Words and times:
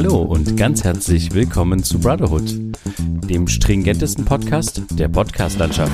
Hallo 0.00 0.22
und 0.22 0.56
ganz 0.56 0.84
herzlich 0.84 1.34
willkommen 1.34 1.82
zu 1.82 1.98
Brotherhood, 1.98 2.54
dem 3.28 3.48
stringentesten 3.48 4.24
Podcast 4.24 4.82
der 4.96 5.08
Podcastlandschaft. 5.08 5.90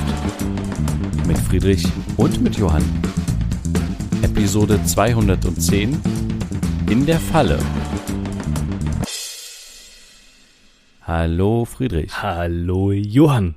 Mit 1.27 1.39
Friedrich 1.39 1.87
und 2.19 2.43
mit 2.43 2.59
Johann. 2.59 2.85
Episode 4.21 4.79
210 4.85 5.99
in 6.91 7.07
der 7.07 7.19
Falle. 7.19 7.59
Hallo 11.01 11.65
Friedrich. 11.65 12.23
Hallo 12.23 12.93
Johann. 12.93 13.55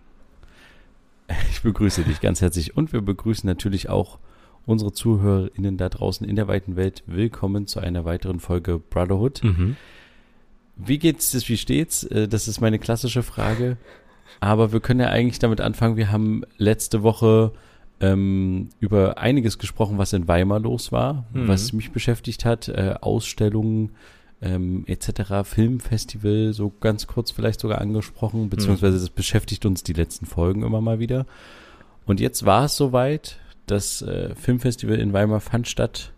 Ich 1.51 1.61
begrüße 1.61 2.03
dich 2.03 2.21
ganz 2.21 2.39
herzlich 2.39 2.77
und 2.77 2.93
wir 2.93 3.01
begrüßen 3.01 3.45
natürlich 3.45 3.89
auch 3.89 4.17
unsere 4.65 4.93
ZuhörerInnen 4.93 5.75
da 5.75 5.89
draußen 5.89 6.25
in 6.25 6.37
der 6.37 6.47
weiten 6.47 6.77
Welt. 6.77 7.03
Willkommen 7.05 7.67
zu 7.67 7.81
einer 7.81 8.05
weiteren 8.05 8.39
Folge 8.39 8.79
Brotherhood. 8.79 9.43
Mhm. 9.43 9.75
Wie 10.77 10.97
geht's, 10.99 11.31
dir? 11.31 11.41
wie 11.47 11.57
steht's? 11.57 12.03
Äh, 12.03 12.27
Das 12.27 12.47
ist 12.47 12.61
meine 12.61 12.79
klassische 12.79 13.23
Frage. 13.23 13.77
Aber 14.39 14.71
wir 14.73 14.79
können 14.79 14.99
ja 14.99 15.07
eigentlich 15.09 15.39
damit 15.39 15.61
anfangen. 15.61 15.97
Wir 15.97 16.11
haben 16.11 16.43
letzte 16.57 17.01
Woche 17.03 17.53
ähm, 17.99 18.69
über 18.79 19.17
einiges 19.17 19.57
gesprochen, 19.57 19.97
was 19.97 20.13
in 20.13 20.27
Weimar 20.27 20.59
los 20.59 20.91
war, 20.91 21.25
Mhm. 21.33 21.47
was 21.47 21.73
mich 21.73 21.91
beschäftigt 21.91 22.45
hat, 22.45 22.67
äh, 22.67 22.93
Ausstellungen 23.01 23.91
ähm, 24.39 24.83
etc., 24.85 25.43
Filmfestival, 25.43 26.53
so 26.53 26.71
ganz 26.79 27.07
kurz 27.07 27.31
vielleicht 27.31 27.59
sogar 27.59 27.81
angesprochen, 27.81 28.49
beziehungsweise 28.49 28.99
das 28.99 29.09
beschäftigt 29.09 29.65
uns 29.65 29.81
die 29.81 29.93
letzten 29.93 30.27
Folgen 30.27 30.61
immer 30.61 30.79
mal 30.79 30.99
wieder. 30.99 31.25
Und 32.05 32.19
jetzt 32.19 32.45
war 32.45 32.65
es 32.65 32.75
soweit, 32.75 33.39
das 33.65 34.03
äh, 34.03 34.35
Filmfestival 34.35 34.99
in 34.99 35.11
Weimar 35.11 35.39
fand 35.39 35.67
statt, 35.67 36.13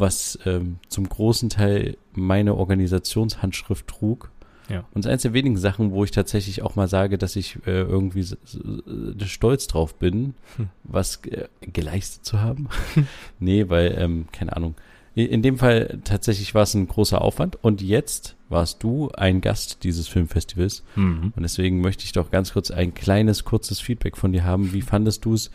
was 0.00 0.38
ähm, 0.46 0.78
zum 0.88 1.08
großen 1.08 1.48
Teil 1.50 1.96
meine 2.12 2.54
Organisationshandschrift 2.54 3.86
trug. 3.86 4.30
Ja. 4.68 4.84
Und 4.94 5.00
es 5.00 5.06
ist 5.06 5.10
eines 5.10 5.22
der 5.22 5.32
wenigen 5.32 5.56
Sachen, 5.56 5.90
wo 5.90 6.04
ich 6.04 6.12
tatsächlich 6.12 6.62
auch 6.62 6.76
mal 6.76 6.86
sage, 6.88 7.18
dass 7.18 7.34
ich 7.34 7.56
äh, 7.66 7.80
irgendwie 7.82 8.20
äh, 8.20 9.24
stolz 9.26 9.66
drauf 9.66 9.96
bin, 9.96 10.34
Hm. 10.56 10.68
was 10.84 11.16
äh, 11.26 11.48
geleistet 11.72 12.24
zu 12.24 12.40
haben. 12.40 12.68
nee, 13.40 13.68
weil, 13.68 13.96
ähm, 13.98 14.26
keine 14.32 14.56
Ahnung. 14.56 14.74
In 15.16 15.42
dem 15.42 15.58
Fall 15.58 15.98
tatsächlich 16.04 16.54
war 16.54 16.62
es 16.62 16.72
ein 16.74 16.86
großer 16.86 17.20
Aufwand 17.20 17.58
und 17.62 17.82
jetzt 17.82 18.36
warst 18.48 18.80
du 18.84 19.10
ein 19.10 19.40
Gast 19.40 19.82
dieses 19.82 20.06
Filmfestivals 20.06 20.84
Mhm. 20.94 21.32
und 21.34 21.42
deswegen 21.42 21.80
möchte 21.80 22.04
ich 22.04 22.12
doch 22.12 22.30
ganz 22.30 22.52
kurz 22.52 22.70
ein 22.70 22.94
kleines, 22.94 23.44
kurzes 23.44 23.80
Feedback 23.80 24.16
von 24.16 24.32
dir 24.32 24.44
haben. 24.44 24.72
Wie 24.72 24.82
fandest 24.82 25.24
du 25.24 25.34
es? 25.34 25.50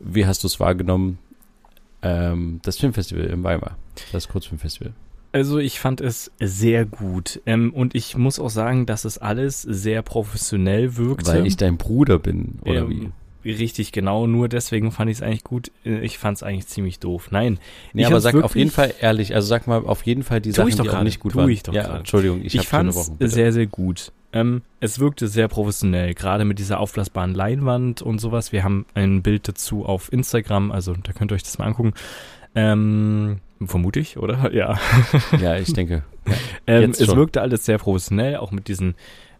Wie 0.00 0.24
hast 0.24 0.42
du 0.42 0.46
es 0.46 0.58
wahrgenommen? 0.58 1.18
Ähm, 2.04 2.60
das 2.62 2.78
Filmfestival 2.78 3.24
in 3.24 3.42
Weimar, 3.42 3.76
das 4.12 4.28
Kurzfilmfestival. 4.28 4.92
Also 5.32 5.58
ich 5.58 5.80
fand 5.80 6.00
es 6.00 6.30
sehr 6.38 6.84
gut. 6.84 7.40
Ähm, 7.44 7.72
und 7.74 7.96
ich 7.96 8.16
muss 8.16 8.38
auch 8.38 8.50
sagen, 8.50 8.86
dass 8.86 9.04
es 9.04 9.18
alles 9.18 9.62
sehr 9.62 10.02
professionell 10.02 10.96
wirkte. 10.96 11.26
Weil 11.32 11.46
ich 11.46 11.56
dein 11.56 11.76
Bruder 11.76 12.20
bin, 12.20 12.60
oder 12.64 12.82
Ähm, 12.82 12.90
wie? 12.90 13.50
Richtig, 13.50 13.92
genau. 13.92 14.26
Nur 14.26 14.48
deswegen 14.48 14.90
fand 14.92 15.10
ich 15.10 15.18
es 15.18 15.22
eigentlich 15.22 15.44
gut. 15.44 15.70
Äh, 15.84 15.98
Ich 16.04 16.18
fand 16.18 16.36
es 16.38 16.42
eigentlich 16.42 16.66
ziemlich 16.68 16.98
doof. 17.00 17.28
Nein. 17.30 17.58
Nee, 17.92 18.02
ich 18.02 18.06
aber 18.06 18.20
sag 18.20 18.36
auf 18.36 18.54
jeden 18.56 18.70
Fall 18.70 18.94
ehrlich, 19.00 19.34
also 19.34 19.48
sag 19.48 19.66
mal 19.66 19.84
auf 19.84 20.04
jeden 20.04 20.22
Fall 20.22 20.40
die 20.40 20.52
Sachen, 20.52 20.68
ich 20.68 20.76
doch 20.76 20.84
die 20.84 20.88
auch 20.90 20.94
gerade, 20.94 21.04
nicht 21.04 21.20
gut 21.20 21.32
tu 21.32 21.38
waren. 21.38 21.50
ich 21.50 21.62
doch 21.62 21.74
ja. 21.74 21.98
Entschuldigung, 21.98 22.40
ich, 22.42 22.54
Ich, 22.54 22.68
fand 22.68 22.90
es 22.90 23.10
sehr, 23.18 23.52
sehr 23.52 23.66
gut. 23.66 24.12
Ähm, 24.34 24.62
es 24.80 24.98
wirkte 24.98 25.28
sehr 25.28 25.46
professionell, 25.48 26.12
gerade 26.12 26.44
mit 26.44 26.58
dieser 26.58 26.80
aufblasbaren 26.80 27.34
Leinwand 27.34 28.02
und 28.02 28.18
sowas. 28.18 28.50
Wir 28.52 28.64
haben 28.64 28.84
ein 28.94 29.22
Bild 29.22 29.46
dazu 29.48 29.86
auf 29.86 30.12
Instagram, 30.12 30.72
also 30.72 30.92
da 31.02 31.12
könnt 31.12 31.30
ihr 31.32 31.36
euch 31.36 31.44
das 31.44 31.56
mal 31.58 31.66
angucken. 31.66 31.94
Ähm, 32.56 33.38
vermute 33.64 34.00
ich, 34.00 34.18
oder? 34.18 34.50
Ja. 34.52 34.78
Ja, 35.40 35.56
ich 35.56 35.72
denke. 35.72 36.02
Ähm, 36.66 36.90
es 36.90 37.14
wirkte 37.14 37.40
alles 37.42 37.64
sehr 37.64 37.78
professionell, 37.78 38.36
auch 38.36 38.50
mit 38.50 38.68
diesen, 38.68 38.94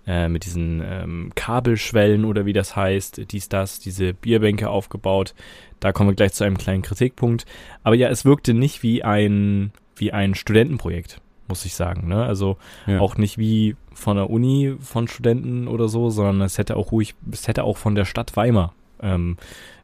äh, 0.07 0.29
mit 0.29 0.45
diesen 0.45 0.83
ähm, 0.85 1.33
Kabelschwellen 1.35 2.25
oder 2.25 2.47
wie 2.47 2.53
das 2.53 2.77
heißt, 2.77 3.33
dies, 3.33 3.49
das, 3.49 3.81
diese 3.81 4.15
Bierbänke 4.15 4.69
aufgebaut. 4.69 5.35
Da 5.81 5.93
kommen 5.93 6.11
wir 6.11 6.15
gleich 6.15 6.33
zu 6.35 6.45
einem 6.45 6.57
kleinen 6.59 6.83
Kritikpunkt. 6.83 7.47
Aber 7.83 7.95
ja, 7.97 8.09
es 8.09 8.25
wirkte 8.25 8.55
nicht 8.55 8.83
wie 8.83 9.03
ein, 9.03 9.73
wie 9.97 10.13
ein 10.13 10.35
Studentenprojekt, 10.35 11.21
muss 11.49 11.65
ich 11.65 11.75
sagen. 11.75 12.09
Ne? 12.09 12.25
Also 12.25 12.59
Ja. 12.87 13.01
auch 13.01 13.17
nicht 13.17 13.39
wie 13.39 13.77
von 13.95 14.17
der 14.17 14.31
Uni 14.31 14.77
von 14.81 15.09
Studenten 15.09 15.69
oder 15.69 15.89
so, 15.89 16.11
sondern 16.11 16.43
es 16.43 16.59
hätte 16.59 16.77
auch 16.77 16.93
ruhig, 16.93 17.15
es 17.31 17.49
hätte 17.49 17.65
auch 17.65 17.77
von 17.77 17.95
der 17.95 18.05
Stadt 18.05 18.37
Weimar 18.37 18.75
ähm, 19.01 19.37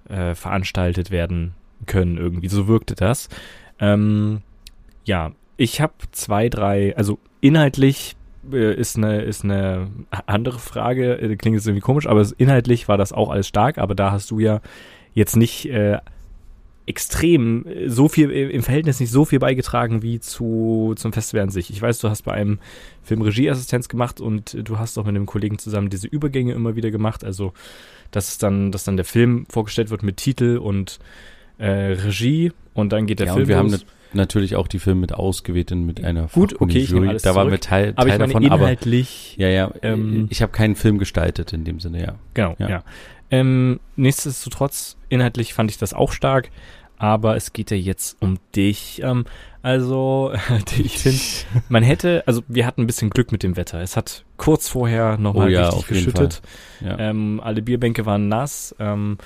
äh, 0.08 0.34
veranstaltet 0.34 1.10
werden 1.10 1.54
können 1.86 2.18
irgendwie. 2.18 2.48
So 2.48 2.68
wirkte 2.68 2.94
das. 2.94 3.28
Ähm, 3.78 4.42
ja, 5.04 5.32
ich 5.56 5.80
habe 5.80 5.94
zwei, 6.12 6.48
drei, 6.48 6.96
also 6.96 7.18
inhaltlich 7.40 8.16
äh, 8.52 8.74
ist 8.74 8.96
eine 8.96 9.22
ist 9.22 9.44
eine 9.44 9.88
andere 10.26 10.58
Frage, 10.58 11.20
äh, 11.20 11.36
klingt 11.36 11.56
jetzt 11.56 11.66
irgendwie 11.66 11.82
komisch, 11.82 12.06
aber 12.06 12.26
inhaltlich 12.38 12.88
war 12.88 12.98
das 12.98 13.12
auch 13.12 13.30
alles 13.30 13.48
stark, 13.48 13.78
aber 13.78 13.94
da 13.94 14.10
hast 14.10 14.30
du 14.30 14.38
ja 14.38 14.60
jetzt 15.14 15.36
nicht 15.36 15.66
äh, 15.66 15.98
extrem 16.90 17.66
äh, 17.66 17.88
so 17.88 18.08
viel 18.08 18.30
äh, 18.30 18.50
im 18.50 18.62
Verhältnis 18.62 19.00
nicht 19.00 19.10
so 19.10 19.24
viel 19.24 19.38
beigetragen 19.38 20.02
wie 20.02 20.20
zu 20.20 20.92
zum 20.96 21.12
Festival 21.12 21.44
an 21.44 21.50
sich. 21.50 21.70
Ich 21.70 21.80
weiß, 21.80 21.98
du 22.00 22.08
hast 22.10 22.22
bei 22.22 22.32
einem 22.32 22.58
Film 23.02 23.22
Regieassistenz 23.22 23.88
gemacht 23.88 24.20
und 24.20 24.54
äh, 24.54 24.62
du 24.62 24.78
hast 24.78 24.98
auch 24.98 25.04
mit 25.04 25.14
einem 25.16 25.26
Kollegen 25.26 25.58
zusammen 25.58 25.88
diese 25.88 26.06
Übergänge 26.08 26.52
immer 26.52 26.76
wieder 26.76 26.90
gemacht, 26.90 27.24
also 27.24 27.52
dass 28.10 28.36
dann 28.38 28.72
dass 28.72 28.84
dann 28.84 28.96
der 28.96 29.06
Film 29.06 29.46
vorgestellt 29.48 29.90
wird 29.90 30.02
mit 30.02 30.16
Titel 30.18 30.58
und 30.58 30.98
äh, 31.58 31.68
Regie 31.70 32.52
und 32.74 32.92
dann 32.92 33.06
geht 33.06 33.20
der 33.20 33.28
ja, 33.28 33.32
Film 33.34 33.44
und 33.44 33.48
wir 33.48 33.56
haben 33.56 33.70
los. 33.70 33.80
nat- 33.80 33.86
natürlich 34.12 34.56
auch 34.56 34.66
die 34.66 34.80
Filme 34.80 35.00
mit 35.02 35.12
ausgewählt 35.12 35.70
in- 35.70 35.86
mit 35.86 36.02
einer 36.02 36.26
Gut, 36.32 36.60
okay, 36.60 36.80
Jury. 36.80 37.16
Da 37.22 37.34
waren 37.36 37.50
wir 37.52 37.60
Teil, 37.60 37.92
aber 37.94 38.08
Teil 38.08 38.18
davon, 38.18 38.44
aber 38.46 38.62
inhaltlich 38.62 39.36
ja, 39.38 39.48
ja, 39.48 39.70
ähm, 39.82 40.26
ich 40.30 40.42
habe 40.42 40.50
keinen 40.50 40.74
Film 40.74 40.98
gestaltet 40.98 41.52
in 41.52 41.62
dem 41.64 41.78
Sinne, 41.78 42.02
ja. 42.02 42.14
Genau, 42.34 42.56
Ja. 42.58 42.68
ja. 42.68 42.84
Ähm, 43.32 43.78
nichtsdestotrotz, 43.94 44.96
inhaltlich 45.08 45.54
fand 45.54 45.70
ich 45.70 45.78
das 45.78 45.94
auch 45.94 46.10
stark, 46.10 46.50
aber 47.00 47.34
es 47.34 47.54
geht 47.54 47.70
ja 47.70 47.78
jetzt 47.78 48.18
um 48.20 48.38
dich. 48.54 49.00
Ähm, 49.02 49.24
also, 49.62 50.32
ich 50.78 50.98
finde, 50.98 51.18
man 51.70 51.82
hätte, 51.82 52.22
also 52.26 52.42
wir 52.46 52.66
hatten 52.66 52.82
ein 52.82 52.86
bisschen 52.86 53.08
Glück 53.08 53.32
mit 53.32 53.42
dem 53.42 53.56
Wetter. 53.56 53.80
Es 53.80 53.96
hat 53.96 54.24
kurz 54.36 54.68
vorher 54.68 55.16
nochmal 55.16 55.48
Oh 55.48 55.50
ja, 55.50 55.68
richtig 55.70 55.86
geschüttet. 55.86 56.42
Ja. 56.82 56.98
Ähm, 56.98 57.40
alle 57.42 57.62
Bierbänke 57.62 58.04
waren 58.04 58.28
nass. 58.28 58.74
Ähm, 58.78 59.16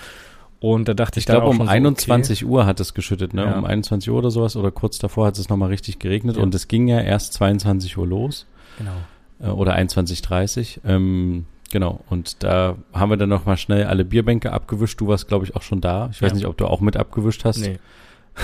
und 0.61 0.89
da 0.89 0.95
dachte 0.95 1.19
ich, 1.19 1.25
Ich 1.25 1.27
glaube, 1.27 1.47
um 1.49 1.57
schon 1.57 1.67
so, 1.67 1.73
21 1.73 2.47
Uhr 2.47 2.65
hat 2.65 2.79
es 2.79 2.95
geschüttet, 2.95 3.35
ne? 3.35 3.43
Ja. 3.43 3.59
Um 3.59 3.65
21 3.65 4.09
Uhr 4.09 4.19
oder 4.19 4.31
sowas 4.31 4.55
oder 4.55 4.71
kurz 4.71 4.99
davor 4.99 5.27
hat 5.27 5.37
es 5.37 5.49
nochmal 5.49 5.69
richtig 5.69 5.99
geregnet 5.99 6.37
und 6.37 6.55
es 6.55 6.69
ging 6.69 6.87
ja 6.87 7.01
erst 7.01 7.35
22 7.35 7.99
Uhr 7.99 8.07
los 8.07 8.47
Okay. 8.81 8.89
Genau. 9.39 9.53
äh, 9.53 9.55
oder 9.55 9.77
21.30 9.77 10.79
Ähm, 10.87 11.45
genau, 11.71 12.01
und 12.11 12.43
da 12.43 12.77
haben 12.93 13.11
wir 13.11 13.17
dann 13.17 13.29
nochmal 13.29 13.57
schnell 13.57 13.85
alle 13.87 14.05
Bierbänke 14.05 14.53
abgewischt. 14.53 15.01
Du 15.01 15.09
warst, 15.09 15.29
glaube 15.29 15.45
ich, 15.45 15.55
auch 15.57 15.63
schon 15.63 15.81
da. 15.81 16.09
Ich 16.13 16.23
weiß 16.23 16.31
Ja. 16.33 16.37
nicht, 16.37 16.47
ob 16.47 16.57
du 16.57 16.67
auch 16.67 16.81
mit 16.81 16.97
abgewischt 16.97 17.45
hast. 17.45 17.59
Nee, 17.59 17.79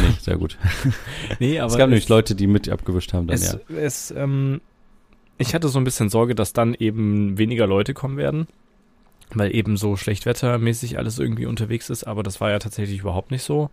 Nee, 0.01 0.15
sehr 0.21 0.37
gut. 0.37 0.57
nee 1.41 1.59
aber 1.61 1.73
es 1.73 1.77
gab 1.79 1.89
nämlich 1.89 2.05
es- 2.05 2.09
Leute, 2.09 2.35
die 2.37 2.47
mit 2.47 2.69
abgewischt 2.69 3.13
haben 3.13 3.27
dann, 3.27 3.35
es, 3.35 3.53
ja. 3.53 3.77
es, 3.77 4.11
ähm, 4.13 4.61
ich 5.37 5.53
hatte 5.55 5.69
so 5.69 5.79
ein 5.81 5.85
bisschen 5.85 6.09
Sorge, 6.11 6.35
dass 6.37 6.53
dann 6.53 6.75
eben 6.75 7.39
weniger 7.39 7.67
Leute 7.67 7.93
kommen 7.93 8.17
werden, 8.17 8.47
weil 9.35 9.53
eben 9.55 9.77
so 9.77 9.97
schlechtwettermäßig 9.97 10.97
alles 10.99 11.19
irgendwie 11.19 11.47
unterwegs 11.47 11.91
ist, 11.91 12.05
aber 12.05 12.23
das 12.23 12.41
war 12.41 12.51
ja 12.51 12.59
tatsächlich 12.61 13.01
überhaupt 13.01 13.33
nicht 13.33 13.43
so. 13.43 13.71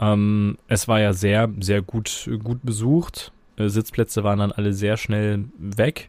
Ähm, 0.00 0.58
es 0.66 0.88
war 0.88 0.98
ja 1.00 1.12
sehr, 1.12 1.48
sehr 1.60 1.80
gut, 1.82 2.28
gut 2.42 2.58
besucht. 2.64 3.30
Äh, 3.56 3.68
Sitzplätze 3.68 4.24
waren 4.24 4.40
dann 4.40 4.50
alle 4.52 4.72
sehr 4.72 4.96
schnell 4.96 5.44
weg. 5.58 6.08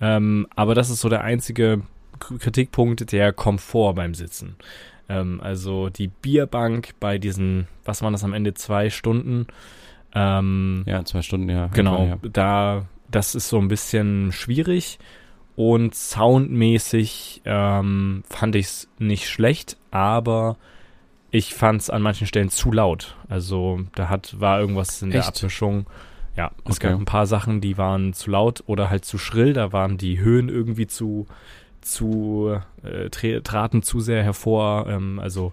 Ähm, 0.00 0.46
aber 0.56 0.74
das 0.74 0.88
ist 0.88 1.00
so 1.00 1.08
der 1.10 1.22
einzige 1.22 1.82
Kritikpunkt, 2.18 3.12
der 3.12 3.32
Komfort 3.32 3.94
beim 3.94 4.14
Sitzen. 4.14 4.56
Ähm, 5.08 5.40
also 5.40 5.88
die 5.88 6.08
Bierbank 6.08 6.94
bei 7.00 7.18
diesen, 7.18 7.68
was 7.84 8.02
waren 8.02 8.12
das 8.12 8.24
am 8.24 8.32
Ende, 8.32 8.54
zwei 8.54 8.90
Stunden. 8.90 9.46
Ähm, 10.14 10.82
Ja, 10.86 11.04
zwei 11.04 11.22
Stunden, 11.22 11.48
ja. 11.48 11.66
Genau, 11.68 12.04
Ja. 12.06 12.18
da, 12.32 12.86
das 13.10 13.34
ist 13.34 13.48
so 13.48 13.58
ein 13.58 13.68
bisschen 13.68 14.32
schwierig. 14.32 14.98
Und 15.54 15.94
soundmäßig 15.94 17.42
ähm, 17.44 18.22
fand 18.28 18.56
ich 18.56 18.66
es 18.66 18.88
nicht 18.98 19.28
schlecht, 19.28 19.76
aber 19.90 20.56
ich 21.30 21.54
fand 21.54 21.80
es 21.82 21.90
an 21.90 22.02
manchen 22.02 22.26
Stellen 22.26 22.50
zu 22.50 22.70
laut. 22.72 23.16
Also 23.28 23.80
da 23.94 24.08
hat, 24.08 24.38
war 24.40 24.60
irgendwas 24.60 25.02
in 25.02 25.10
der 25.10 25.20
Echt? 25.20 25.28
Abmischung. 25.28 25.86
Ja, 26.36 26.50
es 26.66 26.76
Okay. 26.76 26.90
gab 26.90 27.00
ein 27.00 27.04
paar 27.06 27.26
Sachen, 27.26 27.60
die 27.62 27.78
waren 27.78 28.12
zu 28.12 28.30
laut 28.30 28.62
oder 28.66 28.90
halt 28.90 29.04
zu 29.06 29.16
schrill. 29.18 29.54
Da 29.54 29.72
waren 29.72 29.96
die 29.96 30.18
Höhen 30.20 30.48
irgendwie 30.50 30.86
zu, 30.86 31.26
zu 31.86 32.58
äh, 32.82 33.40
traten 33.40 33.82
zu 33.82 34.00
sehr 34.00 34.22
hervor. 34.22 34.86
Ähm, 34.88 35.18
also 35.18 35.52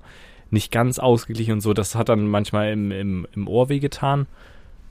nicht 0.49 0.71
ganz 0.71 0.99
ausgeglichen 0.99 1.53
und 1.53 1.61
so. 1.61 1.73
Das 1.73 1.95
hat 1.95 2.09
dann 2.09 2.27
manchmal 2.27 2.71
im, 2.71 2.91
im, 2.91 3.27
im 3.33 3.47
Ohr 3.47 3.69
wehgetan. 3.69 4.27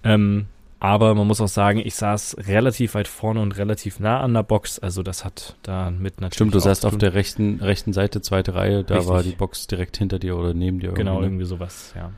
Ähm, 0.05 0.47
aber 0.81 1.15
man 1.15 1.29
muss 1.29 1.41
auch 1.41 1.49
sagen, 1.49 1.79
ich 1.79 1.95
saß 1.95 2.39
relativ 2.49 2.95
weit 2.95 3.07
vorne 3.07 3.41
und 3.41 3.57
relativ 3.57 4.01
nah 4.01 4.21
an 4.21 4.35
der 4.35 4.43
Box. 4.43 4.81
Also 4.81 5.05
das 5.05 5.25
hat 5.25 5.55
da 5.63 5.91
mit 5.93 6.21
natürlich. 6.21 6.35
Stimmt, 6.35 6.55
du 6.55 6.59
saßt 6.59 6.85
auf 6.85 6.99
der 6.99 7.15
rechten, 7.15 7.61
rechten 7.61 7.93
Seite, 7.93 8.21
zweite 8.21 8.57
Reihe, 8.57 8.83
da 8.83 8.97
Richtig. 8.97 9.13
war 9.13 9.23
die 9.23 9.31
Box 9.31 9.69
direkt 9.69 9.97
hinter 9.97 10.19
dir 10.19 10.37
oder 10.37 10.55
neben 10.55 10.81
dir. 10.81 10.91
Genau, 10.93 11.13
irgendwie, 11.13 11.21
ne? 11.21 11.27
irgendwie 11.27 11.45
sowas, 11.45 11.95
ja. 11.97 12.11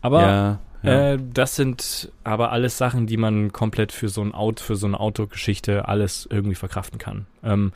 Aber 0.00 0.22
ja, 0.22 0.58
Ja. 0.82 1.12
Äh, 1.12 1.18
das 1.32 1.56
sind 1.56 2.10
aber 2.24 2.52
alles 2.52 2.78
Sachen, 2.78 3.06
die 3.06 3.16
man 3.16 3.52
komplett 3.52 3.92
für 3.92 4.08
so 4.08 4.22
ein 4.22 4.34
Auto, 4.34 4.64
für 4.64 4.76
so 4.76 4.86
eine 4.86 4.98
Autogeschichte 4.98 5.86
alles 5.88 6.28
irgendwie 6.30 6.56
verkraften 6.56 6.98
kann. 6.98 7.26
Ähm, 7.42 7.72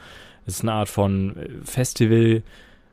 es 0.46 0.54
ist 0.54 0.62
eine 0.62 0.72
Art 0.72 0.88
von 0.88 1.36
äh, 1.36 1.48
Festival 1.64 2.42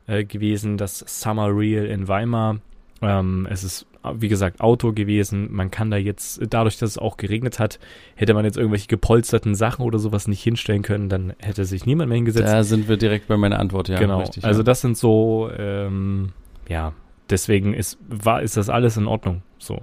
äh, 0.06 0.24
gewesen, 0.24 0.76
das 0.76 1.04
Summer 1.06 1.48
Real 1.56 1.86
in 1.86 2.08
Weimar. 2.08 2.58
Ähm, 3.02 3.46
es 3.50 3.64
ist, 3.64 3.86
wie 4.14 4.28
gesagt, 4.28 4.60
Auto 4.60 4.92
gewesen. 4.92 5.48
Man 5.52 5.70
kann 5.70 5.90
da 5.90 5.96
jetzt, 5.96 6.40
dadurch, 6.50 6.78
dass 6.78 6.90
es 6.90 6.98
auch 6.98 7.16
geregnet 7.16 7.58
hat, 7.58 7.78
hätte 8.14 8.34
man 8.34 8.44
jetzt 8.44 8.58
irgendwelche 8.58 8.88
gepolsterten 8.88 9.54
Sachen 9.54 9.84
oder 9.84 9.98
sowas 9.98 10.28
nicht 10.28 10.42
hinstellen 10.42 10.82
können, 10.82 11.08
dann 11.08 11.32
hätte 11.38 11.64
sich 11.64 11.86
niemand 11.86 12.08
mehr 12.08 12.16
hingesetzt. 12.16 12.48
Da 12.48 12.62
sind 12.62 12.88
wir 12.88 12.98
direkt 12.98 13.28
bei 13.28 13.36
meiner 13.36 13.58
Antwort, 13.58 13.88
ja. 13.88 13.98
genau. 13.98 14.20
Richtig, 14.20 14.44
also 14.44 14.60
ja. 14.60 14.64
das 14.64 14.82
sind 14.82 14.98
so, 14.98 15.50
ähm, 15.56 16.32
ja, 16.68 16.92
deswegen 17.30 17.72
ist, 17.72 17.98
war, 18.08 18.42
ist 18.42 18.56
das 18.56 18.68
alles 18.68 18.96
in 18.96 19.06
Ordnung. 19.06 19.42
So. 19.58 19.82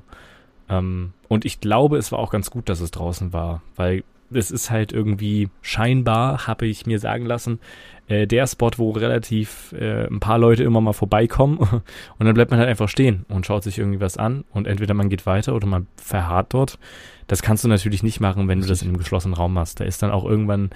Ähm, 0.69 1.13
und 1.27 1.45
ich 1.45 1.59
glaube, 1.59 1.97
es 1.97 2.11
war 2.11 2.19
auch 2.19 2.31
ganz 2.31 2.51
gut, 2.51 2.69
dass 2.69 2.81
es 2.81 2.91
draußen 2.91 3.33
war, 3.33 3.61
weil 3.75 4.03
es 4.31 4.51
ist 4.51 4.71
halt 4.71 4.91
irgendwie 4.91 5.49
scheinbar, 5.61 6.47
habe 6.47 6.65
ich 6.67 6.85
mir 6.85 6.99
sagen 6.99 7.25
lassen, 7.25 7.59
äh, 8.07 8.27
der 8.27 8.47
Spot, 8.47 8.71
wo 8.77 8.91
relativ 8.91 9.73
äh, 9.73 10.07
ein 10.07 10.19
paar 10.19 10.37
Leute 10.37 10.63
immer 10.63 10.81
mal 10.81 10.93
vorbeikommen 10.93 11.57
und 12.19 12.25
dann 12.25 12.33
bleibt 12.33 12.51
man 12.51 12.59
halt 12.59 12.69
einfach 12.69 12.89
stehen 12.89 13.25
und 13.29 13.45
schaut 13.45 13.63
sich 13.63 13.77
irgendwie 13.77 14.01
was 14.01 14.17
an 14.17 14.43
und 14.51 14.67
entweder 14.67 14.93
man 14.93 15.09
geht 15.09 15.25
weiter 15.25 15.55
oder 15.55 15.67
man 15.67 15.87
verharrt 15.95 16.53
dort. 16.53 16.79
Das 17.27 17.41
kannst 17.41 17.63
du 17.63 17.67
natürlich 17.67 18.03
nicht 18.03 18.19
machen, 18.19 18.47
wenn 18.47 18.61
du 18.61 18.67
das 18.67 18.81
in 18.81 18.87
einem 18.87 18.97
geschlossenen 18.97 19.35
Raum 19.35 19.53
machst. 19.53 19.79
Da 19.79 19.83
ist 19.83 20.01
dann 20.01 20.11
auch 20.11 20.23
irgendwann 20.23 20.69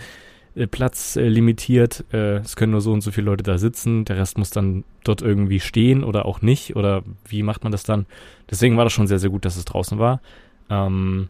äh, 0.55 0.67
Platz 0.67 1.15
äh, 1.15 1.27
limitiert. 1.27 2.03
Äh, 2.11 2.37
es 2.37 2.55
können 2.55 2.73
nur 2.73 2.81
so 2.81 2.91
und 2.91 3.01
so 3.01 3.11
viele 3.11 3.25
Leute 3.25 3.43
da 3.43 3.57
sitzen. 3.57 4.05
Der 4.05 4.17
Rest 4.17 4.37
muss 4.37 4.49
dann 4.49 4.83
dort 5.03 5.21
irgendwie 5.21 5.59
stehen 5.59 6.03
oder 6.03 6.25
auch 6.25 6.41
nicht. 6.41 6.75
Oder 6.75 7.03
wie 7.25 7.43
macht 7.43 7.63
man 7.63 7.71
das 7.71 7.83
dann? 7.83 8.05
Deswegen 8.49 8.77
war 8.77 8.83
das 8.83 8.93
schon 8.93 9.07
sehr, 9.07 9.19
sehr 9.19 9.29
gut, 9.29 9.45
dass 9.45 9.55
es 9.55 9.65
draußen 9.65 9.97
war. 9.97 10.21
Ähm, 10.69 11.29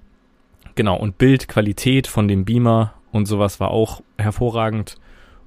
genau, 0.75 0.97
und 0.97 1.17
Bildqualität 1.17 2.07
von 2.07 2.27
dem 2.27 2.45
Beamer 2.45 2.93
und 3.11 3.25
sowas 3.25 3.59
war 3.59 3.71
auch 3.71 4.01
hervorragend. 4.17 4.95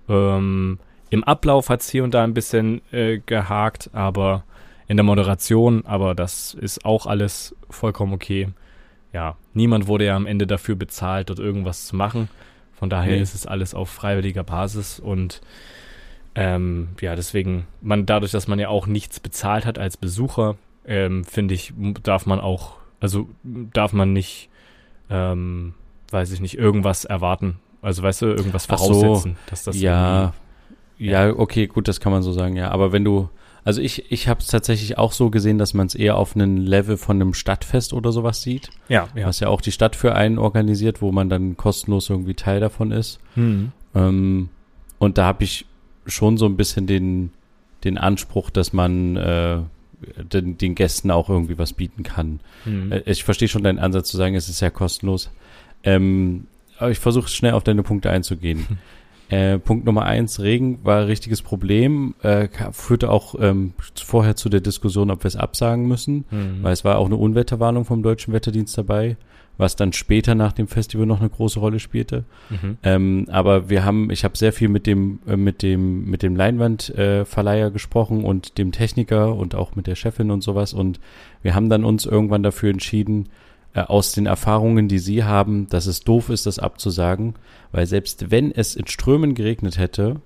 Ähm, 0.09 0.79
Im 1.11 1.25
Ablauf 1.25 1.69
hat 1.69 1.81
es 1.81 1.91
hier 1.91 2.05
und 2.05 2.13
da 2.15 2.25
ein 2.25 2.35
bisschen 2.35 2.83
äh, 2.93 3.19
gehakt, 3.25 3.91
aber 3.93 4.45
in 4.87 4.97
der 4.97 5.05
Moderation, 5.05 5.85
aber 5.87 6.15
das 6.15 6.55
ist 6.55 6.85
auch 6.85 7.07
alles 7.07 7.55
vollkommen 7.71 8.13
okay. 8.13 8.49
Ja, 9.13 9.37
niemand 9.55 9.87
wurde 9.87 10.07
ja 10.07 10.17
am 10.17 10.27
Ende 10.27 10.47
dafür 10.47 10.75
bezahlt, 10.75 11.31
dort 11.31 11.39
irgendwas 11.39 11.87
zu 11.87 11.97
machen. 11.97 12.29
Von 12.73 12.91
daher 12.91 13.15
Nee. 13.15 13.23
ist 13.23 13.35
es 13.35 13.47
alles 13.47 13.73
auf 13.75 13.89
freiwilliger 13.89 14.43
Basis 14.45 14.99
und 14.99 15.41
ähm, 16.35 16.89
ja, 17.01 17.15
deswegen, 17.15 17.67
man, 17.81 18.07
dadurch, 18.07 18.33
dass 18.33 18.49
man 18.49 18.59
ja 18.59 18.69
auch 18.69 18.87
nichts 18.89 19.21
bezahlt 19.21 19.67
hat 19.67 19.79
als 19.79 19.97
Besucher, 19.97 20.57
ähm, 20.85 21.25
finde 21.25 21.55
ich, 21.55 21.73
darf 22.03 22.27
man 22.27 22.41
auch, 22.41 22.73
also 23.01 23.29
darf 23.45 23.93
man 23.93 24.13
nicht, 24.13 24.49
ähm, 25.11 25.75
weiß 26.11 26.33
ich 26.33 26.41
nicht, 26.41 26.57
irgendwas 26.57 27.05
erwarten. 27.05 27.57
Also 27.83 28.03
weißt 28.03 28.23
du, 28.23 28.27
irgendwas 28.27 28.67
Ach 28.71 28.79
so. 28.79 28.95
voraussetzen, 28.95 29.37
dass 29.51 29.65
das 29.65 29.81
ja, 29.81 30.33
irgendwie- 30.99 31.11
ja, 31.11 31.31
okay, 31.37 31.67
gut, 31.67 31.89
das 31.89 32.01
kann 32.01 32.13
man 32.13 32.23
so 32.23 32.33
sagen, 32.33 32.57
ja. 32.57 32.71
Aber 32.71 32.93
wenn 32.93 33.05
du, 33.05 33.29
also 33.65 33.81
ich, 33.83 34.11
ich 34.11 34.29
habe 34.29 34.41
es 34.41 34.47
tatsächlich 34.47 34.97
auch 34.97 35.13
so 35.13 35.29
gesehen, 35.31 35.59
dass 35.59 35.75
man 35.75 35.87
es 35.87 35.95
eher 35.95 36.17
auf 36.17 36.35
einem 36.35 36.57
Level 36.57 36.97
von 36.97 37.17
einem 37.21 37.35
Stadtfest 37.35 37.93
oder 37.93 38.13
sowas 38.13 38.43
sieht, 38.43 38.71
ja, 38.89 39.09
ja. 39.15 39.27
was 39.27 39.41
ja 39.41 39.49
auch 39.49 39.61
die 39.61 39.73
Stadt 39.73 39.97
für 39.97 40.15
einen 40.15 40.39
organisiert, 40.39 41.03
wo 41.03 41.13
man 41.13 41.29
dann 41.29 41.57
kostenlos 41.57 42.09
irgendwie 42.11 42.35
Teil 42.35 42.61
davon 42.61 42.91
ist. 42.91 43.19
Hm. 43.35 43.73
Ähm, 43.95 44.49
und 44.99 45.19
da 45.19 45.27
habe 45.27 45.45
ich 45.45 45.67
schon 46.07 46.37
so 46.39 46.47
ein 46.47 46.57
bisschen 46.57 46.87
den, 46.87 47.33
den 47.83 47.99
Anspruch, 47.99 48.51
dass 48.51 48.73
man 48.73 49.17
äh, 49.17 49.59
den, 50.17 50.59
den 50.59 50.75
Gästen 50.75 51.11
auch 51.11 51.29
irgendwie 51.29 51.59
was 51.59 51.73
bieten 51.73 52.03
kann. 52.03 52.41
Hm. 52.65 52.93
Äh, 52.93 53.03
Ich 53.07 53.25
verstehe 53.25 53.49
schon 53.49 53.63
deinen 53.63 53.79
Ansatz 53.79 54.11
zu 54.11 54.17
sagen, 54.17 54.35
es 54.35 54.49
ist 54.49 54.61
ja 54.61 54.71
kostenlos. 54.71 55.31
Ähm, 55.83 56.47
aber 56.79 56.91
ich 56.91 56.99
versuche 56.99 57.29
schnell 57.29 57.53
auf 57.53 57.65
deine 57.65 57.83
Punkte 57.83 58.11
einzugehen. 58.11 58.67
Äh, 59.31 59.59
Punkt 59.59 59.87
Nummer 59.87 60.05
eins, 60.05 60.39
Regen 60.41 60.81
war 60.85 61.01
ein 61.01 61.07
richtiges 61.07 61.41
Problem, 61.41 62.15
äh, 62.23 62.47
führte 62.73 63.09
auch 63.11 63.35
ähm, 63.41 63.73
vorher 63.95 64.37
zu 64.37 64.51
der 64.51 64.61
Diskussion, 64.61 65.11
ob 65.11 65.25
wir 65.25 65.29
es 65.29 65.35
absagen 65.35 65.89
müssen, 65.89 66.27
Hm. 66.29 66.59
weil 66.61 66.75
es 66.75 66.85
war 66.85 66.99
auch 66.99 67.07
eine 67.07 67.17
Unwetterwarnung 67.17 67.87
vom 67.87 68.03
Deutschen 68.03 68.35
Wetterdienst 68.35 68.77
dabei, 68.77 69.17
was 69.57 69.77
dann 69.77 69.93
später 69.93 70.35
nach 70.35 70.53
dem 70.53 70.67
Festival 70.67 71.07
noch 71.07 71.21
eine 71.21 71.31
große 71.31 71.61
Rolle 71.61 71.79
spielte. 71.79 72.25
Mhm. 72.51 72.79
Ähm, 72.83 73.27
aber 73.31 73.69
wir 73.71 73.85
haben, 73.85 74.11
ich 74.11 74.25
habe 74.25 74.37
sehr 74.37 74.53
viel 74.53 74.69
mit 74.69 74.87
dem, 74.87 75.21
äh, 75.27 75.37
mit 75.37 75.63
dem, 75.63 76.11
mit 76.11 76.23
dem 76.23 76.35
Leinwandverleiher 76.35 77.69
äh, 77.69 77.71
gesprochen 77.71 78.25
und 78.25 78.59
dem 78.59 78.73
Techniker 78.73 79.35
und 79.35 79.55
auch 79.55 79.77
mit 79.77 79.87
der 79.87 79.95
Chefin 79.95 80.31
und 80.31 80.43
sowas. 80.43 80.73
Und 80.73 81.01
wir 81.43 81.55
haben 81.55 81.69
dann 81.69 81.85
uns 81.85 82.05
irgendwann 82.07 82.43
dafür 82.43 82.71
entschieden, 82.71 83.29
äh, 83.75 83.81
aus 83.81 84.13
den 84.13 84.27
Erfahrungen, 84.27 84.89
die 84.89 84.99
sie 84.99 85.25
haben, 85.25 85.69
dass 85.69 85.87
es 85.87 86.01
doof 86.01 86.31
ist, 86.31 86.47
das 86.47 86.59
abzusagen, 86.59 87.35
weil 87.73 87.87
selbst 87.87 88.31
wenn 88.31 88.51
es 88.51 88.75
in 88.75 88.87
Strömen 88.87 89.35
geregnet 89.35 89.79
hätte, 89.79 90.21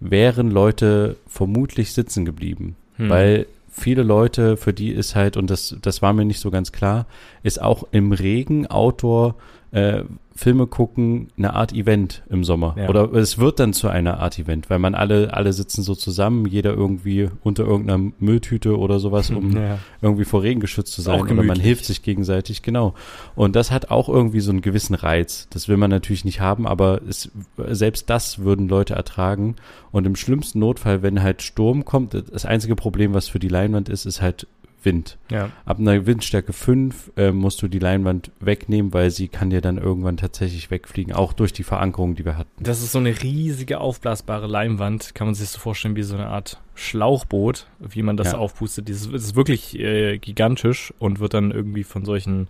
wären 0.00 0.50
Leute 0.50 1.16
vermutlich 1.26 1.92
sitzen 1.92 2.24
geblieben. 2.24 2.76
Hm. 2.96 3.08
Weil 3.08 3.46
viele 3.76 4.02
Leute, 4.02 4.56
für 4.56 4.72
die 4.72 4.90
ist 4.90 5.14
halt, 5.14 5.36
und 5.36 5.50
das, 5.50 5.76
das 5.82 6.00
war 6.02 6.12
mir 6.12 6.24
nicht 6.24 6.40
so 6.40 6.50
ganz 6.50 6.72
klar, 6.72 7.06
ist 7.42 7.60
auch 7.60 7.84
im 7.90 8.12
Regen 8.12 8.66
Outdoor 8.66 9.36
äh, 9.72 10.02
Filme 10.36 10.66
gucken 10.66 11.28
eine 11.36 11.54
Art 11.54 11.72
Event 11.72 12.22
im 12.28 12.44
Sommer. 12.44 12.74
Ja. 12.78 12.88
Oder 12.88 13.12
es 13.14 13.38
wird 13.38 13.58
dann 13.58 13.72
zu 13.72 13.88
einer 13.88 14.20
Art 14.20 14.38
Event, 14.38 14.68
weil 14.70 14.78
man 14.78 14.94
alle, 14.94 15.32
alle 15.34 15.52
sitzen 15.52 15.82
so 15.82 15.94
zusammen, 15.94 16.46
jeder 16.46 16.74
irgendwie 16.74 17.30
unter 17.42 17.64
irgendeiner 17.64 18.12
Mülltüte 18.18 18.78
oder 18.78 18.98
sowas, 19.00 19.30
um 19.30 19.52
ja. 19.56 19.78
irgendwie 20.02 20.24
vor 20.24 20.42
Regen 20.42 20.60
geschützt 20.60 20.92
zu 20.92 21.02
sein. 21.02 21.20
Oder 21.20 21.42
man 21.42 21.58
hilft 21.58 21.86
sich 21.86 22.02
gegenseitig, 22.02 22.62
genau. 22.62 22.94
Und 23.34 23.56
das 23.56 23.70
hat 23.70 23.90
auch 23.90 24.08
irgendwie 24.08 24.40
so 24.40 24.50
einen 24.50 24.60
gewissen 24.60 24.94
Reiz. 24.94 25.48
Das 25.50 25.68
will 25.68 25.76
man 25.76 25.90
natürlich 25.90 26.24
nicht 26.24 26.40
haben, 26.40 26.66
aber 26.66 27.00
es, 27.08 27.30
selbst 27.68 28.10
das 28.10 28.40
würden 28.40 28.68
Leute 28.68 28.94
ertragen. 28.94 29.56
Und 29.90 30.06
im 30.06 30.16
schlimmsten 30.16 30.58
Notfall, 30.58 31.02
wenn 31.02 31.22
halt 31.22 31.42
Sturm 31.42 31.84
kommt, 31.84 32.14
das 32.14 32.44
einzige 32.44 32.76
Problem, 32.76 33.14
was 33.14 33.28
für 33.28 33.38
die 33.38 33.48
Leinwand 33.48 33.88
ist, 33.88 34.04
ist 34.04 34.20
halt 34.20 34.46
Wind. 34.82 35.18
ja. 35.30 35.50
Ab 35.64 35.78
einer 35.80 36.06
Windstärke 36.06 36.52
5 36.52 37.12
äh, 37.16 37.32
musst 37.32 37.60
du 37.62 37.68
die 37.68 37.78
Leinwand 37.80 38.30
wegnehmen, 38.40 38.92
weil 38.94 39.10
sie 39.10 39.28
kann 39.28 39.50
dir 39.50 39.60
dann 39.60 39.78
irgendwann 39.78 40.16
tatsächlich 40.16 40.70
wegfliegen, 40.70 41.12
auch 41.12 41.32
durch 41.32 41.52
die 41.52 41.64
Verankerung, 41.64 42.14
die 42.14 42.24
wir 42.24 42.38
hatten. 42.38 42.62
Das 42.62 42.82
ist 42.82 42.92
so 42.92 42.98
eine 42.98 43.20
riesige 43.22 43.80
aufblasbare 43.80 44.46
Leinwand, 44.46 45.14
kann 45.14 45.26
man 45.26 45.34
sich 45.34 45.48
so 45.48 45.58
vorstellen 45.58 45.96
wie 45.96 46.02
so 46.04 46.14
eine 46.14 46.26
Art 46.28 46.60
Schlauchboot, 46.74 47.66
wie 47.80 48.02
man 48.02 48.16
das 48.16 48.32
Ja. 48.32 48.38
aufpustet. 48.38 48.88
Es 48.90 49.06
ist 49.06 49.34
wirklich 49.36 49.78
äh, 49.78 50.18
gigantisch 50.18 50.92
und 50.98 51.20
wird 51.20 51.34
dann 51.34 51.50
irgendwie 51.50 51.84
von 51.84 52.04
solchen 52.04 52.48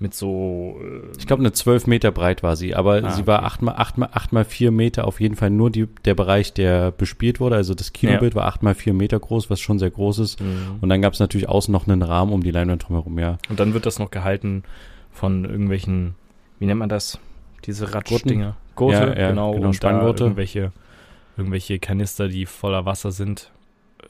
mit 0.00 0.14
so 0.14 0.78
äh, 0.80 1.16
Ich 1.18 1.26
glaube, 1.26 1.40
eine 1.40 1.52
12 1.52 1.86
Meter 1.86 2.12
breit 2.12 2.42
war 2.42 2.56
sie, 2.56 2.74
aber 2.74 3.02
Ah, 3.02 3.10
sie 3.10 3.26
war 3.26 3.38
okay. 3.40 3.46
8 3.46 3.62
mal, 3.62 3.74
8 3.76 3.98
mal, 3.98 4.08
8 4.12 4.32
mal 4.32 4.44
4 4.44 4.70
Meter 4.70 5.06
auf 5.06 5.20
jeden 5.20 5.34
Fall 5.36 5.50
nur 5.50 5.70
die, 5.70 5.86
der 6.04 6.14
Bereich, 6.14 6.52
der 6.54 6.92
bespielt 6.92 7.40
wurde. 7.40 7.56
Also 7.56 7.74
das 7.74 7.92
Kinobild 7.92 8.34
war 8.34 8.46
8 8.46 8.62
mal 8.62 8.74
4 8.74 8.94
Meter 8.94 9.18
groß, 9.18 9.50
was 9.50 9.60
schon 9.60 9.78
sehr 9.78 9.90
groß 9.90 10.18
ist. 10.20 10.40
Mhm. 10.40 10.78
Und 10.80 10.88
dann 10.88 11.02
gab 11.02 11.14
es 11.14 11.20
natürlich 11.20 11.48
außen 11.48 11.72
noch 11.72 11.88
einen 11.88 12.02
Rahmen 12.02 12.32
um 12.32 12.42
die 12.42 12.50
Leinwand 12.52 12.86
drumherum, 12.88 13.18
ja. 13.18 13.38
Und 13.48 13.58
dann 13.58 13.74
wird 13.74 13.86
das 13.86 13.98
noch 13.98 14.10
gehalten 14.10 14.62
von 15.10 15.44
irgendwelchen, 15.44 16.14
wie 16.60 16.66
nennt 16.66 16.78
man 16.78 16.88
das? 16.88 17.18
Diese 17.64 17.92
Ratschdinger. 17.92 18.56
Gurte, 18.76 18.98
Ja, 18.98 19.06
ja, 19.18 19.28
genau. 19.30 19.52
genau, 19.52 19.66
und 19.66 19.74
Spanngurte. 19.74 20.22
Irgendwelche, 20.24 20.70
irgendwelche 21.36 21.80
Kanister, 21.80 22.28
die 22.28 22.46
voller 22.46 22.84
Wasser 22.86 23.10
sind. 23.10 23.50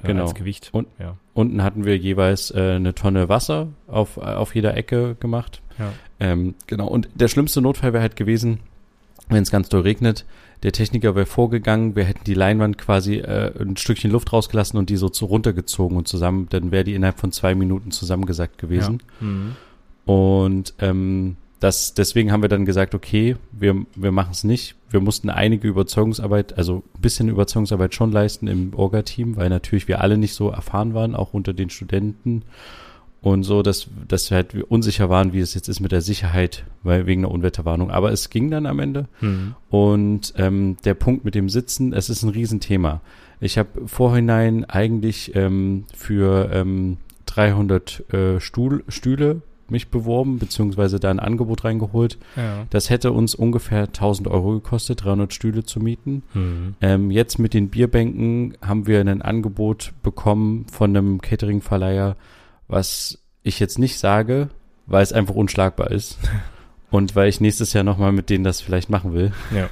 Äh, 0.03 0.07
Genau. 0.09 0.23
Als 0.25 0.35
Gewicht. 0.35 0.71
Und- 0.73 0.89
ja. 0.99 1.17
Unten 1.35 1.63
hatten 1.63 1.85
wir 1.85 1.97
jeweils 1.97 2.51
äh, 2.51 2.73
eine 2.77 2.95
Tonne 2.95 3.29
Wasser 3.29 3.69
auf, 3.87 4.19
auf 4.19 4.55
jeder 4.55 4.77
Ecke 4.77 5.17
gemacht. 5.21 5.61
Ja. 5.79 5.93
Ähm, 6.21 6.55
genau. 6.67 6.89
Und 6.89 7.09
der 7.15 7.29
schlimmste 7.29 7.61
Notfall 7.61 7.93
wäre 7.93 8.03
halt 8.03 8.17
gewesen, 8.17 8.59
wenn 9.29 9.43
es 9.43 9.51
ganz 9.51 9.69
doll 9.69 9.83
regnet. 9.83 10.25
Der 10.65 10.73
Techniker 10.73 11.15
wäre 11.15 11.27
vorgegangen, 11.27 11.95
wir 11.95 12.03
hätten 12.03 12.25
die 12.25 12.35
Leinwand 12.35 12.79
quasi 12.79 13.19
äh, 13.19 13.53
ein 13.61 13.77
Stückchen 13.77 14.11
Luft 14.11 14.33
rausgelassen 14.33 14.77
und 14.79 14.91
die 14.91 14.97
so 14.97 15.09
zu 15.09 15.27
runtergezogen 15.27 15.97
und 15.97 16.09
zusammen, 16.09 16.49
dann 16.51 16.73
wäre 16.73 16.83
die 16.83 16.95
innerhalb 16.95 17.21
von 17.21 17.31
zwei 17.31 17.55
Minuten 17.55 17.93
zusammengesackt 17.93 18.59
gewesen. 18.59 19.01
Mhm. 19.21 19.55
Und 20.05 20.75
ähm, 20.81 21.37
das, 21.61 21.95
deswegen 21.95 22.31
haben 22.31 22.43
wir 22.43 22.49
dann 22.49 22.65
gesagt, 22.65 22.95
okay, 22.95 23.37
wir, 23.51 23.85
wir 23.97 24.13
machen 24.13 24.31
es 24.31 24.45
nicht. 24.45 24.77
Wir 24.91 25.01
mussten 25.01 25.29
einige 25.29 25.67
Überzeugungsarbeit, 25.67 26.57
also 26.57 26.85
ein 26.95 27.01
bisschen 27.01 27.29
Überzeugungsarbeit 27.29 27.95
schon 27.95 28.13
leisten 28.13 28.47
im 28.47 28.75
Orga-Team, 28.75 29.37
weil 29.37 29.49
natürlich 29.49 29.89
wir 29.89 30.01
alle 30.01 30.19
nicht 30.19 30.35
so 30.35 30.51
erfahren 30.51 30.95
waren, 30.95 31.15
auch 31.15 31.35
unter 31.35 31.53
den 31.53 31.71
Studenten. 31.71 32.43
Und 33.21 33.43
so, 33.43 33.63
dass, 33.63 33.89
dass 34.07 34.31
wir 34.31 34.37
halt 34.37 34.55
unsicher 34.55 35.11
waren, 35.11 35.33
wie 35.33 35.41
es 35.41 35.55
jetzt 35.55 35.69
ist 35.69 35.81
mit 35.81 35.91
der 35.91 36.03
Sicherheit, 36.03 36.65
weil 36.85 37.07
wegen 37.07 37.25
einer 37.25 37.35
Unwetterwarnung. 37.35 37.91
Aber 37.91 38.13
es 38.13 38.31
ging 38.31 38.49
dann 38.51 38.65
am 38.65 38.79
Ende. 38.79 39.09
Mhm. 39.21 39.57
Und 39.69 40.35
ähm, 40.37 40.77
der 40.85 40.95
Punkt 40.95 41.25
mit 41.25 41.35
dem 41.35 41.49
Sitzen, 41.49 41.93
es 41.93 42.09
ist 42.09 42.23
ein 42.23 42.31
Riesenthema. 42.31 43.01
Ich 43.41 43.59
habe 43.59 43.87
vorhinein 43.87 44.65
eigentlich 44.65 45.35
ähm, 45.35 45.85
für 45.97 46.51
ähm, 46.53 46.99
300 47.27 48.13
äh, 48.13 48.41
Stuhl, 48.41 48.85
Stühle 48.89 49.43
mich 49.71 49.89
beworben, 49.89 50.39
beziehungsweise 50.39 51.01
da 51.01 51.11
ein 51.11 51.21
Angebot 51.21 51.65
reingeholt. 51.65 52.19
Ja. 52.37 52.67
Das 52.71 52.91
hätte 52.91 53.13
uns 53.13 53.35
ungefähr 53.35 53.85
1000 53.85 54.29
Euro 54.29 54.53
gekostet, 54.53 55.05
300 55.05 55.33
Stühle 55.33 55.65
zu 55.65 55.81
mieten. 55.81 56.23
Mhm. 56.35 56.75
Ähm, 56.81 57.11
jetzt 57.11 57.39
mit 57.39 57.55
den 57.55 57.69
Bierbänken 57.69 58.57
haben 58.61 58.87
wir 58.87 59.01
ein 59.01 59.23
Angebot 59.23 59.93
bekommen 60.03 60.67
von 60.71 60.97
einem 60.97 61.21
Catering-Verleiher, 61.21 62.17
was 62.69 63.19
ich 63.43 63.61
jetzt 63.61 63.79
nicht 63.79 63.99
sage, 63.99 64.49
weil 64.87 65.03
es 65.03 65.13
einfach 65.13 65.35
unschlagbar 65.35 65.91
ist. 65.91 66.19
Und 66.91 67.15
weil 67.15 67.29
ich 67.29 67.41
nächstes 67.41 67.75
Jahr 67.75 67.85
nochmal 67.85 68.13
mit 68.13 68.31
denen 68.31 68.45
das 68.45 68.63
vielleicht 68.63 68.89
machen 68.89 69.13
will. 69.13 69.33
Ja. 69.55 69.69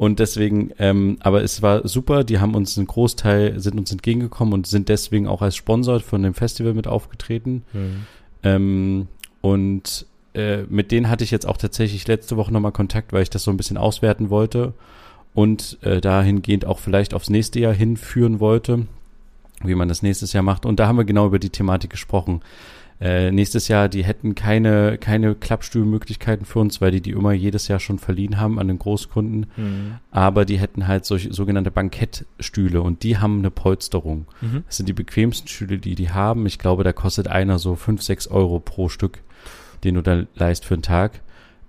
Und 0.00 0.18
deswegen, 0.18 0.70
ähm, 0.78 1.18
aber 1.20 1.42
es 1.42 1.60
war 1.60 1.86
super, 1.86 2.24
die 2.24 2.38
haben 2.38 2.54
uns 2.54 2.78
einen 2.78 2.86
Großteil, 2.86 3.60
sind 3.60 3.78
uns 3.78 3.92
entgegengekommen 3.92 4.54
und 4.54 4.66
sind 4.66 4.88
deswegen 4.88 5.26
auch 5.28 5.42
als 5.42 5.56
Sponsor 5.56 6.00
von 6.00 6.22
dem 6.22 6.32
Festival 6.32 6.72
mit 6.72 6.86
aufgetreten. 6.86 7.64
Mhm. 7.74 8.06
Ähm, 8.42 9.08
und 9.40 10.06
äh, 10.34 10.62
mit 10.68 10.92
denen 10.92 11.08
hatte 11.08 11.24
ich 11.24 11.30
jetzt 11.30 11.46
auch 11.46 11.56
tatsächlich 11.56 12.06
letzte 12.06 12.36
Woche 12.36 12.52
nochmal 12.52 12.72
Kontakt, 12.72 13.12
weil 13.12 13.22
ich 13.22 13.30
das 13.30 13.42
so 13.42 13.50
ein 13.50 13.56
bisschen 13.56 13.76
auswerten 13.76 14.30
wollte 14.30 14.74
und 15.34 15.78
äh, 15.82 16.00
dahingehend 16.00 16.64
auch 16.64 16.78
vielleicht 16.78 17.14
aufs 17.14 17.30
nächste 17.30 17.60
Jahr 17.60 17.74
hinführen 17.74 18.40
wollte, 18.40 18.86
wie 19.62 19.74
man 19.74 19.88
das 19.88 20.02
nächstes 20.02 20.32
Jahr 20.32 20.42
macht. 20.42 20.66
Und 20.66 20.80
da 20.80 20.86
haben 20.86 20.98
wir 20.98 21.04
genau 21.04 21.26
über 21.26 21.38
die 21.38 21.50
Thematik 21.50 21.90
gesprochen. 21.90 22.42
Äh, 23.00 23.30
nächstes 23.30 23.68
Jahr, 23.68 23.88
die 23.88 24.04
hätten 24.04 24.34
keine, 24.34 24.98
keine 24.98 25.34
Klappstuhlmöglichkeiten 25.34 26.44
für 26.44 26.58
uns, 26.58 26.82
weil 26.82 26.90
die 26.90 27.00
die 27.00 27.12
immer 27.12 27.32
jedes 27.32 27.66
Jahr 27.66 27.80
schon 27.80 27.98
verliehen 27.98 28.38
haben 28.38 28.58
an 28.58 28.68
den 28.68 28.78
Großkunden. 28.78 29.46
Mhm. 29.56 29.94
Aber 30.10 30.44
die 30.44 30.58
hätten 30.58 30.86
halt 30.86 31.06
solche 31.06 31.32
sogenannte 31.32 31.70
Bankettstühle 31.70 32.82
und 32.82 33.02
die 33.02 33.16
haben 33.16 33.38
eine 33.38 33.50
Polsterung. 33.50 34.26
Mhm. 34.42 34.64
Das 34.66 34.76
sind 34.76 34.88
die 34.88 34.92
bequemsten 34.92 35.48
Stühle, 35.48 35.78
die 35.78 35.94
die 35.94 36.10
haben. 36.10 36.44
Ich 36.44 36.58
glaube, 36.58 36.84
da 36.84 36.92
kostet 36.92 37.26
einer 37.26 37.58
so 37.58 37.74
fünf, 37.74 38.02
sechs 38.02 38.28
Euro 38.28 38.60
pro 38.60 38.90
Stück, 38.90 39.20
den 39.84 39.94
du 39.96 40.02
da 40.02 40.24
leist 40.34 40.64
für 40.64 40.74
einen 40.74 40.82
Tag. 40.82 41.20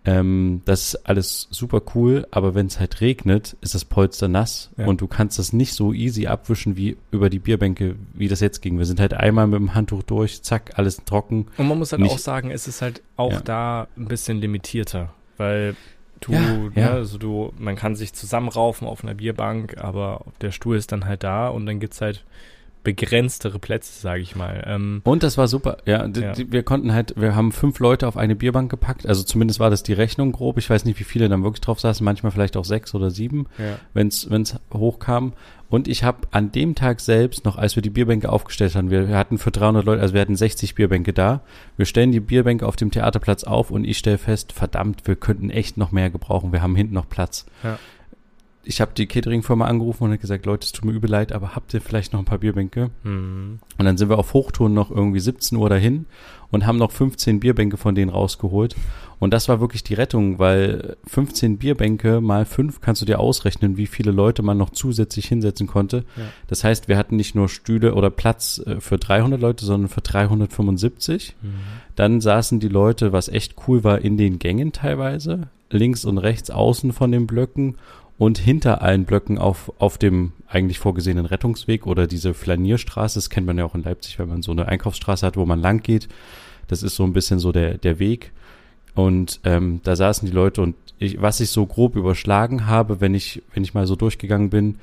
Ähm, 0.03 0.63
das 0.65 0.81
ist 0.95 1.05
alles 1.07 1.47
super 1.51 1.79
cool, 1.93 2.25
aber 2.31 2.55
wenn 2.55 2.65
es 2.65 2.79
halt 2.79 3.01
regnet, 3.01 3.55
ist 3.61 3.75
das 3.75 3.85
Polster 3.85 4.27
nass 4.27 4.71
Ja. 4.75 4.87
und 4.87 4.99
du 4.99 5.05
kannst 5.07 5.37
das 5.37 5.53
nicht 5.53 5.75
so 5.75 5.93
easy 5.93 6.25
abwischen 6.25 6.75
wie 6.75 6.97
über 7.11 7.29
die 7.29 7.37
Bierbänke, 7.37 7.95
wie 8.15 8.27
das 8.27 8.39
jetzt 8.39 8.61
ging. 8.63 8.79
Wir 8.79 8.85
sind 8.85 8.99
halt 8.99 9.13
einmal 9.13 9.45
mit 9.45 9.59
dem 9.59 9.75
Handtuch 9.75 10.01
durch, 10.01 10.41
zack, 10.41 10.71
alles 10.79 11.05
trocken. 11.05 11.45
Und 11.57 11.67
man 11.67 11.77
muss 11.77 11.91
halt 11.91 12.01
Nicht- 12.01 12.13
auch 12.13 12.17
sagen, 12.17 12.49
es 12.49 12.67
ist 12.67 12.81
halt 12.81 13.03
auch 13.15 13.31
Ja. 13.31 13.41
da 13.41 13.87
ein 13.95 14.07
bisschen 14.07 14.39
limitierter, 14.41 15.13
weil 15.37 15.75
du, 16.19 16.31
Ja, 16.33 16.39
ne, 16.73 16.89
also 16.91 17.19
du, 17.19 17.53
man 17.59 17.75
kann 17.75 17.95
sich 17.95 18.13
zusammenraufen 18.13 18.87
auf 18.87 19.03
einer 19.03 19.13
Bierbank, 19.13 19.77
aber 19.77 20.25
der 20.41 20.49
Stuhl 20.51 20.77
ist 20.77 20.91
dann 20.91 21.05
halt 21.05 21.23
da 21.23 21.47
und 21.49 21.67
dann 21.67 21.79
gibt's 21.79 22.01
halt 22.01 22.25
begrenztere 22.83 23.59
Plätze, 23.59 23.99
sage 24.01 24.21
ich 24.21 24.35
mal. 24.35 24.63
Ähm, 24.65 25.01
Und 25.03 25.23
das 25.23 25.37
war 25.37 25.47
super. 25.47 25.77
Ja, 25.85 26.05
Ja. 26.05 26.33
wir 26.35 26.63
konnten 26.63 26.93
halt, 26.93 27.13
wir 27.15 27.35
haben 27.35 27.51
fünf 27.51 27.79
Leute 27.79 28.07
auf 28.07 28.17
eine 28.17 28.35
Bierbank 28.35 28.69
gepackt. 28.71 29.05
Also 29.07 29.23
zumindest 29.23 29.59
war 29.59 29.69
das 29.69 29.83
die 29.83 29.93
Rechnung 29.93 30.31
grob. 30.31 30.57
Ich 30.57 30.69
weiß 30.69 30.85
nicht, 30.85 30.99
wie 30.99 31.03
viele 31.03 31.29
dann 31.29 31.43
wirklich 31.43 31.61
drauf 31.61 31.79
saßen. 31.79 32.03
Manchmal 32.03 32.31
vielleicht 32.31 32.57
auch 32.57 32.65
sechs 32.65 32.95
oder 32.95 33.11
sieben, 33.11 33.47
ja. 33.57 33.77
wenn 33.93 34.07
es 34.07 34.55
hochkam. 34.73 35.33
Und 35.69 35.87
ich 35.87 36.03
habe 36.03 36.27
an 36.31 36.51
dem 36.51 36.75
Tag 36.75 36.99
selbst 36.99 37.45
noch, 37.45 37.57
als 37.57 37.75
wir 37.77 37.81
die 37.81 37.89
Bierbänke 37.89 38.29
aufgestellt 38.29 38.75
haben, 38.75 38.89
wir, 38.91 39.07
wir 39.07 39.15
hatten 39.17 39.37
für 39.37 39.51
300 39.51 39.85
Leute, 39.85 40.01
also 40.01 40.13
wir 40.13 40.19
hatten 40.19 40.35
60 40.35 40.75
Bierbänke 40.75 41.13
da. 41.13 41.41
Wir 41.77 41.85
stellen 41.85 42.11
die 42.11 42.19
Bierbänke 42.19 42.67
auf 42.67 42.75
dem 42.75 42.91
Theaterplatz 42.91 43.45
auf 43.45 43.71
und 43.71 43.85
ich 43.85 43.97
stelle 43.97 44.17
fest, 44.17 44.51
verdammt, 44.51 45.07
wir 45.07 45.15
könnten 45.15 45.49
echt 45.49 45.77
noch 45.77 45.93
mehr 45.93 46.09
gebrauchen. 46.09 46.51
Wir 46.51 46.61
haben 46.61 46.75
hinten 46.75 46.93
noch 46.95 47.07
Platz. 47.07 47.45
Ja. 47.63 47.79
Ich 48.63 48.81
habe 48.81 48.91
die 48.95 49.07
Catering-Firma 49.07 49.65
angerufen 49.65 50.03
und 50.03 50.11
hat 50.11 50.21
gesagt, 50.21 50.45
Leute, 50.45 50.65
es 50.65 50.71
tut 50.71 50.85
mir 50.85 50.91
übel 50.91 51.09
leid, 51.09 51.31
aber 51.31 51.55
habt 51.55 51.73
ihr 51.73 51.81
vielleicht 51.81 52.13
noch 52.13 52.19
ein 52.19 52.25
paar 52.25 52.37
Bierbänke? 52.37 52.91
Hm. 53.03 53.59
Und 53.77 53.85
dann 53.85 53.97
sind 53.97 54.09
wir 54.09 54.19
auf 54.19 54.33
Hochtouren 54.33 54.73
noch 54.73 54.91
irgendwie 54.91 55.19
17 55.19 55.57
Uhr 55.57 55.69
dahin 55.69 56.05
und 56.51 56.67
haben 56.67 56.77
noch 56.77 56.91
15 56.91 57.39
Bierbänke 57.39 57.77
von 57.77 57.95
denen 57.95 58.11
rausgeholt. 58.11 58.75
Und 59.19 59.33
das 59.33 59.47
war 59.47 59.61
wirklich 59.61 59.83
die 59.83 59.93
Rettung, 59.93 60.39
weil 60.39 60.97
15 61.07 61.57
Bierbänke 61.57 62.21
mal 62.21 62.45
5 62.45 62.81
kannst 62.81 63.01
du 63.01 63.05
dir 63.05 63.19
ausrechnen, 63.19 63.77
wie 63.77 63.87
viele 63.87 64.11
Leute 64.11 64.43
man 64.43 64.57
noch 64.57 64.71
zusätzlich 64.71 65.27
hinsetzen 65.27 65.67
konnte. 65.67 66.05
Ja. 66.17 66.23
Das 66.47 66.63
heißt, 66.63 66.87
wir 66.87 66.97
hatten 66.97 67.15
nicht 67.15 67.35
nur 67.35 67.47
Stühle 67.47 67.93
oder 67.95 68.09
Platz 68.09 68.61
äh, 68.65 68.79
für 68.79 68.97
300 68.97 69.39
Leute, 69.39 69.65
sondern 69.65 69.89
für 69.89 70.01
375. 70.01 71.35
Hm. 71.41 71.51
Dann 71.95 72.21
saßen 72.21 72.59
die 72.59 72.67
Leute, 72.67 73.11
was 73.13 73.27
echt 73.27 73.55
cool 73.67 73.83
war, 73.83 73.99
in 73.99 74.17
den 74.17 74.39
Gängen 74.39 74.71
teilweise, 74.71 75.49
links 75.69 76.03
und 76.03 76.17
rechts 76.17 76.49
außen 76.49 76.91
von 76.91 77.11
den 77.11 77.27
Blöcken 77.27 77.75
und 78.21 78.37
hinter 78.37 78.83
allen 78.83 79.05
Blöcken 79.05 79.39
auf, 79.39 79.73
auf 79.79 79.97
dem 79.97 80.33
eigentlich 80.47 80.77
vorgesehenen 80.77 81.25
Rettungsweg 81.25 81.87
oder 81.87 82.05
diese 82.05 82.35
Flanierstraße. 82.35 83.17
Das 83.17 83.31
kennt 83.31 83.47
man 83.47 83.57
ja 83.57 83.65
auch 83.65 83.73
in 83.73 83.81
Leipzig, 83.81 84.19
wenn 84.19 84.29
man 84.29 84.43
so 84.43 84.51
eine 84.51 84.67
Einkaufsstraße 84.67 85.25
hat, 85.25 85.37
wo 85.37 85.45
man 85.47 85.59
lang 85.59 85.81
geht. 85.81 86.07
Das 86.67 86.83
ist 86.83 86.95
so 86.95 87.03
ein 87.03 87.13
bisschen 87.13 87.39
so 87.39 87.51
der, 87.51 87.79
der 87.79 87.97
Weg. 87.97 88.31
Und 88.93 89.39
ähm, 89.43 89.81
da 89.81 89.95
saßen 89.95 90.27
die 90.27 90.35
Leute 90.35 90.61
und 90.61 90.75
ich, 90.99 91.19
was 91.19 91.39
ich 91.39 91.49
so 91.49 91.65
grob 91.65 91.95
überschlagen 91.95 92.67
habe, 92.67 93.01
wenn 93.01 93.15
ich, 93.15 93.41
wenn 93.55 93.63
ich 93.63 93.73
mal 93.73 93.87
so 93.87 93.95
durchgegangen 93.95 94.51
bin 94.51 94.75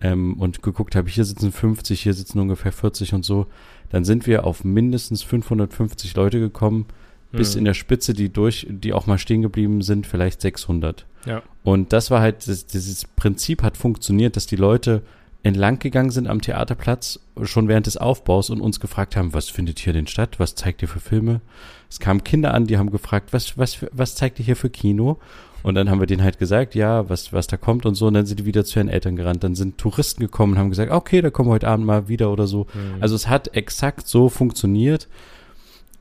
ähm, 0.00 0.34
und 0.34 0.60
geguckt 0.60 0.96
habe, 0.96 1.08
hier 1.08 1.24
sitzen 1.24 1.52
50, 1.52 2.02
hier 2.02 2.14
sitzen 2.14 2.40
ungefähr 2.40 2.72
40 2.72 3.14
und 3.14 3.24
so, 3.24 3.46
dann 3.90 4.04
sind 4.04 4.26
wir 4.26 4.44
auf 4.44 4.64
mindestens 4.64 5.22
550 5.22 6.16
Leute 6.16 6.40
gekommen, 6.40 6.86
bis 7.32 7.52
Hm. 7.52 7.60
in 7.60 7.64
der 7.66 7.74
Spitze, 7.74 8.14
die 8.14 8.32
durch, 8.32 8.66
die 8.68 8.92
auch 8.92 9.06
mal 9.06 9.18
stehen 9.18 9.42
geblieben 9.42 9.82
sind, 9.82 10.06
vielleicht 10.06 10.40
600. 10.40 11.06
Ja. 11.26 11.42
Und 11.62 11.92
das 11.92 12.10
war 12.10 12.20
halt, 12.20 12.48
das, 12.48 12.66
dieses 12.66 13.04
Prinzip 13.04 13.62
hat 13.62 13.76
funktioniert, 13.76 14.36
dass 14.36 14.46
die 14.46 14.56
Leute 14.56 15.02
entlang 15.42 15.78
gegangen 15.78 16.10
sind 16.10 16.26
am 16.26 16.42
Theaterplatz 16.42 17.20
schon 17.42 17.68
während 17.68 17.86
des 17.86 17.96
Aufbaus 17.96 18.50
und 18.50 18.60
uns 18.60 18.78
gefragt 18.78 19.16
haben, 19.16 19.32
was 19.32 19.48
findet 19.48 19.78
hier 19.78 19.92
denn 19.92 20.06
statt? 20.06 20.38
Was 20.38 20.54
zeigt 20.54 20.82
ihr 20.82 20.88
für 20.88 21.00
Filme? 21.00 21.40
Es 21.88 21.98
kamen 21.98 22.24
Kinder 22.24 22.52
an, 22.52 22.66
die 22.66 22.76
haben 22.76 22.90
gefragt, 22.90 23.32
was, 23.32 23.56
was, 23.56 23.78
was 23.92 24.14
zeigt 24.14 24.38
ihr 24.38 24.44
hier 24.44 24.56
für 24.56 24.70
Kino? 24.70 25.18
Und 25.62 25.74
dann 25.74 25.90
haben 25.90 26.00
wir 26.00 26.06
denen 26.06 26.22
halt 26.22 26.38
gesagt, 26.38 26.74
ja, 26.74 27.08
was, 27.08 27.32
was 27.32 27.46
da 27.46 27.56
kommt 27.56 27.84
und 27.84 27.94
so. 27.94 28.06
Und 28.06 28.14
dann 28.14 28.26
sind 28.26 28.40
die 28.40 28.46
wieder 28.46 28.64
zu 28.64 28.78
ihren 28.78 28.88
Eltern 28.88 29.16
gerannt. 29.16 29.44
Dann 29.44 29.54
sind 29.54 29.78
Touristen 29.78 30.22
gekommen 30.22 30.54
und 30.54 30.58
haben 30.58 30.70
gesagt, 30.70 30.90
okay, 30.90 31.20
da 31.20 31.30
kommen 31.30 31.50
wir 31.50 31.54
heute 31.54 31.68
Abend 31.68 31.84
mal 31.84 32.08
wieder 32.08 32.30
oder 32.32 32.46
so. 32.46 32.66
Hm. 32.72 33.00
Also 33.00 33.14
es 33.14 33.28
hat 33.28 33.54
exakt 33.54 34.08
so 34.08 34.28
funktioniert, 34.28 35.08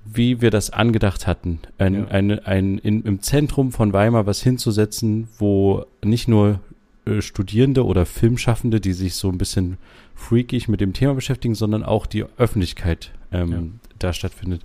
wie 0.05 0.41
wir 0.41 0.49
das 0.51 0.69
angedacht 0.71 1.27
hatten. 1.27 1.59
Ein, 1.77 1.93
Ja. 1.93 2.07
eine, 2.07 2.45
ein, 2.47 2.77
in, 2.79 3.03
Im 3.03 3.21
Zentrum 3.21 3.71
von 3.71 3.93
Weimar 3.93 4.25
was 4.25 4.41
hinzusetzen, 4.41 5.27
wo 5.37 5.85
nicht 6.03 6.27
nur 6.27 6.59
äh, 7.05 7.21
Studierende 7.21 7.85
oder 7.85 8.05
Filmschaffende, 8.05 8.79
die 8.81 8.93
sich 8.93 9.15
so 9.15 9.29
ein 9.29 9.37
bisschen 9.37 9.77
freakig 10.15 10.67
mit 10.67 10.81
dem 10.81 10.93
Thema 10.93 11.13
beschäftigen, 11.13 11.55
sondern 11.55 11.83
auch 11.83 12.05
die 12.05 12.25
Öffentlichkeit 12.37 13.11
ähm, 13.31 13.51
Ja. 13.51 13.59
da 13.99 14.13
stattfindet. 14.13 14.61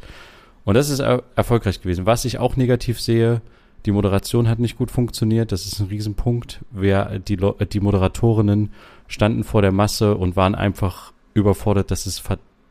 Und 0.64 0.74
das 0.74 0.88
ist 0.88 1.00
er 1.00 1.22
erfolgreich 1.36 1.82
gewesen. 1.82 2.06
Was 2.06 2.24
ich 2.24 2.38
auch 2.38 2.56
negativ 2.56 3.00
sehe, 3.00 3.42
die 3.84 3.92
Moderation 3.92 4.48
hat 4.48 4.58
nicht 4.60 4.78
gut 4.78 4.90
funktioniert. 4.90 5.52
Das 5.52 5.66
ist 5.66 5.78
ein 5.78 5.88
Riesenpunkt. 5.88 6.60
Wer, 6.70 7.18
die, 7.18 7.36
die 7.70 7.80
Moderatorinnen 7.80 8.70
standen 9.08 9.44
vor 9.44 9.60
der 9.60 9.72
Masse 9.72 10.16
und 10.16 10.36
waren 10.36 10.54
einfach 10.54 11.12
überfordert, 11.34 11.90
dass 11.90 12.06
es 12.06 12.18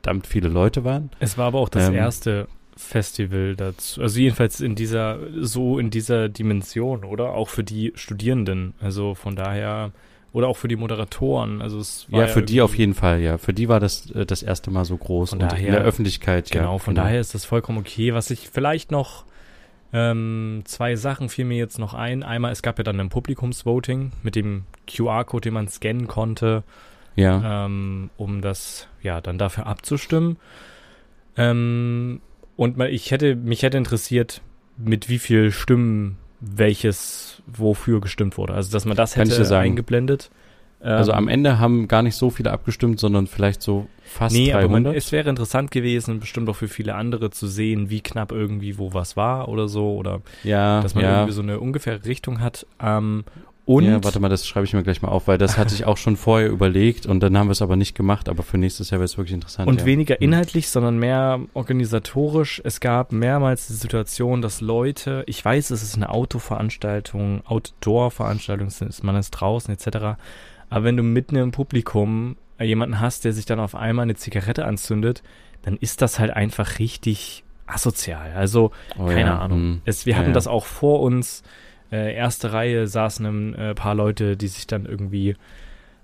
verdammt 0.03 0.27
viele 0.27 0.49
Leute 0.49 0.83
waren. 0.83 1.09
Es 1.19 1.37
war 1.37 1.47
aber 1.47 1.59
auch 1.59 1.69
das 1.69 1.87
Ähm, 1.87 1.95
erste 1.95 2.47
Festival 2.75 3.55
dazu. 3.55 4.01
Also 4.01 4.19
jedenfalls 4.19 4.59
in 4.59 4.75
dieser, 4.75 5.17
so 5.39 5.79
in 5.79 5.89
dieser 5.89 6.27
Dimension, 6.29 7.03
oder? 7.05 7.33
Auch 7.33 7.49
für 7.49 7.63
die 7.63 7.93
Studierenden. 7.95 8.73
Also 8.81 9.15
von 9.15 9.35
daher, 9.35 9.91
oder 10.33 10.47
auch 10.47 10.57
für 10.57 10.67
die 10.67 10.75
Moderatoren. 10.75 11.61
Also 11.61 11.79
es 11.79 12.11
war 12.11 12.21
Ja, 12.21 12.27
für 12.27 12.41
die 12.43 12.61
auf 12.61 12.75
jeden 12.77 12.93
Fall, 12.95 13.21
ja. 13.21 13.37
Für 13.37 13.53
die 13.53 13.69
war 13.69 13.79
das 13.79 14.09
äh, 14.11 14.25
das 14.25 14.43
erste 14.43 14.71
Mal 14.71 14.83
so 14.85 14.97
groß 14.97 15.29
Von 15.31 15.41
und 15.41 15.51
daher- 15.51 15.67
in 15.67 15.73
der 15.73 15.83
Öffentlichkeit, 15.83 16.53
ja. 16.53 16.61
Genau, 16.61 16.77
von 16.79 16.95
daher 16.95 17.21
ist 17.21 17.33
das 17.33 17.45
vollkommen 17.45 17.77
okay. 17.77 18.13
Was 18.13 18.29
ich 18.29 18.49
vielleicht 18.49 18.91
noch, 18.91 19.25
ähm, 19.93 20.63
zwei 20.65 20.95
Sachen 20.95 21.29
fiel 21.29 21.45
mir 21.45 21.57
jetzt 21.57 21.77
noch 21.79 21.93
ein. 21.93 22.23
Einmal, 22.23 22.51
es 22.51 22.61
gab 22.63 22.77
ja 22.79 22.83
dann 22.83 22.99
ein 22.99 23.09
Publikumsvoting 23.09 24.11
mit 24.23 24.35
dem 24.35 24.63
QR-Code, 24.87 25.41
den 25.49 25.53
man 25.53 25.67
scannen 25.69 26.07
konnte, 26.07 26.63
Ja, 27.15 27.65
ähm, 27.65 28.09
um 28.17 28.41
das 28.41 28.87
ja 29.01 29.21
dann 29.21 29.37
dafür 29.37 29.67
abzustimmen. 29.67 30.37
Ähm, 31.37 32.21
und 32.55 32.77
mal, 32.77 32.89
ich 32.89 33.11
hätte, 33.11 33.35
mich 33.35 33.63
hätte 33.63 33.77
interessiert, 33.77 34.41
mit 34.77 35.09
wie 35.09 35.19
viel 35.19 35.51
Stimmen 35.51 36.17
welches 36.39 37.41
wofür 37.47 38.01
gestimmt 38.01 38.37
wurde. 38.37 38.53
Also, 38.53 38.71
dass 38.71 38.85
man 38.85 38.97
das 38.97 39.13
Kann 39.13 39.29
hätte 39.29 39.57
eingeblendet. 39.57 40.29
also 40.81 41.11
Ähm, 41.11 41.17
am 41.17 41.27
Ende 41.29 41.57
haben 41.57 41.87
gar 41.87 42.01
nicht 42.01 42.15
so 42.15 42.29
viele 42.29 42.51
abgestimmt, 42.51 42.99
sondern 42.99 43.27
vielleicht 43.27 43.61
so 43.61 43.87
fast 44.03 44.35
Nee, 44.35 44.51
aber 44.51 44.63
300. 44.63 44.83
man, 44.83 44.95
es 44.95 45.11
wäre 45.13 45.29
interessant 45.29 45.71
gewesen, 45.71 46.19
bestimmt 46.19 46.49
auch 46.49 46.57
für 46.57 46.67
viele 46.67 46.95
andere 46.95 47.29
zu 47.29 47.47
sehen, 47.47 47.89
wie 47.89 48.01
knapp 48.01 48.33
irgendwie 48.33 48.77
wo 48.77 48.93
was 48.93 49.15
war 49.15 49.47
oder 49.47 49.69
so. 49.69 49.95
Oder 49.95 50.21
ja, 50.43 50.81
dass 50.81 50.95
man 50.95 51.05
ja. 51.05 51.11
irgendwie 51.19 51.33
so 51.33 51.41
eine 51.41 51.59
ungefähre 51.59 52.03
Richtung 52.05 52.41
hat. 52.41 52.65
Ähm, 52.81 53.23
und 53.65 53.85
ja, 53.85 54.03
warte 54.03 54.19
mal, 54.19 54.27
das 54.29 54.45
schreibe 54.45 54.65
ich 54.65 54.73
mir 54.73 54.83
gleich 54.83 55.01
mal 55.01 55.07
auf, 55.07 55.27
weil 55.27 55.37
das 55.37 55.57
hatte 55.57 55.73
ich 55.73 55.85
auch 55.85 55.95
schon 55.95 56.17
vorher 56.17 56.49
überlegt 56.49 57.05
und 57.05 57.21
dann 57.21 57.37
haben 57.37 57.47
wir 57.47 57.53
es 57.53 57.61
aber 57.61 57.77
nicht 57.77 57.95
gemacht, 57.95 58.27
aber 58.27 58.43
für 58.43 58.57
nächstes 58.57 58.89
Jahr 58.89 58.99
wäre 58.99 59.05
es 59.05 59.17
wirklich 59.17 59.33
interessant. 59.33 59.69
Und 59.69 59.79
ja. 59.81 59.85
weniger 59.85 60.15
Hm. 60.15 60.21
inhaltlich, 60.23 60.67
sondern 60.69 60.97
mehr 60.99 61.39
organisatorisch. 61.53 62.61
Es 62.65 62.79
gab 62.81 63.11
mehrmals 63.13 63.67
die 63.67 63.73
Situation, 63.73 64.41
dass 64.41 64.59
Leute, 64.59 65.23
ich 65.27 65.43
weiß, 65.43 65.71
es 65.71 65.81
ist 65.81 65.95
eine 65.95 66.09
Autoveranstaltung, 66.09 67.41
Outdoor-Veranstaltung, 67.45 68.69
man 69.03 69.15
ist 69.15 69.31
draußen 69.31 69.73
etc. 69.73 70.17
Aber 70.69 70.83
wenn 70.83 70.97
du 70.97 71.03
mitten 71.03 71.35
im 71.35 71.51
Publikum 71.51 72.37
jemanden 72.59 72.99
hast, 72.99 73.25
der 73.25 73.33
sich 73.33 73.45
dann 73.45 73.59
auf 73.59 73.75
einmal 73.75 74.03
eine 74.03 74.15
Zigarette 74.15 74.65
anzündet, 74.65 75.23
dann 75.63 75.77
ist 75.77 76.01
das 76.01 76.19
halt 76.19 76.31
einfach 76.31 76.79
richtig 76.79 77.43
asozial. 77.65 78.33
Also 78.35 78.71
Oh, 78.97 79.05
keine 79.05 79.21
ja, 79.21 79.39
Ahnung. 79.39 79.59
hm. 79.59 79.81
Es, 79.85 80.05
wir 80.05 80.13
Ja, 80.13 80.19
hatten 80.19 80.33
das 80.33 80.47
auch 80.47 80.65
vor 80.65 81.01
uns. 81.01 81.43
Äh, 81.93 82.15
erste 82.15 82.51
Reihe 82.53 82.87
saßen 82.87 83.25
ein 83.25 83.53
äh, 83.55 83.75
paar 83.75 83.93
Leute, 83.93 84.35
die 84.35 84.47
sich 84.47 84.65
dann 84.65 84.85
irgendwie 84.87 85.35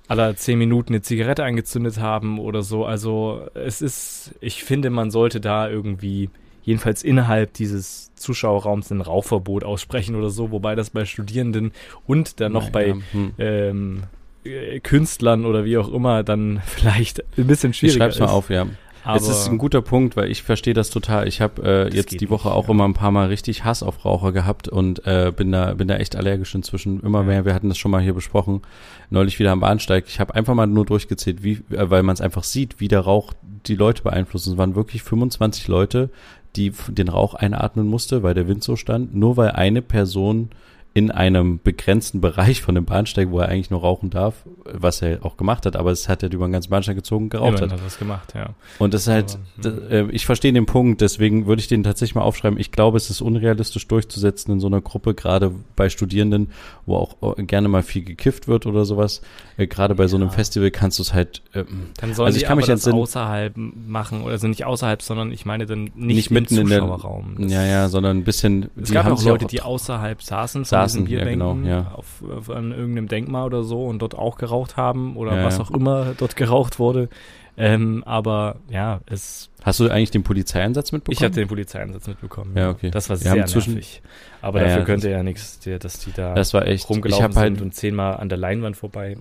aller 0.07 0.35
zehn 0.35 0.59
Minuten 0.59 0.93
eine 0.93 1.01
Zigarette 1.01 1.43
angezündet 1.43 1.99
haben 1.99 2.39
oder 2.39 2.61
so. 2.61 2.85
Also 2.85 3.47
es 3.55 3.81
ist, 3.81 4.35
ich 4.39 4.63
finde, 4.63 4.91
man 4.91 5.09
sollte 5.11 5.39
da 5.41 5.67
irgendwie 5.69 6.29
jedenfalls 6.63 7.01
innerhalb 7.03 7.53
dieses 7.53 8.11
Zuschauerraums 8.15 8.91
ein 8.91 9.01
Rauchverbot 9.01 9.63
aussprechen 9.63 10.15
oder 10.15 10.29
so, 10.29 10.51
wobei 10.51 10.75
das 10.75 10.91
bei 10.91 11.05
Studierenden 11.05 11.71
und 12.05 12.39
dann 12.39 12.51
noch 12.51 12.65
Ja, 12.65 12.69
bei 12.71 12.87
ja, 12.89 12.95
hm. 13.11 13.33
ähm, 13.39 14.03
äh, 14.43 14.79
Künstlern 14.79 15.45
oder 15.45 15.65
wie 15.65 15.77
auch 15.77 15.91
immer 15.91 16.23
dann 16.23 16.61
vielleicht 16.65 17.23
ein 17.37 17.47
bisschen 17.47 17.71
Ich 17.71 17.77
schwieriger 17.77 18.05
schreib's 18.05 18.19
mal 18.19 18.25
ist. 18.25 18.31
auf, 18.31 18.49
ja. 18.49 18.67
Aber 19.09 19.21
es 19.21 19.27
ist 19.29 19.49
ein 19.49 19.57
guter 19.57 19.81
Punkt, 19.81 20.15
weil 20.15 20.29
ich 20.31 20.43
verstehe 20.43 20.73
das 20.73 20.89
total. 20.89 21.27
Ich 21.27 21.41
habe 21.41 21.89
äh, 21.91 21.95
jetzt 21.95 22.19
die 22.19 22.29
Woche 22.29 22.47
nicht, 22.47 22.55
auch 22.57 22.65
ja. 22.65 22.71
immer 22.71 22.85
ein 22.85 22.93
paar 22.93 23.11
Mal 23.11 23.27
richtig 23.27 23.63
Hass 23.65 23.83
auf 23.83 24.05
Raucher 24.05 24.31
gehabt 24.31 24.67
und 24.67 25.05
äh, 25.05 25.31
bin 25.35 25.51
da 25.51 25.73
bin 25.73 25.87
da 25.87 25.97
echt 25.97 26.15
allergisch 26.15 26.53
inzwischen 26.55 27.01
immer 27.01 27.19
Ja. 27.19 27.25
mehr. 27.25 27.45
Wir 27.45 27.53
hatten 27.53 27.69
das 27.69 27.77
schon 27.77 27.91
mal 27.91 28.01
hier 28.01 28.13
besprochen, 28.13 28.61
neulich 29.09 29.39
wieder 29.39 29.51
am 29.51 29.59
Bahnsteig. 29.59 30.05
Ich 30.07 30.19
habe 30.19 30.35
einfach 30.35 30.53
mal 30.53 30.67
nur 30.67 30.85
durchgezählt, 30.85 31.43
wie 31.43 31.61
äh, 31.71 31.89
weil 31.89 32.03
man 32.03 32.13
es 32.13 32.21
einfach 32.21 32.43
sieht, 32.43 32.79
wie 32.79 32.87
der 32.87 33.01
Rauch 33.01 33.33
die 33.65 33.75
Leute 33.75 34.03
beeinflusst. 34.03 34.47
Es 34.47 34.57
waren 34.57 34.75
wirklich 34.75 35.03
25 35.03 35.67
Leute, 35.67 36.09
die 36.55 36.71
den 36.87 37.09
Rauch 37.09 37.33
einatmen 37.33 37.87
musste, 37.87 38.23
weil 38.23 38.33
der 38.33 38.47
Wind 38.47 38.63
so 38.63 38.75
stand, 38.75 39.15
nur 39.15 39.37
weil 39.37 39.51
eine 39.51 39.81
Person 39.81 40.49
in 40.95 41.11
einem 41.11 41.59
begrenzten 41.63 42.19
Bereich 42.19 42.61
von 42.61 42.73
dem 42.75 42.85
Bahnsteig, 42.85 43.29
wo 43.29 43.39
er 43.39 43.47
eigentlich 43.47 43.69
nur 43.69 43.81
rauchen 43.81 44.09
darf, 44.09 44.43
was 44.65 45.01
er 45.03 45.23
auch 45.23 45.37
gemacht 45.37 45.65
hat, 45.67 45.75
aber 45.75 45.91
es 45.91 46.09
hat 46.09 46.23
er 46.23 46.31
über 46.33 46.47
den 46.47 46.51
ganzen 46.51 46.71
Bahnsteig 46.71 46.95
gezogen, 46.95 47.29
geraucht 47.29 47.49
immerhin 47.49 47.71
hat. 47.71 47.79
hat 47.79 47.85
das 47.85 47.99
gemacht, 47.99 48.33
ja. 48.35 48.49
Und 48.79 48.93
das 48.95 49.01
ist 49.03 49.07
halt, 49.07 49.37
Aber, 49.59 49.69
d- 49.71 49.95
äh, 49.95 50.07
ich 50.11 50.25
verstehe 50.25 50.51
den 50.51 50.65
Punkt, 50.65 51.01
deswegen 51.01 51.45
würde 51.45 51.59
ich 51.59 51.67
den 51.67 51.83
tatsächlich 51.83 52.15
mal 52.15 52.21
aufschreiben. 52.23 52.59
Ich 52.59 52.71
glaube, 52.71 52.97
es 52.97 53.09
ist 53.11 53.21
unrealistisch 53.21 53.87
durchzusetzen 53.87 54.51
in 54.53 54.59
so 54.59 54.67
einer 54.67 54.81
Gruppe, 54.81 55.13
gerade 55.13 55.51
bei 55.75 55.89
Studierenden, 55.89 56.49
wo 56.87 56.95
auch 56.95 57.37
äh, 57.37 57.43
gerne 57.43 57.67
mal 57.67 57.83
viel 57.83 58.03
gekifft 58.03 58.47
wird 58.47 58.65
oder 58.65 58.83
sowas. 58.83 59.21
Äh, 59.57 59.67
Gerade 59.67 59.93
bei 59.93 60.07
so 60.07 60.15
einem 60.17 60.27
Ja. 60.29 60.33
Festival 60.33 60.71
kannst 60.71 60.97
du 60.97 61.03
es 61.03 61.13
halt 61.13 61.43
ähm, 61.53 61.67
Dann 62.01 62.13
sollen 62.15 62.27
Also 62.27 62.37
ich 62.39 62.45
kann 62.45 62.57
mich 62.57 62.67
entsinnen- 62.67 62.97
außerhalb 62.99 63.53
machen, 63.55 64.23
oder 64.23 64.31
also 64.31 64.47
nicht 64.47 64.65
außerhalb, 64.65 65.01
sondern 65.03 65.31
ich 65.31 65.45
meine 65.45 65.65
dann 65.67 65.83
nicht, 65.83 65.95
nicht 65.95 66.27
im 66.31 66.33
mitten 66.33 66.57
in 66.57 66.67
der, 66.67 66.79
Zuschauerraum. 66.79 67.35
Das- 67.37 67.51
ja, 67.51 67.63
ja, 67.63 67.89
sondern 67.89 68.17
ein 68.17 68.23
bisschen, 68.23 68.69
Es 68.81 68.91
gab 68.91 69.05
auch 69.07 69.23
Leute, 69.23 69.45
die 69.45 69.61
außerhalb 69.61 70.21
saßen, 70.21 70.65
Saßen, 70.81 71.07
ja, 71.07 71.23
genau, 71.23 71.55
ja. 71.63 71.91
Auf, 71.95 72.23
auf 72.37 72.49
an 72.49 72.71
irgendeinem 72.71 73.07
Denkmal 73.07 73.45
oder 73.45 73.63
so 73.63 73.85
und 73.85 73.99
dort 73.99 74.15
auch 74.15 74.37
geraucht 74.37 74.77
haben 74.77 75.15
oder 75.17 75.35
Ja, 75.35 75.43
was 75.45 75.59
auch 75.59 75.71
immer 75.71 76.13
dort 76.17 76.35
geraucht 76.35 76.79
wurde. 76.79 77.09
Ähm, 77.57 78.03
aber 78.05 78.55
ja, 78.69 79.01
es, 79.05 79.49
Hast 79.63 79.81
du 79.81 79.89
eigentlich 79.89 80.11
den 80.11 80.23
Polizeieinsatz 80.23 80.93
mitbekommen? 80.93 81.17
ich 81.17 81.23
hatte 81.23 81.41
den 81.41 81.49
Polizeieinsatz 81.49 82.07
mitbekommen. 82.07 82.55
Ja, 82.55 82.69
okay. 82.69 82.89
Das 82.89 83.09
war 83.09 83.17
sehr 83.17 83.35
nervig. 83.35 84.01
Aber 84.41 84.61
dafür 84.61 84.85
könnte 84.85 85.09
ja 85.09 85.23
nichts, 85.23 85.59
dass 85.59 85.99
die 85.99 86.13
da 86.13 86.33
das 86.35 86.53
war 86.53 86.65
echt, 86.65 86.89
rumgelaufen 86.89 87.35
halt, 87.35 87.55
sind 87.55 87.61
und 87.61 87.75
zehnmal 87.75 88.15
an 88.15 88.29
der 88.29 88.37
Leinwand 88.37 88.77
vorbei. 88.77 89.17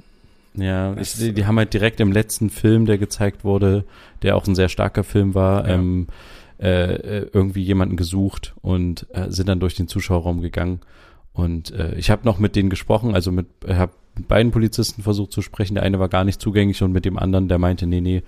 Ja, 0.54 0.96
ich, 0.96 1.14
die, 1.14 1.32
die 1.32 1.46
haben 1.46 1.58
halt 1.58 1.74
direkt 1.74 2.00
im 2.00 2.12
letzten 2.12 2.50
Film, 2.50 2.86
der 2.86 2.98
gezeigt 2.98 3.44
wurde, 3.44 3.84
der 4.22 4.36
auch 4.36 4.46
ein 4.46 4.54
sehr 4.54 4.68
starker 4.68 5.04
Film 5.04 5.34
war, 5.34 5.66
ähm, 5.68 6.06
äh, 6.60 6.94
äh, 6.94 7.30
irgendwie 7.32 7.62
jemanden 7.62 7.96
gesucht 7.96 8.54
und 8.62 9.06
äh, 9.12 9.30
sind 9.30 9.48
dann 9.48 9.60
durch 9.60 9.74
den 9.74 9.88
Zuschauerraum 9.88 10.40
gegangen. 10.40 10.80
Und 11.38 11.71
äh, 11.71 11.95
ich 11.95 12.11
habe 12.11 12.23
noch 12.25 12.40
mit 12.40 12.57
denen 12.57 12.68
gesprochen, 12.68 13.14
also 13.14 13.30
mit, 13.30 13.47
äh, 13.64 13.76
habe 13.76 13.92
mit 14.16 14.26
beiden 14.26 14.50
Polizisten 14.50 15.04
versucht 15.04 15.30
zu 15.30 15.40
sprechen. 15.40 15.76
Der 15.76 15.85
eine 15.85 16.00
war 16.00 16.09
gar 16.09 16.25
nicht 16.25 16.40
zugänglich 16.42 16.83
und 16.83 16.90
mit 16.90 17.04
dem 17.04 17.16
anderen, 17.16 17.47
der 17.47 17.59
meinte, 17.59 17.87
nee, 17.87 18.00
nee, 18.00 18.25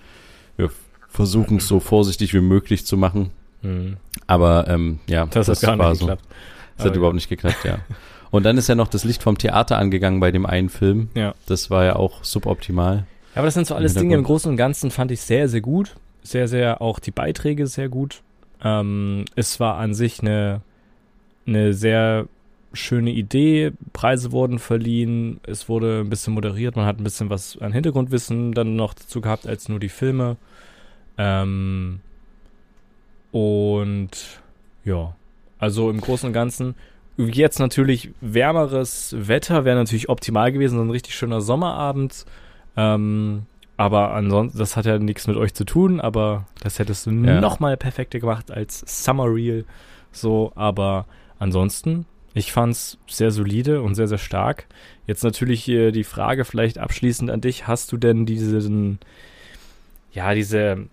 wir 0.57 0.71
versuchen 1.09 1.57
es 1.57 1.67
so 1.67 1.81
vorsichtig 1.81 2.35
wie 2.35 2.41
möglich 2.41 2.87
zu 2.87 2.97
machen. 2.97 3.31
Mhm. 3.63 3.97
Aber 4.29 4.69
ähm, 4.69 5.01
ja, 5.09 5.27
Das, 5.27 5.49
hat 5.49 5.61
gar 5.61 5.75
nicht 5.75 5.99
so. 5.99 6.07
geklappt. 6.07 6.25
Das 6.77 6.85
hat 6.85 6.91
Aber 6.93 6.99
überhaupt 6.99 7.17
nicht 7.17 7.29
geklappt, 7.29 7.65
ja. 7.65 7.79
Und 8.31 8.45
dann 8.45 8.57
ist 8.57 8.69
ja 8.69 8.77
noch 8.77 8.87
das 8.87 9.03
Licht 9.03 9.25
vom 9.25 9.37
Theater 9.37 9.77
angegangen 9.77 10.21
bei 10.21 10.31
dem 10.31 10.47
einen 10.47 10.69
Film. 10.69 11.09
Ja. 11.17 11.35
Das 11.47 11.69
war 11.69 11.85
ja 11.85 11.97
auch 11.97 12.23
suboptimal. 12.23 13.07
Ja, 13.35 13.41
aber 13.41 13.47
das 13.47 13.55
sind 13.55 13.67
so 13.67 13.75
alles 13.75 13.95
Dinge 13.95 14.15
im. 14.15 14.23
Großen 14.23 14.49
und 14.49 14.57
Ganzen 14.57 14.93
fand 14.93 15.11
ich 15.11 15.21
sehr, 15.21 15.49
sehr 15.49 15.63
gut. 15.63 15.97
Sehr, 16.23 16.47
sehr, 16.47 16.81
auch 16.81 17.01
die 17.01 17.11
Beiträge 17.11 17.67
sehr 17.67 17.89
gut. 17.89 18.23
Ähm, 18.63 19.25
es 19.35 19.59
war 19.59 19.79
an 19.79 19.95
sich 19.95 20.21
eine, 20.21 20.61
eine 21.45 21.75
sehr 21.75 22.29
schöne 22.73 23.11
Idee. 23.11 23.73
Preise 23.93 24.33
wurden 24.33 24.59
verliehen. 24.59 25.41
Es 25.47 25.69
wurde 25.69 26.01
ein 26.01 26.11
bisschen 26.11 26.35
moderiert. 26.35 26.77
Man 26.77 26.87
hat 26.87 26.99
ein 26.99 27.05
bisschen 27.05 27.31
was 27.31 27.59
an 27.59 27.73
Hintergrundwissen 27.73 28.53
dann 28.53 28.77
noch 28.77 28.95
dazu 28.95 29.21
gehabt 29.21 29.47
als 29.47 29.69
nur 29.69 29.81
die 29.81 29.89
Filme. 29.89 30.37
Ähm, 31.19 32.01
und 33.33 34.11
ja, 34.85 35.15
also 35.59 35.91
im 35.91 36.01
Großen 36.01 36.29
und 36.29 36.33
Ganzen. 36.33 36.75
Jetzt 37.17 37.59
natürlich 37.59 38.11
wärmeres 38.21 39.15
Wetter 39.19 39.65
wäre 39.65 39.77
natürlich 39.77 40.09
optimal 40.09 40.53
gewesen, 40.53 40.77
so 40.79 40.83
ein 40.85 40.91
richtig 40.91 41.15
schöner 41.15 41.41
Sommerabend. 41.41 42.25
Ähm, 42.77 43.43
aber 43.77 44.13
ansonsten, 44.15 44.59
das 44.59 44.77
hat 44.77 44.87
ja 44.87 44.99
nichts 44.99 45.27
mit 45.27 45.37
euch 45.37 45.55
zu 45.55 45.65
tun, 45.65 46.01
aber 46.01 46.47
das 46.63 46.79
hättest 46.79 47.07
du 47.07 47.11
Ja. 47.11 47.41
noch 47.41 47.61
mal 47.61 47.77
perfekter 47.77 48.21
gemacht 48.21 48.51
als 48.51 48.83
Summer 48.87 49.27
Reel. 49.27 49.65
So, 50.13 50.53
aber 50.55 51.07
ansonsten, 51.39 52.07
ich 52.35 52.53
fand's 52.53 52.99
sehr 53.09 53.31
solide 53.31 53.83
und 53.83 53.95
sehr, 53.95 54.07
sehr 54.09 54.19
stark. 54.19 54.67
Jetzt 55.07 55.25
natürlich 55.25 55.63
hier 55.65 55.91
die 55.93 56.05
Frage 56.05 56.45
vielleicht 56.45 56.79
abschließend 56.79 57.31
an 57.31 57.41
dich. 57.41 57.67
Hast 57.67 57.91
du 57.93 57.97
denn 57.97 58.27
diesen, 58.27 58.99
ja, 60.13 60.35
diese, 60.35 60.87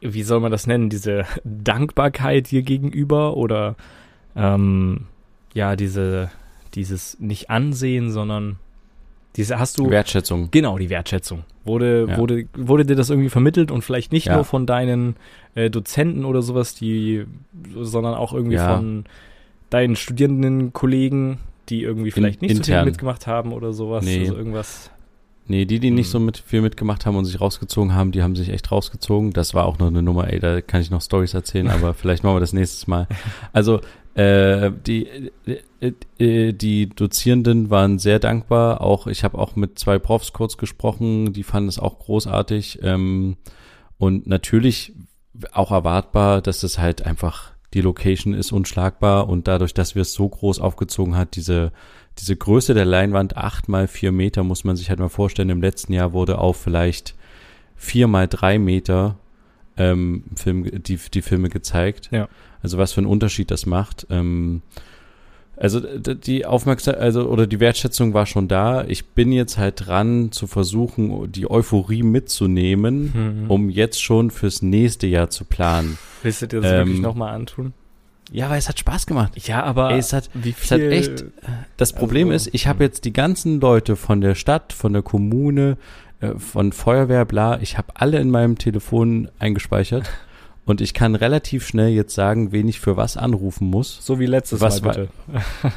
wie 0.00 0.22
soll 0.22 0.40
man 0.40 0.52
das 0.52 0.66
nennen, 0.66 0.90
diese 0.90 1.24
Dankbarkeit 1.44 2.50
dir 2.50 2.62
gegenüber 2.62 3.36
oder, 3.36 3.76
ähm, 4.36 5.06
ja, 5.54 5.76
diese, 5.76 6.30
dieses 6.74 7.18
nicht 7.20 7.50
Ansehen, 7.50 8.10
sondern 8.10 8.56
diese, 9.36 9.58
hast 9.58 9.78
du, 9.78 9.88
Wertschätzung. 9.90 10.50
Genau, 10.50 10.76
die 10.78 10.90
Wertschätzung. 10.90 11.44
Wurde, 11.64 12.06
Ja. 12.10 12.16
wurde, 12.18 12.46
wurde 12.54 12.84
dir 12.84 12.96
das 12.96 13.08
irgendwie 13.08 13.28
vermittelt 13.30 13.70
und 13.70 13.82
vielleicht 13.82 14.12
nicht 14.12 14.26
Ja. 14.26 14.34
nur 14.34 14.44
von 14.44 14.66
deinen 14.66 15.16
äh, 15.54 15.70
Dozenten 15.70 16.24
oder 16.26 16.42
sowas, 16.42 16.74
die, 16.74 17.24
sondern 17.74 18.14
auch 18.14 18.34
irgendwie 18.34 18.56
Ja. 18.56 18.74
von 18.74 19.04
deinen 19.72 19.96
studierenden 19.96 20.72
Kollegen, 20.72 21.38
die 21.68 21.82
irgendwie 21.82 22.10
vielleicht 22.10 22.42
nicht 22.42 22.56
so 22.56 22.62
viel 22.62 22.72
intern. 22.74 22.84
mitgemacht 22.86 23.26
haben 23.26 23.52
oder 23.52 23.72
sowas. 23.72 24.04
Nee. 24.04 24.20
Also 24.20 24.36
irgendwas. 24.36 24.90
Nee, 25.48 25.64
die, 25.64 25.80
die 25.80 25.90
nicht 25.90 26.06
Hm. 26.06 26.12
so 26.12 26.20
mit 26.20 26.38
viel 26.38 26.60
mitgemacht 26.60 27.04
haben 27.04 27.16
und 27.16 27.24
sich 27.24 27.40
rausgezogen 27.40 27.94
haben, 27.94 28.12
die 28.12 28.22
haben 28.22 28.36
sich 28.36 28.48
echt 28.50 28.70
rausgezogen. 28.70 29.32
Das 29.32 29.54
war 29.54 29.66
auch 29.66 29.78
noch 29.78 29.88
eine 29.88 30.02
Nummer, 30.02 30.32
ey, 30.32 30.38
da 30.38 30.60
kann 30.60 30.80
ich 30.80 30.90
noch 30.90 31.02
Stories 31.02 31.34
erzählen, 31.34 31.68
aber 31.68 31.94
vielleicht 31.94 32.22
machen 32.22 32.36
wir 32.36 32.40
das 32.40 32.52
nächstes 32.52 32.86
Mal. 32.86 33.08
Also, 33.52 33.80
äh, 34.14 34.70
die, 34.86 35.08
äh, 35.80 35.92
äh, 36.18 36.52
die 36.52 36.88
Dozierenden 36.90 37.70
waren 37.70 37.98
sehr 37.98 38.18
dankbar. 38.18 38.82
Auch, 38.82 39.06
ich 39.06 39.24
habe 39.24 39.38
auch 39.38 39.56
mit 39.56 39.78
zwei 39.78 39.98
Profs 39.98 40.32
kurz 40.32 40.58
gesprochen, 40.58 41.32
die 41.32 41.42
fanden 41.42 41.68
es 41.70 41.78
auch 41.78 41.98
großartig. 41.98 42.80
Ähm, 42.82 43.36
und 43.98 44.26
natürlich 44.26 44.92
auch 45.52 45.70
erwartbar, 45.72 46.42
dass 46.42 46.62
es 46.62 46.78
halt 46.78 47.06
einfach 47.06 47.51
die 47.74 47.80
Location 47.80 48.34
ist 48.34 48.52
unschlagbar 48.52 49.28
und 49.28 49.48
dadurch, 49.48 49.74
dass 49.74 49.94
wir 49.94 50.02
es 50.02 50.12
so 50.12 50.28
groß 50.28 50.60
aufgezogen 50.60 51.16
hat, 51.16 51.36
diese 51.36 51.72
diese 52.18 52.36
Größe 52.36 52.74
der 52.74 52.84
Leinwand, 52.84 53.36
acht 53.36 53.68
mal 53.68 53.88
vier 53.88 54.12
Meter, 54.12 54.44
muss 54.44 54.64
man 54.64 54.76
sich 54.76 54.90
halt 54.90 54.98
mal 54.98 55.08
vorstellen. 55.08 55.48
Im 55.50 55.62
letzten 55.62 55.92
Jahr 55.92 56.12
wurde 56.12 56.38
auf 56.38 56.58
vielleicht 56.58 57.14
vier 57.76 58.06
mal 58.06 58.28
drei 58.28 58.58
Meter 58.58 59.16
ähm, 59.76 60.24
Film, 60.36 60.82
die, 60.82 60.96
die 60.96 61.22
Filme 61.22 61.48
gezeigt. 61.48 62.10
Ja. 62.12 62.28
Also 62.62 62.78
was 62.78 62.92
für 62.92 63.00
einen 63.00 63.06
Unterschied 63.06 63.50
das 63.50 63.66
macht. 63.66 64.06
Ähm, 64.10 64.62
also 65.62 65.80
die 65.80 66.44
Aufmerksamkeit, 66.44 67.00
also 67.02 67.28
oder 67.28 67.46
die 67.46 67.60
Wertschätzung 67.60 68.14
war 68.14 68.26
schon 68.26 68.48
da. 68.48 68.84
Ich 68.84 69.06
bin 69.10 69.30
jetzt 69.30 69.58
halt 69.58 69.86
dran 69.86 70.32
zu 70.32 70.46
versuchen, 70.48 71.30
die 71.30 71.48
Euphorie 71.50 72.02
mitzunehmen, 72.02 73.42
Mhm. 73.44 73.50
um 73.50 73.70
jetzt 73.70 74.02
schon 74.02 74.30
fürs 74.30 74.60
nächste 74.62 75.06
Jahr 75.06 75.30
zu 75.30 75.44
planen. 75.44 75.98
Willst 76.22 76.42
du 76.42 76.48
dir 76.48 76.60
das 76.60 76.70
ähm, 76.72 76.78
wirklich 76.88 77.00
nochmal 77.00 77.34
antun? 77.34 77.72
Ja, 78.32 78.48
weil 78.50 78.58
es 78.58 78.68
hat 78.68 78.78
Spaß 78.78 79.06
gemacht. 79.06 79.32
Ja, 79.46 79.62
aber 79.62 79.90
Ey, 79.90 79.98
es 79.98 80.12
hat, 80.12 80.30
wie 80.34 80.54
es 80.60 80.70
hat 80.70 80.78
viel, 80.80 80.92
echt- 80.92 81.24
Das 81.76 81.92
Problem 81.92 82.30
Also, 82.30 82.48
ist, 82.48 82.54
ich 82.54 82.66
habe 82.66 82.82
jetzt 82.82 83.04
die 83.04 83.12
ganzen 83.12 83.60
Leute 83.60 83.94
von 83.94 84.20
der 84.20 84.34
Stadt, 84.34 84.72
von 84.72 84.92
der 84.94 85.02
Kommune, 85.02 85.76
äh, 86.20 86.30
von 86.38 86.72
Feuerwehr, 86.72 87.24
bla, 87.26 87.60
ich 87.60 87.76
habe 87.78 87.88
alle 87.94 88.18
in 88.20 88.30
meinem 88.30 88.56
Telefon 88.58 89.28
eingespeichert 89.38 90.10
und 90.64 90.80
ich 90.80 90.94
kann 90.94 91.14
relativ 91.14 91.66
schnell 91.66 91.90
jetzt 91.90 92.14
sagen, 92.14 92.52
wen 92.52 92.68
ich 92.68 92.78
für 92.78 92.96
was 92.96 93.16
anrufen 93.16 93.68
muss. 93.68 93.98
so 94.04 94.20
wie 94.20 94.26
letztes 94.26 94.60
Was 94.60 94.82
Mal 94.82 94.90
bitte. 94.90 95.08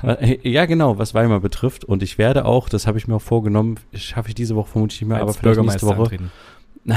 Äh, 0.22 0.50
Ja, 0.50 0.66
genau, 0.66 0.98
was 1.00 1.14
Weimar 1.14 1.40
betrifft. 1.40 1.84
Und 1.84 2.04
ich 2.04 2.18
werde 2.18 2.46
auch, 2.46 2.70
das 2.70 2.86
habe 2.86 2.98
ich 2.98 3.08
mir 3.08 3.16
auch 3.16 3.22
vorgenommen, 3.22 3.80
schaffe 3.94 4.30
ich 4.30 4.36
diese 4.36 4.56
Woche 4.56 4.72
vermutlich 4.72 5.02
nicht 5.02 5.10
mehr, 5.10 5.18
aber 5.18 5.30
Als 5.30 5.38
vielleicht 5.38 5.62
nächste 5.62 5.88
Woche. 5.88 6.18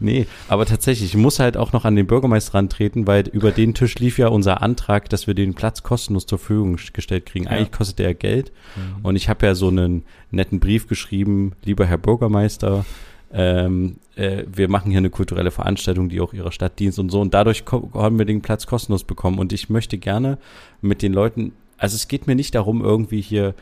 Nee, 0.00 0.26
aber 0.48 0.66
tatsächlich, 0.66 1.14
ich 1.14 1.16
muss 1.16 1.38
halt 1.38 1.56
auch 1.56 1.72
noch 1.72 1.84
an 1.84 1.96
den 1.96 2.06
Bürgermeister 2.06 2.54
rantreten, 2.54 3.06
weil 3.06 3.28
über 3.28 3.50
den 3.50 3.72
Tisch 3.72 3.94
lief 3.98 4.18
ja 4.18 4.28
unser 4.28 4.62
Antrag, 4.62 5.08
dass 5.08 5.26
wir 5.26 5.34
den 5.34 5.54
Platz 5.54 5.82
kostenlos 5.82 6.26
zur 6.26 6.38
Verfügung 6.38 6.78
gestellt 6.92 7.26
kriegen. 7.26 7.46
Ja. 7.46 7.52
Eigentlich 7.52 7.72
kostet 7.72 7.98
der 7.98 8.14
Geld. 8.14 8.52
Mhm. 8.76 9.04
Und 9.04 9.16
ich 9.16 9.28
habe 9.28 9.46
ja 9.46 9.54
so 9.54 9.68
einen 9.68 10.04
netten 10.30 10.60
Brief 10.60 10.88
geschrieben, 10.88 11.52
lieber 11.64 11.86
Herr 11.86 11.98
Bürgermeister, 11.98 12.84
ähm, 13.32 13.96
äh, 14.16 14.44
wir 14.50 14.68
machen 14.68 14.90
hier 14.90 14.98
eine 14.98 15.10
kulturelle 15.10 15.50
Veranstaltung, 15.50 16.08
die 16.08 16.20
auch 16.20 16.32
ihrer 16.32 16.52
Stadt 16.52 16.78
dient 16.78 16.98
und 16.98 17.10
so. 17.10 17.20
Und 17.20 17.34
dadurch 17.34 17.64
haben 17.94 18.18
wir 18.18 18.24
den 18.24 18.42
Platz 18.42 18.66
kostenlos 18.66 19.04
bekommen. 19.04 19.38
Und 19.38 19.52
ich 19.52 19.68
möchte 19.68 19.98
gerne 19.98 20.38
mit 20.80 21.02
den 21.02 21.12
Leuten, 21.12 21.52
also 21.76 21.94
es 21.94 22.08
geht 22.08 22.26
mir 22.26 22.34
nicht 22.34 22.54
darum, 22.54 22.82
irgendwie 22.82 23.20
hier 23.20 23.54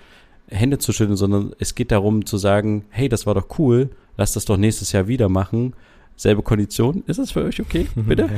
Hände 0.48 0.78
zu 0.78 0.92
schütteln, 0.92 1.16
sondern 1.16 1.52
es 1.58 1.74
geht 1.74 1.90
darum 1.90 2.24
zu 2.24 2.38
sagen, 2.38 2.84
hey, 2.90 3.08
das 3.08 3.26
war 3.26 3.34
doch 3.34 3.58
cool, 3.58 3.90
lass 4.16 4.32
das 4.32 4.44
doch 4.44 4.56
nächstes 4.56 4.92
Jahr 4.92 5.08
wieder 5.08 5.28
machen. 5.28 5.74
selbe 6.14 6.42
Kondition. 6.42 7.02
Ist 7.06 7.18
das 7.18 7.32
für 7.32 7.44
euch 7.44 7.60
okay? 7.60 7.88
Bitte? 7.94 8.30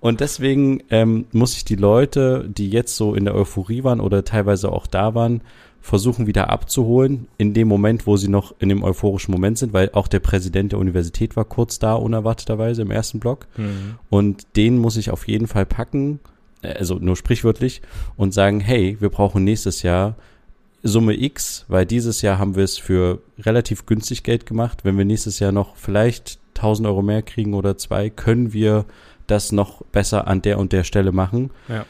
Und 0.00 0.20
deswegen 0.20 0.82
ähm, 0.90 1.26
muss 1.32 1.56
ich 1.56 1.64
die 1.64 1.76
Leute, 1.76 2.48
die 2.48 2.70
jetzt 2.70 2.96
so 2.96 3.14
in 3.14 3.24
der 3.24 3.34
Euphorie 3.34 3.82
waren 3.82 4.00
oder 4.00 4.24
teilweise 4.24 4.70
auch 4.70 4.86
da 4.86 5.14
waren, 5.14 5.40
versuchen 5.80 6.26
wieder 6.26 6.50
abzuholen 6.50 7.28
in 7.38 7.54
dem 7.54 7.68
Moment, 7.68 8.06
wo 8.06 8.16
sie 8.16 8.28
noch 8.28 8.54
in 8.58 8.68
dem 8.68 8.82
euphorischen 8.82 9.32
Moment 9.32 9.58
sind, 9.58 9.72
weil 9.72 9.90
auch 9.92 10.08
der 10.08 10.20
Präsident 10.20 10.72
der 10.72 10.78
Universität 10.78 11.36
war 11.36 11.44
kurz 11.44 11.78
da, 11.78 11.94
unerwarteterweise 11.94 12.82
im 12.82 12.90
ersten 12.90 13.20
Block. 13.20 13.46
Mhm. 13.56 13.94
Und 14.10 14.46
den 14.56 14.78
muss 14.78 14.96
ich 14.96 15.10
auf 15.10 15.26
jeden 15.26 15.46
Fall 15.46 15.66
packen, 15.66 16.20
äh, 16.62 16.74
also 16.74 16.96
nur 16.96 17.16
sprichwörtlich, 17.16 17.82
und 18.16 18.34
sagen, 18.34 18.60
hey, 18.60 18.96
wir 19.00 19.08
brauchen 19.08 19.44
nächstes 19.44 19.82
Jahr 19.82 20.16
Summe 20.82 21.20
X, 21.20 21.64
weil 21.68 21.86
dieses 21.86 22.22
Jahr 22.22 22.38
haben 22.38 22.54
wir 22.54 22.62
es 22.62 22.78
für 22.78 23.20
relativ 23.40 23.86
günstig 23.86 24.22
Geld 24.22 24.46
gemacht. 24.46 24.84
Wenn 24.84 24.96
wir 24.96 25.04
nächstes 25.04 25.40
Jahr 25.40 25.50
noch 25.52 25.74
vielleicht 25.74 26.38
1000 26.54 26.86
Euro 26.86 27.02
mehr 27.02 27.22
kriegen 27.22 27.54
oder 27.54 27.76
zwei, 27.76 28.10
können 28.10 28.52
wir 28.52 28.84
das 29.26 29.52
noch 29.52 29.82
besser 29.86 30.28
an 30.28 30.40
der 30.40 30.58
und 30.58 30.72
der 30.72 30.84
Stelle 30.84 31.12
machen. 31.12 31.50
Ja 31.68 31.84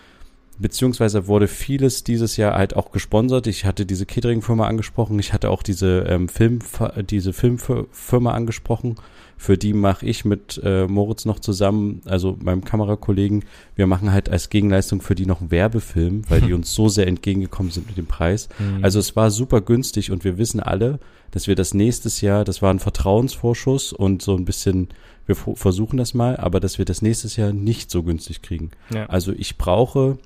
beziehungsweise 0.58 1.26
wurde 1.26 1.48
vieles 1.48 2.04
dieses 2.04 2.36
Jahr 2.36 2.54
halt 2.54 2.74
auch 2.76 2.90
gesponsert. 2.90 3.46
Ich 3.46 3.64
hatte 3.64 3.86
diese 3.86 4.06
Catering-Firma 4.06 4.66
angesprochen, 4.66 5.18
ich 5.18 5.32
hatte 5.32 5.50
auch 5.50 5.62
diese 5.62 6.04
ähm, 6.08 6.28
Film, 6.28 6.60
diese 7.08 7.32
Filmfirma 7.32 8.32
angesprochen. 8.32 8.96
Für 9.40 9.56
die 9.56 9.72
mache 9.72 10.04
ich 10.04 10.24
mit 10.24 10.60
äh, 10.64 10.88
Moritz 10.88 11.24
noch 11.24 11.38
zusammen, 11.38 12.02
also 12.06 12.36
meinem 12.42 12.64
Kamerakollegen, 12.64 13.44
wir 13.76 13.86
machen 13.86 14.12
halt 14.12 14.28
als 14.28 14.50
Gegenleistung 14.50 15.00
für 15.00 15.14
die 15.14 15.26
noch 15.26 15.40
einen 15.40 15.52
Werbefilm, 15.52 16.22
weil 16.28 16.40
die 16.40 16.52
uns 16.54 16.74
so 16.74 16.88
sehr 16.88 17.06
entgegengekommen 17.06 17.70
sind 17.70 17.86
mit 17.86 17.96
dem 17.96 18.06
Preis. 18.06 18.48
Mhm. 18.58 18.82
Also 18.82 18.98
es 18.98 19.14
war 19.14 19.30
super 19.30 19.60
günstig 19.60 20.10
und 20.10 20.24
wir 20.24 20.38
wissen 20.38 20.58
alle, 20.58 20.98
dass 21.30 21.46
wir 21.46 21.54
das 21.54 21.72
nächstes 21.72 22.20
Jahr, 22.20 22.44
das 22.44 22.62
war 22.62 22.74
ein 22.74 22.80
Vertrauensvorschuss 22.80 23.92
und 23.92 24.22
so 24.22 24.34
ein 24.34 24.44
bisschen, 24.44 24.88
wir 25.26 25.36
versuchen 25.36 25.98
das 25.98 26.14
mal, 26.14 26.36
aber 26.36 26.58
dass 26.58 26.78
wir 26.78 26.84
das 26.84 27.00
nächstes 27.00 27.36
Jahr 27.36 27.52
nicht 27.52 27.92
so 27.92 28.02
günstig 28.02 28.42
kriegen. 28.42 28.72
Ja. 28.92 29.06
Also 29.06 29.32
ich 29.32 29.56
brauche 29.56 30.18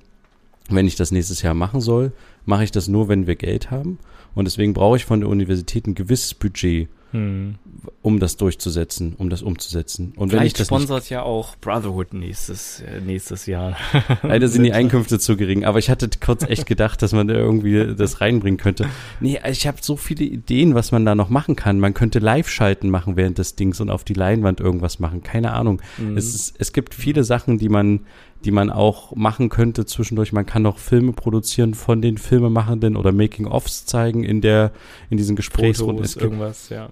wenn 0.68 0.86
ich 0.86 0.96
das 0.96 1.10
nächstes 1.10 1.42
Jahr 1.42 1.54
machen 1.54 1.80
soll, 1.80 2.12
mache 2.44 2.64
ich 2.64 2.70
das 2.70 2.88
nur, 2.88 3.08
wenn 3.08 3.26
wir 3.26 3.36
Geld 3.36 3.70
haben. 3.70 3.98
Und 4.34 4.46
deswegen 4.46 4.72
brauche 4.72 4.96
ich 4.96 5.04
von 5.04 5.20
der 5.20 5.28
Universität 5.28 5.86
ein 5.86 5.94
gewisses 5.94 6.34
Budget, 6.34 6.88
hm. 7.10 7.56
um 8.00 8.18
das 8.18 8.38
durchzusetzen, 8.38 9.14
um 9.18 9.28
das 9.28 9.42
umzusetzen. 9.42 10.14
Und 10.16 10.30
Vielleicht 10.30 10.40
wenn 10.40 10.46
ich 10.46 10.52
das 10.54 10.68
sponsert 10.68 11.10
ja 11.10 11.22
auch 11.22 11.56
Brotherhood 11.56 12.14
nächstes, 12.14 12.80
äh, 12.80 13.02
nächstes 13.02 13.44
Jahr. 13.44 13.76
Leider 14.22 14.48
sind 14.48 14.62
die 14.62 14.72
Einkünfte 14.72 15.18
zu 15.18 15.36
gering, 15.36 15.66
aber 15.66 15.78
ich 15.78 15.90
hatte 15.90 16.08
kurz 16.24 16.44
echt 16.44 16.64
gedacht, 16.64 17.02
dass 17.02 17.12
man 17.12 17.28
da 17.28 17.34
irgendwie 17.34 17.94
das 17.94 18.22
reinbringen 18.22 18.58
könnte. 18.58 18.88
Nee, 19.20 19.38
ich 19.46 19.66
habe 19.66 19.78
so 19.82 19.96
viele 19.96 20.24
Ideen, 20.24 20.74
was 20.74 20.90
man 20.92 21.04
da 21.04 21.14
noch 21.14 21.28
machen 21.28 21.54
kann. 21.54 21.78
Man 21.78 21.92
könnte 21.92 22.18
Live-Schalten 22.18 22.88
machen 22.88 23.16
während 23.16 23.36
des 23.36 23.56
Dings 23.56 23.80
und 23.82 23.90
auf 23.90 24.04
die 24.04 24.14
Leinwand 24.14 24.60
irgendwas 24.60 24.98
machen. 24.98 25.22
Keine 25.22 25.52
Ahnung. 25.52 25.82
Mhm. 25.98 26.16
Es, 26.16 26.34
ist, 26.34 26.54
es 26.58 26.72
gibt 26.72 26.94
viele 26.94 27.24
Sachen, 27.24 27.58
die 27.58 27.68
man 27.68 28.00
die 28.44 28.50
man 28.50 28.70
auch 28.70 29.14
machen 29.14 29.48
könnte 29.48 29.86
zwischendurch. 29.86 30.32
Man 30.32 30.46
kann 30.46 30.66
auch 30.66 30.78
Filme 30.78 31.12
produzieren 31.12 31.74
von 31.74 32.02
den 32.02 32.18
Filmemachenden 32.18 32.96
oder 32.96 33.12
Making-ofs 33.12 33.86
zeigen 33.86 34.24
in 34.24 34.40
der 34.40 34.72
in 35.10 35.16
diesen 35.16 35.36
Gesprächsrunden. 35.36 36.04
Es 36.04 36.14
gibt, 36.14 36.24
irgendwas, 36.24 36.68
ja. 36.68 36.88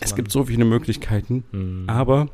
es 0.00 0.14
gibt 0.14 0.30
so 0.30 0.44
viele 0.44 0.64
Möglichkeiten, 0.64 1.44
mhm. 1.52 1.84
aber 1.86 2.28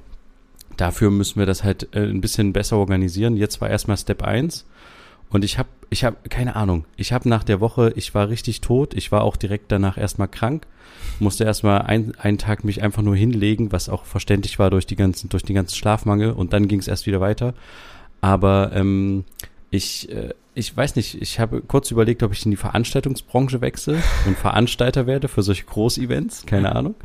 dafür 0.77 1.11
müssen 1.11 1.39
wir 1.39 1.47
das 1.47 1.65
halt 1.65 1.89
äh, 1.95 2.05
ein 2.05 2.21
bisschen 2.21 2.53
besser 2.53 2.77
organisieren. 2.77 3.37
Jetzt 3.37 3.61
war 3.61 3.69
erstmal 3.69 3.97
Step 3.97 4.23
1 4.23 4.67
und 5.31 5.45
ich 5.45 5.59
habe 5.59 5.69
ich 5.91 6.05
habe 6.05 6.17
keine 6.29 6.55
Ahnung. 6.55 6.85
Ich 6.97 7.13
habe 7.13 7.29
nach 7.29 7.43
der 7.43 7.61
Woche, 7.61 7.93
ich 7.97 8.15
war 8.15 8.29
richtig 8.29 8.61
tot. 8.61 8.95
Ich 8.95 9.11
war 9.11 9.23
auch 9.23 9.37
direkt 9.37 9.73
danach 9.73 9.99
erstmal 9.99 10.29
krank. 10.29 10.67
Musste 11.19 11.45
erstmal 11.45 11.83
ein, 11.83 12.15
einen 12.17 12.39
Tag 12.39 12.63
mich 12.63 12.83
einfach 12.83 13.03
nur 13.03 13.17
hinlegen, 13.17 13.73
was 13.73 13.89
auch 13.89 14.05
verständlich 14.05 14.59
war 14.59 14.71
durch 14.71 14.87
die 14.87 14.97
ganzen 14.97 15.29
durch 15.29 15.43
den 15.43 15.57
ganzen 15.57 15.75
Schlafmangel 15.75 16.33
und 16.33 16.53
dann 16.53 16.69
ging 16.69 16.79
es 16.79 16.89
erst 16.89 17.07
wieder 17.07 17.21
weiter. 17.21 17.55
Aber 18.21 18.71
ähm, 18.75 19.25
ich, 19.71 20.11
äh, 20.11 20.35
ich 20.55 20.77
weiß 20.77 20.97
nicht, 20.97 21.21
ich 21.21 21.39
habe 21.39 21.61
kurz 21.61 21.91
überlegt, 21.91 22.23
ob 22.23 22.33
ich 22.33 22.45
in 22.45 22.51
die 22.51 22.57
Veranstaltungsbranche 22.57 23.61
wechsle 23.61 23.99
und 24.27 24.37
Veranstalter 24.37 25.07
werde 25.07 25.29
für 25.29 25.43
solche 25.43 25.65
Großevents, 25.65 26.45
keine 26.47 26.75
Ahnung. 26.75 26.97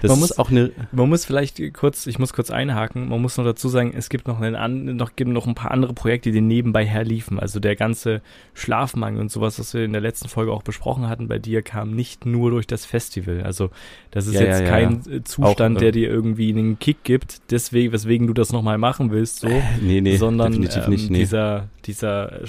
Das 0.00 0.10
man 0.10 0.20
muss 0.20 0.38
auch 0.38 0.50
eine. 0.50 0.70
Man 0.92 1.08
muss 1.08 1.24
vielleicht 1.24 1.60
kurz, 1.72 2.06
ich 2.06 2.18
muss 2.18 2.32
kurz 2.32 2.50
einhaken. 2.50 3.08
Man 3.08 3.22
muss 3.22 3.38
noch 3.38 3.44
dazu 3.44 3.68
sagen, 3.68 3.94
es 3.96 4.08
gibt 4.08 4.28
noch, 4.28 4.40
einen, 4.40 4.96
noch, 4.96 5.16
gibt 5.16 5.30
noch 5.30 5.46
ein 5.46 5.54
paar 5.54 5.70
andere 5.70 5.94
Projekte, 5.94 6.30
die 6.30 6.42
nebenbei 6.42 6.84
herliefen. 6.84 7.40
Also 7.40 7.58
der 7.60 7.74
ganze 7.74 8.20
Schlafmangel 8.52 9.20
und 9.20 9.30
sowas, 9.30 9.58
was 9.58 9.72
wir 9.72 9.84
in 9.84 9.92
der 9.92 10.02
letzten 10.02 10.28
Folge 10.28 10.52
auch 10.52 10.62
besprochen 10.62 11.08
hatten 11.08 11.28
bei 11.28 11.38
dir, 11.38 11.62
kam 11.62 11.92
nicht 11.92 12.26
nur 12.26 12.50
durch 12.50 12.66
das 12.66 12.84
Festival. 12.84 13.42
Also 13.44 13.70
das 14.10 14.26
ist 14.26 14.34
ja, 14.34 14.42
jetzt 14.42 14.60
ja, 14.60 14.66
kein 14.66 15.02
ja. 15.08 15.24
Zustand, 15.24 15.76
auch, 15.76 15.80
der 15.80 15.92
dir 15.92 16.10
irgendwie 16.10 16.50
einen 16.50 16.78
Kick 16.78 17.02
gibt, 17.04 17.40
deswegen, 17.50 17.92
weswegen 17.92 18.26
du 18.26 18.34
das 18.34 18.52
nochmal 18.52 18.78
machen 18.78 19.10
willst, 19.10 19.40
so. 19.40 19.48
Nee, 19.80 20.00
nee, 20.00 20.16
sondern 20.16 20.52
definitiv 20.52 20.84
ähm, 20.84 20.90
nicht, 20.90 21.10
nee. 21.10 21.18
dieser, 21.18 21.68
dieser 21.86 22.46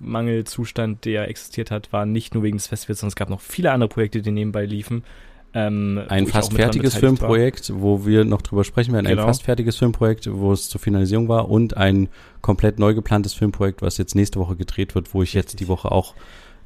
Schlafmangelzustand, 0.00 1.04
der 1.04 1.28
existiert 1.28 1.70
hat, 1.70 1.92
war 1.92 2.06
nicht 2.06 2.34
nur 2.34 2.42
wegen 2.42 2.56
des 2.56 2.66
Festivals, 2.66 3.00
sondern 3.00 3.10
es 3.10 3.16
gab 3.16 3.30
noch 3.30 3.40
viele 3.40 3.72
andere 3.72 3.88
Projekte, 3.88 4.22
die 4.22 4.30
nebenbei 4.30 4.64
liefen. 4.64 5.04
Ähm, 5.52 6.00
ein 6.08 6.28
fast 6.28 6.52
fertiges 6.52 6.94
Filmprojekt, 6.94 7.70
war. 7.70 7.80
wo 7.80 8.06
wir 8.06 8.24
noch 8.24 8.40
drüber 8.40 8.62
sprechen 8.62 8.92
werden. 8.94 9.06
Genau. 9.06 9.22
Ein 9.22 9.26
fast 9.26 9.42
fertiges 9.42 9.76
Filmprojekt, 9.76 10.30
wo 10.32 10.52
es 10.52 10.68
zur 10.68 10.80
Finalisierung 10.80 11.28
war 11.28 11.48
und 11.48 11.76
ein 11.76 12.08
komplett 12.40 12.78
neu 12.78 12.94
geplantes 12.94 13.34
Filmprojekt, 13.34 13.82
was 13.82 13.98
jetzt 13.98 14.14
nächste 14.14 14.38
Woche 14.38 14.54
gedreht 14.54 14.94
wird, 14.94 15.12
wo 15.12 15.22
ich 15.22 15.30
Richtig. 15.30 15.52
jetzt 15.52 15.60
die 15.60 15.68
Woche 15.68 15.90
auch 15.90 16.14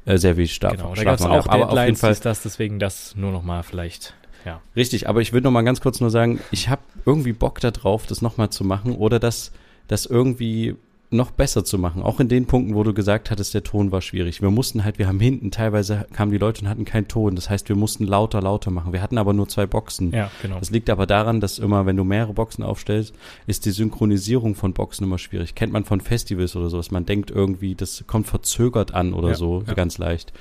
äh, 0.05 0.17
sehr 0.17 0.35
viel 0.35 0.47
Stab 0.47 0.73
genau, 0.77 0.93
da 0.93 1.03
gab 1.03 1.19
es 1.19 1.25
auch 1.25 1.47
aber 1.47 1.71
auf 1.71 1.79
jeden 1.79 1.95
Fall 1.95 2.11
ist 2.11 2.25
das, 2.25 2.43
deswegen 2.43 2.77
das 2.77 3.15
nur 3.15 3.31
noch 3.31 3.41
mal 3.41 3.63
vielleicht. 3.63 4.13
Ja. 4.45 4.61
Richtig, 4.75 5.09
aber 5.09 5.21
ich 5.21 5.33
will 5.33 5.41
noch 5.41 5.49
mal 5.49 5.63
ganz 5.63 5.81
kurz 5.81 5.99
nur 5.99 6.11
sagen, 6.11 6.39
ich 6.51 6.69
habe 6.69 6.83
irgendwie 7.07 7.33
Bock 7.33 7.59
darauf, 7.61 8.05
das 8.05 8.21
noch 8.21 8.37
mal 8.37 8.51
zu 8.51 8.63
machen 8.63 8.93
oder 8.95 9.17
das, 9.17 9.51
das 9.87 10.05
irgendwie 10.05 10.75
noch 11.15 11.31
besser 11.31 11.63
zu 11.63 11.77
machen. 11.77 12.01
Auch 12.03 12.19
in 12.19 12.27
den 12.27 12.45
Punkten, 12.45 12.75
wo 12.75 12.83
du 12.83 12.93
gesagt 12.93 13.31
hattest, 13.31 13.53
der 13.53 13.63
Ton 13.63 13.91
war 13.91 14.01
schwierig. 14.01 14.41
Wir 14.41 14.51
mussten 14.51 14.83
halt, 14.83 14.99
wir 14.99 15.07
haben 15.07 15.19
hinten 15.19 15.51
teilweise 15.51 16.05
kamen 16.13 16.31
die 16.31 16.37
Leute 16.37 16.61
und 16.61 16.69
hatten 16.69 16.85
keinen 16.85 17.07
Ton. 17.07 17.35
Das 17.35 17.49
heißt, 17.49 17.69
wir 17.69 17.75
mussten 17.75 18.05
lauter, 18.05 18.41
lauter 18.41 18.71
machen. 18.71 18.93
Wir 18.93 19.01
hatten 19.01 19.17
aber 19.17 19.33
nur 19.33 19.47
zwei 19.47 19.65
Boxen. 19.65 20.11
Ja, 20.11 20.29
genau. 20.41 20.59
Das 20.59 20.71
liegt 20.71 20.89
aber 20.89 21.05
daran, 21.05 21.39
dass 21.39 21.59
immer, 21.59 21.85
wenn 21.85 21.97
du 21.97 22.03
mehrere 22.03 22.33
Boxen 22.33 22.63
aufstellst, 22.63 23.13
ist 23.47 23.65
die 23.65 23.71
Synchronisierung 23.71 24.55
von 24.55 24.73
Boxen 24.73 25.03
immer 25.05 25.17
schwierig. 25.17 25.55
Kennt 25.55 25.73
man 25.73 25.85
von 25.85 26.01
Festivals 26.01 26.55
oder 26.55 26.69
sowas. 26.69 26.91
Man 26.91 27.05
denkt 27.05 27.31
irgendwie, 27.31 27.75
das 27.75 28.03
kommt 28.07 28.27
verzögert 28.27 28.93
an 28.93 29.13
oder 29.13 29.29
ja, 29.29 29.35
so, 29.35 29.63
ja. 29.67 29.73
ganz 29.73 29.97
leicht. 29.97 30.33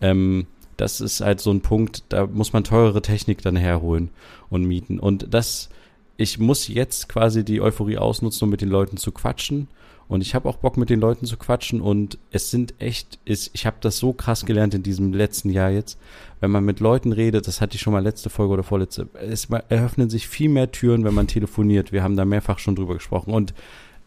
Ähm, 0.00 0.46
das 0.80 1.00
ist 1.00 1.20
halt 1.20 1.40
so 1.40 1.50
ein 1.50 1.60
Punkt, 1.60 2.04
da 2.08 2.26
muss 2.26 2.52
man 2.52 2.64
teurere 2.64 3.02
Technik 3.02 3.42
dann 3.42 3.56
herholen 3.56 4.10
und 4.48 4.64
mieten. 4.64 4.98
Und 4.98 5.32
das, 5.34 5.68
ich 6.16 6.38
muss 6.38 6.68
jetzt 6.68 7.08
quasi 7.08 7.44
die 7.44 7.60
Euphorie 7.60 7.98
ausnutzen, 7.98 8.44
um 8.44 8.50
mit 8.50 8.62
den 8.62 8.70
Leuten 8.70 8.96
zu 8.96 9.12
quatschen 9.12 9.68
und 10.10 10.22
ich 10.22 10.34
habe 10.34 10.48
auch 10.48 10.56
Bock, 10.56 10.76
mit 10.76 10.90
den 10.90 10.98
Leuten 10.98 11.24
zu 11.24 11.36
quatschen. 11.36 11.80
Und 11.80 12.18
es 12.32 12.50
sind 12.50 12.74
echt, 12.80 13.20
ist, 13.24 13.52
ich 13.52 13.64
habe 13.64 13.76
das 13.80 13.98
so 13.98 14.12
krass 14.12 14.44
gelernt 14.44 14.74
in 14.74 14.82
diesem 14.82 15.12
letzten 15.12 15.50
Jahr 15.50 15.70
jetzt. 15.70 16.00
Wenn 16.40 16.50
man 16.50 16.64
mit 16.64 16.80
Leuten 16.80 17.12
redet, 17.12 17.46
das 17.46 17.60
hatte 17.60 17.76
ich 17.76 17.80
schon 17.80 17.92
mal 17.92 18.02
letzte 18.02 18.28
Folge 18.28 18.54
oder 18.54 18.64
vorletzte, 18.64 19.06
es 19.14 19.44
eröffnen 19.68 20.10
sich 20.10 20.26
viel 20.26 20.48
mehr 20.48 20.72
Türen, 20.72 21.04
wenn 21.04 21.14
man 21.14 21.28
telefoniert. 21.28 21.92
Wir 21.92 22.02
haben 22.02 22.16
da 22.16 22.24
mehrfach 22.24 22.58
schon 22.58 22.74
drüber 22.74 22.94
gesprochen. 22.94 23.32
Und 23.32 23.54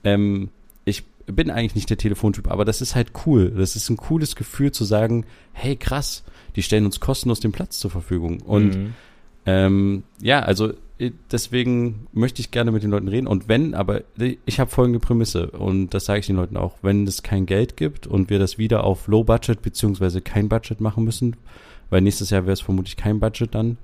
ähm, 0.04 0.50
ich 0.84 1.06
bin 1.26 1.50
eigentlich 1.50 1.76
nicht 1.76 1.90
der 1.90 1.98
Telefontyp, 1.98 2.52
aber 2.52 2.66
das 2.66 2.82
ist 2.82 2.96
halt 2.96 3.14
cool. 3.26 3.54
Das 3.58 3.78
ist 3.78 3.90
ein 3.90 3.96
cooles 3.96 4.36
Gefühl 4.36 4.74
zu 4.74 4.84
sagen, 4.84 5.26
hey 5.54 5.78
krass, 5.78 6.26
die 6.58 6.64
stellen 6.64 6.84
uns 6.84 7.00
kostenlos 7.00 7.40
den 7.40 7.54
Platz 7.54 7.80
zur 7.80 7.92
Verfügung. 7.92 8.42
Und 8.42 8.76
mhm. 8.76 8.94
ähm, 9.46 10.04
ja, 10.22 10.42
also 10.42 10.74
deswegen 11.00 12.08
möchte 12.14 12.42
ich 12.42 12.52
gerne 12.52 12.72
mit 12.72 12.84
den 12.84 12.92
Leuten 12.92 13.08
reden. 13.08 13.28
Und 13.28 13.48
wenn, 13.48 13.74
aber 13.74 14.02
ich 14.46 14.60
habe 14.60 14.70
folgende 14.70 15.00
Prämisse 15.00 15.52
und 15.52 15.94
das 15.94 16.06
sage 16.06 16.20
ich 16.20 16.28
den 16.28 16.36
Leuten 16.36 16.58
auch, 16.58 16.76
wenn 16.82 17.08
es 17.08 17.24
kein 17.24 17.46
Geld 17.46 17.78
gibt 17.78 18.08
und 18.08 18.30
wir 18.30 18.40
das 18.40 18.58
wieder 18.58 18.84
auf 18.84 19.08
Low 19.08 19.24
Budget 19.24 19.62
beziehungsweise 19.62 20.22
kein 20.22 20.50
Budget 20.50 20.82
machen 20.82 21.04
müssen, 21.04 21.36
weil 21.90 22.02
nächstes 22.02 22.30
Jahr 22.30 22.44
wäre 22.44 22.54
es 22.54 22.62
vermutlich 22.62 22.96
kein 22.96 23.20
Budget 23.20 23.54
dann, 23.54 23.78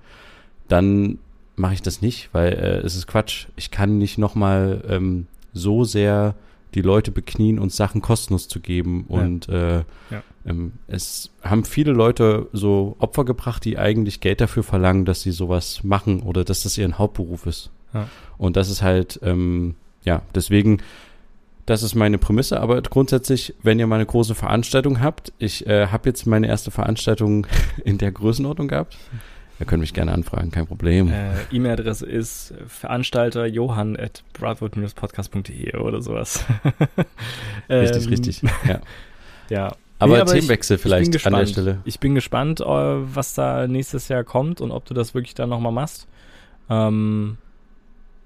dann 0.68 1.20
mache 1.56 1.74
ich 1.74 1.82
das 1.82 2.02
nicht, 2.02 2.30
weil 2.32 2.54
äh, 2.54 2.78
es 2.86 2.96
ist 2.96 3.08
Quatsch. 3.08 3.48
Ich 3.56 3.72
kann 3.72 3.98
nicht 3.98 4.18
nochmal 4.18 4.84
ähm, 4.88 5.28
so 5.54 5.84
sehr 5.84 6.36
die 6.76 6.82
Leute 6.82 7.12
beknien, 7.12 7.60
uns 7.60 7.76
Sachen 7.76 8.02
kostenlos 8.02 8.48
zu 8.48 8.60
geben. 8.60 9.06
Und 9.08 9.48
ja. 9.48 9.80
Äh, 9.80 9.84
ja. 10.12 10.24
Ähm, 10.46 10.74
es 10.88 11.32
haben 11.44 11.66
viele 11.66 11.92
Leute 11.92 12.48
so 12.54 12.96
Opfer 13.00 13.26
gebracht, 13.26 13.66
die 13.66 13.78
eigentlich 13.78 14.22
Geld 14.22 14.42
dafür 14.42 14.64
verlangen, 14.64 15.06
dass 15.06 15.22
sie 15.22 15.32
sowas 15.32 15.84
machen 15.84 16.22
oder 16.22 16.44
dass 16.44 16.64
das 16.64 16.78
ihr 16.78 16.98
Hauptberuf 16.98 17.46
ist. 17.46 17.72
Ja. 17.94 18.08
Und 18.38 18.56
das 18.56 18.70
ist 18.70 18.82
halt, 18.82 19.20
ähm, 19.24 19.76
ja, 20.04 20.22
deswegen, 20.34 20.82
das 21.66 21.84
ist 21.84 21.96
meine 21.96 22.18
Prämisse. 22.18 22.60
Aber 22.60 22.82
grundsätzlich, 22.82 23.54
wenn 23.64 23.80
ihr 23.80 23.88
mal 23.88 23.96
eine 23.96 24.06
große 24.06 24.36
Veranstaltung 24.36 25.02
habt, 25.02 25.34
ich 25.40 25.68
äh, 25.68 25.88
habe 25.88 26.10
jetzt 26.10 26.26
meine 26.26 26.48
erste 26.48 26.72
Veranstaltung 26.72 27.48
in 27.84 27.98
der 27.98 28.12
Größenordnung 28.12 28.68
gehabt. 28.68 28.98
Ihr 29.60 29.66
könnt 29.66 29.82
mich 29.82 29.94
gerne 29.94 30.14
anfragen, 30.14 30.52
kein 30.52 30.68
Problem. 30.68 31.10
Äh, 31.10 31.34
E-Mail-Adresse 31.52 32.06
ist 32.06 32.54
Veranstalter 32.68 33.46
johann 33.46 33.98
at 33.98 34.24
brotherhood-podcast.de 34.34 35.76
oder 35.78 36.02
sowas. 36.02 36.46
richtig, 37.70 38.04
ähm, 38.04 38.10
richtig. 38.10 38.42
Ja. 38.42 38.80
ja. 39.50 39.76
Aber, 40.00 40.14
nee, 40.14 40.22
aber 40.22 40.32
Themenwechsel 40.32 40.78
ich, 40.78 40.82
vielleicht 40.82 41.14
ich 41.14 41.28
an 41.28 41.34
der 41.34 41.46
Stelle. 41.46 41.80
Ich 41.84 42.00
bin 42.00 42.16
gespannt, 42.16 42.62
äh, 42.62 42.66
was 42.66 43.34
da 43.34 43.68
nächstes 43.68 44.08
Jahr 44.08 44.24
kommt 44.24 44.62
und 44.62 44.72
ob 44.72 44.86
du 44.86 44.94
das 44.94 45.14
wirklich 45.14 45.36
dann 45.36 45.50
nochmal 45.50 45.74
machst. 45.74 46.08
Ähm, 46.70 47.38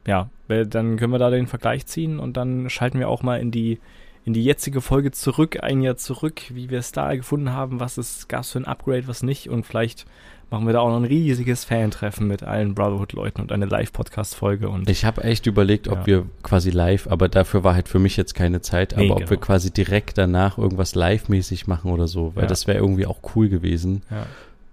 ja, 0.05 0.29
dann 0.47 0.97
können 0.97 1.11
wir 1.11 1.19
da 1.19 1.31
den 1.31 1.47
Vergleich 1.47 1.87
ziehen 1.87 2.19
und 2.19 2.37
dann 2.37 2.69
schalten 2.69 2.99
wir 2.99 3.09
auch 3.09 3.23
mal 3.23 3.39
in 3.39 3.49
die 3.49 3.79
in 4.25 4.33
die 4.33 4.43
jetzige 4.43 4.79
Folge 4.79 5.11
zurück, 5.11 5.61
ein 5.61 5.81
Jahr 5.81 5.97
zurück, 5.97 6.43
wie 6.49 6.69
wir 6.69 6.79
es 6.79 6.93
da 6.93 7.13
gefunden 7.13 7.51
haben, 7.51 7.81
was 7.81 7.97
es 7.97 8.29
gab 8.29 8.45
für 8.45 8.59
ein 8.59 8.65
Upgrade, 8.65 9.07
was 9.07 9.21
nicht 9.21 9.49
und 9.49 9.65
vielleicht 9.65 10.05
machen 10.53 10.67
wir 10.67 10.73
da 10.73 10.81
auch 10.81 10.89
noch 10.89 10.97
ein 10.97 11.05
riesiges 11.05 11.65
Fan-Treffen 11.65 12.27
mit 12.27 12.43
allen 12.43 12.75
Brotherhood-Leuten 12.75 13.41
und 13.41 13.51
eine 13.51 13.65
Live-Podcast-Folge. 13.65 14.69
Und 14.69 14.87
ich 14.87 15.03
habe 15.03 15.23
echt 15.23 15.47
überlegt, 15.47 15.87
ob 15.87 16.01
ja. 16.01 16.05
wir 16.05 16.25
quasi 16.43 16.69
live, 16.69 17.07
aber 17.07 17.27
dafür 17.27 17.63
war 17.63 17.73
halt 17.73 17.89
für 17.89 17.97
mich 17.97 18.17
jetzt 18.17 18.35
keine 18.35 18.61
Zeit, 18.61 18.93
aber 18.93 19.01
nee, 19.01 19.09
ob 19.09 19.17
genau. 19.17 19.29
wir 19.31 19.37
quasi 19.37 19.71
direkt 19.71 20.19
danach 20.19 20.59
irgendwas 20.59 20.93
live-mäßig 20.93 21.65
machen 21.65 21.91
oder 21.91 22.07
so, 22.07 22.35
weil 22.35 22.43
ja. 22.43 22.47
das 22.49 22.67
wäre 22.67 22.77
irgendwie 22.77 23.07
auch 23.07 23.17
cool 23.35 23.49
gewesen. 23.49 24.03
Ja. 24.11 24.27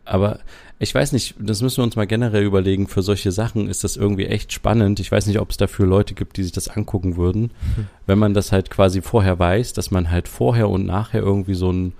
Aber 0.05 0.41
ich 0.79 0.95
weiß 0.95 1.13
nicht, 1.13 1.37
das 1.39 1.63
müssen 1.63 1.79
wir 1.79 1.85
uns 1.85 1.97
mal 1.97 2.07
generell 2.07 2.43
überlegen. 2.43 2.87
Für 2.87 3.01
solche 3.01 3.33
Sachen 3.33 3.67
ist 3.67 3.83
das 3.83 3.97
irgendwie 3.97 4.27
echt 4.27 4.53
spannend. 4.53 5.01
Ich 5.01 5.11
weiß 5.11 5.27
nicht, 5.27 5.41
ob 5.41 5.49
es 5.49 5.57
dafür 5.57 5.87
Leute 5.87 6.13
gibt, 6.13 6.37
die 6.37 6.43
sich 6.43 6.53
das 6.53 6.69
angucken 6.69 7.17
würden. 7.17 7.53
Hm. 7.77 7.87
Wenn 8.07 8.19
man 8.19 8.35
das 8.35 8.53
halt 8.53 8.69
quasi 8.69 9.01
vorher 9.01 9.39
weiß, 9.39 9.73
dass 9.73 9.91
man 9.91 10.11
halt 10.11 10.29
vorher 10.29 10.69
und 10.69 10.85
nachher 10.85 11.23
irgendwie 11.23 11.55
so 11.55 11.73
ein 11.73 11.95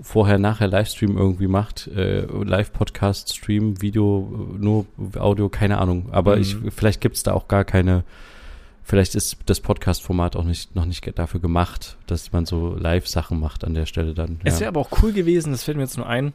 vorher-nachher 0.00 0.68
Livestream 0.68 1.16
irgendwie 1.16 1.46
macht, 1.46 1.86
äh, 1.88 2.22
Live-Podcast, 2.26 3.34
Stream, 3.34 3.80
Video, 3.82 4.48
nur 4.58 4.86
Audio, 5.18 5.48
keine 5.48 5.78
Ahnung. 5.78 6.08
Aber 6.12 6.36
mhm. 6.36 6.42
ich, 6.42 6.56
vielleicht 6.74 7.00
gibt 7.00 7.16
es 7.16 7.22
da 7.22 7.32
auch 7.32 7.48
gar 7.48 7.64
keine, 7.64 8.04
vielleicht 8.82 9.14
ist 9.14 9.38
das 9.46 9.60
Podcast-Format 9.60 10.36
auch 10.36 10.44
nicht, 10.44 10.74
noch 10.74 10.84
nicht 10.84 11.18
dafür 11.18 11.40
gemacht, 11.40 11.96
dass 12.06 12.32
man 12.32 12.46
so 12.46 12.74
Live-Sachen 12.74 13.38
macht 13.38 13.64
an 13.64 13.74
der 13.74 13.86
Stelle 13.86 14.14
dann. 14.14 14.40
Es 14.44 14.60
wäre 14.60 14.68
aber 14.68 14.80
auch 14.80 15.02
cool 15.02 15.12
gewesen, 15.12 15.52
das 15.52 15.64
fällt 15.64 15.76
mir 15.76 15.84
jetzt 15.84 15.96
nur 15.96 16.06
ein, 16.06 16.34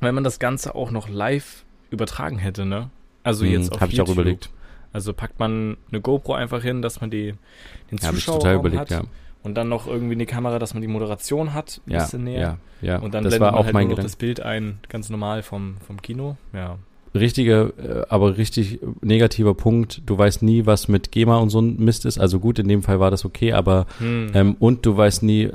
wenn 0.00 0.14
man 0.14 0.24
das 0.24 0.38
Ganze 0.38 0.74
auch 0.74 0.90
noch 0.90 1.08
live 1.08 1.64
übertragen 1.90 2.38
hätte, 2.38 2.64
ne? 2.64 2.90
Also 3.22 3.44
jetzt 3.44 3.68
hm, 3.68 3.74
auf 3.74 3.80
Hab 3.80 3.90
YouTube. 3.90 4.06
ich 4.06 4.10
auch 4.10 4.14
überlegt. 4.14 4.50
Also 4.92 5.12
packt 5.12 5.40
man 5.40 5.76
eine 5.90 6.00
GoPro 6.00 6.34
einfach 6.34 6.62
hin, 6.62 6.82
dass 6.82 7.00
man 7.00 7.10
die 7.10 7.34
den 7.90 7.98
ja, 7.98 8.10
Zuschauer 8.10 8.38
total 8.38 8.56
überlegt, 8.56 8.80
hat. 8.80 8.90
Ja. 8.90 9.02
Und 9.44 9.54
dann 9.54 9.68
noch 9.68 9.86
irgendwie 9.86 10.14
eine 10.14 10.26
Kamera, 10.26 10.58
dass 10.58 10.74
man 10.74 10.80
die 10.80 10.88
Moderation 10.88 11.54
hat, 11.54 11.80
ein 11.86 11.92
ja, 11.92 11.98
bisschen 12.00 12.24
näher. 12.24 12.58
Ja, 12.80 12.94
ja. 12.94 12.98
Und 12.98 13.14
dann 13.14 13.22
das 13.22 13.32
blendet 13.36 13.52
man 13.52 13.64
halt 13.64 13.74
nur 13.74 13.96
noch 13.96 14.02
das 14.02 14.16
Bild 14.16 14.40
ein, 14.40 14.80
ganz 14.88 15.10
normal 15.10 15.42
vom, 15.42 15.76
vom 15.86 16.02
Kino. 16.02 16.36
Ja 16.52 16.78
richtiger, 17.14 17.72
äh, 17.78 18.06
aber 18.08 18.36
richtig 18.36 18.80
negativer 19.00 19.54
Punkt. 19.54 20.02
Du 20.06 20.18
weißt 20.18 20.42
nie, 20.42 20.66
was 20.66 20.88
mit 20.88 21.12
GEMA 21.12 21.38
und 21.38 21.50
so 21.50 21.60
ein 21.60 21.76
Mist 21.78 22.04
ist. 22.04 22.18
Also 22.18 22.40
gut, 22.40 22.58
in 22.58 22.68
dem 22.68 22.82
Fall 22.82 23.00
war 23.00 23.10
das 23.10 23.24
okay, 23.24 23.52
aber 23.52 23.86
hm. 23.98 24.30
ähm, 24.34 24.56
und 24.58 24.84
du 24.84 24.96
weißt 24.96 25.22
nie, 25.22 25.48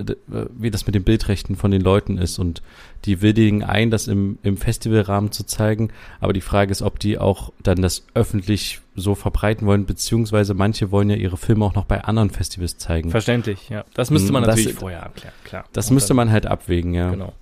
wie 0.58 0.72
das 0.72 0.86
mit 0.86 0.96
den 0.96 1.04
Bildrechten 1.04 1.56
von 1.56 1.72
den 1.72 1.82
Leuten 1.82 2.18
ist. 2.18 2.40
Und 2.40 2.62
die 3.06 3.22
willigen 3.22 3.64
ein, 3.64 3.92
das 3.92 4.08
im, 4.08 4.38
im 4.44 4.58
Festivalrahmen 4.58 5.32
zu 5.32 5.46
zeigen. 5.46 5.90
Aber 6.20 6.34
die 6.34 6.42
Frage 6.42 6.72
ist, 6.72 6.82
ob 6.82 7.00
die 7.00 7.18
auch 7.18 7.52
dann 7.64 7.82
das 7.82 8.06
öffentlich 8.14 8.82
so 8.96 9.16
verbreiten 9.16 9.68
wollen, 9.68 9.86
beziehungsweise 9.86 10.54
manche 10.54 10.92
wollen 10.92 11.10
ja 11.10 11.16
ihre 11.16 11.38
Filme 11.38 11.66
auch 11.66 11.76
noch 11.76 11.86
bei 11.86 12.04
anderen 12.04 12.30
Festivals 12.30 12.78
zeigen. 12.78 13.10
Verständlich, 13.10 13.70
ja. 13.70 13.86
Das 13.94 14.12
müsste 14.12 14.32
man 14.34 14.44
das, 14.44 14.58
natürlich 14.58 14.78
vorher 14.78 15.04
abklären, 15.04 15.36
klar. 15.44 15.66
Das 15.74 15.90
und 15.90 15.96
müsste 15.96 16.14
man 16.14 16.32
halt 16.32 16.46
abwägen, 16.46 16.94
ja. 16.94 17.12
Genau. 17.12 17.34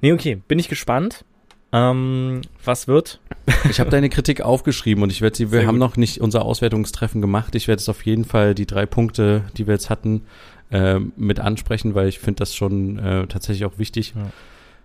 Nee, 0.00 0.12
okay, 0.12 0.36
bin 0.36 0.58
ich 0.58 0.68
gespannt. 0.68 1.24
Ähm, 1.72 2.42
was 2.64 2.88
wird? 2.88 3.20
Ich 3.68 3.80
habe 3.80 3.90
deine 3.90 4.08
Kritik 4.08 4.40
aufgeschrieben 4.40 5.02
und 5.02 5.10
ich 5.10 5.20
werde 5.20 5.36
sie, 5.36 5.50
wir 5.52 5.60
Sehr 5.60 5.68
haben 5.68 5.74
gut. 5.74 5.88
noch 5.88 5.96
nicht 5.96 6.20
unser 6.20 6.44
Auswertungstreffen 6.44 7.20
gemacht. 7.20 7.54
Ich 7.54 7.68
werde 7.68 7.80
es 7.80 7.88
auf 7.88 8.04
jeden 8.06 8.24
Fall 8.24 8.54
die 8.54 8.66
drei 8.66 8.86
Punkte, 8.86 9.44
die 9.56 9.66
wir 9.66 9.74
jetzt 9.74 9.90
hatten, 9.90 10.22
äh, 10.70 10.98
mit 10.98 11.40
ansprechen, 11.40 11.94
weil 11.94 12.08
ich 12.08 12.18
finde 12.18 12.38
das 12.38 12.54
schon 12.54 12.98
äh, 12.98 13.26
tatsächlich 13.26 13.64
auch 13.64 13.78
wichtig. 13.78 14.14
Ja. 14.16 14.30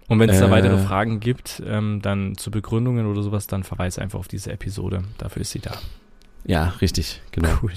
Und 0.08 0.20
wenn 0.20 0.30
es 0.30 0.40
da 0.40 0.52
weitere 0.52 0.76
äh. 0.76 0.80
Fragen 0.80 1.20
gibt, 1.22 1.64
ähm, 1.66 2.02
dann 2.02 2.36
zu 2.36 2.52
Begründungen 2.52 3.06
oder 3.06 3.24
sowas, 3.24 3.48
dann 3.48 3.64
verweise 3.64 4.02
einfach 4.02 4.20
auf 4.20 4.28
diese 4.28 4.52
Episode. 4.52 5.04
Dafür 5.18 5.42
ist 5.42 5.52
sie 5.52 5.60
da. 5.60 5.72
Ja, 6.44 6.74
richtig, 6.82 7.22
genau. 7.32 7.50
Cool. 7.62 7.72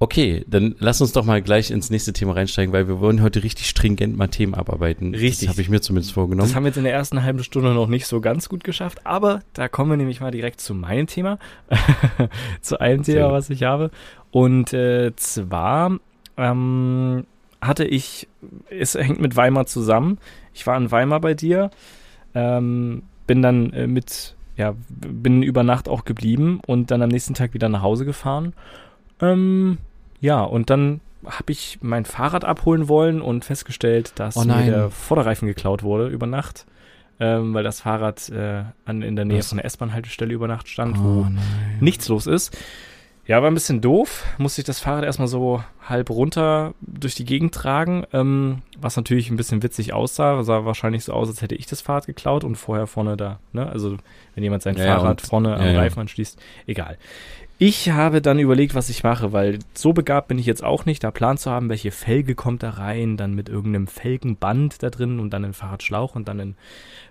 Okay, 0.00 0.44
dann 0.46 0.76
lass 0.78 1.00
uns 1.00 1.10
doch 1.10 1.24
mal 1.24 1.42
gleich 1.42 1.72
ins 1.72 1.90
nächste 1.90 2.12
Thema 2.12 2.34
reinsteigen, 2.34 2.72
weil 2.72 2.86
wir 2.86 3.00
wollen 3.00 3.20
heute 3.20 3.42
richtig 3.42 3.68
stringent 3.68 4.16
mal 4.16 4.28
Themen 4.28 4.54
abarbeiten. 4.54 5.12
Richtig. 5.12 5.48
Das 5.48 5.48
habe 5.48 5.60
ich 5.60 5.68
mir 5.68 5.80
zumindest 5.80 6.12
vorgenommen. 6.12 6.48
Das 6.48 6.54
haben 6.54 6.62
wir 6.62 6.68
jetzt 6.68 6.76
in 6.76 6.84
der 6.84 6.92
ersten 6.92 7.24
halben 7.24 7.42
Stunde 7.42 7.74
noch 7.74 7.88
nicht 7.88 8.06
so 8.06 8.20
ganz 8.20 8.48
gut 8.48 8.62
geschafft, 8.62 9.00
aber 9.04 9.40
da 9.54 9.66
kommen 9.68 9.90
wir 9.90 9.96
nämlich 9.96 10.20
mal 10.20 10.30
direkt 10.30 10.60
zu 10.60 10.72
meinem 10.72 11.08
Thema, 11.08 11.40
zu 12.60 12.80
einem 12.80 13.02
Thema, 13.02 13.32
was 13.32 13.50
ich 13.50 13.64
habe. 13.64 13.90
Und 14.30 14.72
äh, 14.72 15.16
zwar 15.16 15.98
ähm, 16.36 17.24
hatte 17.60 17.84
ich, 17.84 18.28
es 18.70 18.94
hängt 18.94 19.20
mit 19.20 19.34
Weimar 19.34 19.66
zusammen. 19.66 20.18
Ich 20.54 20.64
war 20.64 20.76
in 20.76 20.92
Weimar 20.92 21.20
bei 21.20 21.34
dir, 21.34 21.72
ähm, 22.36 23.02
bin 23.26 23.42
dann 23.42 23.72
äh, 23.72 23.88
mit, 23.88 24.36
ja, 24.56 24.76
bin 24.88 25.42
über 25.42 25.64
Nacht 25.64 25.88
auch 25.88 26.04
geblieben 26.04 26.60
und 26.68 26.92
dann 26.92 27.02
am 27.02 27.08
nächsten 27.08 27.34
Tag 27.34 27.52
wieder 27.52 27.68
nach 27.68 27.82
Hause 27.82 28.04
gefahren. 28.04 28.52
Ähm, 29.20 29.78
ja, 30.20 30.42
und 30.42 30.70
dann 30.70 31.00
habe 31.24 31.52
ich 31.52 31.78
mein 31.82 32.04
Fahrrad 32.04 32.44
abholen 32.44 32.88
wollen 32.88 33.20
und 33.20 33.44
festgestellt, 33.44 34.12
dass 34.16 34.36
oh 34.36 34.44
mir 34.44 34.64
der 34.64 34.90
Vorderreifen 34.90 35.48
geklaut 35.48 35.82
wurde 35.82 36.08
über 36.08 36.26
Nacht, 36.26 36.66
ähm, 37.20 37.54
weil 37.54 37.64
das 37.64 37.80
Fahrrad 37.80 38.28
äh, 38.28 38.64
an, 38.84 39.02
in 39.02 39.16
der 39.16 39.24
Nähe 39.24 39.38
Was? 39.38 39.48
von 39.48 39.58
der 39.58 39.64
S-Bahn-Haltestelle 39.64 40.32
über 40.32 40.48
Nacht 40.48 40.68
stand, 40.68 40.96
oh 40.98 41.02
wo 41.02 41.22
nein. 41.24 41.38
nichts 41.80 42.08
los 42.08 42.26
ist. 42.26 42.56
Ja, 43.28 43.42
war 43.42 43.50
ein 43.50 43.54
bisschen 43.54 43.82
doof. 43.82 44.24
Musste 44.38 44.62
ich 44.62 44.64
das 44.64 44.80
Fahrrad 44.80 45.04
erstmal 45.04 45.28
so 45.28 45.62
halb 45.86 46.08
runter 46.08 46.72
durch 46.80 47.14
die 47.14 47.26
Gegend 47.26 47.54
tragen, 47.54 48.04
ähm, 48.14 48.62
was 48.78 48.96
natürlich 48.96 49.28
ein 49.28 49.36
bisschen 49.36 49.62
witzig 49.62 49.92
aussah. 49.92 50.42
Sah 50.44 50.64
wahrscheinlich 50.64 51.04
so 51.04 51.12
aus, 51.12 51.28
als 51.28 51.42
hätte 51.42 51.54
ich 51.54 51.66
das 51.66 51.82
Fahrrad 51.82 52.06
geklaut 52.06 52.42
und 52.42 52.56
vorher 52.56 52.86
vorne 52.86 53.18
da. 53.18 53.38
Ne? 53.52 53.68
Also 53.68 53.98
wenn 54.34 54.44
jemand 54.44 54.62
sein 54.62 54.78
ja, 54.78 54.86
Fahrrad 54.86 55.20
vorne 55.20 55.56
am 55.56 55.66
ja, 55.66 55.78
Reifen 55.78 56.00
anschließt, 56.00 56.40
egal. 56.66 56.96
Ich 57.60 57.90
habe 57.90 58.22
dann 58.22 58.38
überlegt, 58.38 58.76
was 58.76 58.88
ich 58.88 59.02
mache, 59.02 59.32
weil 59.32 59.58
so 59.74 59.92
begabt 59.92 60.28
bin 60.28 60.38
ich 60.38 60.46
jetzt 60.46 60.62
auch 60.62 60.86
nicht, 60.86 61.02
da 61.02 61.10
Plan 61.10 61.38
zu 61.38 61.50
haben, 61.50 61.68
welche 61.68 61.90
Felge 61.90 62.36
kommt 62.36 62.62
da 62.62 62.70
rein, 62.70 63.16
dann 63.16 63.34
mit 63.34 63.48
irgendeinem 63.48 63.88
Felgenband 63.88 64.80
da 64.80 64.90
drin 64.90 65.18
und 65.18 65.30
dann 65.30 65.44
ein 65.44 65.54
Fahrradschlauch 65.54 66.14
und 66.14 66.28
dann 66.28 66.38
ein 66.38 66.56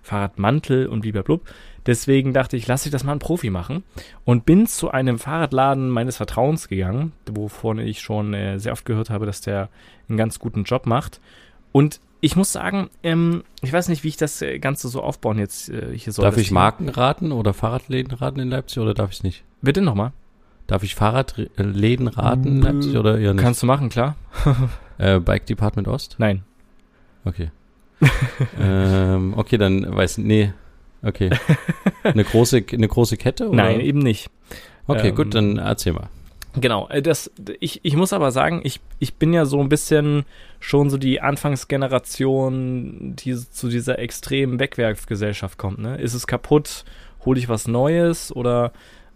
Fahrradmantel 0.03 0.87
und 0.87 1.01
blablabla. 1.01 1.39
Deswegen 1.85 2.31
dachte 2.31 2.55
ich, 2.55 2.65
lasse 2.65 2.87
ich 2.87 2.93
das 2.93 3.03
mal 3.03 3.11
ein 3.11 3.19
Profi 3.19 3.49
machen 3.49 3.83
und 4.23 4.45
bin 4.45 4.67
zu 4.67 4.89
einem 4.89 5.19
Fahrradladen 5.19 5.89
meines 5.89 6.15
Vertrauens 6.15 6.69
gegangen, 6.69 7.11
wovon 7.29 7.79
ich 7.79 7.99
schon 7.99 8.33
äh, 8.33 8.57
sehr 8.57 8.71
oft 8.71 8.85
gehört 8.85 9.09
habe, 9.09 9.25
dass 9.25 9.41
der 9.41 9.67
einen 10.07 10.17
ganz 10.17 10.39
guten 10.39 10.63
Job 10.63 10.85
macht. 10.85 11.19
Und 11.73 11.99
ich 12.21 12.37
muss 12.37 12.53
sagen, 12.53 12.89
ähm, 13.03 13.43
ich 13.61 13.73
weiß 13.73 13.89
nicht, 13.89 14.05
wie 14.05 14.09
ich 14.09 14.17
das 14.17 14.41
äh, 14.41 14.59
Ganze 14.59 14.87
so 14.87 15.01
aufbauen 15.01 15.39
jetzt 15.39 15.67
äh, 15.67 15.91
hier 15.93 16.13
soll. 16.13 16.23
Darf 16.23 16.37
ich 16.37 16.51
Marken 16.51 16.87
raten 16.87 17.33
oder 17.33 17.53
Fahrradläden 17.53 18.13
raten 18.13 18.39
in 18.39 18.49
Leipzig 18.49 18.79
oder 18.81 18.93
darf 18.93 19.11
ich 19.11 19.23
nicht? 19.23 19.43
Bitte 19.61 19.81
nochmal. 19.81 20.13
Darf 20.67 20.83
ich 20.83 20.95
Fahrradläden 20.95 22.09
raten, 22.09 22.61
Leipzig, 22.61 22.97
oder 22.97 23.17
eher 23.17 23.33
nicht? 23.33 23.43
Kannst 23.43 23.63
du 23.63 23.65
machen, 23.65 23.87
klar. 23.87 24.15
äh, 24.97 25.19
Bike 25.19 25.45
Department 25.45 25.87
Ost? 25.87 26.15
Nein. 26.19 26.43
Okay. 27.23 27.51
ähm, 28.61 29.33
okay, 29.37 29.57
dann 29.57 29.95
weiß, 29.95 30.19
nee, 30.19 30.51
okay. 31.01 31.29
Eine 32.03 32.23
große, 32.23 32.63
eine 32.71 32.87
große 32.87 33.17
Kette? 33.17 33.47
Oder? 33.47 33.55
Nein, 33.55 33.79
eben 33.79 33.99
nicht. 33.99 34.29
Okay, 34.87 35.09
ähm, 35.09 35.15
gut, 35.15 35.33
dann 35.33 35.57
erzähl 35.57 35.93
mal. 35.93 36.09
Genau, 36.59 36.87
äh, 36.89 37.01
das, 37.01 37.31
ich, 37.59 37.81
ich 37.83 37.95
muss 37.95 38.13
aber 38.13 38.31
sagen, 38.31 38.61
ich, 38.63 38.79
ich 38.99 39.15
bin 39.15 39.33
ja 39.33 39.45
so 39.45 39.59
ein 39.59 39.69
bisschen 39.69 40.25
schon 40.59 40.89
so 40.89 40.97
die 40.97 41.21
Anfangsgeneration, 41.21 43.15
die 43.15 43.35
zu 43.35 43.69
dieser 43.69 43.99
extremen 43.99 44.59
Wegwerfgesellschaft 44.59 45.57
kommt. 45.57 45.79
Ne? 45.79 45.97
Ist 45.97 46.13
es 46.13 46.27
kaputt, 46.27 46.85
hole 47.25 47.39
ich 47.39 47.49
was 47.49 47.67
Neues 47.67 48.35
oder 48.35 48.71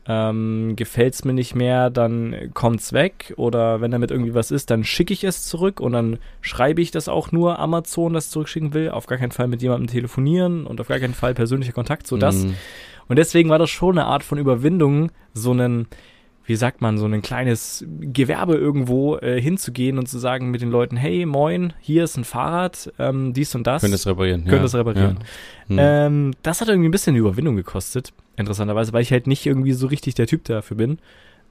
ähm, 0.07 0.75
gefällt 0.75 1.13
es 1.13 1.25
mir 1.25 1.33
nicht 1.33 1.55
mehr, 1.55 1.89
dann 1.89 2.51
kommt's 2.53 2.93
weg. 2.93 3.33
Oder 3.37 3.81
wenn 3.81 3.91
damit 3.91 4.11
irgendwie 4.11 4.33
was 4.33 4.51
ist, 4.51 4.69
dann 4.69 4.83
schicke 4.83 5.13
ich 5.13 5.23
es 5.23 5.45
zurück 5.45 5.79
und 5.79 5.93
dann 5.93 6.19
schreibe 6.41 6.81
ich 6.81 6.91
das 6.91 7.07
auch 7.07 7.31
nur 7.31 7.59
Amazon, 7.59 8.13
das 8.13 8.29
zurückschicken 8.29 8.73
will. 8.73 8.89
Auf 8.89 9.05
gar 9.05 9.17
keinen 9.17 9.31
Fall 9.31 9.47
mit 9.47 9.61
jemandem 9.61 9.87
telefonieren 9.87 10.65
und 10.65 10.81
auf 10.81 10.87
gar 10.87 10.99
keinen 10.99 11.13
Fall 11.13 11.33
persönlicher 11.33 11.73
Kontakt, 11.73 12.07
so 12.07 12.17
das. 12.17 12.43
Mm. 12.43 12.53
Und 13.07 13.17
deswegen 13.17 13.49
war 13.49 13.59
das 13.59 13.69
schon 13.69 13.97
eine 13.97 14.07
Art 14.07 14.23
von 14.23 14.37
Überwindung, 14.37 15.11
so 15.33 15.51
einen 15.51 15.87
wie 16.45 16.55
sagt 16.55 16.81
man, 16.81 16.97
so 16.97 17.05
ein 17.05 17.21
kleines 17.21 17.85
Gewerbe 18.01 18.55
irgendwo 18.55 19.17
äh, 19.17 19.39
hinzugehen 19.39 19.97
und 19.97 20.07
zu 20.07 20.17
sagen 20.17 20.51
mit 20.51 20.61
den 20.61 20.69
Leuten, 20.69 20.97
hey, 20.97 21.25
moin, 21.25 21.73
hier 21.79 22.03
ist 22.03 22.17
ein 22.17 22.23
Fahrrad, 22.23 22.91
ähm, 22.99 23.33
dies 23.33 23.53
und 23.55 23.67
das. 23.67 23.81
Könnt 23.81 23.93
es 23.93 24.07
reparieren. 24.07 24.43
Könnt 24.45 24.61
ja, 24.61 24.65
es 24.65 24.75
reparieren. 24.75 25.19
Ja. 25.69 25.69
Hm. 25.69 25.77
Ähm, 25.79 26.33
das 26.41 26.59
hat 26.59 26.67
irgendwie 26.67 26.89
ein 26.89 26.91
bisschen 26.91 27.15
Überwindung 27.15 27.55
gekostet, 27.55 28.11
interessanterweise, 28.35 28.93
weil 28.93 29.01
ich 29.01 29.11
halt 29.11 29.27
nicht 29.27 29.45
irgendwie 29.45 29.73
so 29.73 29.87
richtig 29.87 30.15
der 30.15 30.27
Typ 30.27 30.43
dafür 30.45 30.77
bin. 30.77 30.99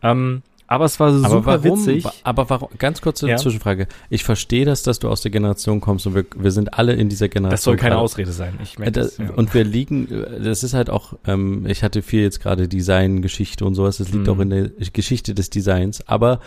Ähm, 0.02 0.42
aber 0.70 0.84
es 0.84 1.00
war 1.00 1.12
super 1.12 1.34
aber 1.34 1.64
warum, 1.64 1.80
witzig. 1.80 2.06
Aber 2.22 2.48
warum, 2.48 2.68
ganz 2.78 3.00
kurze 3.00 3.28
ja. 3.28 3.36
Zwischenfrage. 3.36 3.88
Ich 4.08 4.22
verstehe 4.22 4.64
das, 4.64 4.84
dass 4.84 5.00
du 5.00 5.08
aus 5.08 5.20
der 5.20 5.32
Generation 5.32 5.80
kommst 5.80 6.06
und 6.06 6.14
wir, 6.14 6.24
wir 6.36 6.52
sind 6.52 6.74
alle 6.74 6.92
in 6.92 7.08
dieser 7.08 7.28
Generation. 7.28 7.50
Das 7.50 7.64
soll 7.64 7.76
keine 7.76 7.96
gerade. 7.96 8.04
Ausrede 8.04 8.30
sein. 8.30 8.56
Ich 8.62 8.78
merke 8.78 8.92
das, 8.92 9.16
das 9.16 9.26
ja. 9.26 9.34
Und 9.34 9.52
wir 9.52 9.64
liegen, 9.64 10.06
das 10.40 10.62
ist 10.62 10.72
halt 10.74 10.88
auch, 10.88 11.14
ähm, 11.26 11.66
ich 11.66 11.82
hatte 11.82 12.02
viel 12.02 12.22
jetzt 12.22 12.40
gerade 12.40 12.68
Design, 12.68 13.20
Geschichte 13.20 13.64
und 13.64 13.74
sowas, 13.74 13.96
das 13.96 14.12
liegt 14.12 14.28
mhm. 14.28 14.32
auch 14.32 14.38
in 14.38 14.50
der 14.50 14.70
Geschichte 14.92 15.34
des 15.34 15.50
Designs, 15.50 16.06
aber 16.06 16.38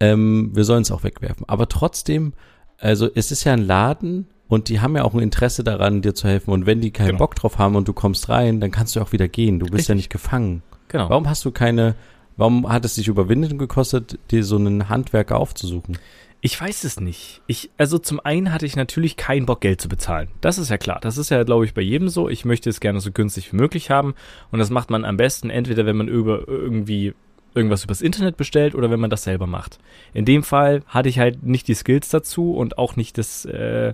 ähm, 0.00 0.50
wir 0.52 0.64
sollen 0.64 0.82
es 0.82 0.90
auch 0.90 1.04
wegwerfen. 1.04 1.48
Aber 1.48 1.68
trotzdem, 1.68 2.32
also 2.76 3.08
es 3.14 3.30
ist 3.30 3.44
ja 3.44 3.52
ein 3.52 3.64
Laden 3.64 4.26
und 4.50 4.68
die 4.68 4.80
haben 4.80 4.94
ja 4.94 5.04
auch 5.04 5.14
ein 5.14 5.20
Interesse 5.20 5.64
daran, 5.64 6.02
dir 6.02 6.14
zu 6.14 6.28
helfen. 6.28 6.50
Und 6.50 6.66
wenn 6.66 6.82
die 6.82 6.90
keinen 6.90 7.06
genau. 7.06 7.18
Bock 7.20 7.36
drauf 7.36 7.56
haben 7.56 7.76
und 7.76 7.88
du 7.88 7.94
kommst 7.94 8.28
rein, 8.28 8.60
dann 8.60 8.70
kannst 8.70 8.94
du 8.94 9.00
auch 9.00 9.12
wieder 9.12 9.28
gehen. 9.28 9.58
Du 9.58 9.64
bist 9.64 9.74
Richtig. 9.74 9.88
ja 9.88 9.94
nicht 9.94 10.10
gefangen. 10.10 10.62
Genau. 10.88 11.08
Warum 11.08 11.28
hast 11.28 11.44
du 11.46 11.50
keine 11.50 11.94
Warum 12.40 12.72
hat 12.72 12.86
es 12.86 12.94
dich 12.94 13.08
Überwindung 13.08 13.58
gekostet, 13.58 14.18
dir 14.30 14.44
so 14.44 14.56
einen 14.56 14.88
Handwerker 14.88 15.36
aufzusuchen? 15.36 15.98
Ich 16.40 16.58
weiß 16.58 16.84
es 16.84 16.98
nicht. 16.98 17.42
Ich, 17.46 17.68
also 17.76 17.98
zum 17.98 18.18
einen 18.18 18.50
hatte 18.50 18.64
ich 18.64 18.76
natürlich 18.76 19.18
keinen 19.18 19.44
Bock, 19.44 19.60
Geld 19.60 19.78
zu 19.78 19.90
bezahlen. 19.90 20.28
Das 20.40 20.56
ist 20.56 20.70
ja 20.70 20.78
klar. 20.78 21.00
Das 21.02 21.18
ist 21.18 21.28
ja, 21.28 21.42
glaube 21.42 21.66
ich, 21.66 21.74
bei 21.74 21.82
jedem 21.82 22.08
so. 22.08 22.30
Ich 22.30 22.46
möchte 22.46 22.70
es 22.70 22.80
gerne 22.80 23.00
so 23.00 23.12
günstig 23.12 23.52
wie 23.52 23.56
möglich 23.56 23.90
haben. 23.90 24.14
Und 24.50 24.58
das 24.58 24.70
macht 24.70 24.88
man 24.88 25.04
am 25.04 25.18
besten 25.18 25.50
entweder, 25.50 25.84
wenn 25.84 25.98
man 25.98 26.08
über 26.08 26.48
irgendwie 26.48 27.12
irgendwas 27.54 27.84
übers 27.84 28.00
Internet 28.00 28.38
bestellt 28.38 28.74
oder 28.74 28.90
wenn 28.90 29.00
man 29.00 29.10
das 29.10 29.24
selber 29.24 29.46
macht. 29.46 29.78
In 30.14 30.24
dem 30.24 30.42
Fall 30.42 30.82
hatte 30.86 31.10
ich 31.10 31.18
halt 31.18 31.42
nicht 31.42 31.68
die 31.68 31.74
Skills 31.74 32.08
dazu 32.08 32.54
und 32.54 32.78
auch 32.78 32.96
nicht 32.96 33.18
das 33.18 33.44
äh, 33.44 33.92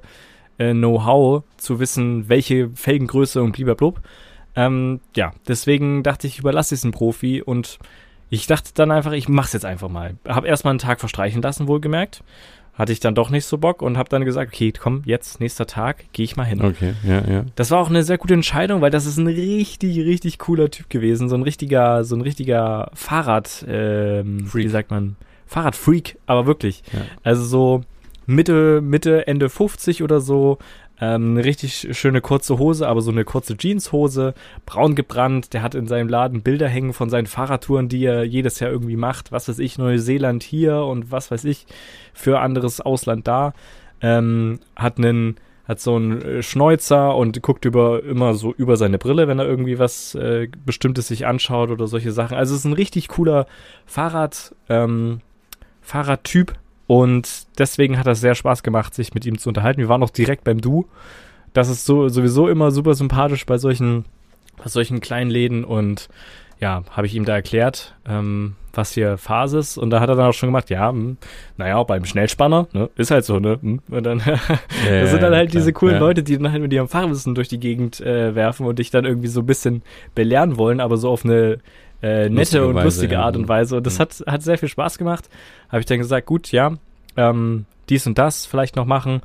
äh, 0.58 0.72
Know-how 0.72 1.44
zu 1.56 1.80
wissen, 1.80 2.28
welche 2.28 2.70
Felgengröße 2.70 3.42
und 3.42 3.52
blub. 3.52 4.00
Ähm, 4.54 5.00
ja, 5.14 5.32
deswegen 5.46 6.02
dachte 6.02 6.26
ich, 6.26 6.34
ich 6.34 6.38
überlasse 6.40 6.74
es 6.74 6.82
einem 6.82 6.92
Profi 6.92 7.42
und 7.42 7.78
ich 8.30 8.46
dachte 8.46 8.70
dann 8.74 8.90
einfach, 8.90 9.12
ich 9.12 9.28
mach's 9.28 9.52
jetzt 9.52 9.64
einfach 9.64 9.88
mal. 9.88 10.14
Hab 10.26 10.44
erstmal 10.44 10.72
einen 10.72 10.78
Tag 10.78 11.00
verstreichen 11.00 11.42
lassen, 11.42 11.68
wohlgemerkt. 11.68 12.24
Hatte 12.74 12.92
ich 12.92 13.00
dann 13.00 13.14
doch 13.14 13.30
nicht 13.30 13.46
so 13.46 13.56
Bock 13.56 13.80
und 13.80 13.96
hab 13.96 14.10
dann 14.10 14.24
gesagt, 14.26 14.52
okay, 14.52 14.70
komm, 14.70 15.02
jetzt, 15.06 15.40
nächster 15.40 15.66
Tag, 15.66 16.12
gehe 16.12 16.24
ich 16.24 16.36
mal 16.36 16.44
hin. 16.44 16.62
Okay, 16.62 16.92
ja, 17.04 17.22
ja. 17.26 17.44
Das 17.54 17.70
war 17.70 17.80
auch 17.80 17.88
eine 17.88 18.02
sehr 18.02 18.18
gute 18.18 18.34
Entscheidung, 18.34 18.82
weil 18.82 18.90
das 18.90 19.06
ist 19.06 19.16
ein 19.16 19.26
richtig, 19.26 19.98
richtig 19.98 20.38
cooler 20.38 20.70
Typ 20.70 20.90
gewesen. 20.90 21.30
So 21.30 21.36
ein 21.36 21.42
richtiger, 21.42 22.04
so 22.04 22.16
ein 22.16 22.20
richtiger 22.20 22.90
Fahrrad, 22.92 23.64
ähm, 23.66 24.50
wie 24.52 24.68
sagt 24.68 24.90
man, 24.90 25.16
Fahrradfreak, 25.46 26.18
aber 26.26 26.46
wirklich. 26.46 26.82
Ja. 26.92 27.00
Also 27.22 27.44
so 27.44 27.84
Mitte, 28.26 28.80
Mitte, 28.80 29.26
Ende 29.26 29.48
50 29.48 30.02
oder 30.02 30.20
so, 30.20 30.58
ähm, 31.00 31.32
eine 31.32 31.44
richtig 31.44 31.96
schöne 31.96 32.20
kurze 32.20 32.58
Hose, 32.58 32.88
aber 32.88 33.02
so 33.02 33.10
eine 33.10 33.24
kurze 33.24 33.56
Jeanshose, 33.56 34.34
braun 34.64 34.94
gebrannt. 34.94 35.52
Der 35.52 35.62
hat 35.62 35.74
in 35.74 35.86
seinem 35.86 36.08
Laden 36.08 36.42
Bilder 36.42 36.68
hängen 36.68 36.92
von 36.92 37.10
seinen 37.10 37.26
Fahrradtouren, 37.26 37.88
die 37.88 38.04
er 38.04 38.24
jedes 38.24 38.60
Jahr 38.60 38.70
irgendwie 38.70 38.96
macht. 38.96 39.32
Was 39.32 39.48
weiß 39.48 39.58
ich, 39.58 39.78
Neuseeland 39.78 40.42
hier 40.42 40.78
und 40.78 41.10
was 41.10 41.30
weiß 41.30 41.44
ich 41.44 41.66
für 42.14 42.40
anderes 42.40 42.80
Ausland 42.80 43.26
da. 43.28 43.52
Ähm, 44.00 44.60
hat 44.74 44.98
einen 44.98 45.36
hat 45.66 45.80
so 45.80 45.96
einen 45.96 46.22
äh, 46.22 46.42
Schnäuzer 46.42 47.16
und 47.16 47.42
guckt 47.42 47.64
über 47.64 48.02
immer 48.04 48.34
so 48.34 48.54
über 48.54 48.76
seine 48.76 48.98
Brille, 48.98 49.26
wenn 49.28 49.38
er 49.38 49.46
irgendwie 49.46 49.78
was 49.78 50.14
äh, 50.14 50.48
Bestimmtes 50.64 51.08
sich 51.08 51.26
anschaut 51.26 51.70
oder 51.70 51.88
solche 51.88 52.12
Sachen. 52.12 52.36
Also 52.36 52.54
es 52.54 52.60
ist 52.60 52.66
ein 52.66 52.72
richtig 52.72 53.08
cooler 53.08 53.46
Fahrrad 53.84 54.54
ähm, 54.68 55.20
Fahrradtyp 55.82 56.54
und 56.86 57.46
deswegen 57.58 57.98
hat 57.98 58.06
das 58.06 58.20
sehr 58.20 58.34
Spaß 58.34 58.62
gemacht, 58.62 58.94
sich 58.94 59.14
mit 59.14 59.26
ihm 59.26 59.38
zu 59.38 59.48
unterhalten. 59.48 59.80
Wir 59.80 59.88
waren 59.88 60.02
auch 60.02 60.10
direkt 60.10 60.44
beim 60.44 60.60
Du. 60.60 60.86
Das 61.52 61.68
ist 61.68 61.84
so 61.86 62.08
sowieso 62.08 62.48
immer 62.48 62.70
super 62.70 62.94
sympathisch 62.94 63.46
bei 63.46 63.58
solchen, 63.58 64.04
bei 64.56 64.68
solchen 64.68 65.00
kleinen 65.00 65.30
Läden 65.30 65.64
und 65.64 66.08
ja, 66.58 66.84
habe 66.90 67.06
ich 67.06 67.14
ihm 67.14 67.26
da 67.26 67.34
erklärt, 67.34 67.94
ähm, 68.08 68.54
was 68.72 68.92
hier 68.92 69.18
Phase 69.18 69.58
ist. 69.58 69.76
Und 69.76 69.90
da 69.90 70.00
hat 70.00 70.08
er 70.08 70.16
dann 70.16 70.28
auch 70.28 70.32
schon 70.32 70.48
gemacht, 70.48 70.70
ja, 70.70 70.90
mh, 70.90 71.16
naja, 71.58 71.82
beim 71.82 72.04
Schnellspanner, 72.04 72.68
ne, 72.72 72.88
ist 72.96 73.10
halt 73.10 73.24
so, 73.24 73.38
ne. 73.38 73.58
Mh. 73.60 73.78
Und 73.90 74.04
dann, 74.04 74.18
das 74.88 75.10
sind 75.10 75.22
dann 75.22 75.34
halt 75.34 75.50
klar, 75.50 75.60
diese 75.60 75.72
coolen 75.72 75.96
ja. 75.96 76.00
Leute, 76.00 76.22
die 76.22 76.38
dann 76.38 76.50
halt 76.50 76.62
mit 76.62 76.72
ihrem 76.72 76.88
Fachwissen 76.88 77.34
durch 77.34 77.48
die 77.48 77.60
Gegend 77.60 78.00
äh, 78.00 78.34
werfen 78.34 78.66
und 78.66 78.78
dich 78.78 78.90
dann 78.90 79.04
irgendwie 79.04 79.28
so 79.28 79.40
ein 79.40 79.46
bisschen 79.46 79.82
belehren 80.14 80.56
wollen, 80.56 80.80
aber 80.80 80.96
so 80.96 81.10
auf 81.10 81.24
eine 81.24 81.58
äh, 82.02 82.28
nette 82.28 82.34
Lustige 82.34 82.66
und 82.66 82.74
Weise, 82.74 82.84
lustige 82.84 83.14
ja. 83.14 83.22
Art 83.22 83.36
und 83.36 83.48
Weise. 83.48 83.76
Und 83.76 83.86
das 83.86 83.94
Mhm. 83.98 84.02
hat, 84.02 84.24
hat 84.26 84.42
sehr 84.42 84.58
viel 84.58 84.68
Spaß 84.68 84.98
gemacht. 84.98 85.28
Habe 85.68 85.80
ich 85.80 85.86
dann 85.86 85.98
gesagt, 85.98 86.26
gut, 86.26 86.52
ja, 86.52 86.72
ähm, 87.16 87.64
dies 87.88 88.06
und 88.06 88.18
das 88.18 88.46
vielleicht 88.46 88.76
noch 88.76 88.86
machen. 88.86 89.20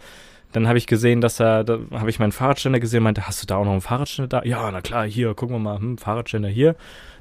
Dann 0.54 0.68
habe 0.68 0.78
ich 0.78 0.86
gesehen, 0.88 1.22
dass 1.22 1.40
er, 1.40 1.64
da 1.64 1.80
habe 1.94 2.10
ich 2.10 2.20
meinen 2.20 2.34
Fahrradständer 2.34 2.80
gesehen, 2.82 3.04
meinte, 3.04 3.26
hast 3.28 3.42
du 3.42 3.48
da 3.48 3.56
auch 3.56 3.64
noch 3.66 3.72
einen 3.72 3.82
Fahrradständer 3.82 4.28
da? 4.42 4.44
Ja, 4.46 4.70
na 4.70 4.82
klar, 4.82 5.06
hier, 5.06 5.34
gucken 5.34 5.56
wir 5.56 5.60
mal, 5.60 5.80
hm, 5.80 5.98
Fahrradständer 5.98 6.50
hier. 6.50 6.74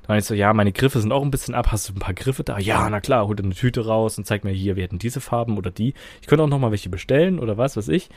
Dann 0.03 0.09
meinte 0.17 0.21
ich 0.23 0.27
so, 0.27 0.35
ja, 0.35 0.53
meine 0.53 0.73
Griffe 0.73 1.01
sind 1.01 1.13
auch 1.13 1.23
ein 1.23 1.31
bisschen 1.31 1.55
ab, 1.55 1.71
hast 1.71 1.89
du 1.89 1.93
ein 1.93 2.01
paar 2.01 2.15
Griffe 2.15 2.43
da? 2.43 2.59
Ja, 2.59 2.89
na 2.91 3.01
klar, 3.01 3.27
holt 3.29 3.41
eine 3.41 3.55
Tüte 3.55 3.87
raus 3.87 4.19
und 4.19 4.25
zeigt 4.25 4.45
mir 4.45 4.51
hier, 4.51 4.75
wir 4.75 4.83
hätten 4.83 4.99
diese 4.99 5.21
Farben 5.21 5.59
oder 5.59 5.71
die. 5.71 5.95
Ich 6.21 6.27
könnte 6.27 6.43
auch 6.43 6.49
noch 6.49 6.59
mal 6.59 6.73
welche 6.73 6.89
bestellen 6.89 7.39
oder 7.39 7.57
was, 7.57 7.77
weiß 7.77 7.89
ich. 7.89 8.09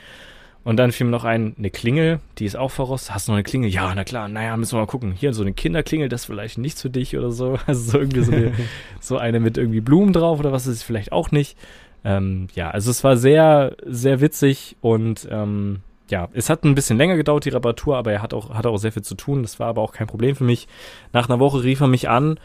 Und 0.64 0.78
dann 0.78 0.92
fiel 0.92 1.04
mir 1.04 1.10
noch 1.10 1.24
ein, 1.24 1.54
eine 1.58 1.70
Klingel, 1.70 2.20
die 2.38 2.46
ist 2.46 2.56
auch 2.56 2.70
verrostet. 2.70 3.14
Hast 3.14 3.28
du 3.28 3.32
noch 3.32 3.36
eine 3.36 3.44
Klingel? 3.44 3.68
Ja, 3.68 3.94
na 3.94 4.02
klar, 4.02 4.28
naja, 4.28 4.56
müssen 4.56 4.72
wir 4.72 4.80
mal 4.80 4.86
gucken. 4.86 5.12
Hier 5.12 5.34
so 5.34 5.42
eine 5.42 5.52
Kinderklingel, 5.52 6.08
das 6.08 6.22
ist 6.22 6.26
vielleicht 6.26 6.56
nichts 6.56 6.80
für 6.80 6.90
dich 6.90 7.16
oder 7.16 7.30
so. 7.30 7.58
Also 7.66 7.92
so 7.92 7.98
irgendwie 7.98 8.22
so 8.22 8.32
eine, 8.32 8.52
so 9.00 9.18
eine 9.18 9.40
mit 9.40 9.58
irgendwie 9.58 9.80
Blumen 9.80 10.12
drauf 10.12 10.38
oder 10.38 10.52
was 10.52 10.66
ist 10.66 10.76
es 10.76 10.82
vielleicht 10.82 11.12
auch 11.12 11.30
nicht. 11.30 11.58
Ähm, 12.04 12.48
ja, 12.54 12.70
also 12.70 12.90
es 12.90 13.04
war 13.04 13.16
sehr, 13.16 13.76
sehr 13.84 14.20
witzig 14.20 14.76
und 14.80 15.28
ähm, 15.30 15.80
ja, 16.10 16.28
es 16.32 16.50
hat 16.50 16.64
ein 16.64 16.74
bisschen 16.74 16.98
länger 16.98 17.16
gedauert, 17.16 17.44
die 17.44 17.50
Reparatur, 17.50 17.96
aber 17.96 18.12
er 18.12 18.22
hat 18.22 18.34
auch, 18.34 18.54
hatte 18.54 18.68
auch 18.68 18.76
sehr 18.76 18.92
viel 18.92 19.02
zu 19.02 19.14
tun. 19.14 19.42
Das 19.42 19.58
war 19.58 19.68
aber 19.68 19.82
auch 19.82 19.92
kein 19.92 20.06
Problem 20.06 20.36
für 20.36 20.44
mich. 20.44 20.68
Nach 21.12 21.28
einer 21.28 21.40
Woche 21.40 21.62
rief 21.62 21.80
er 21.80 21.88
mich 21.88 22.08
an 22.08 22.38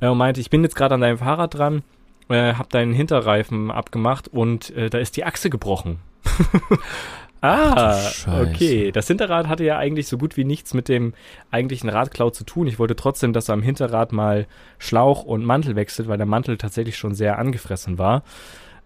äh, 0.00 0.08
und 0.08 0.18
meinte, 0.18 0.40
ich 0.40 0.50
bin 0.50 0.62
jetzt 0.62 0.76
gerade 0.76 0.94
an 0.94 1.00
deinem 1.00 1.18
Fahrrad 1.18 1.54
dran, 1.54 1.82
äh, 2.28 2.54
hab 2.54 2.70
deinen 2.70 2.92
Hinterreifen 2.92 3.70
abgemacht 3.70 4.28
und 4.28 4.70
äh, 4.76 4.90
da 4.90 4.98
ist 4.98 5.16
die 5.16 5.24
Achse 5.24 5.50
gebrochen. 5.50 5.98
ah, 7.40 8.10
okay. 8.40 8.92
Das 8.92 9.06
Hinterrad 9.06 9.48
hatte 9.48 9.64
ja 9.64 9.78
eigentlich 9.78 10.08
so 10.08 10.18
gut 10.18 10.36
wie 10.36 10.44
nichts 10.44 10.74
mit 10.74 10.88
dem 10.88 11.14
eigentlichen 11.50 11.88
Radklau 11.88 12.30
zu 12.30 12.44
tun. 12.44 12.66
Ich 12.66 12.78
wollte 12.78 12.96
trotzdem, 12.96 13.32
dass 13.32 13.48
er 13.48 13.54
am 13.54 13.62
Hinterrad 13.62 14.12
mal 14.12 14.46
Schlauch 14.78 15.24
und 15.24 15.44
Mantel 15.44 15.76
wechselt, 15.76 16.08
weil 16.08 16.18
der 16.18 16.26
Mantel 16.26 16.56
tatsächlich 16.56 16.96
schon 16.96 17.14
sehr 17.14 17.38
angefressen 17.38 17.98
war. 17.98 18.22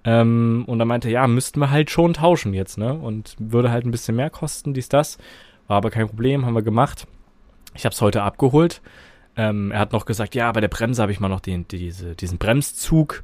Ähm, 0.05 0.65
und 0.67 0.81
er 0.81 0.87
meinte, 0.87 1.11
ja, 1.11 1.27
müssten 1.27 1.61
wir 1.61 1.71
halt 1.71 1.91
schon 1.91 2.15
tauschen 2.15 2.55
jetzt, 2.55 2.79
ne? 2.79 2.95
Und 2.95 3.37
würde 3.39 3.71
halt 3.71 3.85
ein 3.85 3.91
bisschen 3.91 4.17
mehr 4.17 4.31
kosten, 4.31 4.73
dies, 4.75 4.89
das. 4.89 5.19
War 5.67 5.77
aber 5.77 5.91
kein 5.91 6.09
Problem, 6.09 6.47
haben 6.47 6.55
wir 6.55 6.63
gemacht. 6.63 7.07
Ich 7.75 7.85
habe 7.85 7.93
es 7.93 8.01
heute 8.01 8.23
abgeholt. 8.23 8.81
Ähm, 9.37 9.71
er 9.71 9.79
hat 9.79 9.93
noch 9.93 10.07
gesagt, 10.07 10.35
ja, 10.35 10.51
bei 10.53 10.61
der 10.61 10.69
Bremse 10.69 11.03
habe 11.03 11.13
ich 11.13 11.21
mal 11.21 11.29
noch 11.29 11.41
den, 11.41 11.69
diese, 11.69 12.17
diesen 12.17 12.39
Bremszug 12.39 13.23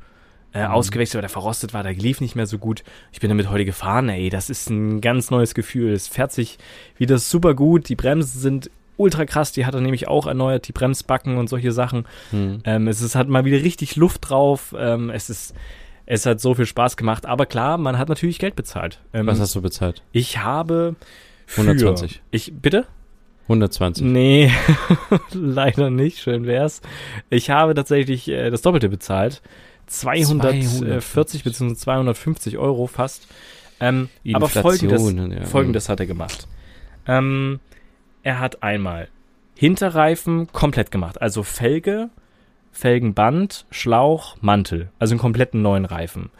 äh, 0.56 0.66
Mhm. 0.66 0.72
ausgewechselt, 0.74 1.16
weil 1.16 1.22
der 1.22 1.30
verrostet 1.30 1.74
war, 1.74 1.82
der 1.82 1.92
lief 1.94 2.20
nicht 2.20 2.34
mehr 2.36 2.46
so 2.46 2.58
gut. 2.58 2.82
Ich 3.12 3.20
bin 3.20 3.28
damit 3.28 3.50
heute 3.50 3.64
gefahren, 3.64 4.08
ey, 4.08 4.30
das 4.30 4.50
ist 4.50 4.70
ein 4.70 5.00
ganz 5.00 5.30
neues 5.30 5.54
Gefühl. 5.54 5.92
Es 5.92 6.08
fährt 6.08 6.32
sich 6.32 6.58
wieder 6.96 7.18
super 7.18 7.54
gut. 7.54 7.88
Die 7.88 7.96
Bremsen 7.96 8.40
sind 8.40 8.70
ultra 8.96 9.26
krass, 9.26 9.52
die 9.52 9.66
hat 9.66 9.74
er 9.74 9.80
nämlich 9.82 10.08
auch 10.08 10.26
erneuert, 10.26 10.66
die 10.68 10.72
Bremsbacken 10.72 11.36
und 11.36 11.48
solche 11.48 11.70
Sachen. 11.72 12.06
Hm. 12.30 12.60
Ähm, 12.64 12.88
es 12.88 13.02
ist 13.02 13.14
halt 13.14 13.28
mal 13.28 13.44
wieder 13.44 13.58
richtig 13.62 13.96
Luft 13.96 14.30
drauf. 14.30 14.74
Ähm, 14.78 15.10
es 15.10 15.28
ist, 15.28 15.54
es 16.06 16.24
hat 16.24 16.40
so 16.40 16.54
viel 16.54 16.66
Spaß 16.66 16.96
gemacht. 16.96 17.26
Aber 17.26 17.44
klar, 17.46 17.76
man 17.78 17.98
hat 17.98 18.08
natürlich 18.08 18.38
Geld 18.38 18.56
bezahlt. 18.56 19.00
Ähm, 19.12 19.26
Was 19.26 19.38
hast 19.40 19.54
du 19.54 19.60
bezahlt? 19.60 20.02
ich 20.12 20.38
habe 20.38 20.96
für 21.44 21.60
120. 21.62 22.22
Ich 22.30 22.52
bitte? 22.54 22.86
120. 23.48 24.04
Nee, 24.04 24.50
leider 25.32 25.90
nicht. 25.90 26.18
Schön 26.18 26.46
wär's. 26.46 26.80
Ich 27.30 27.50
habe 27.50 27.74
tatsächlich 27.74 28.28
äh, 28.28 28.50
das 28.50 28.62
Doppelte 28.62 28.88
bezahlt. 28.88 29.42
240 29.86 31.44
bzw. 31.44 31.74
250 31.74 32.58
Euro 32.58 32.86
fast. 32.86 33.26
Ähm, 33.80 34.08
aber 34.32 34.48
folgendes, 34.48 35.12
ja. 35.12 35.44
folgendes 35.44 35.88
hat 35.88 36.00
er 36.00 36.06
gemacht. 36.06 36.48
Ähm, 37.06 37.60
er 38.22 38.40
hat 38.40 38.62
einmal 38.62 39.08
Hinterreifen 39.54 40.48
komplett 40.52 40.90
gemacht. 40.90 41.20
Also 41.20 41.42
Felge, 41.42 42.10
Felgenband, 42.72 43.66
Schlauch, 43.70 44.36
Mantel. 44.40 44.90
Also 44.98 45.12
einen 45.12 45.20
kompletten 45.20 45.62
neuen 45.62 45.84
Reifen. 45.84 46.30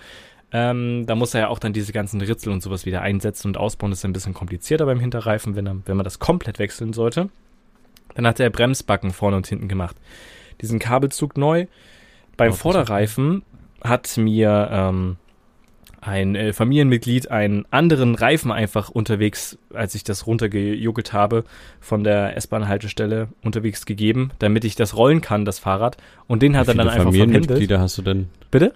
Ähm, 0.53 1.05
da 1.07 1.15
muss 1.15 1.35
er 1.35 1.41
ja 1.43 1.49
auch 1.49 1.59
dann 1.59 1.73
diese 1.73 1.93
ganzen 1.93 2.21
Ritzel 2.21 2.53
und 2.53 2.63
sowas 2.63 2.87
wieder 2.87 3.03
einsetzen 3.03 3.49
und 3.49 3.57
ausbauen. 3.57 3.91
Das 3.91 4.01
ist 4.01 4.05
ein 4.05 4.13
bisschen 4.13 4.35
komplizierter 4.35 4.87
beim 4.87 5.01
Hinterreifen, 5.01 5.57
wenn, 5.57 5.67
er, 5.67 5.77
wenn 5.87 5.97
man 5.97 6.05
das 6.05 6.19
komplett 6.19 6.59
wechseln 6.59 6.93
sollte. 6.93 7.29
Dann 8.15 8.27
hat 8.27 8.41
er 8.41 8.51
Bremsbacken 8.51 9.13
vorne 9.13 9.37
und 9.37 9.47
hinten 9.47 9.69
gemacht. 9.69 9.97
Diesen 10.61 10.79
Kabelzug 10.79 11.37
neu. 11.37 11.67
Beim 12.37 12.53
Vorderreifen 12.53 13.43
hat 13.83 14.17
mir 14.17 14.69
ähm, 14.71 15.17
ein 16.01 16.35
äh, 16.35 16.53
Familienmitglied 16.53 17.31
einen 17.31 17.65
anderen 17.71 18.15
Reifen 18.15 18.53
einfach 18.53 18.89
unterwegs, 18.91 19.59
als 19.75 19.95
ich 19.95 20.05
das 20.05 20.27
runtergejuckelt 20.27 21.13
habe, 21.13 21.45
von 21.81 22.05
der 22.05 22.37
S-Bahn-Haltestelle 22.37 23.29
unterwegs 23.43 23.87
gegeben, 23.87 24.31
damit 24.39 24.65
ich 24.65 24.77
das 24.77 24.97
rollen 24.97 25.21
kann, 25.21 25.45
das 25.45 25.59
Fahrrad. 25.59 25.97
Und 26.27 26.43
den 26.43 26.57
hat 26.57 26.69
er 26.69 26.75
dann 26.75 26.89
einfach 26.89 27.03
verpendelt. 27.05 27.31
Familienmitglieder 27.47 27.81
hast 27.81 27.99
du 27.99 28.03
denn? 28.03 28.29
Bitte? 28.51 28.75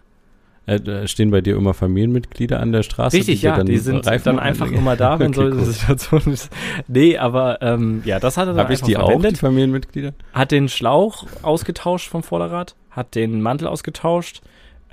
Äh, 0.66 1.06
stehen 1.08 1.30
bei 1.30 1.40
dir 1.40 1.56
immer 1.56 1.74
Familienmitglieder 1.74 2.60
an 2.60 2.70
der 2.72 2.82
Straße? 2.82 3.16
Richtig, 3.16 3.40
dir 3.40 3.48
ja, 3.48 3.64
die 3.64 3.78
sind 3.78 4.06
Reifen 4.06 4.24
dann 4.24 4.38
einfach 4.38 4.66
anlegen? 4.66 4.82
immer 4.82 4.96
da, 4.96 5.18
wenn 5.18 5.28
Okay, 5.28 5.40
so 5.40 5.42
cool. 5.46 5.52
eine 5.52 5.64
Situation 5.64 6.32
ist. 6.32 6.52
Nee, 6.86 7.16
aber 7.18 7.62
ähm, 7.62 8.02
ja, 8.04 8.20
das 8.20 8.36
hat 8.36 8.46
er 8.48 8.54
dann 8.54 8.64
Hab 8.64 8.70
ich 8.70 8.78
einfach 8.78 8.86
die 8.86 8.96
auch, 8.96 9.06
verwendet. 9.06 9.32
die 9.32 9.36
Familienmitglieder? 9.36 10.12
Hat 10.32 10.50
den 10.52 10.68
Schlauch 10.68 11.26
ausgetauscht 11.42 12.08
vom 12.08 12.22
Vorderrad, 12.22 12.76
hat 12.90 13.14
den 13.14 13.40
Mantel 13.40 13.68
ausgetauscht, 13.68 14.42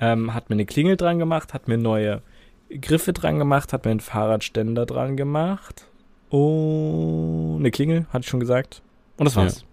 ähm, 0.00 0.34
hat 0.34 0.50
mir 0.50 0.54
eine 0.54 0.66
Klingel 0.66 0.96
dran 0.96 1.18
gemacht, 1.18 1.54
hat 1.54 1.68
mir 1.68 1.78
neue 1.78 2.22
Griffe 2.68 3.12
dran 3.12 3.38
gemacht, 3.38 3.72
hat 3.72 3.84
mir 3.84 3.90
einen 3.90 4.00
Fahrradständer 4.00 4.86
dran 4.86 5.16
gemacht. 5.16 5.86
Oh, 6.30 7.56
eine 7.58 7.70
Klingel, 7.70 8.06
hatte 8.12 8.24
ich 8.24 8.28
schon 8.28 8.40
gesagt. 8.40 8.82
Und 9.16 9.24
das 9.24 9.36
war's. 9.36 9.64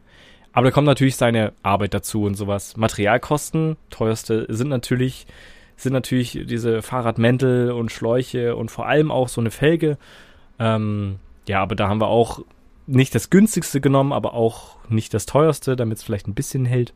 Aber 0.54 0.66
da 0.66 0.72
kommt 0.72 0.88
natürlich 0.88 1.18
seine 1.18 1.52
Arbeit 1.64 1.94
dazu 1.94 2.24
und 2.24 2.36
sowas. 2.36 2.78
Materialkosten, 2.78 3.76
teuerste 3.90 4.46
sind 4.48 4.70
natürlich, 4.70 5.28
sind 5.76 5.92
natürlich 5.92 6.40
diese 6.46 6.82
Fahrradmäntel 6.82 7.72
und 7.72 7.92
Schläuche 7.92 8.56
und 8.56 8.72
vor 8.72 8.88
allem 8.88 9.12
auch 9.12 9.28
so 9.28 9.42
eine 9.42 9.52
Felge. 9.52 9.98
Ähm, 10.58 11.20
ja, 11.46 11.62
aber 11.62 11.76
da 11.76 11.90
haben 11.90 12.00
wir 12.00 12.08
auch 12.08 12.40
nicht 12.88 13.14
das 13.16 13.30
günstigste 13.30 13.82
genommen, 13.82 14.14
aber 14.14 14.34
auch 14.34 14.78
nicht 14.88 15.14
das 15.14 15.26
teuerste, 15.26 15.76
damit 15.76 15.98
es 15.98 16.04
vielleicht 16.04 16.28
ein 16.28 16.36
bisschen 16.36 16.64
hält. 16.64 16.94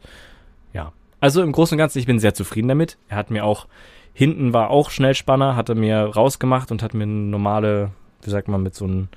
Ja. 0.73 0.93
Also 1.20 1.41
im 1.41 1.51
Großen 1.51 1.76
und 1.76 1.80
Ganzen, 1.80 1.99
ich 1.99 2.05
bin 2.05 2.20
sehr 2.20 2.34
zufrieden 2.34 2.67
damit. 2.67 2.97
Er 3.07 3.17
hat 3.17 3.30
mir 3.32 3.43
auch, 3.45 3.67
hinten 4.13 4.53
war 4.53 4.70
auch 4.70 4.89
Schnellspanner, 4.89 5.55
hat 5.55 5.70
er 5.70 5.76
mir 5.76 5.97
rausgemacht 5.99 6.72
und 6.72 6.82
hat 6.82 6.93
mir 6.93 7.03
eine 7.03 7.11
normale, 7.13 7.91
wie 8.24 8.30
sagt 8.30 8.47
man, 8.47 8.63
mit 8.63 8.76
so 8.76 8.86
einem 8.86 9.09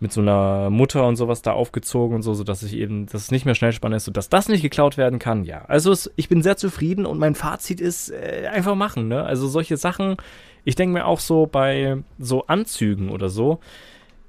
mit 0.00 0.12
so 0.12 0.20
einer 0.20 0.68
Mutter 0.70 1.06
und 1.06 1.16
sowas 1.16 1.40
da 1.40 1.52
aufgezogen 1.52 2.16
und 2.16 2.22
so, 2.22 2.34
sodass 2.34 2.62
ich 2.62 2.74
eben, 2.74 3.06
dass 3.06 3.22
es 3.22 3.30
nicht 3.30 3.46
mehr 3.46 3.54
Schnellspanner 3.54 3.96
ist, 3.96 4.04
sodass 4.04 4.28
das 4.28 4.48
nicht 4.48 4.60
geklaut 4.60 4.98
werden 4.98 5.18
kann. 5.18 5.44
Ja, 5.44 5.64
also 5.66 5.92
es, 5.92 6.12
ich 6.16 6.28
bin 6.28 6.42
sehr 6.42 6.58
zufrieden 6.58 7.06
und 7.06 7.18
mein 7.18 7.34
Fazit 7.34 7.80
ist 7.80 8.10
äh, 8.10 8.48
einfach 8.52 8.74
machen. 8.74 9.08
Ne? 9.08 9.22
Also 9.22 9.46
solche 9.48 9.78
Sachen, 9.78 10.16
ich 10.64 10.74
denke 10.74 10.92
mir 10.94 11.06
auch 11.06 11.20
so 11.20 11.46
bei 11.46 11.98
so 12.18 12.46
Anzügen 12.48 13.08
oder 13.08 13.30
so, 13.30 13.60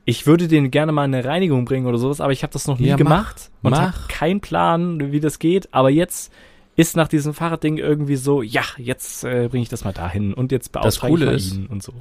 ich 0.05 0.27
würde 0.27 0.47
den 0.47 0.71
gerne 0.71 0.91
mal 0.93 1.03
in 1.05 1.13
eine 1.15 1.25
Reinigung 1.25 1.65
bringen 1.65 1.87
oder 1.87 1.97
sowas, 1.97 2.21
aber 2.21 2.31
ich 2.31 2.43
habe 2.43 2.53
das 2.53 2.67
noch 2.67 2.79
nie 2.79 2.85
Ja, 2.87 2.93
mach, 2.93 2.97
gemacht 2.99 3.51
und 3.63 3.71
mach. 3.71 3.79
habe 3.81 3.97
keinen 4.07 4.39
Plan, 4.39 5.11
wie 5.11 5.19
das 5.19 5.39
geht. 5.39 5.73
Aber 5.73 5.89
jetzt 5.89 6.31
ist 6.75 6.95
nach 6.95 7.07
diesem 7.07 7.33
Fahrradding 7.33 7.77
irgendwie 7.77 8.15
so, 8.17 8.41
ja, 8.41 8.63
jetzt 8.77 9.23
äh, 9.23 9.47
bringe 9.49 9.63
ich 9.63 9.69
das 9.69 9.83
mal 9.83 9.93
dahin 9.93 10.33
und 10.33 10.51
jetzt 10.51 10.71
beauftrage 10.71 11.11
Coole 11.13 11.29
ich 11.35 11.47
ist- 11.47 11.55
ihn 11.55 11.67
und 11.67 11.81
so. 11.83 11.93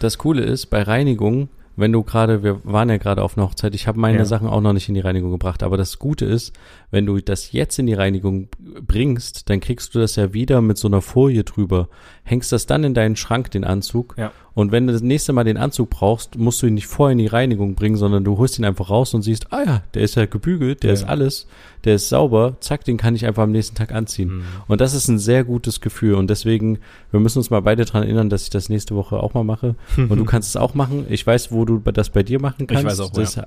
Das 0.00 0.16
Coole 0.18 0.42
ist, 0.42 0.66
bei 0.66 0.82
Reinigung, 0.82 1.48
wenn 1.76 1.90
du 1.92 2.02
gerade, 2.02 2.42
wir 2.42 2.60
waren 2.64 2.88
ja 2.90 2.98
gerade 2.98 3.22
auf 3.22 3.36
einer 3.36 3.46
Hochzeit, 3.46 3.74
ich 3.74 3.86
habe 3.86 3.98
meine 3.98 4.18
Ja. 4.18 4.24
Sachen 4.26 4.46
auch 4.48 4.60
noch 4.60 4.72
nicht 4.74 4.88
in 4.88 4.94
die 4.94 5.00
Reinigung 5.00 5.30
gebracht, 5.30 5.62
aber 5.62 5.76
das 5.76 5.98
Gute 5.98 6.24
ist, 6.26 6.52
wenn 6.90 7.06
du 7.06 7.18
das 7.20 7.52
jetzt 7.52 7.78
in 7.78 7.86
die 7.86 7.94
Reinigung 7.94 8.48
bringst, 8.86 9.48
dann 9.50 9.60
kriegst 9.60 9.94
du 9.94 9.98
das 9.98 10.16
ja 10.16 10.32
wieder 10.34 10.60
mit 10.60 10.76
so 10.78 10.88
einer 10.88 11.00
Folie 11.02 11.44
drüber, 11.44 11.88
hängst 12.24 12.52
das 12.52 12.66
dann 12.66 12.84
in 12.84 12.94
deinen 12.94 13.16
Schrank, 13.16 13.50
den 13.50 13.64
Anzug, 13.64 14.14
Ja. 14.18 14.32
Und 14.54 14.70
wenn 14.72 14.86
du 14.86 14.92
das 14.92 15.02
nächste 15.02 15.32
Mal 15.32 15.44
den 15.44 15.56
Anzug 15.56 15.90
brauchst, 15.90 16.36
musst 16.36 16.60
du 16.62 16.66
ihn 16.66 16.74
nicht 16.74 16.86
vorher 16.86 17.12
in 17.12 17.18
die 17.18 17.26
Reinigung 17.26 17.74
bringen, 17.74 17.96
sondern 17.96 18.22
du 18.24 18.36
holst 18.38 18.58
ihn 18.58 18.64
einfach 18.64 18.90
raus 18.90 19.14
und 19.14 19.22
siehst, 19.22 19.52
ah 19.52 19.62
ja, 19.64 19.82
der 19.94 20.02
ist 20.02 20.14
ja 20.14 20.26
gebügelt, 20.26 20.82
der 20.82 20.90
Ja. 20.90 20.94
ist 20.94 21.04
alles, 21.04 21.46
der 21.84 21.94
ist 21.94 22.08
sauber, 22.08 22.56
zack, 22.60 22.84
den 22.84 22.96
kann 22.98 23.14
ich 23.14 23.24
einfach 23.26 23.44
am 23.44 23.52
nächsten 23.52 23.74
Tag 23.76 23.92
anziehen. 23.92 24.36
Mhm. 24.36 24.42
Und 24.68 24.80
das 24.80 24.92
ist 24.94 25.08
ein 25.08 25.18
sehr 25.18 25.44
gutes 25.44 25.80
Gefühl. 25.80 26.14
Und 26.14 26.28
deswegen, 26.28 26.78
wir 27.10 27.20
müssen 27.20 27.38
uns 27.38 27.50
mal 27.50 27.62
beide 27.62 27.84
dran 27.84 28.02
erinnern, 28.02 28.28
dass 28.28 28.44
ich 28.44 28.50
das 28.50 28.68
nächste 28.68 28.94
Woche 28.94 29.16
auch 29.22 29.34
mal 29.34 29.44
mache. 29.44 29.74
Und 29.96 30.16
du 30.16 30.24
kannst 30.24 30.50
es 30.50 30.56
auch 30.56 30.74
machen. 30.74 31.06
Ich 31.08 31.26
weiß, 31.26 31.50
wo 31.52 31.64
du 31.64 31.78
das 31.78 32.10
bei 32.10 32.22
dir 32.22 32.40
machen 32.40 32.66
kannst. 32.66 32.84
weiß 32.84 33.00
auch, 33.00 33.10
wo, 33.14 33.20
das, 33.20 33.36
ja. 33.36 33.44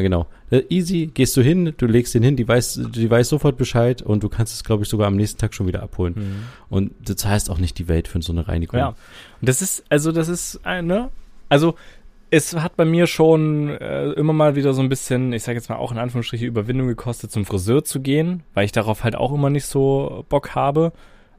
Genau. 0.00 0.26
Äh, 0.50 0.62
Easy, 0.68 1.10
gehst 1.12 1.36
du 1.36 1.42
hin, 1.42 1.74
du 1.76 1.86
legst 1.86 2.14
den 2.14 2.22
hin, 2.22 2.36
die 2.36 2.48
weiß, 2.48 2.80
die 2.94 3.10
weiß 3.10 3.28
sofort 3.28 3.56
Bescheid 3.56 4.00
und 4.02 4.22
du 4.22 4.28
kannst 4.28 4.54
es, 4.54 4.64
glaube 4.64 4.82
ich, 4.82 4.88
sogar 4.88 5.08
am 5.08 5.16
nächsten 5.16 5.38
Tag 5.38 5.54
schon 5.54 5.66
wieder 5.66 5.82
abholen. 5.82 6.14
Mhm. 6.16 6.46
Und 6.70 6.92
du 7.06 7.14
zahlst 7.14 7.50
auch 7.50 7.58
nicht 7.58 7.78
die 7.78 7.88
Welt 7.88 8.08
für 8.08 8.20
so 8.22 8.32
eine 8.32 8.48
Reinigung. 8.48 8.78
Ja. 8.78 8.88
Und 8.88 8.96
das 9.48 9.60
ist, 9.62 9.84
also 9.90 10.12
das 10.12 10.28
ist, 10.28 10.60
äh, 10.64 10.80
ne? 10.80 11.10
Also 11.48 11.74
es 12.30 12.56
hat 12.56 12.76
bei 12.76 12.84
mir 12.84 13.06
schon 13.06 13.68
äh, 13.68 14.10
immer 14.12 14.32
mal 14.32 14.56
wieder 14.56 14.74
so 14.74 14.82
ein 14.82 14.88
bisschen, 14.88 15.32
ich 15.32 15.42
sage 15.42 15.56
jetzt 15.56 15.68
mal 15.68 15.76
auch 15.76 15.92
in 15.92 15.98
Anführungsstrichen, 15.98 16.46
Überwindung 16.46 16.88
gekostet, 16.88 17.30
zum 17.30 17.44
Friseur 17.44 17.84
zu 17.84 18.00
gehen, 18.00 18.42
weil 18.54 18.64
ich 18.64 18.72
darauf 18.72 19.04
halt 19.04 19.14
auch 19.14 19.32
immer 19.32 19.50
nicht 19.50 19.66
so 19.66 20.24
Bock 20.28 20.54
habe. 20.54 20.92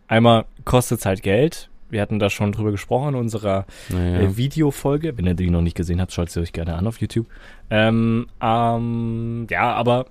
Einmal 0.07 0.45
kostet 0.63 0.99
es 0.99 1.05
halt 1.05 1.23
Geld. 1.23 1.69
Wir 1.95 2.01
hatten 2.01 2.19
da 2.19 2.29
schon 2.29 2.51
drüber 2.51 2.71
gesprochen 2.71 3.13
in 3.13 3.15
unserer 3.15 3.65
Naja. 3.87 4.19
äh, 4.19 4.35
Videofolge. 4.35 5.17
Wenn 5.17 5.25
ihr 5.25 5.33
die 5.33 5.49
noch 5.49 5.61
nicht 5.61 5.77
gesehen 5.77 6.01
habt, 6.01 6.11
schaut 6.11 6.29
sie 6.29 6.41
euch 6.41 6.51
gerne 6.51 6.75
an 6.75 6.85
auf 6.87 6.99
YouTube. 6.99 7.25
Ähm, 7.69 8.27
ähm, 8.41 9.47
ja, 9.49 9.71
aber 9.71 10.07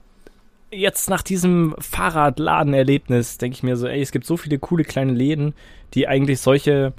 jetzt 0.72 1.10
nach 1.10 1.20
diesem 1.20 1.74
Fahrradladenerlebnis 1.78 3.36
denke 3.36 3.56
ich 3.56 3.62
mir 3.62 3.76
so, 3.76 3.86
ey, 3.86 4.00
es 4.00 4.12
gibt 4.12 4.24
so 4.24 4.38
viele 4.38 4.58
coole 4.58 4.84
kleine 4.84 5.12
Läden, 5.12 5.52
die 5.92 6.08
eigentlich 6.08 6.40
solche, 6.40 6.94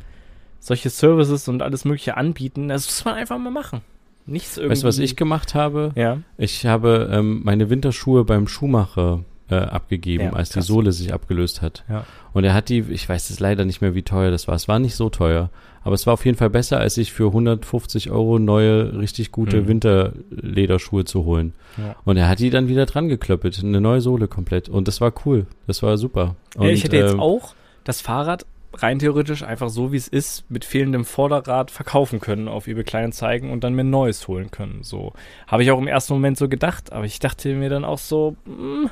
solche 0.59 0.91
Services 0.91 1.47
und 1.47 1.63
alles 1.63 1.83
Mögliche 1.83 2.15
anbieten. 2.15 2.67
Das 2.67 2.85
muss 2.85 3.05
man 3.05 3.15
einfach 3.15 3.39
mal 3.39 3.49
machen. 3.49 3.81
Nichts 4.27 4.57
irgendwie. 4.57 4.73
Weißt 4.73 4.83
du, 4.83 4.87
was 4.87 4.99
ich 4.99 5.15
gemacht 5.15 5.55
habe? 5.55 5.93
Ja. 5.95 6.19
Ich 6.37 6.67
habe 6.67 7.09
ähm, 7.11 7.41
meine 7.43 7.71
Winterschuhe 7.71 8.23
beim 8.23 8.47
Schuhmacher 8.47 9.21
äh, 9.49 9.55
abgegeben, 9.55 10.25
Ja, 10.25 10.33
als 10.33 10.49
die 10.49 10.55
krass. 10.55 10.67
Sohle 10.67 10.91
sich 10.91 11.13
abgelöst 11.13 11.61
hat. 11.61 11.83
Ja. 11.89 12.05
Und 12.33 12.43
er 12.43 12.53
hat 12.53 12.69
die, 12.69 12.79
ich 12.89 13.07
weiß 13.07 13.29
jetzt 13.29 13.39
leider 13.39 13.63
nicht 13.65 13.81
mehr, 13.81 13.93
wie 13.95 14.01
teuer 14.03 14.31
das 14.31 14.47
war. 14.47 14.55
Es 14.55 14.67
war 14.67 14.79
nicht 14.79 14.95
so 14.95 15.09
teuer, 15.09 15.49
aber 15.83 15.93
es 15.93 16.07
war 16.07 16.13
auf 16.15 16.25
jeden 16.25 16.37
Fall 16.37 16.49
besser, 16.49 16.79
als 16.79 16.95
sich 16.95 17.13
für 17.13 17.27
150 17.27 18.09
Euro 18.11 18.39
neue, 18.39 18.97
richtig 18.99 19.31
gute 19.31 19.61
Mhm. 19.61 19.67
Winterlederschuhe 19.67 21.05
zu 21.05 21.25
holen. 21.25 21.53
Ja. 21.77 21.95
Und 22.05 22.17
er 22.17 22.27
hat 22.27 22.39
die 22.39 22.49
dann 22.49 22.67
wieder 22.67 22.85
dran 22.85 23.07
geklöppelt, 23.07 23.61
eine 23.63 23.81
neue 23.81 24.01
Sohle 24.01 24.27
komplett. 24.27 24.69
Und 24.69 24.87
das 24.87 25.01
war 25.01 25.13
cool. 25.25 25.45
Das 25.67 25.83
war 25.83 25.97
super. 25.97 26.35
Und, 26.55 26.67
ich 26.67 26.83
hätte 26.83 26.97
jetzt 26.97 27.13
ähm, 27.13 27.19
auch 27.19 27.53
das 27.83 28.01
Fahrrad 28.01 28.45
rein 28.73 28.99
theoretisch 28.99 29.43
einfach 29.43 29.69
so, 29.69 29.93
wie 29.93 29.97
es 29.97 30.07
ist, 30.09 30.43
mit 30.49 30.65
fehlendem 30.65 31.05
Vorderrad 31.05 31.71
verkaufen 31.71 32.19
können 32.19 32.47
auf 32.49 32.67
eBay 32.67 32.83
Kleinanzeigen 32.83 33.49
und 33.49 33.63
dann 33.63 33.73
mir 33.73 33.83
ein 33.83 33.89
neues 33.89 34.27
holen 34.27 34.51
können. 34.51 34.79
So 34.83 35.13
habe 35.47 35.63
ich 35.63 35.71
auch 35.71 35.77
im 35.79 35.87
ersten 35.87 36.13
Moment 36.13 36.37
so 36.37 36.49
gedacht, 36.49 36.91
aber 36.91 37.05
ich 37.05 37.19
dachte 37.19 37.53
mir 37.55 37.69
dann 37.69 37.85
auch 37.85 37.99
so, 37.99 38.35
hm, 38.45 38.89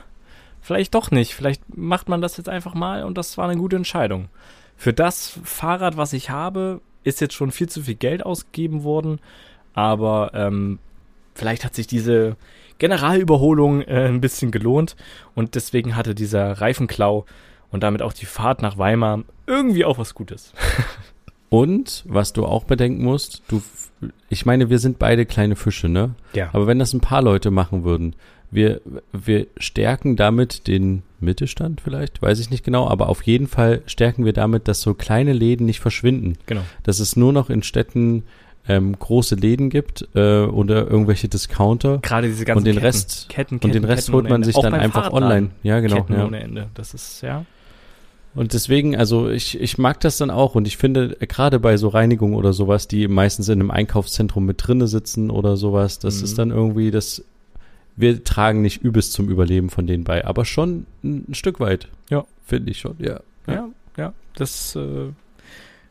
vielleicht 0.64 0.96
doch 0.96 1.12
nicht. 1.12 1.36
Vielleicht 1.36 1.62
macht 1.78 2.10
man 2.10 2.22
das 2.22 2.38
jetzt 2.38 2.50
einfach 2.50 2.74
mal 2.74 3.04
und 3.04 3.18
das 3.18 3.38
war 3.38 3.48
eine 3.48 3.60
gute 3.60 3.76
Entscheidung. 3.76 4.30
Für 4.76 4.94
das 4.94 5.40
Fahrrad, 5.44 5.98
was 5.98 6.14
ich 6.14 6.32
habe, 6.32 6.82
ist 7.04 7.22
jetzt 7.22 7.36
schon 7.36 7.52
viel 7.52 7.70
zu 7.70 7.82
viel 7.82 7.96
Geld 7.96 8.26
ausgegeben 8.26 8.84
worden, 8.84 9.20
aber 9.74 10.32
ähm, 10.34 10.80
vielleicht 11.36 11.64
hat 11.66 11.76
sich 11.76 11.86
diese 11.86 12.38
Generalüberholung 12.80 13.82
äh, 13.82 14.08
ein 14.08 14.22
bisschen 14.22 14.52
gelohnt 14.52 14.96
und 15.36 15.56
deswegen 15.56 15.96
hatte 15.96 16.16
dieser 16.16 16.54
Reifenklau 16.54 17.26
und 17.72 17.84
damit 17.84 18.02
auch 18.02 18.14
die 18.14 18.26
Fahrt 18.26 18.62
nach 18.62 18.78
Weimar 18.78 19.24
irgendwie 19.46 19.86
auch 19.86 19.98
was 19.98 20.16
Gutes. 20.16 20.54
Und 21.50 22.04
was 22.08 22.34
du 22.34 22.48
auch 22.48 22.64
bedenken 22.64 23.04
musst, 23.04 23.44
du, 23.48 23.62
ich 24.28 24.44
meine, 24.44 24.72
wir 24.72 24.80
sind 24.80 24.98
beide 24.98 25.28
kleine 25.28 25.56
Fische, 25.56 25.88
ne? 25.88 26.16
Ja. 26.34 26.50
Aber 26.52 26.66
wenn 26.66 26.80
das 26.80 26.94
ein 26.94 27.00
paar 27.00 27.22
Leute 27.22 27.52
machen 27.52 27.84
würden, 27.84 28.16
wir, 28.54 28.82
wir 29.12 29.48
stärken 29.58 30.16
damit 30.16 30.68
den 30.68 31.04
Mittelstand 31.20 31.82
vielleicht, 31.82 32.22
weiß 32.22 32.40
ich 32.40 32.50
nicht 32.50 32.64
genau, 32.64 32.88
aber 32.88 33.10
auf 33.10 33.22
jeden 33.24 33.48
Fall 33.48 33.82
stärken 33.86 34.26
wir 34.26 34.34
damit, 34.34 34.68
dass 34.68 34.82
so 34.82 34.94
kleine 34.94 35.34
Läden 35.34 35.66
nicht 35.66 35.80
verschwinden. 35.80 36.34
Genau. 36.46 36.62
Dass 36.84 37.00
es 37.00 37.16
nur 37.16 37.32
noch 37.34 37.50
in 37.50 37.64
Städten 37.64 38.24
ähm, 38.68 38.98
große 38.98 39.36
Läden 39.36 39.70
gibt 39.70 40.08
äh, 40.16 40.44
oder 40.44 40.88
irgendwelche 40.90 41.28
Discounter 41.28 42.00
Gerade 42.02 42.28
diese 42.28 42.46
ganzen 42.46 42.60
und 42.60 42.66
den 42.66 42.76
Ketten, 42.76 42.86
Rest 42.86 43.30
Ketten, 43.30 43.56
und 43.56 43.64
den 43.66 43.72
Ketten, 43.74 43.86
Rest 43.86 44.06
Ketten 44.06 44.16
holt 44.16 44.30
man 44.30 44.44
sich 44.44 44.56
dann 44.56 44.74
einfach 44.74 45.04
Fahrradladen. 45.06 45.28
online. 45.28 45.50
Ja, 45.64 45.80
genau. 45.82 45.96
Ketten 45.98 46.14
Ja. 46.14 46.26
ohne 46.26 46.40
Ende. 46.42 46.70
Das 46.74 46.94
ist, 46.94 47.22
ja. 47.22 47.46
Und 48.36 48.54
deswegen, 48.54 48.96
also 48.96 49.30
ich, 49.30 49.60
ich 49.62 49.78
mag 49.78 50.00
das 50.00 50.18
dann 50.18 50.32
auch 50.32 50.56
und 50.56 50.66
ich 50.68 50.78
finde, 50.78 51.18
gerade 51.20 51.60
bei 51.60 51.78
so 51.78 51.90
Reinigungen 51.90 52.36
oder 52.36 52.52
sowas, 52.52 52.88
die 52.88 53.08
meistens 53.08 53.48
in 53.48 53.60
einem 53.60 53.70
Einkaufszentrum 53.70 54.46
mit 54.46 54.66
drinne 54.66 54.88
sitzen 54.88 55.30
oder 55.30 55.56
sowas, 55.56 56.00
das 56.00 56.18
Mhm. 56.20 56.24
ist 56.24 56.38
dann 56.40 56.50
irgendwie 56.50 56.90
das, 56.90 57.24
wir 57.96 58.24
tragen 58.24 58.62
nicht 58.62 58.82
übelst 58.84 59.14
zum 59.14 59.30
Überleben 59.30 59.70
von 59.70 59.86
denen 59.88 60.04
bei, 60.04 60.26
aber 60.26 60.46
schon 60.46 60.86
ein, 61.04 61.26
ein 61.30 61.34
Stück 61.36 61.60
weit. 61.60 61.88
Ja. 62.10 62.26
Finde 62.46 62.72
ich 62.72 62.80
schon, 62.80 62.96
ja. 63.00 63.20
Ja, 63.48 63.70
ja. 63.98 64.14
Das 64.36 64.76
äh, 64.76 65.10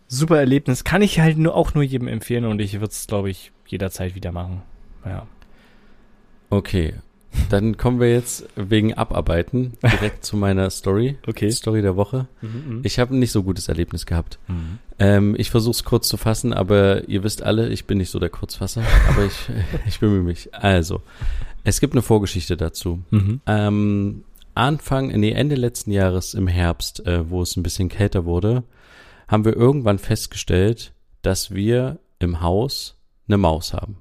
super 0.09 0.39
Erlebnis. 0.39 0.85
Kann 0.85 1.03
ich 1.03 1.21
halt 1.21 1.39
nur 1.39 1.55
auch 1.55 1.75
nur 1.75 1.85
jedem 1.85 2.09
empfehlen 2.09 2.45
und 2.45 2.61
ich 2.61 2.75
würde 2.75 2.87
es, 2.87 3.07
glaube 3.07 3.31
ich, 3.31 3.53
jederzeit 3.67 4.15
wieder 4.15 4.33
machen. 4.33 4.63
Ja. 5.05 5.27
Okay. 6.51 6.95
Dann 7.49 7.79
kommen 7.79 7.99
wir 7.99 8.13
jetzt 8.13 8.47
wegen 8.57 8.93
Abarbeiten 8.93 9.73
direkt 9.83 10.25
zu 10.25 10.37
meiner 10.37 10.69
Story. 10.69 11.17
Okay. 11.27 11.51
Story 11.51 11.81
der 11.81 11.97
Woche. 11.97 12.27
Mhm, 12.43 12.81
Ich 12.83 12.99
habe 12.99 13.15
ein 13.17 13.21
nicht 13.21 13.33
so 13.33 13.43
gutes 13.43 13.69
Erlebnis 13.69 14.05
gehabt. 14.05 14.39
mhm. 14.49 14.79
Ähm, 14.99 15.35
ich 15.39 15.51
versuche 15.51 15.73
es 15.73 15.85
kurz 15.85 16.07
zu 16.09 16.17
fassen, 16.19 16.53
aber 16.53 17.09
ihr 17.09 17.25
wisst 17.25 17.43
alle, 17.43 17.71
ich 17.71 17.87
bin 17.87 17.99
nicht 17.99 18.11
so 18.11 18.19
der 18.21 18.29
Kurzfasser, 18.29 18.83
aber 19.09 19.25
ich, 19.25 19.49
ich 19.89 19.99
bemühe 20.01 20.23
mich. 20.23 20.55
Also, 20.55 21.01
es 21.65 21.81
gibt 21.81 21.95
eine 21.95 22.03
Vorgeschichte 22.03 22.57
dazu. 22.57 23.03
Mhm. 23.11 23.41
Ähm, 23.47 24.25
Anfang, 24.55 25.09
nee, 25.09 25.33
Ende 25.33 25.55
letzten 25.55 25.93
Jahres 25.93 26.35
im 26.35 26.47
Herbst, 26.47 27.07
äh, 27.07 27.29
wo 27.31 27.43
es 27.43 27.57
ein 27.57 27.63
bisschen 27.63 27.89
kälter 27.89 28.25
wurde, 28.25 28.65
haben 29.29 29.45
wir 29.45 29.57
irgendwann 29.57 29.99
festgestellt, 29.99 30.93
dass 31.23 31.55
wir 31.55 31.99
im 32.19 32.41
Haus 32.41 32.97
eine 33.29 33.39
Maus 33.39 33.73
haben. 33.73 33.99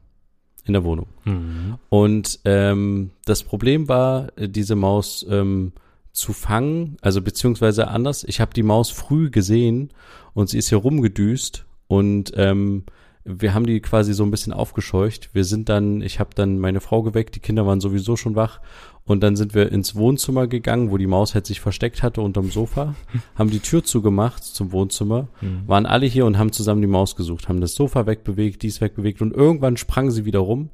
In 0.66 0.74
der 0.74 0.84
Wohnung. 0.84 1.08
Mhm. 1.26 1.78
Und 1.90 2.40
ähm, 2.46 3.12
das 3.26 3.44
Problem 3.44 3.88
war, 3.88 4.38
äh, 4.38 4.48
diese 4.48 4.76
Maus 4.76 5.26
ähm, 5.28 5.72
zu 6.12 6.34
fangen, 6.34 6.98
also 7.02 7.22
beziehungsweise 7.22 7.88
anders. 7.88 8.24
Ich 8.24 8.40
habe 8.40 8.54
die 8.54 8.64
Maus 8.64 8.90
früh 8.92 9.32
gesehen 9.32 9.90
und 10.34 10.50
sie 10.50 10.58
ist 10.60 10.70
hier 10.70 10.78
rumgedüst 10.78 11.66
und 11.88 12.34
ähm, 12.36 12.84
wir 13.24 13.54
haben 13.54 13.66
die 13.68 13.80
quasi 13.82 14.14
so 14.14 14.24
ein 14.24 14.32
bisschen 14.32 14.54
aufgescheucht. 14.54 15.30
Wir 15.34 15.44
sind 15.44 15.70
dann, 15.70 16.02
ich 16.02 16.20
habe 16.20 16.32
dann 16.34 16.58
meine 16.60 16.82
Frau 16.82 17.04
geweckt, 17.04 17.36
die 17.36 17.40
Kinder 17.40 17.66
waren 17.68 17.80
sowieso 17.80 18.16
schon 18.16 18.36
wach 18.36 18.60
und 19.06 19.22
dann 19.22 19.36
sind 19.36 19.54
wir 19.54 19.72
ins 19.72 19.96
Wohnzimmer 19.96 20.48
gegangen, 20.48 20.90
wo 20.92 20.98
die 20.98 21.08
Maus 21.08 21.34
halt 21.36 21.46
sich 21.46 21.60
versteckt 21.60 22.02
hatte 22.04 22.22
unterm 22.22 22.50
Sofa, 22.50 22.96
haben 23.36 23.50
die 23.52 23.60
Tür 23.60 23.84
zugemacht 23.84 24.44
zum 24.44 24.72
Wohnzimmer 24.72 25.28
Mhm. 25.42 25.68
waren 25.68 25.86
alle 25.86 26.06
hier 26.06 26.26
und 26.26 26.38
haben 26.38 26.52
zusammen 26.52 26.82
die 26.82 26.88
Maus 26.88 27.16
gesucht, 27.16 27.48
haben 27.50 27.62
das 27.62 27.76
Sofa 27.76 28.06
wegbewegt, 28.08 28.62
dies 28.64 28.82
wegbewegt 28.82 29.22
und 29.22 29.34
irgendwann 29.36 29.78
sprang 29.78 30.10
sie 30.12 30.26
wieder 30.26 30.40
rum 30.40 30.70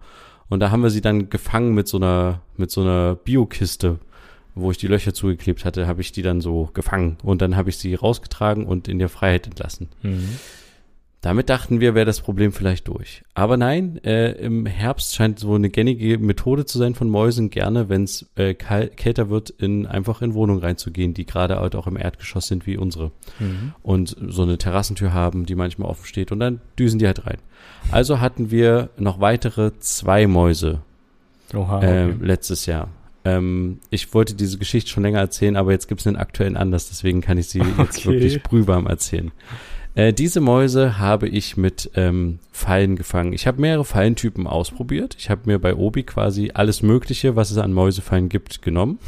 und 0.49 0.59
da 0.61 0.71
haben 0.71 0.83
wir 0.83 0.89
sie 0.89 1.01
dann 1.01 1.29
gefangen 1.29 1.73
mit 1.73 1.87
so 1.87 1.97
einer 1.97 2.41
mit 2.55 2.71
so 2.71 2.81
einer 2.81 3.15
Biokiste, 3.15 3.99
wo 4.55 4.71
ich 4.71 4.77
die 4.77 4.87
Löcher 4.87 5.13
zugeklebt 5.13 5.65
hatte, 5.65 5.85
habe 5.87 6.01
ich 6.01 6.11
die 6.13 6.21
dann 6.21 6.39
so 6.41 6.69
gefangen 6.73 7.17
und 7.23 7.41
dann 7.41 7.55
habe 7.57 7.69
ich 7.69 7.77
sie 7.77 7.93
rausgetragen 7.93 8.65
und 8.65 8.87
in 8.87 8.99
der 8.99 9.09
Freiheit 9.09 9.47
entlassen. 9.47 9.89
Mhm. 10.01 10.29
Damit 11.27 11.49
dachten 11.49 11.81
wir, 11.81 11.93
wäre 11.93 12.05
das 12.05 12.21
Problem 12.21 12.53
vielleicht 12.53 12.87
durch. 12.87 13.21
Aber 13.33 13.57
nein, 13.57 13.99
äh, 14.05 14.31
im 14.31 14.65
Herbst 14.65 15.13
scheint 15.13 15.39
so 15.39 15.55
eine 15.55 15.69
gängige 15.69 16.17
Methode 16.19 16.63
zu 16.63 16.77
sein 16.77 16.95
von 16.95 17.09
Mäusen, 17.09 17.49
gerne, 17.49 17.89
wenn 17.89 18.05
es 18.05 18.25
äh, 18.37 18.53
kälter 18.53 19.29
wird, 19.29 19.49
in 19.49 19.85
einfach 19.85 20.21
in 20.21 20.35
Wohnungen 20.35 20.61
reinzugehen, 20.61 21.13
die 21.13 21.25
gerade 21.25 21.59
halt 21.59 21.75
auch 21.75 21.85
im 21.85 21.97
Erdgeschoss 21.97 22.47
sind 22.47 22.65
wie 22.65 22.77
unsere. 22.77 23.11
Mhm. 23.39 23.73
Und 23.83 24.15
so 24.25 24.43
eine 24.43 24.57
Terrassentür 24.57 25.11
haben, 25.11 25.45
die 25.45 25.55
manchmal 25.55 25.89
offen 25.89 26.05
steht 26.05 26.31
und 26.31 26.39
dann 26.39 26.61
düsen 26.79 26.97
die 26.97 27.07
halt 27.07 27.25
rein. 27.25 27.39
Also 27.91 28.21
hatten 28.21 28.49
wir 28.49 28.91
noch 28.97 29.19
weitere 29.19 29.77
zwei 29.79 30.27
Mäuse 30.27 30.79
Oha, 31.53 31.83
äh, 31.83 32.05
okay. 32.05 32.15
letztes 32.21 32.67
Jahr. 32.67 32.87
Ähm, 33.25 33.79
ich 33.89 34.13
wollte 34.13 34.33
diese 34.33 34.57
Geschichte 34.57 34.89
schon 34.89 35.03
länger 35.03 35.19
erzählen, 35.19 35.57
aber 35.57 35.73
jetzt 35.73 35.89
gibt 35.89 35.99
es 35.99 36.07
einen 36.07 36.15
aktuellen 36.15 36.55
Anlass, 36.55 36.87
deswegen 36.87 37.19
kann 37.19 37.37
ich 37.37 37.49
sie 37.49 37.59
okay. 37.59 37.71
jetzt 37.79 38.05
wirklich 38.05 38.43
brühwarm 38.43 38.87
erzählen. 38.87 39.33
Äh, 39.97 40.13
diese 40.13 40.41
Mäuse 40.41 40.99
habe 40.99 41.27
ich 41.27 41.57
mit 41.57 41.89
ähm, 41.95 42.37
Fallen 42.51 42.97
gefangen. 42.97 43.33
Ich 43.33 43.47
habe 43.47 43.59
mehrere 43.59 43.83
Fallentypen 43.83 44.45
ausprobiert. 44.45 45.15
Ich 45.17 45.31
habe 45.31 45.41
mir 45.45 45.57
bei 45.57 45.73
Obi 45.73 46.03
quasi 46.03 46.51
alles 46.53 46.83
Mögliche, 46.83 47.35
was 47.35 47.49
es 47.49 47.57
an 47.57 47.73
Mäusefallen 47.73 48.29
gibt, 48.29 48.61
genommen. 48.61 48.99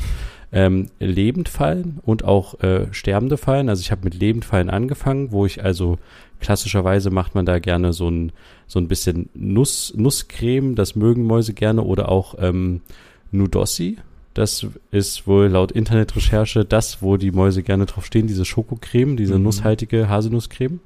Ähm, 0.51 0.87
Lebendfallen 0.97 1.99
und 2.01 2.23
auch 2.23 2.59
äh, 2.61 2.87
sterbende 2.89 3.37
Fallen. 3.37 3.69
Also 3.69 3.81
ich 3.81 3.91
habe 3.91 4.03
mit 4.03 4.15
Lebendfallen 4.15 4.71
angefangen, 4.71 5.31
wo 5.31 5.45
ich 5.45 5.63
also 5.63 5.99
klassischerweise 6.39 7.11
macht 7.11 7.35
man 7.35 7.45
da 7.45 7.59
gerne 7.59 7.93
so 7.93 8.09
ein 8.09 8.31
so 8.65 8.79
ein 8.79 8.87
bisschen 8.87 9.29
Nuss 9.35 9.93
Nusscreme, 9.95 10.73
das 10.73 10.95
mögen 10.95 11.23
Mäuse 11.23 11.53
gerne 11.53 11.83
oder 11.83 12.09
auch 12.09 12.33
ähm, 12.39 12.81
Nudossi. 13.29 13.97
Das 14.33 14.65
ist 14.91 15.27
wohl 15.27 15.47
laut 15.47 15.71
Internetrecherche 15.71 16.63
das, 16.65 17.01
wo 17.01 17.17
die 17.17 17.31
Mäuse 17.31 17.63
gerne 17.63 17.85
drauf 17.85 18.05
stehen, 18.05 18.27
diese 18.27 18.45
Schokocreme, 18.45 19.17
diese 19.17 19.37
mhm. 19.37 19.43
nusshaltige 19.43 20.07
Haselnusscreme. 20.07 20.79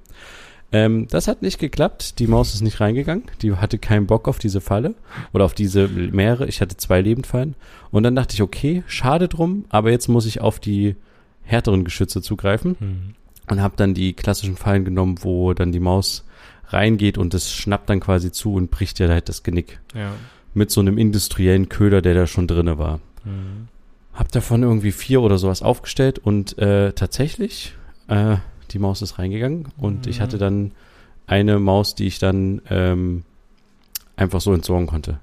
Ähm, 0.71 1.07
das 1.07 1.27
hat 1.27 1.43
nicht 1.43 1.59
geklappt. 1.59 2.17
Die 2.17 2.25
Maus 2.25 2.55
ist 2.55 2.61
nicht 2.61 2.79
reingegangen. 2.79 3.25
Die 3.41 3.53
hatte 3.53 3.77
keinen 3.77 4.07
Bock 4.07 4.27
auf 4.27 4.39
diese 4.39 4.59
Falle 4.59 4.95
oder 5.31 5.45
auf 5.45 5.53
diese 5.53 5.87
mehrere. 5.87 6.47
Ich 6.47 6.61
hatte 6.61 6.77
zwei 6.77 6.99
Lebendfallen. 6.99 7.55
Und 7.91 8.03
dann 8.03 8.15
dachte 8.15 8.33
ich, 8.33 8.41
okay, 8.41 8.83
schade 8.87 9.27
drum, 9.27 9.65
aber 9.69 9.91
jetzt 9.91 10.07
muss 10.07 10.25
ich 10.25 10.41
auf 10.41 10.59
die 10.59 10.95
härteren 11.43 11.83
Geschütze 11.83 12.21
zugreifen. 12.23 12.75
Mhm. 12.79 13.15
Und 13.49 13.61
habe 13.61 13.75
dann 13.75 13.93
die 13.93 14.13
klassischen 14.13 14.55
Fallen 14.55 14.85
genommen, 14.85 15.17
wo 15.21 15.53
dann 15.53 15.71
die 15.71 15.81
Maus 15.81 16.25
reingeht 16.67 17.17
und 17.17 17.33
es 17.33 17.53
schnappt 17.53 17.89
dann 17.89 17.99
quasi 17.99 18.31
zu 18.31 18.53
und 18.53 18.71
bricht 18.71 18.99
ja 18.99 19.07
halt 19.09 19.29
das 19.29 19.43
Genick. 19.43 19.79
Ja. 19.93 20.13
Mit 20.53 20.71
so 20.71 20.81
einem 20.81 20.97
industriellen 20.97 21.69
Köder, 21.69 22.01
der 22.01 22.15
da 22.15 22.25
schon 22.25 22.47
drinne 22.47 22.77
war. 22.77 22.99
Mhm. 23.23 23.67
Hab 24.13 24.31
davon 24.31 24.63
irgendwie 24.63 24.91
vier 24.91 25.21
oder 25.21 25.37
sowas 25.37 25.61
aufgestellt 25.61 26.19
und 26.19 26.57
äh, 26.59 26.93
tatsächlich, 26.93 27.73
äh, 28.07 28.37
die 28.71 28.79
Maus 28.79 29.01
ist 29.01 29.17
reingegangen 29.17 29.69
und 29.77 30.05
mhm. 30.05 30.11
ich 30.11 30.21
hatte 30.21 30.37
dann 30.37 30.71
eine 31.25 31.59
Maus, 31.59 31.95
die 31.95 32.05
ich 32.05 32.19
dann 32.19 32.61
ähm, 32.69 33.23
einfach 34.15 34.41
so 34.41 34.53
entsorgen 34.53 34.87
konnte. 34.87 35.19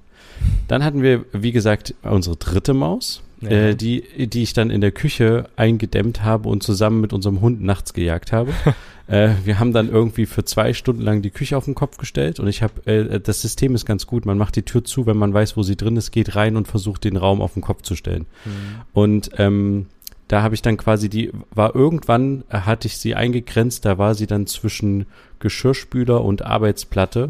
Dann 0.67 0.83
hatten 0.83 1.01
wir, 1.01 1.25
wie 1.31 1.51
gesagt, 1.51 1.93
unsere 2.01 2.35
dritte 2.35 2.73
Maus, 2.73 3.21
ja. 3.41 3.49
äh, 3.49 3.75
die, 3.75 4.27
die 4.27 4.43
ich 4.43 4.53
dann 4.53 4.69
in 4.69 4.81
der 4.81 4.91
Küche 4.91 5.45
eingedämmt 5.55 6.23
habe 6.23 6.49
und 6.49 6.63
zusammen 6.63 7.01
mit 7.01 7.13
unserem 7.13 7.41
Hund 7.41 7.61
nachts 7.61 7.93
gejagt 7.93 8.31
habe. 8.31 8.51
äh, 9.07 9.29
wir 9.43 9.59
haben 9.59 9.73
dann 9.73 9.89
irgendwie 9.89 10.25
für 10.25 10.45
zwei 10.45 10.73
Stunden 10.73 11.01
lang 11.01 11.21
die 11.21 11.31
Küche 11.31 11.57
auf 11.57 11.65
den 11.65 11.75
Kopf 11.75 11.97
gestellt 11.97 12.39
und 12.39 12.47
ich 12.47 12.61
habe, 12.61 12.85
äh, 12.85 13.19
das 13.19 13.41
System 13.41 13.75
ist 13.75 13.85
ganz 13.85 14.07
gut. 14.07 14.25
Man 14.25 14.37
macht 14.37 14.55
die 14.55 14.63
Tür 14.63 14.83
zu, 14.83 15.05
wenn 15.05 15.17
man 15.17 15.33
weiß, 15.33 15.57
wo 15.57 15.63
sie 15.63 15.75
drin 15.75 15.97
ist, 15.97 16.11
geht 16.11 16.35
rein 16.35 16.55
und 16.55 16.67
versucht 16.67 17.03
den 17.03 17.17
Raum 17.17 17.41
auf 17.41 17.53
den 17.53 17.61
Kopf 17.61 17.81
zu 17.81 17.95
stellen. 17.95 18.25
Mhm. 18.45 18.51
Und 18.93 19.31
ähm, 19.37 19.87
da 20.27 20.43
habe 20.43 20.55
ich 20.55 20.61
dann 20.61 20.77
quasi 20.77 21.09
die, 21.09 21.31
war 21.53 21.75
irgendwann, 21.75 22.43
äh, 22.49 22.59
hatte 22.59 22.87
ich 22.87 22.97
sie 22.97 23.15
eingegrenzt, 23.15 23.85
da 23.85 23.97
war 23.97 24.15
sie 24.15 24.27
dann 24.27 24.47
zwischen 24.47 25.05
Geschirrspüler 25.39 26.23
und 26.23 26.45
Arbeitsplatte. 26.45 27.29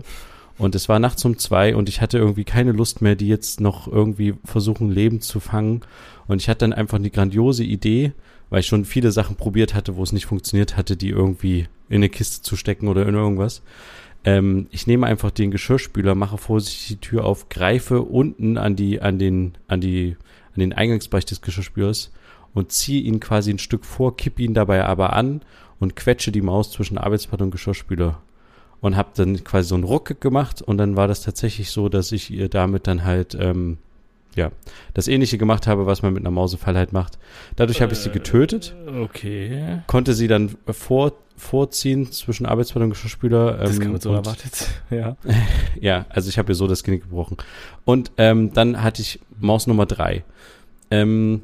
Und 0.62 0.76
es 0.76 0.88
war 0.88 1.00
nachts 1.00 1.26
um 1.26 1.40
zwei 1.40 1.76
und 1.76 1.90
ich 1.90 2.02
hatte 2.02 2.20
irgendwie 2.20 2.44
keine 2.44 2.72
Lust 2.72 3.02
mehr, 3.02 3.16
die 3.16 3.28
jetzt 3.28 3.60
noch 3.60 3.88
irgendwie 3.88 4.36
versuchen, 4.46 4.92
Leben 4.92 5.20
zu 5.20 5.40
fangen. 5.40 5.82
Und 6.28 6.40
ich 6.40 6.50
hatte 6.50 6.60
dann 6.60 6.74
einfach 6.74 7.00
eine 7.00 7.10
grandiose 7.10 7.64
Idee, 7.64 8.12
weil 8.52 8.60
ich 8.60 8.68
schon 8.68 8.86
viele 8.86 9.12
Sachen 9.12 9.38
probiert 9.38 9.74
hatte, 9.74 9.96
wo 9.96 10.04
es 10.04 10.12
nicht 10.12 10.28
funktioniert 10.28 10.78
hatte, 10.78 10.98
die 10.98 11.10
irgendwie 11.10 11.68
in 11.90 11.96
eine 11.96 12.10
Kiste 12.10 12.44
zu 12.44 12.56
stecken 12.56 12.90
oder 12.90 13.08
in 13.08 13.16
irgendwas. 13.16 13.64
Ähm, 14.24 14.68
ich 14.70 14.86
nehme 14.86 15.08
einfach 15.08 15.32
den 15.32 15.50
Geschirrspüler, 15.50 16.14
mache 16.14 16.38
vorsichtig 16.38 16.90
die 16.90 17.08
Tür 17.08 17.26
auf, 17.26 17.50
greife 17.50 18.04
unten 18.04 18.60
an 18.60 18.76
die, 18.76 19.02
an 19.02 19.18
den, 19.18 19.54
an 19.68 19.82
die, 19.82 20.16
an 20.54 20.60
den 20.60 20.74
Eingangsbereich 20.74 21.26
des 21.26 21.42
Geschirrspülers 21.42 22.12
und 22.54 22.72
ziehe 22.72 23.02
ihn 23.02 23.20
quasi 23.20 23.50
ein 23.50 23.58
Stück 23.58 23.84
vor, 23.84 24.16
kippe 24.16 24.44
ihn 24.44 24.54
dabei 24.54 24.86
aber 24.86 25.14
an 25.14 25.42
und 25.80 25.96
quetsche 25.96 26.32
die 26.32 26.44
Maus 26.44 26.70
zwischen 26.70 27.00
Arbeitsplatte 27.00 27.46
und 27.46 27.50
Geschirrspüler 27.50 28.22
und 28.82 28.98
habe 28.98 29.10
dann 29.16 29.44
quasi 29.44 29.70
so 29.70 29.76
einen 29.76 29.84
Ruck 29.84 30.20
gemacht 30.20 30.62
und 30.62 30.78
dann 30.78 30.96
war 30.96 31.08
das 31.08 31.22
tatsächlich 31.22 31.72
so, 31.72 31.88
dass 31.88 32.12
ich 32.12 32.32
ihr 32.32 32.50
damit 32.50 32.88
dann 32.88 33.06
halt 33.06 33.38
ähm, 33.40 33.78
ja, 34.36 34.52
das 34.94 35.08
ähnliche 35.08 35.38
gemacht 35.38 35.68
habe, 35.68 35.86
was 35.86 36.02
man 36.02 36.14
mit 36.14 36.24
einer 36.24 36.32
Mausefall 36.32 36.76
halt 36.76 36.94
macht. 36.94 37.20
Dadurch 37.56 37.80
äh, 37.80 37.84
habe 37.84 37.94
ich 37.94 38.00
sie 38.00 38.10
getötet. 38.10 38.76
Okay. 39.02 39.82
Konnte 39.88 40.14
sie 40.14 40.28
dann 40.28 40.56
vor, 40.68 41.14
vorziehen 41.36 42.12
zwischen 42.12 42.46
Arbeitsplatte 42.46 42.86
und 42.86 42.92
Geschirrspüler. 42.92 43.60
Ähm, 43.60 43.66
das 43.66 43.80
kann 43.80 43.92
man 43.92 44.02
so 44.02 44.14
erwartet, 44.14 44.68
ja. 44.90 45.18
ja, 45.80 46.06
also 46.10 46.30
ich 46.30 46.38
habe 46.38 46.52
ihr 46.52 46.56
so 46.56 46.68
das 46.68 46.84
Genick 46.84 47.04
gebrochen. 47.04 47.38
Und 47.84 48.12
ähm, 48.18 48.54
dann 48.54 48.82
hatte 48.82 49.02
ich 49.02 49.20
Maus 49.40 49.68
Nummer 49.68 49.86
drei. 49.86 50.24
Ähm, 50.90 51.42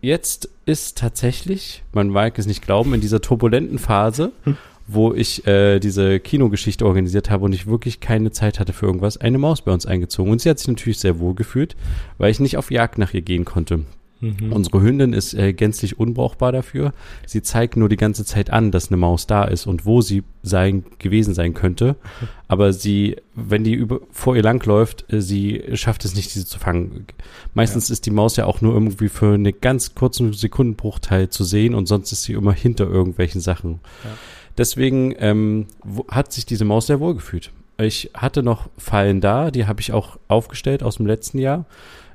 jetzt 0.00 0.48
ist 0.66 0.98
tatsächlich, 0.98 1.84
man 1.92 2.08
mag 2.08 2.38
es 2.38 2.46
nicht 2.46 2.62
glauben, 2.62 2.94
in 2.94 3.00
dieser 3.00 3.20
turbulenten 3.20 3.78
Phase, 3.78 4.32
hm 4.42 4.56
wo 4.86 5.14
ich 5.14 5.46
äh, 5.46 5.80
diese 5.80 6.20
Kinogeschichte 6.20 6.84
organisiert 6.84 7.30
habe 7.30 7.44
und 7.44 7.54
ich 7.54 7.66
wirklich 7.66 8.00
keine 8.00 8.32
Zeit 8.32 8.60
hatte 8.60 8.72
für 8.72 8.86
irgendwas, 8.86 9.16
eine 9.16 9.38
Maus 9.38 9.62
bei 9.62 9.72
uns 9.72 9.86
eingezogen. 9.86 10.30
Und 10.30 10.40
sie 10.40 10.50
hat 10.50 10.58
sich 10.58 10.68
natürlich 10.68 10.98
sehr 10.98 11.18
wohl 11.18 11.34
gefühlt, 11.34 11.76
weil 12.18 12.30
ich 12.30 12.40
nicht 12.40 12.56
auf 12.56 12.70
Jagd 12.70 12.98
nach 12.98 13.14
ihr 13.14 13.22
gehen 13.22 13.44
konnte. 13.44 13.84
Mhm. 14.20 14.52
Unsere 14.52 14.80
Hündin 14.80 15.12
ist 15.12 15.34
äh, 15.34 15.52
gänzlich 15.52 15.98
unbrauchbar 15.98 16.52
dafür. 16.52 16.92
Sie 17.26 17.42
zeigt 17.42 17.76
nur 17.76 17.88
die 17.88 17.96
ganze 17.96 18.24
Zeit 18.24 18.50
an, 18.50 18.70
dass 18.70 18.88
eine 18.88 18.96
Maus 18.96 19.26
da 19.26 19.44
ist 19.44 19.66
und 19.66 19.84
wo 19.84 20.00
sie 20.00 20.22
sein, 20.42 20.84
gewesen 20.98 21.34
sein 21.34 21.54
könnte. 21.54 21.96
Aber 22.48 22.72
sie, 22.72 23.16
wenn 23.34 23.64
die 23.64 23.74
über, 23.74 24.00
vor 24.10 24.36
ihr 24.36 24.42
langläuft, 24.42 25.12
äh, 25.12 25.20
sie 25.20 25.62
schafft 25.74 26.04
es 26.04 26.14
nicht, 26.14 26.34
diese 26.34 26.46
zu 26.46 26.58
fangen. 26.58 27.06
Meistens 27.54 27.88
ja. 27.88 27.94
ist 27.94 28.06
die 28.06 28.10
Maus 28.10 28.36
ja 28.36 28.46
auch 28.46 28.60
nur 28.60 28.72
irgendwie 28.72 29.08
für 29.08 29.34
einen 29.34 29.60
ganz 29.60 29.94
kurzen 29.94 30.32
Sekundenbruchteil 30.32 31.28
zu 31.28 31.44
sehen 31.44 31.74
und 31.74 31.86
sonst 31.86 32.12
ist 32.12 32.24
sie 32.24 32.32
immer 32.32 32.52
hinter 32.52 32.86
irgendwelchen 32.86 33.40
Sachen. 33.40 33.80
Ja. 34.04 34.10
Deswegen 34.56 35.14
ähm, 35.18 35.66
hat 36.08 36.32
sich 36.32 36.46
diese 36.46 36.64
Maus 36.64 36.86
sehr 36.86 37.00
wohl 37.00 37.14
gefühlt. 37.14 37.50
Ich 37.78 38.10
hatte 38.14 38.42
noch 38.42 38.68
Fallen 38.78 39.20
da, 39.20 39.50
die 39.50 39.66
habe 39.66 39.80
ich 39.80 39.92
auch 39.92 40.18
aufgestellt 40.28 40.82
aus 40.82 40.96
dem 40.96 41.06
letzten 41.06 41.38
Jahr. 41.38 41.64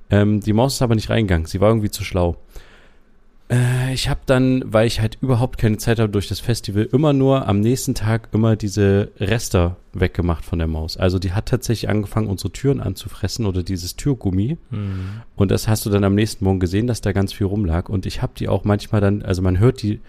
Ähm, 0.10 0.40
die 0.40 0.54
Maus 0.54 0.76
ist 0.76 0.82
aber 0.82 0.96
nicht 0.96 1.10
reingegangen, 1.10 1.48
sie 1.48 1.60
war 1.60 1.70
irgendwie 1.70 1.92
zu 1.92 2.04
schlau. 2.04 2.38
Äh, 3.50 3.94
ich 3.94 4.10
habe 4.10 4.22
dann, 4.26 4.64
weil 4.66 4.88
ich 4.88 5.02
halt 5.02 5.18
überhaupt 5.22 5.58
keine 5.58 5.78
Zeit 5.78 6.00
habe 6.00 6.10
durch 6.10 6.28
das 6.28 6.40
Festival, 6.40 6.88
immer 6.92 7.14
nur 7.14 7.48
am 7.48 7.60
nächsten 7.60 7.96
Tag 7.96 8.30
immer 8.32 8.56
diese 8.56 9.12
Rester 9.20 9.78
weggemacht 9.94 10.46
von 10.46 10.60
der 10.60 10.68
Maus. 10.68 10.98
Also 10.98 11.20
die 11.20 11.34
hat 11.34 11.48
tatsächlich 11.48 11.90
angefangen, 11.90 12.28
unsere 12.28 12.52
Türen 12.52 12.80
anzufressen 12.80 13.46
oder 13.46 13.64
dieses 13.64 13.96
Türgummi. 13.96 14.58
Mhm. 14.70 15.22
Und 15.36 15.52
das 15.52 15.68
hast 15.68 15.86
du 15.86 15.90
dann 15.90 16.04
am 16.04 16.16
nächsten 16.16 16.46
Morgen 16.46 16.60
gesehen, 16.60 16.88
dass 16.88 17.02
da 17.02 17.12
ganz 17.12 17.34
viel 17.34 17.48
rumlag. 17.48 17.90
Und 17.90 18.06
ich 18.06 18.22
habe 18.22 18.34
die 18.38 18.48
auch 18.48 18.64
manchmal 18.64 19.02
dann, 19.02 19.24
also 19.24 19.42
man 19.42 19.60
hört 19.60 19.82
die 19.82 20.00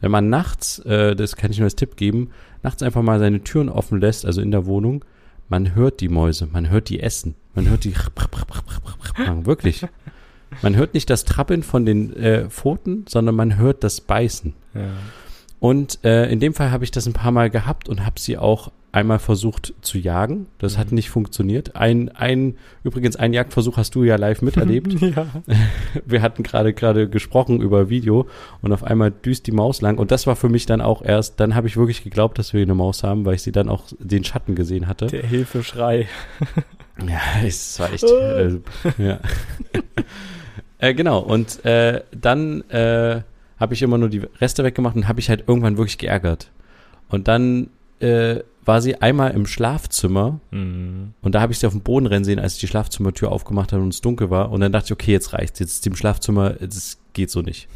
wenn 0.00 0.10
man 0.10 0.28
nachts, 0.28 0.78
äh, 0.80 1.14
das 1.14 1.36
kann 1.36 1.50
ich 1.50 1.58
nur 1.58 1.66
als 1.66 1.76
Tipp 1.76 1.96
geben, 1.96 2.30
nachts 2.62 2.82
einfach 2.82 3.02
mal 3.02 3.18
seine 3.18 3.42
Türen 3.42 3.68
offen 3.68 4.00
lässt, 4.00 4.26
also 4.26 4.40
in 4.40 4.50
der 4.50 4.66
Wohnung, 4.66 5.04
man 5.48 5.74
hört 5.74 6.00
die 6.00 6.08
Mäuse, 6.08 6.46
man 6.46 6.70
hört 6.70 6.88
die 6.88 7.00
essen, 7.00 7.34
man 7.54 7.68
hört 7.68 7.84
die 7.84 7.94
wirklich. 9.46 9.86
Man 10.62 10.74
hört 10.74 10.94
nicht 10.94 11.08
das 11.08 11.24
Trappeln 11.24 11.62
von 11.62 11.86
den 11.86 12.14
äh, 12.16 12.50
Pfoten, 12.50 13.04
sondern 13.08 13.36
man 13.36 13.56
hört 13.56 13.84
das 13.84 14.00
Beißen. 14.00 14.54
Ja. 14.74 14.80
Und 15.60 16.02
äh, 16.04 16.30
in 16.30 16.40
dem 16.40 16.54
Fall 16.54 16.70
habe 16.70 16.84
ich 16.84 16.90
das 16.90 17.06
ein 17.06 17.12
paar 17.12 17.32
Mal 17.32 17.50
gehabt 17.50 17.88
und 17.88 18.04
habe 18.04 18.18
sie 18.18 18.38
auch 18.38 18.72
einmal 18.92 19.18
versucht 19.18 19.74
zu 19.82 19.98
jagen. 19.98 20.46
Das 20.58 20.74
mhm. 20.74 20.80
hat 20.80 20.92
nicht 20.92 21.10
funktioniert. 21.10 21.76
Ein, 21.76 22.08
ein, 22.08 22.56
übrigens, 22.82 23.16
ein 23.16 23.32
Jagdversuch 23.32 23.76
hast 23.76 23.94
du 23.94 24.02
ja 24.02 24.16
live 24.16 24.42
miterlebt. 24.42 25.00
ja. 25.00 25.26
Wir 26.06 26.22
hatten 26.22 26.42
gerade 26.42 26.72
gerade 26.72 27.08
gesprochen 27.08 27.60
über 27.60 27.90
Video 27.90 28.26
und 28.62 28.72
auf 28.72 28.84
einmal 28.84 29.10
düst 29.10 29.46
die 29.46 29.52
Maus 29.52 29.80
lang. 29.80 29.98
Und 29.98 30.10
das 30.10 30.26
war 30.26 30.34
für 30.34 30.48
mich 30.48 30.66
dann 30.66 30.80
auch 30.80 31.02
erst, 31.02 31.40
dann 31.40 31.54
habe 31.54 31.68
ich 31.68 31.76
wirklich 31.76 32.02
geglaubt, 32.02 32.38
dass 32.38 32.52
wir 32.52 32.62
eine 32.62 32.74
Maus 32.74 33.02
haben, 33.02 33.24
weil 33.24 33.34
ich 33.34 33.42
sie 33.42 33.52
dann 33.52 33.68
auch 33.68 33.84
den 33.98 34.24
Schatten 34.24 34.54
gesehen 34.54 34.86
hatte. 34.86 35.06
Der 35.06 35.26
Hilfeschrei. 35.26 36.08
ja, 37.06 37.20
es 37.46 37.78
war 37.78 37.92
echt. 37.92 38.04
äh, 38.04 38.58
ja. 38.98 39.20
äh, 40.78 40.94
genau, 40.94 41.20
und 41.20 41.64
äh, 41.64 42.02
dann 42.12 42.62
äh, 42.70 43.22
habe 43.60 43.74
ich 43.74 43.82
immer 43.82 43.98
nur 43.98 44.08
die 44.08 44.22
Reste 44.40 44.64
weggemacht 44.64 44.96
und 44.96 45.06
habe 45.06 45.20
ich 45.20 45.28
halt 45.28 45.44
irgendwann 45.46 45.76
wirklich 45.76 45.98
geärgert. 45.98 46.50
Und 47.08 47.28
dann 47.28 47.68
äh, 48.00 48.40
war 48.64 48.80
sie 48.80 48.96
einmal 48.96 49.32
im 49.32 49.46
Schlafzimmer 49.46 50.40
mhm. 50.50 51.12
und 51.22 51.34
da 51.34 51.40
habe 51.40 51.52
ich 51.52 51.58
sie 51.58 51.66
auf 51.66 51.72
dem 51.72 51.82
Boden 51.82 52.06
rennen 52.06 52.24
sehen, 52.24 52.38
als 52.38 52.54
ich 52.54 52.60
die 52.60 52.66
Schlafzimmertür 52.66 53.30
aufgemacht 53.30 53.72
habe 53.72 53.82
und 53.82 53.92
es 53.92 54.00
dunkel 54.00 54.30
war. 54.30 54.50
Und 54.50 54.60
dann 54.60 54.72
dachte 54.72 54.86
ich, 54.86 54.92
okay, 54.92 55.12
jetzt 55.12 55.32
reicht's. 55.32 55.58
Jetzt 55.60 55.72
ist 55.72 55.86
im 55.86 55.96
Schlafzimmer, 55.96 56.50
das 56.50 56.98
geht 57.12 57.30
so 57.30 57.42
nicht. 57.42 57.68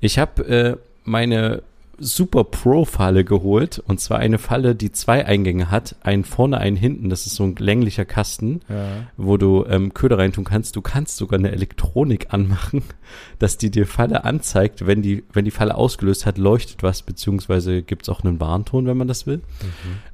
Ich 0.00 0.18
habe 0.18 0.46
äh, 0.46 0.76
meine 1.04 1.62
Super 1.98 2.44
Pro-Falle 2.44 3.24
geholt. 3.24 3.82
Und 3.86 4.00
zwar 4.00 4.18
eine 4.18 4.38
Falle, 4.38 4.74
die 4.74 4.92
zwei 4.92 5.24
Eingänge 5.26 5.70
hat. 5.70 5.96
Einen 6.02 6.24
vorne, 6.24 6.58
einen 6.58 6.76
hinten. 6.76 7.08
Das 7.08 7.26
ist 7.26 7.36
so 7.36 7.44
ein 7.44 7.56
länglicher 7.56 8.04
Kasten, 8.04 8.60
Ja. 8.68 8.86
wo 9.16 9.36
du 9.36 9.64
ähm, 9.68 9.94
Köder 9.94 10.18
reintun 10.18 10.44
kannst. 10.44 10.76
Du 10.76 10.82
kannst 10.82 11.16
sogar 11.16 11.38
eine 11.38 11.52
Elektronik 11.52 12.32
anmachen, 12.32 12.82
dass 13.38 13.58
die 13.58 13.70
dir 13.70 13.86
Falle 13.86 14.24
anzeigt. 14.24 14.86
Wenn 14.86 15.02
die, 15.02 15.24
wenn 15.32 15.44
die 15.44 15.50
Falle 15.50 15.74
ausgelöst 15.74 16.26
hat, 16.26 16.38
leuchtet 16.38 16.82
was, 16.82 17.02
beziehungsweise 17.02 17.82
gibt's 17.82 18.08
auch 18.08 18.24
einen 18.24 18.40
Warnton, 18.40 18.86
wenn 18.86 18.96
man 18.96 19.08
das 19.08 19.26
will. 19.26 19.40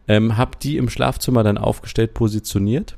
Ähm, 0.09 0.37
hab 0.37 0.61
die 0.61 0.77
im 0.77 0.89
Schlafzimmer 0.89 1.43
dann 1.43 1.59
aufgestellt, 1.59 2.15
positioniert. 2.15 2.97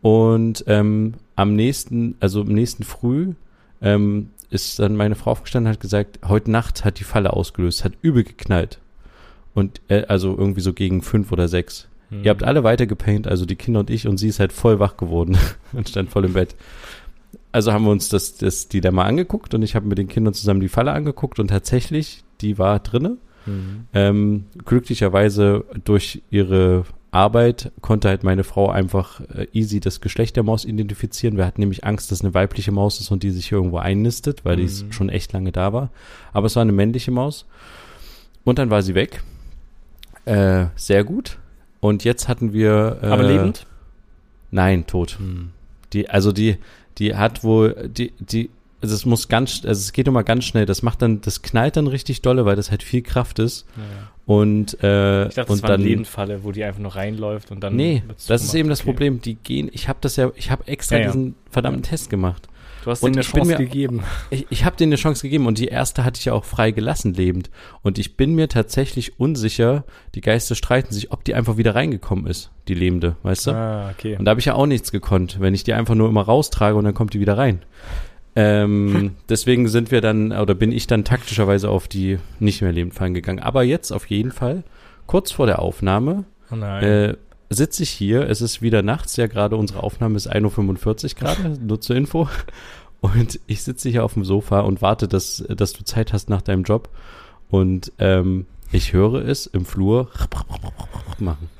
Und 0.00 0.64
ähm, 0.66 1.14
am 1.36 1.54
nächsten, 1.54 2.16
also 2.18 2.42
im 2.42 2.52
nächsten 2.54 2.82
Früh, 2.82 3.34
ähm, 3.80 4.30
ist 4.52 4.78
dann 4.78 4.96
meine 4.96 5.14
Frau 5.14 5.30
aufgestanden 5.30 5.70
und 5.70 5.74
hat 5.74 5.80
gesagt, 5.80 6.18
heute 6.26 6.50
Nacht 6.50 6.84
hat 6.84 7.00
die 7.00 7.04
Falle 7.04 7.32
ausgelöst, 7.32 7.84
hat 7.84 7.94
übel 8.02 8.22
geknallt. 8.22 8.80
Und 9.54 9.80
äh, 9.88 10.04
also 10.06 10.36
irgendwie 10.36 10.60
so 10.60 10.72
gegen 10.72 11.02
fünf 11.02 11.32
oder 11.32 11.48
sechs. 11.48 11.88
Mhm. 12.10 12.24
Ihr 12.24 12.30
habt 12.30 12.42
alle 12.42 12.62
weitergepaint, 12.62 13.26
also 13.26 13.46
die 13.46 13.56
Kinder 13.56 13.80
und 13.80 13.90
ich, 13.90 14.06
und 14.06 14.18
sie 14.18 14.28
ist 14.28 14.40
halt 14.40 14.52
voll 14.52 14.78
wach 14.78 14.96
geworden 14.96 15.38
und 15.72 15.88
stand 15.88 16.10
voll 16.10 16.26
im 16.26 16.34
Bett. 16.34 16.54
Also 17.50 17.72
haben 17.72 17.84
wir 17.84 17.90
uns 17.90 18.08
das, 18.08 18.36
das 18.36 18.68
die 18.68 18.80
da 18.80 18.90
mal 18.90 19.04
angeguckt 19.04 19.54
und 19.54 19.62
ich 19.62 19.74
habe 19.74 19.86
mit 19.86 19.98
den 19.98 20.08
Kindern 20.08 20.34
zusammen 20.34 20.60
die 20.60 20.68
Falle 20.68 20.92
angeguckt 20.92 21.38
und 21.38 21.48
tatsächlich, 21.48 22.24
die 22.40 22.58
war 22.58 22.78
drinne. 22.80 23.16
Mhm. 23.46 23.86
Ähm, 23.92 24.44
glücklicherweise 24.64 25.64
durch 25.84 26.22
ihre 26.30 26.84
Arbeit 27.12 27.70
konnte 27.82 28.08
halt 28.08 28.24
meine 28.24 28.42
Frau 28.42 28.70
einfach 28.70 29.20
äh, 29.34 29.46
easy 29.52 29.80
das 29.80 30.00
Geschlecht 30.00 30.34
der 30.36 30.42
Maus 30.42 30.64
identifizieren. 30.64 31.36
Wir 31.36 31.46
hatten 31.46 31.60
nämlich 31.60 31.84
Angst, 31.84 32.10
dass 32.10 32.22
eine 32.22 32.32
weibliche 32.34 32.72
Maus 32.72 33.00
ist 33.00 33.10
und 33.10 33.22
die 33.22 33.30
sich 33.30 33.52
irgendwo 33.52 33.76
einnistet, 33.76 34.44
weil 34.44 34.56
die 34.56 34.64
Mhm. 34.64 34.92
schon 34.92 35.08
echt 35.10 35.32
lange 35.32 35.52
da 35.52 35.72
war. 35.72 35.90
Aber 36.32 36.46
es 36.46 36.56
war 36.56 36.62
eine 36.62 36.72
männliche 36.72 37.10
Maus. 37.10 37.46
Und 38.44 38.58
dann 38.58 38.70
war 38.70 38.82
sie 38.82 38.94
weg. 38.94 39.22
Äh, 40.24 40.66
sehr 40.74 41.04
gut. 41.04 41.38
Und 41.80 42.02
jetzt 42.04 42.28
hatten 42.28 42.52
wir. 42.52 42.98
Äh, 43.02 43.06
Aber 43.06 43.22
lebend? 43.24 43.66
Nein, 44.50 44.86
tot. 44.86 45.18
Mhm. 45.20 45.50
Die, 45.92 46.08
also 46.08 46.32
die, 46.32 46.56
die 46.98 47.14
hat 47.14 47.44
wohl, 47.44 47.90
die, 47.94 48.12
die, 48.20 48.48
also 48.82 48.94
es 48.94 49.06
muss 49.06 49.28
ganz, 49.28 49.62
also 49.64 49.78
es 49.80 49.92
geht 49.92 50.08
immer 50.08 50.24
ganz 50.24 50.44
schnell. 50.44 50.66
Das 50.66 50.82
macht 50.82 51.00
dann, 51.02 51.20
das 51.20 51.42
knallt 51.42 51.76
dann 51.76 51.86
richtig 51.86 52.20
dolle, 52.22 52.44
weil 52.44 52.56
das 52.56 52.70
halt 52.70 52.82
viel 52.82 53.02
Kraft 53.02 53.38
ist. 53.38 53.66
Ja. 53.76 53.82
Und, 54.26 54.74
äh, 54.82 55.28
Ich 55.28 55.34
dachte, 55.34 55.48
das 55.48 55.50
und 55.50 55.62
war 55.62 55.70
dann, 55.78 56.44
wo 56.44 56.52
die 56.52 56.64
einfach 56.64 56.80
nur 56.80 56.94
reinläuft 56.94 57.50
und 57.50 57.60
dann. 57.60 57.74
nee, 57.76 58.02
das 58.08 58.16
ist 58.18 58.26
zugemacht. 58.50 58.54
eben 58.56 58.68
das 58.68 58.80
Okay. 58.80 58.90
Problem. 58.90 59.20
Die 59.22 59.34
gehen, 59.36 59.70
ich 59.72 59.88
habe 59.88 59.98
das 60.00 60.16
ja, 60.16 60.30
ich 60.36 60.50
habe 60.50 60.66
extra 60.68 60.96
Ja, 60.96 61.00
ja. 61.02 61.06
diesen 61.08 61.34
verdammten 61.50 61.82
Test 61.82 62.10
gemacht. 62.10 62.48
Du 62.84 62.90
hast 62.90 63.00
denen 63.04 63.14
eine 63.14 63.22
Chance 63.22 63.46
mir- 63.52 63.58
gegeben. 63.58 64.02
Ich, 64.30 64.46
ich 64.50 64.64
habe 64.64 64.74
denen 64.76 64.90
eine 64.92 64.96
Chance 65.00 65.22
gegeben 65.22 65.46
und 65.46 65.58
die 65.58 65.68
erste 65.68 66.04
hatte 66.04 66.18
ich 66.18 66.24
ja 66.24 66.32
auch 66.32 66.44
frei 66.44 66.72
gelassen 66.72 67.14
lebend. 67.14 67.48
Und 67.82 67.96
ich 67.96 68.16
bin 68.16 68.34
mir 68.34 68.48
tatsächlich 68.48 69.20
unsicher, 69.20 69.84
die 70.16 70.20
Geister 70.20 70.56
streiten 70.56 70.92
sich, 70.92 71.12
ob 71.12 71.22
die 71.24 71.34
einfach 71.36 71.56
wieder 71.56 71.76
reingekommen 71.76 72.26
ist, 72.26 72.50
die 72.66 72.74
lebende, 72.74 73.14
weißt 73.22 73.46
du? 73.46 73.50
Ah, 73.52 73.90
okay. 73.90 74.16
Und 74.16 74.24
da 74.24 74.30
habe 74.30 74.40
ich 74.40 74.46
ja 74.46 74.54
auch 74.54 74.66
nichts 74.66 74.90
gekonnt, 74.90 75.38
wenn 75.38 75.54
ich 75.54 75.62
die 75.62 75.74
einfach 75.74 75.94
nur 75.94 76.08
immer 76.08 76.22
raustrage 76.22 76.74
und 76.76 76.84
dann 76.84 76.94
kommt 76.94 77.14
die 77.14 77.20
wieder 77.20 77.38
rein. 77.38 77.62
Ähm, 78.34 79.12
deswegen 79.28 79.68
sind 79.68 79.90
wir 79.90 80.00
dann, 80.00 80.32
oder 80.32 80.54
bin 80.54 80.72
ich 80.72 80.86
dann 80.86 81.04
taktischerweise 81.04 81.68
auf 81.68 81.88
die 81.88 82.18
nicht 82.38 82.62
mehr 82.62 82.72
lebend 82.72 82.94
fallen 82.94 83.14
gegangen. 83.14 83.40
Aber 83.40 83.62
jetzt 83.62 83.92
auf 83.92 84.06
jeden 84.06 84.32
Fall, 84.32 84.62
kurz 85.06 85.32
vor 85.32 85.46
der 85.46 85.58
Aufnahme, 85.60 86.24
Oh 86.50 86.56
äh, 86.56 87.16
sitze 87.50 87.82
ich 87.82 87.90
hier. 87.90 88.28
Es 88.28 88.40
ist 88.40 88.62
wieder 88.62 88.82
nachts, 88.82 89.16
ja 89.16 89.26
gerade 89.26 89.56
unsere 89.56 89.82
Aufnahme 89.82 90.16
ist 90.16 90.30
1.45 90.30 91.04
Uhr 91.04 91.20
gerade, 91.20 91.58
nur 91.60 91.80
zur 91.80 91.96
Info. 91.96 92.28
Und 93.00 93.40
ich 93.46 93.64
sitze 93.64 93.88
hier 93.88 94.04
auf 94.04 94.14
dem 94.14 94.24
Sofa 94.24 94.60
und 94.60 94.80
warte, 94.80 95.08
dass, 95.08 95.44
dass 95.48 95.72
du 95.72 95.84
Zeit 95.84 96.12
hast 96.12 96.30
nach 96.30 96.42
deinem 96.42 96.62
Job. 96.62 96.88
Und 97.50 97.92
ähm, 97.98 98.46
ich 98.70 98.92
höre 98.92 99.26
es 99.26 99.46
im 99.46 99.64
Flur 99.64 100.08
machen. 101.18 101.50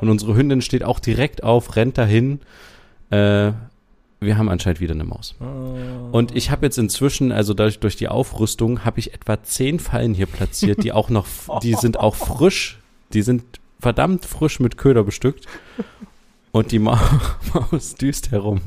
Und 0.00 0.08
unsere 0.08 0.34
Hündin 0.34 0.62
steht 0.62 0.82
auch 0.82 0.98
direkt 0.98 1.44
auf, 1.44 1.76
rennt 1.76 1.96
dahin. 1.96 2.40
Äh, 3.10 3.52
wir 4.20 4.36
haben 4.36 4.48
anscheinend 4.48 4.80
wieder 4.80 4.94
eine 4.94 5.04
Maus. 5.04 5.34
Oh. 5.40 6.10
Und 6.12 6.36
ich 6.36 6.50
habe 6.50 6.66
jetzt 6.66 6.78
inzwischen, 6.78 7.32
also 7.32 7.54
dadurch 7.54 7.80
durch 7.80 7.96
die 7.96 8.08
Aufrüstung, 8.08 8.84
habe 8.84 9.00
ich 9.00 9.14
etwa 9.14 9.42
zehn 9.42 9.78
Fallen 9.80 10.14
hier 10.14 10.26
platziert, 10.26 10.84
die 10.84 10.92
auch 10.92 11.08
noch, 11.08 11.26
die 11.62 11.74
sind 11.74 11.98
auch 11.98 12.14
frisch, 12.14 12.78
die 13.12 13.22
sind 13.22 13.42
verdammt 13.80 14.26
frisch 14.26 14.60
mit 14.60 14.76
Köder 14.76 15.04
bestückt. 15.04 15.46
Und 16.52 16.72
die 16.72 16.78
Ma 16.78 17.00
Maus 17.54 17.94
düst 17.94 18.30
herum. 18.30 18.60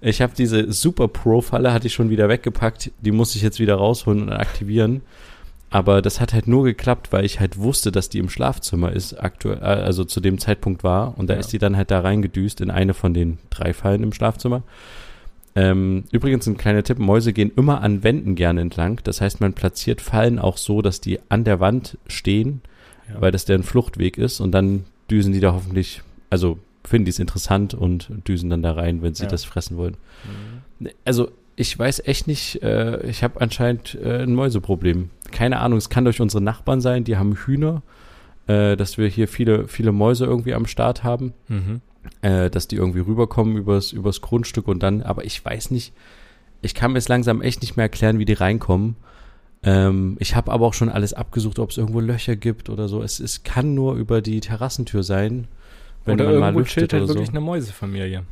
Ich 0.00 0.20
habe 0.20 0.32
diese 0.36 0.72
Super 0.72 1.08
Pro-Falle, 1.08 1.72
hatte 1.72 1.86
ich 1.86 1.94
schon 1.94 2.10
wieder 2.10 2.28
weggepackt, 2.28 2.90
die 3.00 3.12
muss 3.12 3.34
ich 3.34 3.42
jetzt 3.42 3.60
wieder 3.60 3.76
rausholen 3.76 4.22
und 4.22 4.32
aktivieren. 4.32 5.02
Aber 5.68 6.00
das 6.00 6.20
hat 6.20 6.32
halt 6.32 6.46
nur 6.46 6.62
geklappt, 6.64 7.12
weil 7.12 7.24
ich 7.24 7.40
halt 7.40 7.58
wusste, 7.58 7.90
dass 7.90 8.08
die 8.08 8.18
im 8.18 8.28
Schlafzimmer 8.28 8.92
ist, 8.92 9.14
aktuell, 9.14 9.58
äh, 9.58 9.64
also 9.82 10.04
zu 10.04 10.20
dem 10.20 10.38
Zeitpunkt 10.38 10.84
war. 10.84 11.18
Und 11.18 11.28
da 11.28 11.34
Ja. 11.34 11.40
ist 11.40 11.52
die 11.52 11.58
dann 11.58 11.76
halt 11.76 11.90
da 11.90 12.00
reingedüst 12.00 12.60
in 12.60 12.70
eine 12.70 12.94
von 12.94 13.12
den 13.14 13.38
drei 13.50 13.72
Fallen 13.72 14.02
im 14.04 14.12
Schlafzimmer. 14.12 14.62
Ähm, 15.54 16.04
übrigens 16.12 16.46
ein 16.46 16.56
kleiner 16.58 16.82
Tipp, 16.82 16.98
Mäuse 16.98 17.32
gehen 17.32 17.50
immer 17.56 17.80
an 17.80 18.04
Wänden 18.04 18.34
gerne 18.34 18.60
entlang. 18.60 19.00
Das 19.04 19.20
heißt, 19.20 19.40
man 19.40 19.54
platziert 19.54 20.00
Fallen 20.02 20.38
auch 20.38 20.58
so, 20.58 20.82
dass 20.82 21.00
die 21.00 21.18
an 21.30 21.44
der 21.44 21.60
Wand 21.60 21.96
stehen, 22.06 22.60
Ja. 23.08 23.20
weil 23.22 23.32
das 23.32 23.44
deren 23.46 23.62
Fluchtweg 23.62 24.18
ist 24.18 24.40
und 24.40 24.52
dann 24.52 24.84
düsen 25.10 25.32
die 25.32 25.40
da 25.40 25.52
hoffentlich, 25.54 26.02
also 26.30 26.58
finden 26.84 27.06
die 27.06 27.10
es 27.10 27.18
interessant 27.18 27.72
und 27.74 28.10
düsen 28.28 28.50
dann 28.50 28.62
da 28.62 28.72
rein, 28.72 29.00
wenn 29.02 29.14
sie 29.14 29.24
Ja. 29.24 29.30
das 29.30 29.44
fressen 29.44 29.76
wollen. 29.78 29.96
Mhm. 30.78 30.90
Also 31.06 31.30
ich 31.56 31.76
weiß 31.78 32.02
echt 32.04 32.26
nicht, 32.26 32.62
äh, 32.62 33.00
ich 33.08 33.24
habe 33.24 33.40
anscheinend 33.40 33.96
äh, 34.02 34.22
ein 34.22 34.34
Mäuseproblem. 34.34 35.08
Keine 35.32 35.60
Ahnung, 35.60 35.78
es 35.78 35.88
kann 35.90 36.04
durch 36.04 36.20
unsere 36.20 36.42
Nachbarn 36.42 36.80
sein, 36.80 37.04
die 37.04 37.16
haben 37.16 37.34
Hühner, 37.34 37.82
äh, 38.46 38.76
dass 38.76 38.98
wir 38.98 39.08
hier 39.08 39.28
viele, 39.28 39.68
viele 39.68 39.92
Mäuse 39.92 40.24
irgendwie 40.24 40.54
am 40.54 40.66
Start 40.66 41.04
haben 41.04 41.32
Mhm. 41.48 41.80
äh, 42.22 42.48
dass 42.50 42.68
die 42.68 42.76
irgendwie 42.76 43.00
rüberkommen 43.00 43.56
übers, 43.56 43.92
übers 43.92 44.20
Grundstück 44.20 44.68
und 44.68 44.82
dann, 44.82 45.02
aber 45.02 45.24
ich 45.24 45.44
weiß 45.44 45.70
nicht, 45.72 45.92
ich 46.62 46.74
kann 46.74 46.92
mir 46.92 46.98
jetzt 46.98 47.08
langsam 47.08 47.42
echt 47.42 47.60
nicht 47.62 47.76
mehr 47.76 47.84
erklären, 47.84 48.18
wie 48.18 48.24
die 48.24 48.32
reinkommen. 48.32 48.96
Ähm, 49.62 50.16
ich 50.20 50.36
habe 50.36 50.52
aber 50.52 50.66
auch 50.66 50.74
schon 50.74 50.88
alles 50.88 51.12
abgesucht, 51.14 51.58
ob 51.58 51.70
es 51.70 51.76
irgendwo 51.78 52.00
Löcher 52.00 52.36
gibt 52.36 52.70
oder 52.70 52.86
so. 52.88 53.02
Es, 53.02 53.18
es 53.20 53.42
kann 53.42 53.74
nur 53.74 53.94
über 53.94 54.22
die 54.22 54.40
Terrassentür 54.40 55.02
sein, 55.02 55.48
wenn 56.04 56.14
Oder 56.14 56.24
man 56.30 56.34
mal 56.34 56.40
irgendwo 56.46 56.60
lüftet 56.60 56.74
chillt 56.82 56.92
halt 56.92 57.02
oder 57.02 57.08
so. 57.08 57.14
wirklich 57.14 57.30
eine 57.30 57.40
Mäusefamilie. 57.40 58.22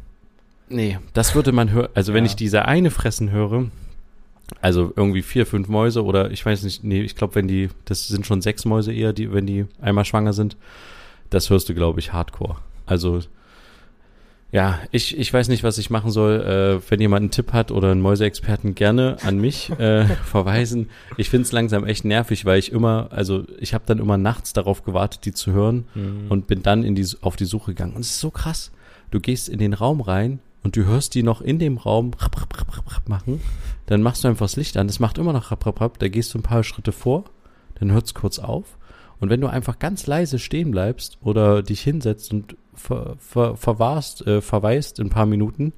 Nee, 0.68 0.98
das 1.12 1.34
würde 1.34 1.52
man 1.52 1.70
hören. 1.72 1.88
Also 1.94 2.14
wenn 2.14 2.24
Ja. 2.24 2.30
ich 2.30 2.36
diese 2.36 2.64
eine 2.66 2.90
fressen 2.90 3.30
höre, 3.30 3.66
also 4.60 4.92
irgendwie 4.96 5.22
vier, 5.22 5.46
fünf 5.46 5.68
Mäuse 5.68 6.04
oder 6.04 6.30
ich 6.30 6.44
weiß 6.44 6.62
nicht, 6.64 6.84
nee, 6.84 7.02
ich 7.02 7.16
glaube, 7.16 7.34
wenn 7.36 7.48
die, 7.48 7.68
das 7.86 8.08
sind 8.08 8.26
schon 8.26 8.42
sechs 8.42 8.64
Mäuse 8.64 8.92
eher, 8.92 9.12
die, 9.12 9.32
wenn 9.32 9.46
die 9.46 9.66
einmal 9.80 10.04
schwanger 10.04 10.32
sind, 10.32 10.56
das 11.30 11.50
hörst 11.50 11.68
du, 11.68 11.74
glaube 11.74 12.00
ich, 12.00 12.12
hardcore. 12.12 12.56
Also 12.86 13.20
ja, 14.52 14.78
ich, 14.92 15.18
ich 15.18 15.32
weiß 15.34 15.48
nicht, 15.48 15.64
was 15.64 15.78
ich 15.78 15.90
machen 15.90 16.12
soll. 16.12 16.40
Äh, 16.40 16.90
wenn 16.90 17.00
jemand 17.00 17.22
einen 17.22 17.30
Tipp 17.32 17.52
hat 17.52 17.72
oder 17.72 17.90
einen 17.90 18.00
Mäuseexperten, 18.02 18.76
gerne 18.76 19.16
an 19.24 19.40
mich 19.40 19.70
äh, 19.80 20.04
verweisen. 20.24 20.90
Ich 21.16 21.28
finde 21.28 21.46
es 21.46 21.52
langsam 21.52 21.84
echt 21.84 22.04
nervig, 22.04 22.44
weil 22.44 22.60
ich 22.60 22.70
immer, 22.70 23.08
also 23.10 23.44
ich 23.58 23.74
habe 23.74 23.82
dann 23.86 23.98
immer 23.98 24.16
nachts 24.16 24.52
darauf 24.52 24.84
gewartet, 24.84 25.24
die 25.24 25.32
zu 25.32 25.50
hören 25.52 25.86
Mhm. 25.94 26.26
und 26.28 26.46
bin 26.46 26.62
dann 26.62 26.84
in 26.84 26.94
die, 26.94 27.04
auf 27.20 27.34
die 27.34 27.46
Suche 27.46 27.72
gegangen. 27.72 27.94
Und 27.94 28.02
es 28.02 28.10
ist 28.10 28.20
so 28.20 28.30
krass. 28.30 28.70
Du 29.10 29.18
gehst 29.18 29.48
in 29.48 29.58
den 29.58 29.72
Raum 29.74 30.00
rein 30.00 30.38
und 30.64 30.76
du 30.76 30.84
hörst 30.84 31.14
die 31.14 31.22
noch 31.22 31.40
in 31.40 31.58
dem 31.60 31.76
Raum 31.76 32.12
machen. 33.06 33.40
Dann 33.86 34.02
machst 34.02 34.24
du 34.24 34.28
einfach 34.28 34.46
das 34.46 34.56
Licht 34.56 34.76
an. 34.76 34.86
Das 34.88 34.98
macht 34.98 35.18
immer 35.18 35.32
noch 35.32 35.50
rap, 35.50 35.64
rap, 35.66 35.80
rap. 35.80 35.98
Da 35.98 36.08
gehst 36.08 36.34
du 36.34 36.38
ein 36.38 36.42
paar 36.42 36.64
Schritte 36.64 36.90
vor, 36.90 37.24
dann 37.76 37.92
hört 37.92 38.06
es 38.06 38.14
kurz 38.14 38.38
auf. 38.38 38.78
Und 39.20 39.30
wenn 39.30 39.40
du 39.40 39.46
einfach 39.46 39.78
ganz 39.78 40.06
leise 40.06 40.38
stehen 40.38 40.70
bleibst 40.70 41.18
oder 41.22 41.62
dich 41.62 41.82
hinsetzt 41.82 42.32
und 42.32 42.56
ver, 42.74 43.14
ver, 43.18 43.56
verwahrst, 43.56 44.26
äh, 44.26 44.40
verweist 44.40 44.98
in 44.98 45.06
ein 45.06 45.10
paar 45.10 45.26
Minuten, 45.26 45.72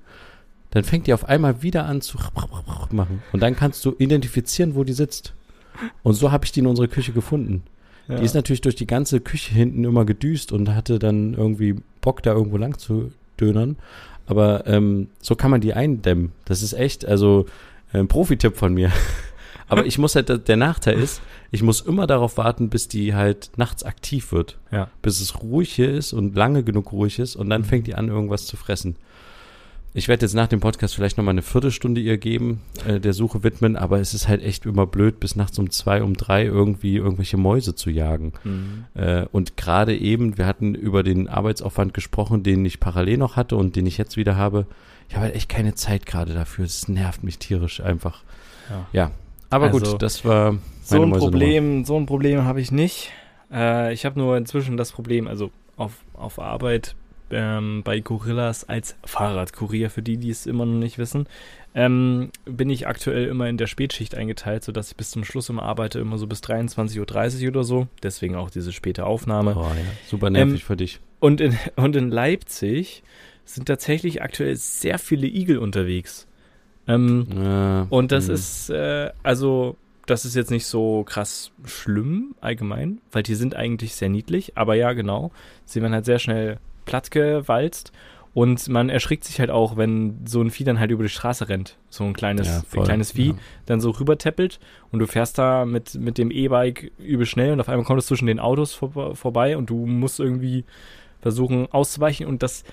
dann 0.71 0.85
fängt 0.85 1.07
die 1.07 1.15
auf 1.15 1.25
einmal 1.25 1.63
wieder 1.63 1.87
an 1.87 2.01
zu 2.01 2.19
machen. 2.91 3.23
Und 3.33 3.41
dann 3.41 3.57
kannst 3.57 3.85
du 3.85 3.95
identifizieren, 3.99 4.75
wo 4.75 4.85
die 4.85 4.93
sitzt. 4.93 5.35
Und 6.03 6.15
so 6.15 6.33
habe 6.33 6.45
ich 6.45 6.53
die 6.53 6.61
in 6.61 6.67
unserer 6.67 6.89
Küche 6.89 7.13
gefunden. 7.13 7.65
ja. 8.09 8.17
Die 8.17 8.25
ist 8.25 8.35
natürlich 8.35 8.63
durch 8.63 8.77
die 8.77 8.87
ganze 8.87 9.21
Küche 9.21 9.53
hinten 9.55 9.85
immer 9.85 10.05
gedüst 10.05 10.53
und 10.53 10.75
hatte 10.75 10.99
dann 10.99 11.35
irgendwie 11.35 11.77
Bock, 12.01 12.23
da 12.23 12.33
irgendwo 12.33 12.57
lang 12.57 12.79
zu 12.79 13.13
dönern. 13.39 13.77
Aber 14.27 14.67
ähm, 14.67 15.09
so 15.21 15.35
kann 15.37 15.51
man 15.51 15.61
die 15.61 15.75
eindämmen. 15.75 16.33
Das 16.45 16.63
ist 16.63 16.73
echt, 16.73 17.05
also 17.07 17.47
äh, 17.93 17.99
ein 17.99 18.09
Profi-Tipp 18.09 18.57
von 18.57 18.75
mir. 18.75 18.91
Aber 19.69 19.85
ich 19.85 19.99
muss 19.99 20.15
halt, 20.15 20.47
der 20.49 20.57
Nachteil 20.57 20.97
ist, 20.99 21.21
ich 21.51 21.63
muss 21.63 21.81
immer 21.81 22.07
darauf 22.07 22.37
warten, 22.37 22.69
bis 22.69 22.87
die 22.87 23.15
halt 23.15 23.51
nachts 23.57 23.83
aktiv 23.83 24.31
wird. 24.31 24.59
Ja. 24.71 24.89
Bis 25.03 25.21
es 25.21 25.43
ruhig 25.43 25.73
hier 25.73 25.91
ist 25.93 26.13
und 26.13 26.37
lange 26.37 26.63
genug 26.63 26.93
ruhig 26.93 27.19
ist 27.19 27.35
und 27.35 27.51
dann 27.51 27.63
Mhm. 27.63 27.67
fängt 27.67 27.87
die 27.89 27.97
an, 27.97 28.09
irgendwas 28.09 28.47
zu 28.47 28.57
fressen. 28.57 28.97
Ich 29.97 30.09
werde 30.09 30.27
jetzt 30.27 30.35
nach 30.35 30.47
dem 30.47 30.61
Podcast 30.61 30.95
vielleicht 30.95 31.17
nochmal 31.17 31.33
eine 31.33 31.41
Viertelstunde 31.41 32.03
ihr 32.03 32.19
geben, 32.19 32.61
äh, 32.87 33.01
der 33.01 33.15
Suche 33.15 33.43
widmen, 33.43 33.77
aber 33.77 33.99
es 33.99 34.13
ist 34.13 34.29
halt 34.29 34.43
echt 34.43 34.67
immer 34.67 34.87
blöd, 34.87 35.21
bis 35.21 35.37
nachts 35.37 35.59
um 35.59 35.71
zwei, 35.71 36.03
um 36.03 36.15
drei 36.19 36.45
irgendwie 36.45 36.97
irgendwelche 36.97 37.39
Mäuse 37.39 37.75
zu 37.75 37.89
jagen. 37.89 38.35
Mhm. 38.45 38.85
Äh, 38.93 39.25
und 39.33 39.57
gerade 39.57 39.97
eben, 39.97 40.37
wir 40.37 40.45
hatten 40.47 40.75
über 40.75 41.03
den 41.03 41.29
Arbeitsaufwand 41.29 41.95
gesprochen, 41.95 42.43
den 42.43 42.63
ich 42.67 42.79
parallel 42.79 43.17
noch 43.17 43.37
hatte 43.37 43.57
und 43.57 43.75
den 43.75 43.87
ich 43.87 43.97
jetzt 43.97 44.19
wieder 44.19 44.37
habe. 44.37 44.67
Ich 45.09 45.15
habe 45.15 45.25
halt 45.25 45.35
echt 45.35 45.49
keine 45.49 45.75
Zeit 45.75 46.05
gerade 46.05 46.35
dafür. 46.35 46.67
Es 46.67 46.89
nervt 46.89 47.25
mich 47.25 47.39
tierisch 47.39 47.81
einfach. 47.81 48.23
Ja. 48.69 48.87
Ja. 48.93 49.11
Aber 49.49 49.69
Also- 49.69 49.93
gut, 49.93 50.03
das 50.03 50.27
war. 50.27 50.59
So 50.83 51.03
ein 51.03 51.11
Problem, 51.11 51.87
so 51.87 51.97
ein 51.97 52.05
Problem 52.05 52.45
habe 52.45 52.61
ich 52.61 52.71
nicht. 52.71 53.13
Äh, 53.51 53.95
ich 53.95 54.05
habe 54.05 54.19
nur 54.19 54.37
inzwischen 54.37 54.77
das 54.77 54.93
Problem, 54.93 55.27
also 55.27 55.51
auf, 55.77 55.93
auf 56.13 56.39
Arbeit 56.39 56.95
ähm, 57.31 57.83
bei 57.85 58.01
Gorillas 58.01 58.69
als 58.69 58.97
Fahrradkurier, 59.05 59.91
für 59.91 60.03
die, 60.03 60.17
die 60.17 60.31
es 60.31 60.47
immer 60.47 60.67
noch 60.67 60.79
nicht 60.79 60.99
wissen, 60.99 61.27
ähm, 61.75 62.31
bin 62.47 62.71
ich 62.71 62.87
aktuell 62.87 63.27
immer 63.27 63.49
in 63.49 63.59
der 63.59 63.67
Spätschicht 63.67 64.15
eingeteilt, 64.15 64.65
sodass 64.65 64.91
ich 64.91 64.97
bis 64.97 65.11
zum 65.11 65.25
Schluss 65.25 65.51
immer 65.51 65.63
arbeite, 65.63 65.99
immer 65.99 66.17
so 66.17 66.27
bis 66.27 66.41
23.30 66.43 67.43
Uhr 67.43 67.49
oder 67.49 67.65
so. 67.65 67.87
Deswegen 68.03 68.35
auch 68.35 68.51
diese 68.51 68.73
späte 68.73 69.05
Aufnahme. 69.05 69.55
Oh, 69.57 69.63
ja. 69.63 69.75
Super 70.07 70.31
nervig 70.31 70.63
ähm, 70.63 70.67
für 70.67 70.77
dich. 70.77 71.01
Und 71.21 71.41
in, 71.41 71.57
und 71.77 71.95
in 71.95 72.11
Leipzig 72.11 73.03
sind 73.45 73.67
tatsächlich 73.67 74.23
aktuell 74.23 74.57
sehr 74.57 74.99
viele 74.99 75.27
Igel 75.27 75.59
unterwegs. 75.59 76.27
Ähm, 76.89 77.27
ja, 77.35 77.87
und 77.91 78.13
das 78.13 78.29
mh. 78.29 78.35
ist, 78.35 78.71
äh, 78.71 79.11
also, 79.23 79.77
das 80.07 80.25
ist 80.25 80.37
jetzt 80.37 80.51
nicht 80.51 80.67
so 80.67 81.03
krass 81.05 81.51
schlimm 81.65 82.37
allgemein, 82.41 83.01
weil 83.13 83.23
die 83.23 83.35
sind 83.35 83.57
eigentlich 83.57 83.97
sehr 83.97 84.09
niedlich, 84.09 84.57
aber 84.57 84.77
ja, 84.77 84.93
genau. 84.93 85.33
Sie 85.65 85.83
werden 85.83 85.95
halt 85.95 86.05
sehr 86.05 86.21
schnell 86.21 86.59
plattgewalzt. 86.87 87.93
Und 88.33 88.69
man 88.69 88.91
erschrickt 88.91 89.25
sich 89.25 89.41
halt 89.41 89.51
auch, 89.51 89.79
wenn 89.79 90.21
so 90.27 90.43
ein 90.43 90.51
Vieh 90.51 90.65
dann 90.65 90.79
halt 90.79 90.91
über 90.91 91.03
die 91.03 91.09
Straße 91.09 91.49
rennt. 91.49 91.79
So 91.89 92.05
ein 92.05 92.13
kleines, 92.13 92.47
ja, 92.47 92.63
ein 92.75 92.85
kleines 92.85 93.13
Vieh, 93.13 93.29
ja. 93.29 93.37
dann 93.65 93.81
so 93.81 93.91
rüberteppelt. 93.91 94.61
Und 94.93 94.99
du 94.99 95.07
fährst 95.07 95.39
da 95.39 95.65
mit, 95.65 95.95
mit 95.95 96.19
dem 96.19 96.31
E-Bike 96.31 96.93
übel 96.99 97.25
schnell 97.25 97.53
und 97.53 97.61
auf 97.61 97.71
einmal 97.71 97.87
kommt 97.87 97.99
es 97.99 98.07
zwischen 98.07 98.27
den 98.27 98.39
Autos 98.39 98.75
vor, 98.75 99.17
vorbei 99.17 99.57
und 99.57 99.71
du 99.71 99.87
musst 99.87 100.21
irgendwie 100.21 100.67
versuchen 101.23 101.67
auszuweichen. 101.73 102.27
Und 102.27 102.43
das, 102.43 102.65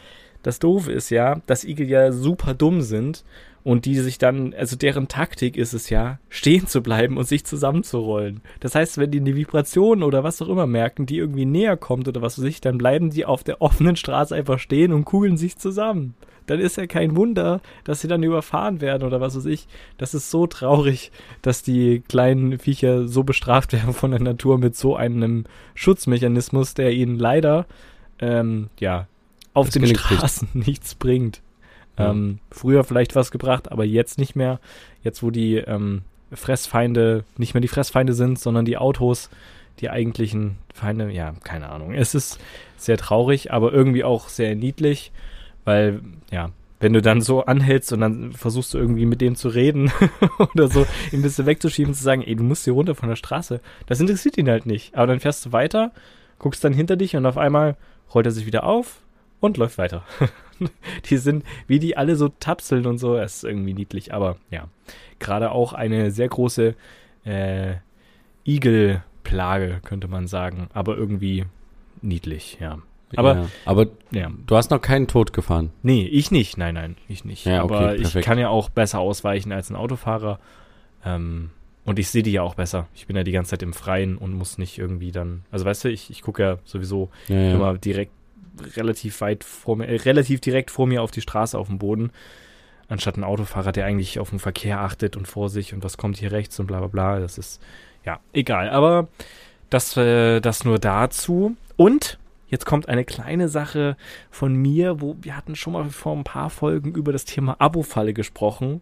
das 0.42 0.60
Doofe 0.60 0.92
ist 0.92 1.10
ja, 1.10 1.42
dass 1.46 1.64
Igel 1.64 1.88
ja 1.90 2.12
super 2.12 2.54
dumm 2.54 2.82
sind 2.82 3.24
und 3.64 3.86
die 3.86 3.96
sich 3.96 4.18
dann, 4.18 4.54
also 4.54 4.76
deren 4.76 5.08
Taktik 5.08 5.56
ist 5.56 5.74
es 5.74 5.90
ja, 5.90 6.20
stehen 6.30 6.68
zu 6.68 6.82
bleiben 6.82 7.18
und 7.18 7.28
sich 7.28 7.46
zusammenzurollen. 7.46 8.42
Das 8.60 8.76
heißt, 8.76 8.98
wenn 8.98 9.12
die 9.12 9.22
eine 9.22 9.36
Vibration 9.36 10.04
oder 10.04 10.24
was 10.24 10.42
auch 10.42 10.50
immer 10.50 10.68
merken, 10.68 11.06
die 11.06 11.18
irgendwie 11.18 11.46
näher 11.46 11.78
kommt 11.78 12.08
oder 12.08 12.22
was 12.22 12.38
weiß 12.38 12.46
ich, 12.46 12.62
dann 12.62 12.78
bleiben 12.78 13.10
die 13.10 13.26
auf 13.26 13.44
der 13.44 13.62
offenen 13.62 13.96
Straße 13.96 14.36
einfach 14.36 14.60
stehen 14.60 14.92
und 14.92 15.06
kugeln 15.06 15.38
sich 15.38 15.58
zusammen. 15.58 16.16
Dann 16.46 16.60
ist 16.60 16.76
ja 16.76 16.88
kein 16.88 17.16
Wunder, 17.16 17.62
dass 17.86 18.02
sie 18.02 18.10
dann 18.10 18.22
überfahren 18.22 18.82
werden 18.82 19.04
oder 19.04 19.22
was 19.22 19.38
weiß 19.38 19.46
ich. 19.46 19.68
Das 19.98 20.14
ist 20.14 20.30
so 20.30 20.46
traurig, 20.46 21.12
dass 21.42 21.64
die 21.64 22.02
kleinen 22.02 22.60
Viecher 22.60 23.08
so 23.08 23.24
bestraft 23.24 23.72
werden 23.72 23.94
von 23.94 24.12
der 24.12 24.20
Natur 24.20 24.58
mit 24.58 24.76
so 24.76 24.98
einem 24.98 25.46
Schutzmechanismus, 25.74 26.74
der 26.74 26.92
ihnen 26.92 27.18
leider, 27.18 27.66
ähm, 28.20 28.70
ja, 28.78 29.08
auf 29.54 29.68
das 29.70 29.76
den 29.76 29.96
Straßen 29.96 30.50
nichts 30.54 30.96
bringt. 30.96 31.42
Ähm, 31.98 32.40
früher 32.50 32.84
vielleicht 32.84 33.16
was 33.16 33.32
gebracht, 33.32 33.72
aber 33.72 33.86
jetzt 33.86 34.18
nicht 34.18 34.36
mehr. 34.36 34.60
Jetzt, 35.04 35.22
wo 35.22 35.30
die 35.30 35.58
ähm, 35.58 36.02
Fressfeinde 36.32 37.24
nicht 37.38 37.54
mehr 37.54 37.62
die 37.62 37.68
Fressfeinde 37.68 38.14
sind, 38.14 38.40
sondern 38.40 38.66
die 38.66 38.78
Autos, 38.78 39.30
die 39.80 39.90
eigentlichen 39.90 40.58
Feinde, 40.74 41.12
ja, 41.12 41.34
keine 41.44 41.70
Ahnung. 41.70 41.94
Es 41.94 42.16
ist 42.16 42.40
sehr 42.78 42.98
traurig, 42.98 43.52
aber 43.52 43.72
irgendwie 43.72 44.04
auch 44.04 44.30
sehr 44.30 44.56
niedlich, 44.56 45.12
weil, 45.66 46.02
ja, 46.32 46.50
wenn 46.80 46.94
du 46.94 47.02
dann 47.02 47.22
so 47.22 47.46
anhältst 47.46 47.94
und 47.94 48.02
dann 48.02 48.34
versuchst 48.34 48.74
du 48.74 48.78
irgendwie 48.78 49.06
mit 49.06 49.22
dem 49.22 49.36
zu 49.36 49.48
reden 49.48 49.90
oder 50.54 50.68
so, 50.68 50.82
ihn 51.12 51.20
ein 51.20 51.22
bisschen 51.22 51.46
wegzuschieben 51.46 51.94
zu 51.94 52.04
sagen, 52.04 52.24
ey, 52.24 52.36
du 52.36 52.44
musst 52.44 52.66
hier 52.66 52.74
runter 52.74 52.94
von 52.94 53.08
der 53.08 53.16
Straße, 53.16 53.62
das 53.88 54.02
interessiert 54.02 54.38
ihn 54.38 54.50
halt 54.50 54.66
nicht. 54.66 54.94
Aber 54.96 55.08
dann 55.08 55.22
fährst 55.22 55.46
du 55.46 55.52
weiter, 55.54 55.92
guckst 56.40 56.64
dann 56.64 56.74
hinter 56.74 56.98
dich 56.98 57.16
und 57.16 57.26
auf 57.26 57.38
einmal 57.38 57.78
rollt 58.14 58.26
er 58.26 58.34
sich 58.34 58.46
wieder 58.46 58.66
auf 58.66 58.98
und 59.40 59.58
läuft 59.58 59.78
weiter. 59.78 60.04
die 61.10 61.18
sind, 61.18 61.44
wie 61.68 61.80
die 61.80 61.98
alle 61.98 62.16
so 62.16 62.30
tapseln 62.30 62.86
und 62.86 62.98
so, 62.98 63.16
das 63.16 63.38
ist 63.38 63.44
irgendwie 63.44 63.74
niedlich. 63.74 64.14
Aber 64.14 64.38
ja, 64.50 64.68
gerade 65.20 65.52
auch 65.52 65.74
eine 65.74 66.12
sehr 66.12 66.28
große 66.28 66.76
äh, 67.26 67.76
Igelplage, 68.46 69.80
könnte 69.84 70.08
man 70.08 70.28
sagen. 70.28 70.70
Aber 70.74 70.98
irgendwie 70.98 71.46
niedlich, 72.02 72.58
ja. 72.60 72.80
Aber, 73.16 73.36
ja, 73.36 73.48
aber 73.66 73.88
ja. 74.12 74.32
du 74.48 74.56
hast 74.56 74.72
noch 74.72 74.82
keinen 74.82 75.08
Tod 75.08 75.34
gefahren. 75.34 75.72
Nee, 75.84 76.06
ich 76.06 76.32
nicht. 76.32 76.58
Nein, 76.58 76.76
nein, 76.76 76.98
ich 77.08 77.26
nicht. 77.26 77.46
Ja, 77.46 77.64
okay, 77.64 77.76
aber 77.76 77.88
perfekt. 77.90 78.16
ich 78.16 78.26
kann 78.26 78.40
ja 78.40 78.50
auch 78.50 78.70
besser 78.70 79.00
ausweichen 79.00 79.52
als 79.52 79.70
ein 79.70 79.76
Autofahrer. 79.76 80.40
Ähm, 81.06 81.52
und 81.86 82.00
ich 82.00 82.10
sehe 82.10 82.24
die 82.24 82.32
ja 82.32 82.42
auch 82.42 82.56
besser. 82.56 82.88
Ich 82.96 83.08
bin 83.08 83.16
ja 83.16 83.24
die 83.24 83.32
ganze 83.32 83.52
Zeit 83.52 83.64
im 83.64 83.74
Freien 83.74 84.18
und 84.18 84.34
muss 84.34 84.58
nicht 84.58 84.80
irgendwie 84.80 85.12
dann. 85.12 85.44
Also 85.52 85.66
weißt 85.66 85.84
du, 85.84 85.90
ich, 85.90 86.10
ich 86.10 86.22
gucke 86.22 86.42
ja 86.42 86.58
sowieso 86.64 87.10
ja, 87.28 87.52
immer 87.54 87.78
direkt 87.78 88.14
relativ 88.76 89.22
weit 89.22 89.44
vor 89.44 89.76
mir, 89.78 89.88
äh, 89.88 89.96
relativ 89.98 90.42
direkt 90.42 90.72
vor 90.72 90.88
mir 90.88 91.02
auf 91.02 91.12
die 91.12 91.22
Straße 91.22 91.58
auf 91.58 91.68
dem 91.68 91.80
Boden, 91.80 92.12
anstatt 92.88 93.18
ein 93.18 93.24
Autofahrer, 93.24 93.72
der 93.72 93.86
eigentlich 93.86 94.20
auf 94.20 94.30
den 94.30 94.40
Verkehr 94.40 94.80
achtet 94.80 95.16
und 95.16 95.28
vor 95.28 95.50
sich 95.50 95.74
und 95.74 95.84
was 95.84 95.98
kommt 95.98 96.18
hier 96.18 96.32
rechts 96.32 96.60
und 96.60 96.68
bla 96.68 96.80
bla 96.80 96.88
bla. 96.88 97.20
Das 97.20 97.38
ist, 97.38 97.62
ja, 98.06 98.20
egal. 98.34 98.70
Aber 98.70 99.08
das, 99.70 99.98
äh, 99.98 100.40
das 100.40 100.64
nur 100.64 100.80
dazu. 100.80 101.56
Und 101.76 102.20
jetzt 102.48 102.66
kommt 102.66 102.88
eine 102.88 103.06
kleine 103.06 103.50
Sache 103.50 103.98
von 104.30 104.54
mir, 104.54 105.02
wo 105.02 105.16
wir 105.22 105.36
hatten 105.36 105.56
schon 105.56 105.74
mal 105.74 105.90
vor 105.90 106.16
ein 106.16 106.24
paar 106.24 106.50
Folgen 106.50 106.94
über 106.94 107.12
das 107.12 107.26
Thema 107.26 107.56
Abo-Falle 107.60 108.14
gesprochen. 108.14 108.82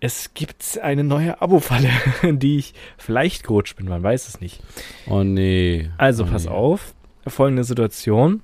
Es 0.00 0.34
gibt 0.34 0.78
eine 0.82 1.04
neue 1.04 1.40
Abo-Falle, 1.40 1.90
die 2.32 2.58
ich 2.58 2.74
vielleicht 2.96 3.44
gerutscht 3.44 3.76
bin, 3.76 3.88
man 3.88 4.02
weiß 4.02 4.28
es 4.28 4.40
nicht. 4.40 4.62
Oh 5.06 5.22
nee. 5.22 5.90
Also 5.98 6.24
oh 6.24 6.26
pass 6.26 6.44
nee. 6.44 6.50
auf, 6.50 6.94
folgende 7.26 7.64
Situation. 7.64 8.42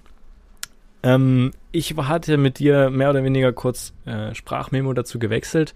Ähm, 1.02 1.52
ich 1.72 1.96
hatte 1.96 2.36
mit 2.36 2.58
dir 2.58 2.90
mehr 2.90 3.10
oder 3.10 3.24
weniger 3.24 3.52
kurz 3.52 3.92
äh, 4.04 4.34
Sprachmemo 4.34 4.92
dazu 4.92 5.18
gewechselt, 5.18 5.74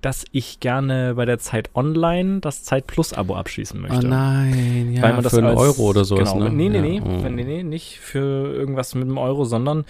dass 0.00 0.24
ich 0.30 0.60
gerne 0.60 1.14
bei 1.14 1.24
der 1.24 1.38
Zeit 1.38 1.70
Online 1.74 2.40
das 2.40 2.62
Zeit 2.62 2.86
Plus 2.86 3.12
Abo 3.12 3.34
abschließen 3.34 3.80
möchte. 3.80 4.06
Oh 4.06 4.08
nein, 4.08 4.92
ja, 4.92 5.02
Weil 5.02 5.14
man 5.14 5.22
das 5.22 5.34
für 5.34 5.38
einen 5.38 5.56
Euro 5.56 5.88
oder 5.88 6.04
sowas, 6.04 6.32
genau, 6.32 6.44
ne? 6.44 6.50
Nee, 6.50 6.68
nee, 6.68 6.76
ja. 6.76 6.82
nee, 6.82 7.02
oh. 7.04 7.28
nee, 7.28 7.44
nee, 7.44 7.62
nicht 7.62 7.98
für 7.98 8.52
irgendwas 8.52 8.94
mit 8.94 9.04
einem 9.04 9.18
Euro, 9.18 9.44
sondern 9.44 9.84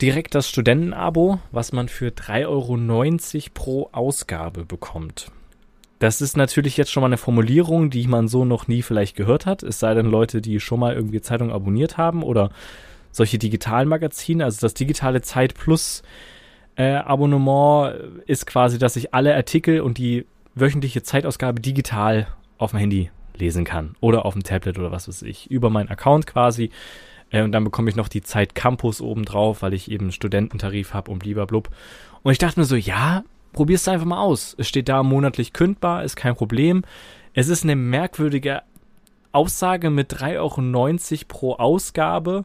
direkt 0.00 0.34
das 0.34 0.48
Studentenabo, 0.48 1.38
was 1.52 1.72
man 1.72 1.88
für 1.88 2.08
3,90 2.08 2.46
Euro 2.46 3.50
pro 3.52 3.88
Ausgabe 3.92 4.64
bekommt. 4.64 5.30
Das 5.98 6.22
ist 6.22 6.34
natürlich 6.34 6.78
jetzt 6.78 6.90
schon 6.90 7.02
mal 7.02 7.08
eine 7.08 7.18
Formulierung, 7.18 7.90
die 7.90 8.06
man 8.06 8.26
so 8.26 8.46
noch 8.46 8.68
nie 8.68 8.80
vielleicht 8.80 9.16
gehört 9.16 9.44
hat. 9.44 9.62
Es 9.62 9.80
sei 9.80 9.92
denn 9.92 10.06
Leute, 10.06 10.40
die 10.40 10.58
schon 10.58 10.80
mal 10.80 10.94
irgendwie 10.94 11.20
Zeitung 11.20 11.52
abonniert 11.52 11.98
haben 11.98 12.22
oder 12.22 12.50
solche 13.10 13.38
digitalen 13.38 13.88
Magazine, 13.88 14.44
also 14.44 14.60
das 14.60 14.74
digitale 14.74 15.22
Zeit 15.22 15.54
Plus 15.54 16.02
äh, 16.76 16.94
Abonnement 16.94 17.94
ist 18.26 18.46
quasi, 18.46 18.78
dass 18.78 18.96
ich 18.96 19.14
alle 19.14 19.34
Artikel 19.34 19.80
und 19.80 19.98
die 19.98 20.26
wöchentliche 20.54 21.02
Zeitausgabe 21.02 21.60
digital 21.60 22.28
auf 22.58 22.70
dem 22.70 22.78
Handy 22.78 23.10
lesen 23.36 23.64
kann 23.64 23.94
oder 24.00 24.24
auf 24.24 24.34
dem 24.34 24.42
Tablet 24.42 24.78
oder 24.78 24.92
was 24.92 25.08
weiß 25.08 25.22
ich, 25.22 25.50
über 25.50 25.70
meinen 25.70 25.88
Account 25.88 26.26
quasi. 26.26 26.70
Äh, 27.30 27.42
und 27.42 27.52
dann 27.52 27.64
bekomme 27.64 27.90
ich 27.90 27.96
noch 27.96 28.08
die 28.08 28.22
Zeit 28.22 28.54
Campus 28.54 29.00
obendrauf, 29.00 29.62
weil 29.62 29.74
ich 29.74 29.90
eben 29.90 30.12
Studententarif 30.12 30.94
habe 30.94 31.10
und 31.10 31.20
blub. 31.20 31.70
Und 32.22 32.32
ich 32.32 32.38
dachte 32.38 32.60
mir 32.60 32.66
so, 32.66 32.76
ja, 32.76 33.24
probier's 33.52 33.88
einfach 33.88 34.06
mal 34.06 34.20
aus. 34.20 34.54
Es 34.58 34.68
steht 34.68 34.88
da 34.88 35.02
monatlich 35.02 35.52
kündbar, 35.52 36.04
ist 36.04 36.16
kein 36.16 36.36
Problem. 36.36 36.82
Es 37.34 37.48
ist 37.48 37.64
eine 37.64 37.76
merkwürdige 37.76 38.62
Aussage 39.32 39.90
mit 39.90 40.12
3,90 40.12 40.36
Euro 40.36 41.24
pro 41.28 41.54
Ausgabe. 41.54 42.44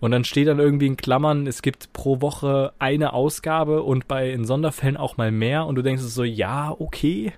Und 0.00 0.12
dann 0.12 0.24
steht 0.24 0.48
dann 0.48 0.58
irgendwie 0.58 0.86
in 0.86 0.96
Klammern, 0.96 1.46
es 1.46 1.62
gibt 1.62 1.92
pro 1.92 2.20
Woche 2.20 2.72
eine 2.78 3.12
Ausgabe 3.12 3.82
und 3.82 4.08
bei 4.08 4.30
in 4.30 4.44
Sonderfällen 4.44 4.96
auch 4.96 5.18
mal 5.18 5.30
mehr. 5.30 5.66
Und 5.66 5.74
du 5.74 5.82
denkst 5.82 6.02
so, 6.02 6.24
ja, 6.24 6.74
okay, 6.78 7.32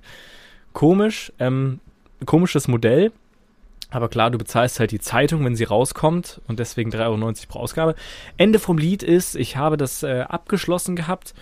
komisch, 0.73 1.33
ähm, 1.41 1.81
komisches 2.25 2.69
Modell. 2.69 3.13
Aber 3.91 4.09
klar, 4.09 4.31
du 4.31 4.39
bezahlst 4.39 4.81
halt 4.81 4.91
die 4.91 5.01
Zeitung, 5.01 5.45
wenn 5.45 5.57
sie 5.57 5.65
rauskommt 5.65 6.41
und 6.49 6.59
deswegen 6.59 6.91
3,90 6.91 7.01
Euro 7.05 7.33
pro 7.49 7.59
Ausgabe. 7.59 7.95
Ende 8.39 8.59
vom 8.59 8.79
Lied 8.79 9.03
ist, 9.03 9.37
ich 9.37 9.57
habe 9.57 9.77
das 9.77 10.03
äh, 10.03 10.25
abgeschlossen 10.29 10.97
gehabt 10.97 11.35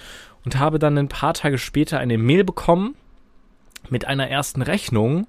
und 0.45 0.59
habe 0.59 0.79
dann 0.81 0.99
ein 0.99 1.09
paar 1.09 1.35
Tage 1.35 1.59
später 1.59 1.99
eine 1.99 2.19
Mail 2.19 2.43
bekommen 2.43 2.97
mit 3.89 4.07
einer 4.07 4.29
ersten 4.29 4.63
Rechnung 4.63 5.27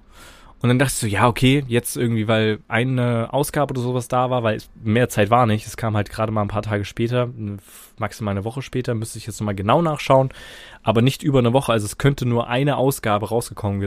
und 0.62 0.68
dann 0.68 0.78
dachte 0.78 0.92
ich 0.92 0.98
so, 0.98 1.06
ja, 1.08 1.26
okay, 1.26 1.64
jetzt 1.66 1.96
irgendwie, 1.96 2.28
weil 2.28 2.60
eine 2.68 3.32
Ausgabe 3.32 3.72
oder 3.72 3.82
sowas 3.82 4.06
da 4.06 4.30
war, 4.30 4.44
weil 4.44 4.58
mehr 4.80 5.08
Zeit 5.08 5.28
war 5.28 5.44
nicht. 5.44 5.66
Es 5.66 5.76
kam 5.76 5.96
halt 5.96 6.08
gerade 6.08 6.30
mal 6.30 6.42
ein 6.42 6.48
paar 6.48 6.62
Tage 6.62 6.84
später, 6.84 7.28
maximal 7.98 8.30
eine 8.30 8.44
Woche 8.44 8.62
später, 8.62 8.94
müsste 8.94 9.18
ich 9.18 9.26
jetzt 9.26 9.40
nochmal 9.40 9.56
genau 9.56 9.82
nachschauen. 9.82 10.28
Aber 10.84 11.02
nicht 11.02 11.24
über 11.24 11.40
eine 11.40 11.52
Woche, 11.52 11.72
also 11.72 11.84
es 11.84 11.98
könnte 11.98 12.26
nur 12.26 12.48
eine 12.48 12.76
Ausgabe 12.76 13.28
rausgekommen, 13.28 13.82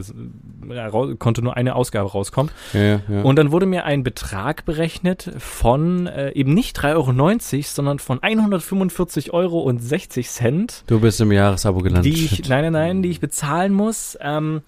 äh, 0.69 1.15
konnte 1.17 1.41
nur 1.41 1.55
eine 1.55 1.75
Ausgabe 1.75 2.11
rauskommen. 2.11 2.51
Ja, 2.73 2.99
ja. 3.07 3.21
Und 3.23 3.37
dann 3.37 3.53
wurde 3.53 3.67
mir 3.67 3.85
ein 3.85 4.03
Betrag 4.03 4.65
berechnet 4.65 5.31
von 5.37 6.07
äh, 6.07 6.31
eben 6.31 6.53
nicht 6.53 6.77
3,90 6.77 6.93
Euro, 6.93 7.63
sondern 7.63 7.99
von 7.99 8.19
145,60 8.19 9.31
Euro 9.31 9.61
und 9.61 9.79
60 9.79 10.27
Cent. 10.27 10.83
Du 10.87 10.99
bist 10.99 11.21
im 11.21 11.31
Jahresabo 11.31 11.79
gelandet. 11.79 12.13
Die 12.13 12.25
ich, 12.25 12.49
nein, 12.49 12.63
nein, 12.63 12.73
nein, 12.73 13.01
die 13.01 13.11
ich 13.11 13.21
bezahlen 13.21 13.71
muss. 13.71 14.17
Ähm, 14.19 14.61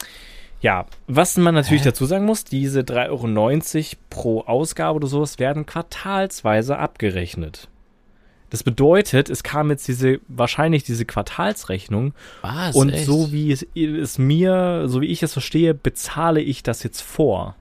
ja, 0.61 0.85
was 1.07 1.37
man 1.37 1.53
natürlich 1.53 1.83
Hä? 1.83 1.89
dazu 1.89 2.05
sagen 2.05 2.25
muss, 2.25 2.43
diese 2.43 2.81
3,90 2.81 3.07
Euro 3.09 3.97
pro 4.09 4.41
Ausgabe 4.41 4.95
oder 4.95 5.07
sowas 5.07 5.39
werden 5.39 5.65
quartalsweise 5.65 6.77
abgerechnet. 6.79 7.69
Das 8.49 8.63
bedeutet, 8.63 9.29
es 9.29 9.43
kam 9.43 9.69
jetzt 9.69 9.87
diese, 9.87 10.19
wahrscheinlich 10.27 10.83
diese 10.83 11.05
Quartalsrechnung. 11.05 12.13
Was? 12.41 12.75
und 12.75 12.89
echt? 12.89 13.05
so 13.05 13.31
wie 13.31 13.51
es, 13.51 13.67
es 13.75 14.17
mir, 14.17 14.83
so 14.87 15.01
wie 15.01 15.07
ich 15.07 15.21
es 15.21 15.33
verstehe, 15.33 15.73
bezahle 15.73 16.41
ich 16.41 16.63
das 16.63 16.81
jetzt 16.83 17.01
vor. 17.01 17.55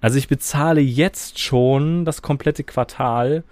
Also 0.00 0.18
ich 0.18 0.28
bezahle 0.28 0.80
jetzt 0.80 1.38
schon 1.38 2.04
das 2.04 2.22
komplette 2.22 2.64
Quartal, 2.64 3.44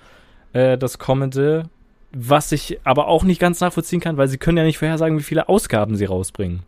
äh, 0.52 0.76
das 0.76 0.98
kommende, 0.98 1.70
was 2.12 2.52
ich 2.52 2.80
aber 2.84 3.08
auch 3.08 3.22
nicht 3.22 3.40
ganz 3.40 3.60
nachvollziehen 3.60 4.00
kann, 4.00 4.16
weil 4.16 4.28
sie 4.28 4.38
können 4.38 4.58
ja 4.58 4.64
nicht 4.64 4.78
vorhersagen, 4.78 5.18
wie 5.18 5.22
viele 5.22 5.48
Ausgaben 5.48 5.96
sie 5.96 6.04
rausbringen. 6.04 6.64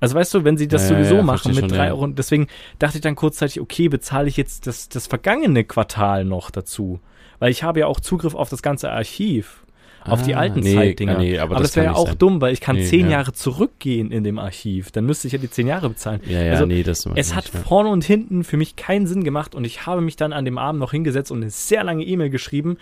Also 0.00 0.14
weißt 0.14 0.34
du, 0.34 0.44
wenn 0.44 0.56
sie 0.58 0.68
das 0.68 0.90
Ja, 0.90 0.96
sowieso 0.96 1.16
ja, 1.16 1.22
machen 1.22 1.52
mit 1.54 1.60
schon, 1.60 1.68
drei. 1.70 1.88
Euro, 1.90 2.06
deswegen 2.08 2.48
dachte 2.78 2.98
ich 2.98 3.02
dann 3.02 3.14
kurzzeitig, 3.14 3.60
okay, 3.60 3.88
bezahle 3.88 4.28
ich 4.28 4.36
jetzt 4.36 4.66
das, 4.66 4.88
das 4.88 5.06
vergangene 5.06 5.64
Quartal 5.64 6.24
noch 6.24 6.50
dazu. 6.50 7.00
Weil 7.38 7.50
ich 7.50 7.62
habe 7.62 7.80
ja 7.80 7.86
auch 7.86 8.00
Zugriff 8.00 8.34
auf 8.34 8.48
das 8.50 8.62
ganze 8.62 8.90
Archiv, 8.90 9.62
auf 10.04 10.22
die 10.22 10.34
Ah, 10.36 10.38
alten 10.40 10.60
nee, 10.60 10.74
Zeitdinger. 10.74 11.18
nee, 11.18 11.36
aber 11.38 11.54
aber 11.56 11.62
das 11.62 11.70
das 11.70 11.76
wäre 11.76 11.86
ja 11.86 11.90
nicht 11.92 11.98
auch 12.00 12.06
sein. 12.08 12.18
dumm, 12.18 12.40
weil 12.40 12.52
ich 12.52 12.60
kann 12.60 12.76
Nee, 12.76 12.84
zehn 12.84 13.06
ja. 13.06 13.12
Jahre 13.18 13.32
zurückgehen 13.32 14.12
in 14.12 14.22
dem 14.22 14.38
Archiv. 14.38 14.92
Dann 14.92 15.04
müsste 15.04 15.26
ich 15.26 15.32
ja 15.32 15.38
die 15.40 15.50
zehn 15.50 15.66
Jahre 15.66 15.88
bezahlen. 15.88 16.20
Ja, 16.28 16.42
ja, 16.42 16.52
Also, 16.52 16.66
nee, 16.66 16.82
das 16.84 17.00
Es 17.06 17.06
nicht, 17.14 17.34
hat 17.34 17.52
ja. 17.52 17.60
vorne 17.60 17.88
und 17.90 18.04
hinten 18.04 18.44
für 18.44 18.56
mich 18.56 18.76
keinen 18.76 19.06
Sinn 19.08 19.24
gemacht 19.24 19.54
und 19.54 19.64
ich 19.64 19.84
habe 19.86 20.00
mich 20.02 20.14
dann 20.16 20.32
an 20.32 20.44
dem 20.44 20.58
Abend 20.58 20.78
noch 20.80 20.92
hingesetzt 20.92 21.32
und 21.32 21.42
eine 21.42 21.50
sehr 21.50 21.82
lange 21.82 22.04
E-Mail 22.04 22.30
geschrieben. 22.30 22.76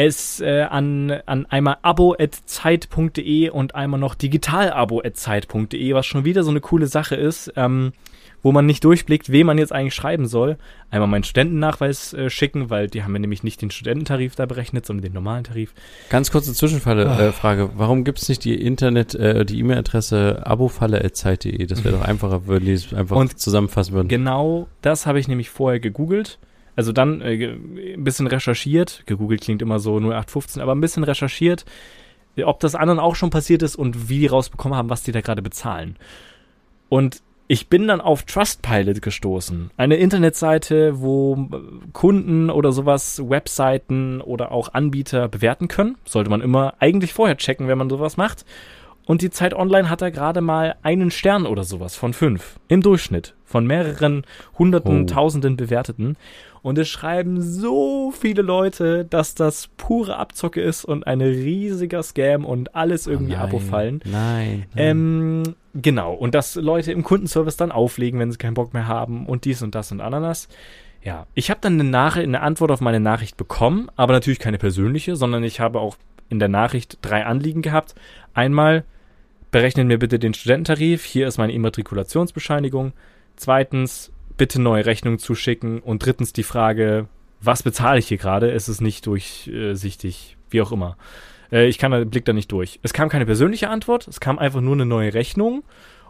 Es 0.00 0.40
äh, 0.40 0.62
an, 0.62 1.10
an 1.26 1.44
einmal 1.46 1.78
abo.zeit.de 1.82 3.50
und 3.50 3.74
einmal 3.74 3.98
noch 3.98 4.14
digitalabo.zeit.de, 4.14 5.92
was 5.92 6.06
schon 6.06 6.24
wieder 6.24 6.44
so 6.44 6.50
eine 6.50 6.60
coole 6.60 6.86
Sache 6.86 7.16
ist, 7.16 7.52
ähm, 7.56 7.92
wo 8.40 8.52
man 8.52 8.64
nicht 8.64 8.84
durchblickt, 8.84 9.32
wem 9.32 9.48
man 9.48 9.58
jetzt 9.58 9.72
eigentlich 9.72 9.96
schreiben 9.96 10.28
soll. 10.28 10.56
Einmal 10.92 11.08
meinen 11.08 11.24
Studentennachweis 11.24 12.12
äh, 12.12 12.30
schicken, 12.30 12.70
weil 12.70 12.86
die 12.86 13.02
haben 13.02 13.10
mir 13.10 13.18
nämlich 13.18 13.42
nicht 13.42 13.60
den 13.60 13.72
Studententarif 13.72 14.36
da 14.36 14.46
berechnet, 14.46 14.86
sondern 14.86 15.02
den 15.02 15.14
normalen 15.14 15.42
Tarif. 15.42 15.74
Ganz 16.10 16.30
kurze 16.30 16.54
Zwischenfrage, 16.54 17.08
Ah. 17.10 17.18
äh. 17.20 17.70
Warum 17.74 18.04
gibt 18.04 18.20
es 18.20 18.28
nicht 18.28 18.44
die 18.44 18.54
Internet, 18.54 19.16
äh, 19.16 19.44
die 19.44 19.58
E-Mail-Adresse 19.58 20.46
abofalle.zeit.de? 20.46 21.66
Das 21.66 21.82
wäre 21.82 21.96
doch 21.98 22.04
einfacher, 22.04 22.46
würden 22.46 22.66
die 22.66 22.72
es 22.74 22.94
einfach 22.94 23.16
Und 23.16 23.36
zusammenfassen 23.40 23.94
würden. 23.94 24.06
Genau 24.06 24.68
das 24.80 25.06
habe 25.06 25.18
ich 25.18 25.26
nämlich 25.26 25.50
vorher 25.50 25.80
gegoogelt. 25.80 26.38
Also 26.78 26.92
dann 26.92 27.20
äh, 27.22 27.56
ein 27.94 28.04
bisschen 28.04 28.28
recherchiert. 28.28 29.02
Gegoogelt 29.06 29.40
klingt 29.40 29.62
immer 29.62 29.80
so 29.80 29.96
0815, 29.96 30.62
aber 30.62 30.76
ein 30.76 30.80
bisschen 30.80 31.02
recherchiert, 31.02 31.64
äh, 32.36 32.44
ob 32.44 32.60
das 32.60 32.76
anderen 32.76 33.00
auch 33.00 33.16
schon 33.16 33.30
passiert 33.30 33.64
ist 33.64 33.74
und 33.74 34.08
wie 34.08 34.20
die 34.20 34.28
rausbekommen 34.28 34.78
haben, 34.78 34.88
was 34.88 35.02
die 35.02 35.10
da 35.10 35.20
gerade 35.20 35.42
bezahlen. 35.42 35.96
Und 36.88 37.20
ich 37.48 37.68
bin 37.68 37.88
dann 37.88 38.00
auf 38.00 38.22
Trustpilot 38.22 39.02
gestoßen. 39.02 39.72
Eine 39.76 39.96
Internetseite, 39.96 41.00
wo 41.00 41.48
äh, 41.50 41.56
Kunden 41.92 42.48
oder 42.48 42.70
sowas, 42.70 43.28
Webseiten 43.28 44.20
oder 44.20 44.52
auch 44.52 44.72
Anbieter 44.72 45.26
bewerten 45.26 45.66
können. 45.66 45.96
Sollte 46.04 46.30
man 46.30 46.42
immer 46.42 46.74
eigentlich 46.78 47.12
vorher 47.12 47.38
checken, 47.38 47.66
wenn 47.66 47.78
man 47.78 47.90
sowas 47.90 48.16
macht. 48.16 48.44
Und 49.08 49.22
die 49.22 49.30
Zeit 49.30 49.54
Online 49.54 49.88
hat 49.88 50.02
da 50.02 50.10
gerade 50.10 50.42
mal 50.42 50.76
einen 50.82 51.10
Stern 51.10 51.46
oder 51.46 51.64
sowas 51.64 51.96
von 51.96 52.12
fünf. 52.12 52.60
Im 52.68 52.82
Durchschnitt. 52.82 53.34
Von 53.46 53.66
mehreren 53.66 54.24
hunderten, 54.58 55.04
Oh. 55.04 55.06
tausenden 55.06 55.56
Bewerteten. 55.56 56.18
Und 56.60 56.76
es 56.76 56.88
schreiben 56.88 57.40
so 57.40 58.10
viele 58.10 58.42
Leute, 58.42 59.06
dass 59.06 59.34
das 59.34 59.68
pure 59.78 60.16
Abzocke 60.18 60.60
ist 60.60 60.84
und 60.84 61.06
ein 61.06 61.22
riesiger 61.22 62.02
Scam 62.02 62.44
und 62.44 62.74
alles 62.76 63.06
irgendwie 63.06 63.32
Oh 63.32 63.36
nein, 63.38 63.48
Abo 63.48 63.58
fallen. 63.60 64.00
Nein. 64.04 64.66
nein. 64.74 64.76
Ähm, 64.76 65.42
genau. 65.74 66.12
Und 66.12 66.34
dass 66.34 66.56
Leute 66.56 66.92
im 66.92 67.02
Kundenservice 67.02 67.56
dann 67.56 67.72
auflegen, 67.72 68.20
wenn 68.20 68.30
sie 68.30 68.36
keinen 68.36 68.52
Bock 68.54 68.74
mehr 68.74 68.88
haben 68.88 69.24
und 69.24 69.46
dies 69.46 69.62
und 69.62 69.74
das 69.74 69.90
und 69.90 70.02
Ananas. 70.02 70.48
Ja, 71.02 71.26
ich 71.32 71.48
habe 71.48 71.60
dann 71.62 71.80
eine, 71.80 71.88
Nachricht, 71.88 72.26
eine 72.26 72.42
Antwort 72.42 72.72
auf 72.72 72.82
meine 72.82 73.00
Nachricht 73.00 73.38
bekommen, 73.38 73.88
aber 73.96 74.12
natürlich 74.12 74.38
keine 74.40 74.58
persönliche, 74.58 75.16
sondern 75.16 75.42
ich 75.44 75.60
habe 75.60 75.80
auch 75.80 75.96
in 76.28 76.40
der 76.40 76.48
Nachricht 76.48 76.98
drei 77.00 77.24
Anliegen 77.24 77.62
gehabt. 77.62 77.94
Einmal, 78.34 78.84
berechnen 79.50 79.86
mir 79.86 79.98
bitte 79.98 80.18
den 80.18 80.34
Studententarif, 80.34 81.04
hier 81.04 81.26
ist 81.26 81.38
meine 81.38 81.52
Immatrikulationsbescheinigung. 81.52 82.92
Zweitens, 83.36 84.12
bitte 84.36 84.60
neue 84.60 84.86
Rechnung 84.86 85.18
zuschicken. 85.18 85.80
Und 85.80 86.04
drittens 86.04 86.32
die 86.32 86.42
Frage, 86.42 87.08
was 87.40 87.62
bezahle 87.62 87.98
ich 87.98 88.08
hier 88.08 88.18
gerade? 88.18 88.50
Es 88.50 88.68
ist 88.68 88.80
nicht 88.80 89.06
durchsichtig, 89.06 90.36
wie 90.50 90.62
auch 90.62 90.72
immer. 90.72 90.96
Äh, 91.52 91.66
ich 91.66 91.78
kann 91.78 91.90
da, 91.90 92.04
blick 92.04 92.24
da 92.24 92.32
nicht 92.32 92.50
durch. 92.52 92.80
Es 92.82 92.92
kam 92.92 93.08
keine 93.08 93.26
persönliche 93.26 93.68
Antwort, 93.68 94.08
es 94.08 94.20
kam 94.20 94.38
einfach 94.38 94.60
nur 94.60 94.74
eine 94.74 94.86
neue 94.86 95.14
Rechnung. 95.14 95.62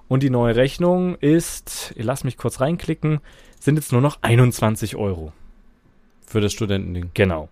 Und 0.09 0.23
die 0.23 0.31
neue 0.31 0.57
Rechnung 0.57 1.17
ist, 1.17 1.93
lass 1.97 2.25
mich 2.25 2.39
kurz 2.39 2.61
reinklicken, 2.61 3.21
sind 3.61 3.77
jetzt 3.77 3.93
nur 3.93 4.01
noch 4.01 4.19
21 4.23 4.97
Euro. 4.97 5.33
Für 6.27 6.41
das 6.41 6.53
Studentending. 6.53 7.11
Genau. 7.13 7.51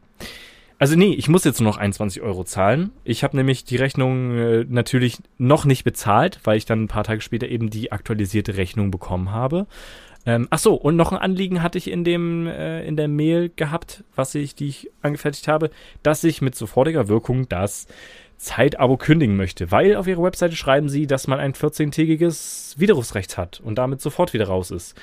Also 0.79 0.95
nee, 0.95 1.14
ich 1.14 1.29
muss 1.29 1.45
jetzt 1.45 1.61
nur 1.61 1.70
noch 1.70 1.79
21 1.79 2.20
Euro 2.20 2.45
zahlen. 2.45 2.91
Ich 3.03 3.24
habe 3.24 3.37
nämlich 3.37 3.64
die 3.64 3.77
Rechnung 3.77 4.37
äh, 4.37 4.64
natürlich 4.68 5.18
noch 5.39 5.64
nicht 5.64 5.85
bezahlt, 5.85 6.41
weil 6.45 6.59
ich 6.59 6.66
dann 6.66 6.85
ein 6.85 6.89
paar 6.89 7.05
Tage 7.05 7.22
später 7.22 7.49
eben 7.49 7.70
die 7.70 7.93
aktualisierte 7.93 8.57
Rechnung 8.57 8.91
bekommen 8.91 9.31
habe. 9.31 9.66
Ähm, 10.27 10.49
ach 10.51 10.59
so, 10.59 10.74
und 10.74 10.97
noch 10.97 11.12
ein 11.12 11.18
Anliegen 11.18 11.62
hatte 11.62 11.79
ich 11.79 11.91
in 11.91 12.05
dem 12.05 12.47
äh, 12.47 12.85
in 12.85 12.97
der 12.97 13.09
Mail 13.09 13.51
gehabt, 13.55 14.05
was 14.14 14.35
ich 14.35 14.55
die 14.55 14.68
ich 14.68 14.91
angefertigt 15.01 15.49
habe, 15.49 15.70
dass 16.03 16.24
ich 16.24 16.43
mit 16.43 16.55
sofortiger 16.57 17.09
Wirkung 17.09 17.49
das 17.49 17.87
Zeitabo 18.37 18.99
kündigen 18.99 19.37
möchte, 19.37 19.70
weil 19.70 19.97
auf 19.97 20.07
ihrer 20.07 20.24
Webseite 20.24 20.57
schreiben 20.57 20.89
sie, 20.91 21.07
dass 21.07 21.27
man 21.27 21.39
ein 21.39 21.55
14-tägiges 21.55 22.79
Widerrufsrecht 22.79 23.39
hat 23.39 23.61
und 23.61 23.77
damit 23.77 24.03
sofort 24.03 24.35
wieder 24.35 24.49
raus 24.49 24.70
ist. 24.70 24.95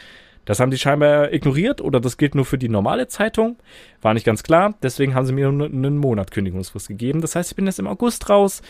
Das 0.45 0.59
haben 0.59 0.71
die 0.71 0.77
scheinbar 0.77 1.31
ignoriert 1.31 1.79
oder 1.79 1.99
das 1.99 2.17
gilt 2.17 2.35
nur 2.35 2.45
für 2.45 2.57
die 2.57 2.69
normale 2.69 3.07
Zeitung. 3.07 3.57
War 4.01 4.13
nicht 4.13 4.25
ganz 4.25 4.43
klar. 4.43 4.75
Deswegen 4.83 5.15
haben 5.15 5.25
sie 5.25 5.33
mir 5.33 5.51
nur 5.51 5.67
einen 5.67 5.97
Monat 5.97 6.31
Kündigungsfrist 6.31 6.89
gegeben. 6.89 7.21
Das 7.21 7.35
heißt, 7.35 7.51
ich 7.51 7.55
bin 7.55 7.65
jetzt 7.65 7.79
im 7.79 7.87
August 7.87 8.29
raus. 8.29 8.61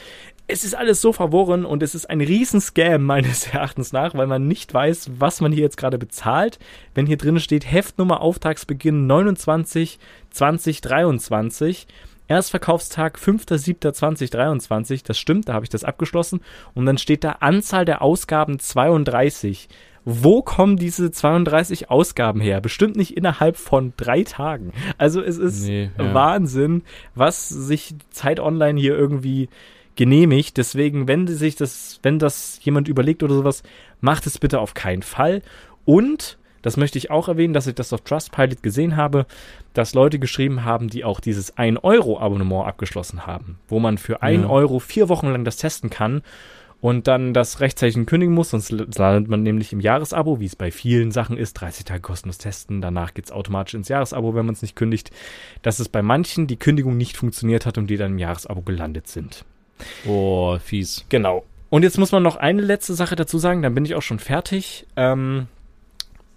Es 0.45 0.63
ist 0.63 0.76
alles 0.76 1.01
so 1.01 1.13
verworren 1.13 1.65
und 1.65 1.82
es 1.82 1.95
ist 1.95 2.09
ein 2.09 2.21
Riesenscam 2.21 3.03
meines 3.05 3.47
Erachtens 3.47 3.91
nach, 3.91 4.13
weil 4.13 4.28
man 4.28 4.47
nicht 4.47 4.74
weiß, 4.74 5.11
was 5.17 5.41
man 5.41 5.51
hier 5.51 5.63
jetzt 5.63 5.78
gerade 5.78 5.97
bezahlt. 5.97 6.59
Wenn 6.93 7.07
hier 7.07 7.17
drin 7.17 7.39
steht 7.39 7.71
Heftnummer 7.71 8.21
Auftragsbeginn 8.21 9.07
29 9.07 9.99
2023. 10.30 11.88
Erstverkaufstag 12.28 13.17
5.7.2023, 13.17 15.01
das 15.05 15.19
stimmt, 15.19 15.49
da 15.49 15.53
habe 15.53 15.65
ich 15.65 15.69
das 15.69 15.84
abgeschlossen. 15.84 16.41
Und 16.74 16.86
dann 16.86 16.97
steht 16.97 17.24
da 17.24 17.34
Anzahl 17.41 17.84
der 17.86 18.01
Ausgaben 18.01 18.59
32. 18.59 19.67
Wo 20.06 20.41
kommen 20.41 20.78
diese 20.78 21.12
32 21.12 21.89
Ausgaben 21.89 22.41
her? 22.41 22.60
Bestimmt 22.62 22.95
nicht 22.95 23.16
innerhalb 23.16 23.58
von 23.58 23.93
drei 23.97 24.24
Tagen. 24.24 24.72
Also 24.97 25.22
es 25.22 25.38
ist 25.38 25.66
Nee, 25.66 25.89
ja. 25.97 26.14
Wahnsinn, 26.14 26.84
was 27.16 27.47
sich 27.49 27.95
Zeit 28.10 28.39
Online 28.39 28.80
hier 28.80 28.97
irgendwie 28.97 29.49
genehmigt. 29.95 30.58
Deswegen, 30.58 31.08
wenn 31.08 31.28
sich 31.28 31.56
das, 31.56 31.99
wenn 32.04 32.20
das 32.20 32.60
jemand 32.64 32.88
überlegt 32.88 33.24
oder 33.24 33.36
sowas, 33.36 33.64
macht 34.01 34.26
es 34.28 34.39
bitte 34.39 34.60
auf 34.60 34.74
keinen 34.74 35.04
Fall. 35.04 35.41
Und 35.86 36.38
das 36.64 36.78
möchte 36.78 36.97
ich 36.97 37.12
auch 37.12 37.28
erwähnen, 37.28 37.54
dass 37.54 37.68
ich 37.68 37.76
das 37.76 37.93
auf 37.93 38.01
Trustpilot 38.01 38.64
gesehen 38.64 38.95
habe, 38.95 39.26
dass 39.74 39.93
Leute 39.93 40.18
geschrieben 40.18 40.64
haben, 40.64 40.89
die 40.89 41.04
auch 41.04 41.20
dieses 41.20 41.58
1-Euro-Abonnement 41.58 42.66
abgeschlossen 42.66 43.26
haben, 43.28 43.60
wo 43.68 43.80
man 43.80 43.97
für 43.97 44.22
1 44.22 44.43
Ja. 44.43 44.49
Euro 44.49 44.80
vier 44.80 45.10
Wochen 45.10 45.28
lang 45.28 45.43
das 45.45 45.58
testen 45.58 45.89
kann 45.89 46.22
und 46.84 47.07
dann 47.07 47.34
das 47.34 47.61
rechtzeitig 47.61 48.05
kündigen 48.05 48.36
muss, 48.36 48.49
sonst 48.49 48.69
landet 48.69 49.29
man 49.29 49.41
nämlich 49.41 49.71
im 49.71 49.79
Jahresabo, 49.79 50.41
wie 50.41 50.45
es 50.47 50.57
bei 50.57 50.69
vielen 50.69 51.11
Sachen 51.11 51.38
ist, 51.38 51.53
30 51.53 51.86
Tage 51.86 52.01
kostenlos 52.01 52.39
testen, 52.39 52.81
danach 52.81 53.13
geht's 53.13 53.31
automatisch 53.31 53.75
ins 53.75 53.88
Jahresabo, 53.88 54.36
wenn 54.36 54.45
man 54.45 54.53
es 54.53 54.61
nicht 54.61 54.75
kündigt, 54.75 55.09
dass 55.61 55.79
es 55.79 55.88
bei 55.88 56.01
manchen 56.01 56.45
die 56.45 56.57
Kündigung 56.57 56.97
nicht 56.97 57.15
funktioniert 57.15 57.65
hat 57.65 57.77
und 57.77 57.88
die 57.88 57.95
dann 57.95 58.11
im 58.11 58.17
Jahresabo 58.17 58.63
gelandet 58.63 59.07
sind. 59.07 59.45
Oh, 60.05 60.57
fies. 60.59 61.05
Genau. 61.07 61.45
Und 61.69 61.84
jetzt 61.84 61.97
muss 61.97 62.11
man 62.11 62.21
noch 62.21 62.36
eine 62.36 62.61
letzte 62.61 62.95
Sache 62.95 63.15
dazu 63.15 63.38
sagen, 63.38 63.61
dann 63.61 63.73
bin 63.73 63.86
ich 63.86 63.95
auch 63.95 64.01
schon 64.01 64.19
fertig. 64.19 64.86
Ähm, 64.97 65.47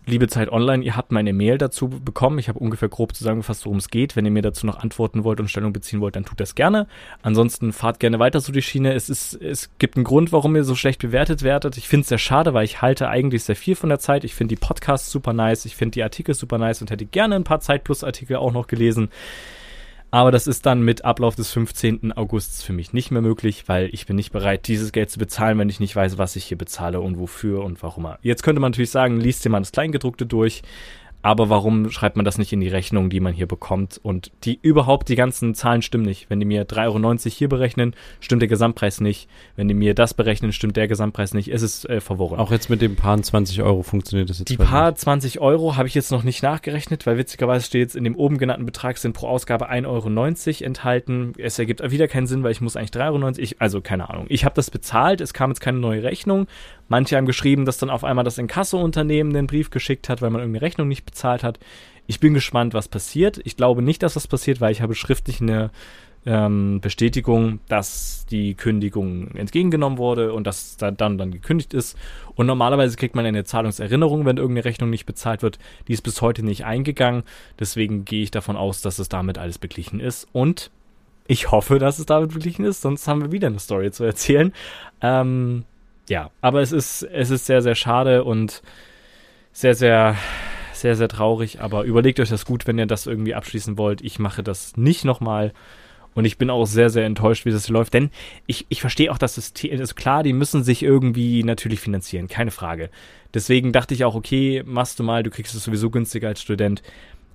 liebe 0.07 0.29
Zeit 0.29 0.51
Online, 0.51 0.85
ihr 0.85 0.97
habt 0.97 1.11
meine 1.11 1.33
Mail 1.33 1.59
dazu 1.59 1.89
bekommen. 1.89 2.39
Ich 2.39 2.49
habe 2.49 2.59
ungefähr 2.59 2.89
grob 2.89 3.15
zusammengefasst, 3.15 3.65
worum 3.67 3.79
es 3.79 3.91
geht. 3.91 4.15
Wenn 4.15 4.25
ihr 4.25 4.31
mir 4.31 4.43
dazu 4.43 4.65
noch 4.65 4.79
antworten 4.79 5.25
wollt 5.25 5.41
und 5.41 5.49
Stellung 5.49 5.73
beziehen 5.73 6.01
wollt, 6.01 6.17
dann 6.17 6.25
tut 6.25 6.39
das 6.41 6.55
gerne. 6.55 6.87
Ansonsten 7.23 7.73
fahrt 7.73 7.99
gerne 7.99 8.19
weiter 8.19 8.41
so 8.41 8.53
die 8.53 8.63
Schiene. 8.63 8.95
Es 8.95 9.11
ist, 9.11 9.35
es 9.35 9.71
gibt 9.79 9.97
einen 9.97 10.05
Grund, 10.05 10.33
warum 10.33 10.55
ihr 10.55 10.65
so 10.65 10.77
schlecht 10.77 11.03
bewertet 11.03 11.43
werdet. 11.43 11.77
Ich 11.77 11.89
finde 11.89 12.03
es 12.03 12.09
sehr 12.09 12.19
schade, 12.19 12.55
weil 12.55 12.65
ich 12.65 12.83
halte 12.83 13.09
eigentlich 13.09 13.43
sehr 13.45 13.57
viel 13.57 13.75
von 13.75 13.89
der 13.89 13.99
Zeit. 13.99 14.25
Ich 14.25 14.35
finde 14.35 14.55
die 14.55 14.61
Podcasts 14.61 15.11
super 15.11 15.33
nice. 15.33 15.65
Ich 15.65 15.75
finde 15.75 15.93
die 15.93 16.03
Artikel 16.05 16.35
super 16.35 16.59
nice 16.59 16.81
und 16.81 16.91
hätte 16.91 17.05
gerne 17.05 17.35
ein 17.35 17.45
paar 17.45 17.61
Zeit 17.61 17.83
Plus 17.83 18.05
Artikel 18.05 18.37
auch 18.37 18.53
noch 18.53 18.69
gelesen. 18.69 19.11
Aber 20.11 20.31
das 20.31 20.47
ist 20.47 20.67
dann 20.67 20.83
mit 20.83 21.05
Ablauf 21.05 21.35
des 21.35 21.51
15. 21.53 22.13
Augusts 22.13 22.63
für 22.63 22.73
mich 22.73 22.93
nicht 22.93 23.11
mehr 23.11 23.23
möglich, 23.23 23.65
weil 23.67 23.91
ich 23.93 24.07
bin 24.07 24.17
nicht 24.17 24.33
bereit, 24.33 24.69
dieses 24.69 24.93
Geld 24.93 25.11
zu 25.11 25.19
bezahlen, 25.19 25.59
wenn 25.59 25.69
ich 25.69 25.81
nicht 25.81 25.97
weiß, 25.97 26.17
was 26.17 26.37
ich 26.37 26.45
hier 26.45 26.57
bezahle 26.57 27.01
und 27.01 27.19
wofür 27.19 27.65
und 27.65 27.83
warum. 27.83 28.09
Jetzt 28.23 28.43
könnte 28.43 28.61
man 28.61 28.71
natürlich 28.71 28.91
sagen, 28.91 29.21
liest 29.21 29.45
dir 29.45 29.51
mal 29.51 29.61
das 29.61 29.73
Kleingedruckte 29.73 30.25
durch. 30.25 30.63
Aber 31.27 31.49
warum 31.49 31.91
schreibt 31.91 32.14
man 32.14 32.24
das 32.24 32.39
nicht 32.39 32.53
in 32.53 32.61
die 32.61 32.68
Rechnung, 32.68 33.11
die 33.11 33.18
man 33.18 33.33
hier 33.33 33.49
bekommt? 33.49 33.99
Und 34.01 34.31
die 34.45 34.61
überhaupt, 34.62 35.09
die 35.09 35.16
ganzen 35.16 35.57
Zahlen 35.57 35.83
stimmen 35.83 36.05
nicht. 36.05 36.31
Wenn 36.31 36.39
die 36.39 36.47
mir 36.47 36.64
3,90 36.68 36.87
Euro 36.87 37.16
hier 37.35 37.49
berechnen, 37.49 37.97
stimmt 38.20 38.43
der 38.43 38.49
Gesamtpreis 38.49 39.01
nicht. 39.01 39.29
Wenn 39.57 39.66
die 39.66 39.74
mir 39.74 39.95
das 39.95 40.14
berechnen, 40.14 40.53
stimmt 40.53 40.77
der 40.77 40.87
Gesamtpreis 40.87 41.35
nicht. 41.35 41.49
Es 41.49 41.62
ist 41.62 41.85
äh, 41.91 42.01
verworren. 42.01 42.39
Auch 42.39 42.53
jetzt 42.53 42.70
mit 42.70 42.81
dem 42.81 42.95
paar 42.95 43.20
20 43.20 43.61
Euro 43.62 43.83
funktioniert 43.83 44.31
das 44.31 44.39
jetzt 44.39 44.51
Die 44.51 44.57
paar 44.57 44.95
20 44.95 45.41
Euro 45.41 45.74
habe 45.74 45.89
ich 45.89 45.97
jetzt 45.97 46.12
noch 46.12 46.22
nicht 46.22 46.45
nachgerechnet, 46.45 47.07
weil 47.09 47.18
witzigerweise 47.18 47.66
steht 47.66 47.81
jetzt 47.81 47.97
in 47.97 48.05
dem 48.05 48.14
oben 48.14 48.39
genannten 48.39 48.64
Betrag 48.64 48.97
sind 48.97 49.12
pro 49.12 49.27
Ausgabe 49.27 49.68
1,90 49.68 49.87
Euro 49.89 50.64
enthalten. 50.64 51.33
Es 51.39 51.59
ergibt 51.59 51.83
wieder 51.91 52.07
keinen 52.07 52.29
Sinn, 52.29 52.45
weil 52.45 52.53
ich 52.53 52.61
muss 52.61 52.77
eigentlich 52.77 52.91
3,90 52.91 53.41
Euro. 53.41 53.57
Also 53.59 53.81
keine 53.81 54.11
Ahnung. 54.11 54.27
Ich 54.29 54.45
habe 54.45 54.55
das 54.55 54.70
bezahlt, 54.70 55.20
es 55.20 55.35
kam 55.35 55.51
jetzt 55.51 55.61
keine 55.61 55.79
neue 55.79 56.05
Rechnung. 56.05 56.47
Manche 56.87 57.16
haben 57.16 57.27
geschrieben, 57.27 57.64
dass 57.64 57.79
dann 57.79 57.91
auf 57.91 58.05
einmal 58.05 58.22
das 58.22 58.39
Inkasso-Unternehmen 58.39 59.33
den 59.33 59.49
Brief 59.49 59.70
geschickt 59.70 60.09
hat, 60.09 60.22
weil 60.22 60.31
man 60.31 60.41
irgendeine 60.41 60.64
Rechnung 60.64 60.87
nicht 60.87 61.05
bezahlt 61.05 61.16
hat. 61.25 61.59
Ich 62.07 62.21
bin 62.21 62.35
gespannt, 62.35 62.75
was 62.75 62.89
passiert. 62.89 63.41
Ich 63.45 63.57
glaube 63.57 63.83
nicht, 63.83 64.03
dass 64.03 64.14
das 64.14 64.29
passiert, 64.29 64.61
weil 64.61 64.73
ich 64.73 64.81
habe 64.81 64.95
schriftlich 64.95 65.41
eine 65.41 65.71
ähm, 66.27 66.81
Bestätigung, 66.81 67.61
dass 67.69 68.27
die 68.29 68.55
Kündigung 68.55 69.31
entgegengenommen 69.37 69.97
wurde 69.97 70.33
und 70.33 70.47
dass 70.47 70.77
da 70.77 70.91
dann, 70.91 71.19
dann 71.19 71.31
gekündigt 71.31 71.73
ist. 71.73 71.97
Und 72.35 72.47
normalerweise 72.47 72.97
kriegt 72.97 73.14
man 73.14 73.25
eine 73.25 73.45
Zahlungserinnerung, 73.45 74.25
wenn 74.27 74.37
irgendeine 74.37 74.64
Rechnung 74.64 74.91
nicht 74.91 75.07
bezahlt 75.07 75.43
wird. 75.43 75.59
Die 75.87 75.93
ist 75.93 76.03
bis 76.03 76.21
heute 76.23 76.45
nicht 76.45 76.64
eingegangen. 76.64 77.23
Deswegen 77.59 78.05
gehe 78.05 78.25
ich 78.25 78.33
davon 78.33 78.57
aus, 78.57 78.83
dass 78.83 78.99
es 78.99 79.09
damit 79.09 79.39
alles 79.39 79.59
beglichen 79.59 80.01
ist. 80.01 80.27
Und 80.33 80.71
ich 81.29 81.51
hoffe, 81.53 81.79
dass 81.79 81.99
es 81.99 82.07
damit 82.07 82.33
beglichen 82.33 82.64
ist, 82.64 82.83
sonst 82.83 83.07
haben 83.07 83.23
wir 83.23 83.33
wieder 83.33 83.49
eine 83.49 83.61
Story 83.61 83.91
zu 83.93 84.05
erzählen. 84.05 84.53
Ähm, 85.01 85.64
ja, 86.09 86.31
aber 86.41 86.61
es 86.61 86.73
ist, 86.73 87.03
es 87.03 87.31
ist 87.31 87.47
sehr, 87.47 87.62
sehr 87.62 87.75
schade 87.75 88.25
und 88.25 88.62
sehr, 89.53 89.75
sehr, 89.75 90.17
sehr, 90.87 90.95
sehr 90.95 91.09
traurig. 91.09 91.61
Aber 91.61 91.82
überlegt 91.82 92.20
euch 92.20 92.28
das 92.28 92.45
gut, 92.45 92.68
wenn 92.68 92.78
ihr 92.78 92.87
das 92.87 93.09
irgendwie 93.09 93.34
abschließen 93.34 93.76
wollt. 93.76 94.03
Ich 94.03 94.20
mache 94.20 94.45
das 94.45 94.76
nicht 94.76 95.05
nochmal. 95.05 95.53
Und 96.14 96.24
ich 96.24 96.39
bin 96.39 96.49
auch 96.49 96.64
sehr, 96.64 96.91
sehr 96.91 97.05
enttäuscht, 97.05 97.45
wie 97.45 97.51
das 97.51 97.68
läuft. 97.68 97.93
Denn 97.93 98.11
ich, 98.47 98.66
ich 98.68 98.80
verstehe 98.80 99.11
auch 99.11 99.18
das 99.18 99.34
System. 99.34 99.72
ist 99.80 99.97
klar, 99.97 100.22
die 100.22 100.32
müssen 100.32 100.62
sich 100.62 100.84
irgendwie 100.84 101.43
natürlich 101.43 101.80
finanzieren, 101.80 102.28
keine 102.28 102.53
Frage. 102.53 102.89
Deswegen 103.34 103.72
dachte 103.72 103.95
ich 103.95 104.05
auch, 104.05 104.14
okay, 104.14 104.62
machst 104.64 105.01
du 105.01 105.03
mal, 105.03 105.24
du 105.24 105.30
kriegst 105.30 105.57
es 105.57 105.64
sowieso 105.64 105.91
günstiger 105.91 106.28
als 106.28 106.41
Student. 106.41 106.82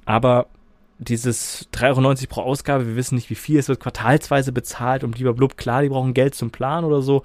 Aber 0.06 0.48
dieses 0.98 1.68
3,90 1.74 1.98
Euro 1.98 2.16
pro 2.30 2.42
Ausgabe, 2.44 2.88
wir 2.88 2.96
wissen 2.96 3.16
nicht 3.16 3.30
wie 3.30 3.36
viel, 3.36 3.60
es 3.60 3.68
wird 3.68 3.82
quartalsweise 3.82 4.54
bezahlt 4.54 5.04
und 5.04 5.18
lieber 5.18 5.34
blub, 5.34 5.58
klar, 5.58 5.82
die 5.82 5.90
brauchen 5.90 6.14
Geld 6.14 6.36
zum 6.36 6.52
Plan 6.52 6.86
oder 6.86 7.02
so. 7.02 7.24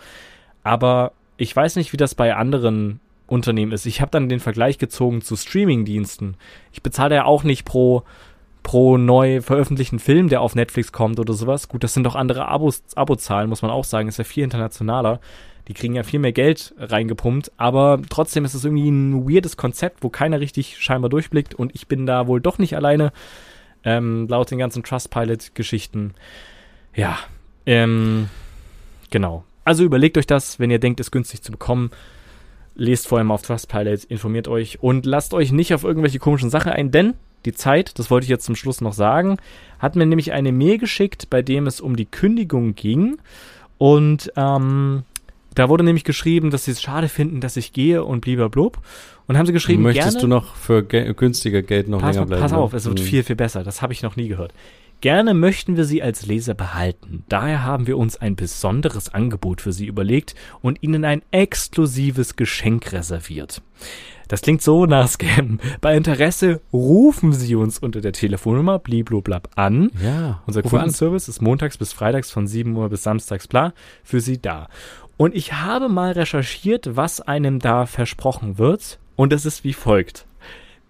Aber 0.64 1.12
ich 1.36 1.54
weiß 1.54 1.76
nicht, 1.76 1.92
wie 1.92 1.96
das 1.96 2.16
bei 2.16 2.34
anderen 2.34 2.98
Unternehmen 3.26 3.72
ist. 3.72 3.86
Ich 3.86 4.00
habe 4.00 4.10
dann 4.10 4.28
den 4.28 4.40
Vergleich 4.40 4.78
gezogen 4.78 5.20
zu 5.20 5.36
Streaming-Diensten. 5.36 6.36
Ich 6.72 6.82
bezahle 6.82 7.16
ja 7.16 7.24
auch 7.24 7.42
nicht 7.44 7.64
pro, 7.64 8.02
pro 8.62 8.96
neu 8.98 9.40
veröffentlichten 9.40 9.98
Film, 9.98 10.28
der 10.28 10.40
auf 10.40 10.54
Netflix 10.54 10.92
kommt 10.92 11.18
oder 11.18 11.32
sowas. 11.32 11.68
Gut, 11.68 11.84
das 11.84 11.94
sind 11.94 12.04
doch 12.04 12.14
andere 12.14 12.48
Abos, 12.48 12.82
Abozahlen, 12.94 13.48
muss 13.48 13.62
man 13.62 13.70
auch 13.70 13.84
sagen. 13.84 14.08
Ist 14.08 14.18
ja 14.18 14.24
viel 14.24 14.44
internationaler. 14.44 15.20
Die 15.68 15.74
kriegen 15.74 15.94
ja 15.94 16.04
viel 16.04 16.20
mehr 16.20 16.32
Geld 16.32 16.74
reingepumpt, 16.78 17.50
aber 17.56 18.00
trotzdem 18.08 18.44
ist 18.44 18.54
es 18.54 18.64
irgendwie 18.64 18.88
ein 18.88 19.28
weirdes 19.28 19.56
Konzept, 19.56 20.04
wo 20.04 20.10
keiner 20.10 20.38
richtig 20.38 20.78
scheinbar 20.78 21.10
durchblickt 21.10 21.54
und 21.54 21.74
ich 21.74 21.88
bin 21.88 22.06
da 22.06 22.28
wohl 22.28 22.40
doch 22.40 22.58
nicht 22.58 22.76
alleine, 22.76 23.12
ähm, 23.82 24.28
laut 24.28 24.50
den 24.52 24.58
ganzen 24.58 24.84
Trustpilot-Geschichten. 24.84 26.14
Ja, 26.94 27.18
ähm, 27.66 28.28
genau. 29.10 29.44
Also 29.64 29.82
überlegt 29.82 30.16
euch 30.18 30.28
das, 30.28 30.60
wenn 30.60 30.70
ihr 30.70 30.78
denkt, 30.78 31.00
es 31.00 31.10
günstig 31.10 31.42
zu 31.42 31.50
bekommen. 31.50 31.90
Lest 32.76 33.08
vorher 33.08 33.24
mal 33.24 33.34
auf 33.34 33.42
Trustpilot, 33.42 34.04
informiert 34.04 34.48
euch 34.48 34.82
und 34.82 35.06
lasst 35.06 35.34
euch 35.34 35.50
nicht 35.50 35.72
auf 35.74 35.82
irgendwelche 35.82 36.18
komischen 36.18 36.50
Sachen 36.50 36.72
ein, 36.72 36.90
denn 36.90 37.14
die 37.46 37.54
Zeit, 37.54 37.98
das 37.98 38.10
wollte 38.10 38.24
ich 38.24 38.30
jetzt 38.30 38.44
zum 38.44 38.56
Schluss 38.56 38.80
noch 38.80 38.92
sagen, 38.92 39.38
hat 39.78 39.96
mir 39.96 40.04
nämlich 40.04 40.32
eine 40.32 40.52
Mail 40.52 40.78
geschickt, 40.78 41.30
bei 41.30 41.42
dem 41.42 41.66
es 41.66 41.80
um 41.80 41.96
die 41.96 42.06
Kündigung 42.06 42.74
ging. 42.74 43.18
Und 43.78 44.32
ähm, 44.36 45.04
da 45.54 45.68
wurde 45.68 45.84
nämlich 45.84 46.04
geschrieben, 46.04 46.50
dass 46.50 46.64
sie 46.64 46.72
es 46.72 46.82
schade 46.82 47.08
finden, 47.08 47.40
dass 47.40 47.56
ich 47.56 47.72
gehe 47.72 48.04
und 48.04 48.20
blub. 48.20 48.78
Und 49.26 49.38
haben 49.38 49.46
sie 49.46 49.52
geschrieben, 49.52 49.82
Möchtest 49.82 50.18
gerne, 50.18 50.20
du 50.20 50.26
noch 50.28 50.54
für 50.54 50.84
ge 50.84 51.12
günstiger 51.14 51.62
Geld 51.62 51.88
noch 51.88 52.00
pass, 52.00 52.14
länger 52.14 52.26
bleiben? 52.26 52.42
Pass 52.42 52.52
ne? 52.52 52.58
auf, 52.58 52.74
es 52.74 52.84
wird 52.84 53.00
Mhm. 53.00 53.04
viel, 53.04 53.22
viel 53.22 53.36
besser. 53.36 53.64
Das 53.64 53.82
habe 53.82 53.92
ich 53.92 54.02
noch 54.02 54.16
nie 54.16 54.28
gehört. 54.28 54.52
Gerne 55.02 55.34
möchten 55.34 55.76
wir 55.76 55.84
Sie 55.84 56.02
als 56.02 56.26
Leser 56.26 56.54
behalten. 56.54 57.24
Daher 57.28 57.62
haben 57.62 57.86
wir 57.86 57.98
uns 57.98 58.16
ein 58.16 58.34
besonderes 58.34 59.12
Angebot 59.12 59.60
für 59.60 59.72
Sie 59.72 59.86
überlegt 59.86 60.34
und 60.62 60.82
Ihnen 60.82 61.04
ein 61.04 61.22
exklusives 61.30 62.36
Geschenk 62.36 62.92
reserviert. 62.92 63.62
Das 64.28 64.40
klingt 64.40 64.62
so 64.62 64.86
nach 64.86 65.08
Scam. 65.08 65.60
Bei 65.80 65.96
Interesse 65.96 66.60
rufen 66.72 67.32
Sie 67.32 67.54
uns 67.54 67.78
unter 67.78 68.00
der 68.00 68.12
Telefonnummer 68.12 68.78
blibloblab 68.78 69.50
an. 69.54 69.90
Ja, 70.02 70.42
Unser 70.46 70.64
an. 70.64 70.70
Kundenservice 70.70 71.28
ist 71.28 71.42
montags 71.42 71.76
bis 71.76 71.92
freitags 71.92 72.30
von 72.30 72.46
7 72.46 72.74
Uhr 72.74 72.88
bis 72.88 73.02
samstags 73.02 73.46
bla 73.46 73.74
für 74.02 74.20
Sie 74.20 74.40
da. 74.40 74.68
Und 75.18 75.34
ich 75.34 75.52
habe 75.52 75.88
mal 75.88 76.12
recherchiert, 76.12 76.96
was 76.96 77.20
einem 77.20 77.58
da 77.58 77.86
versprochen 77.86 78.58
wird. 78.58 78.98
Und 79.14 79.32
es 79.32 79.46
ist 79.46 79.62
wie 79.62 79.72
folgt. 79.72 80.26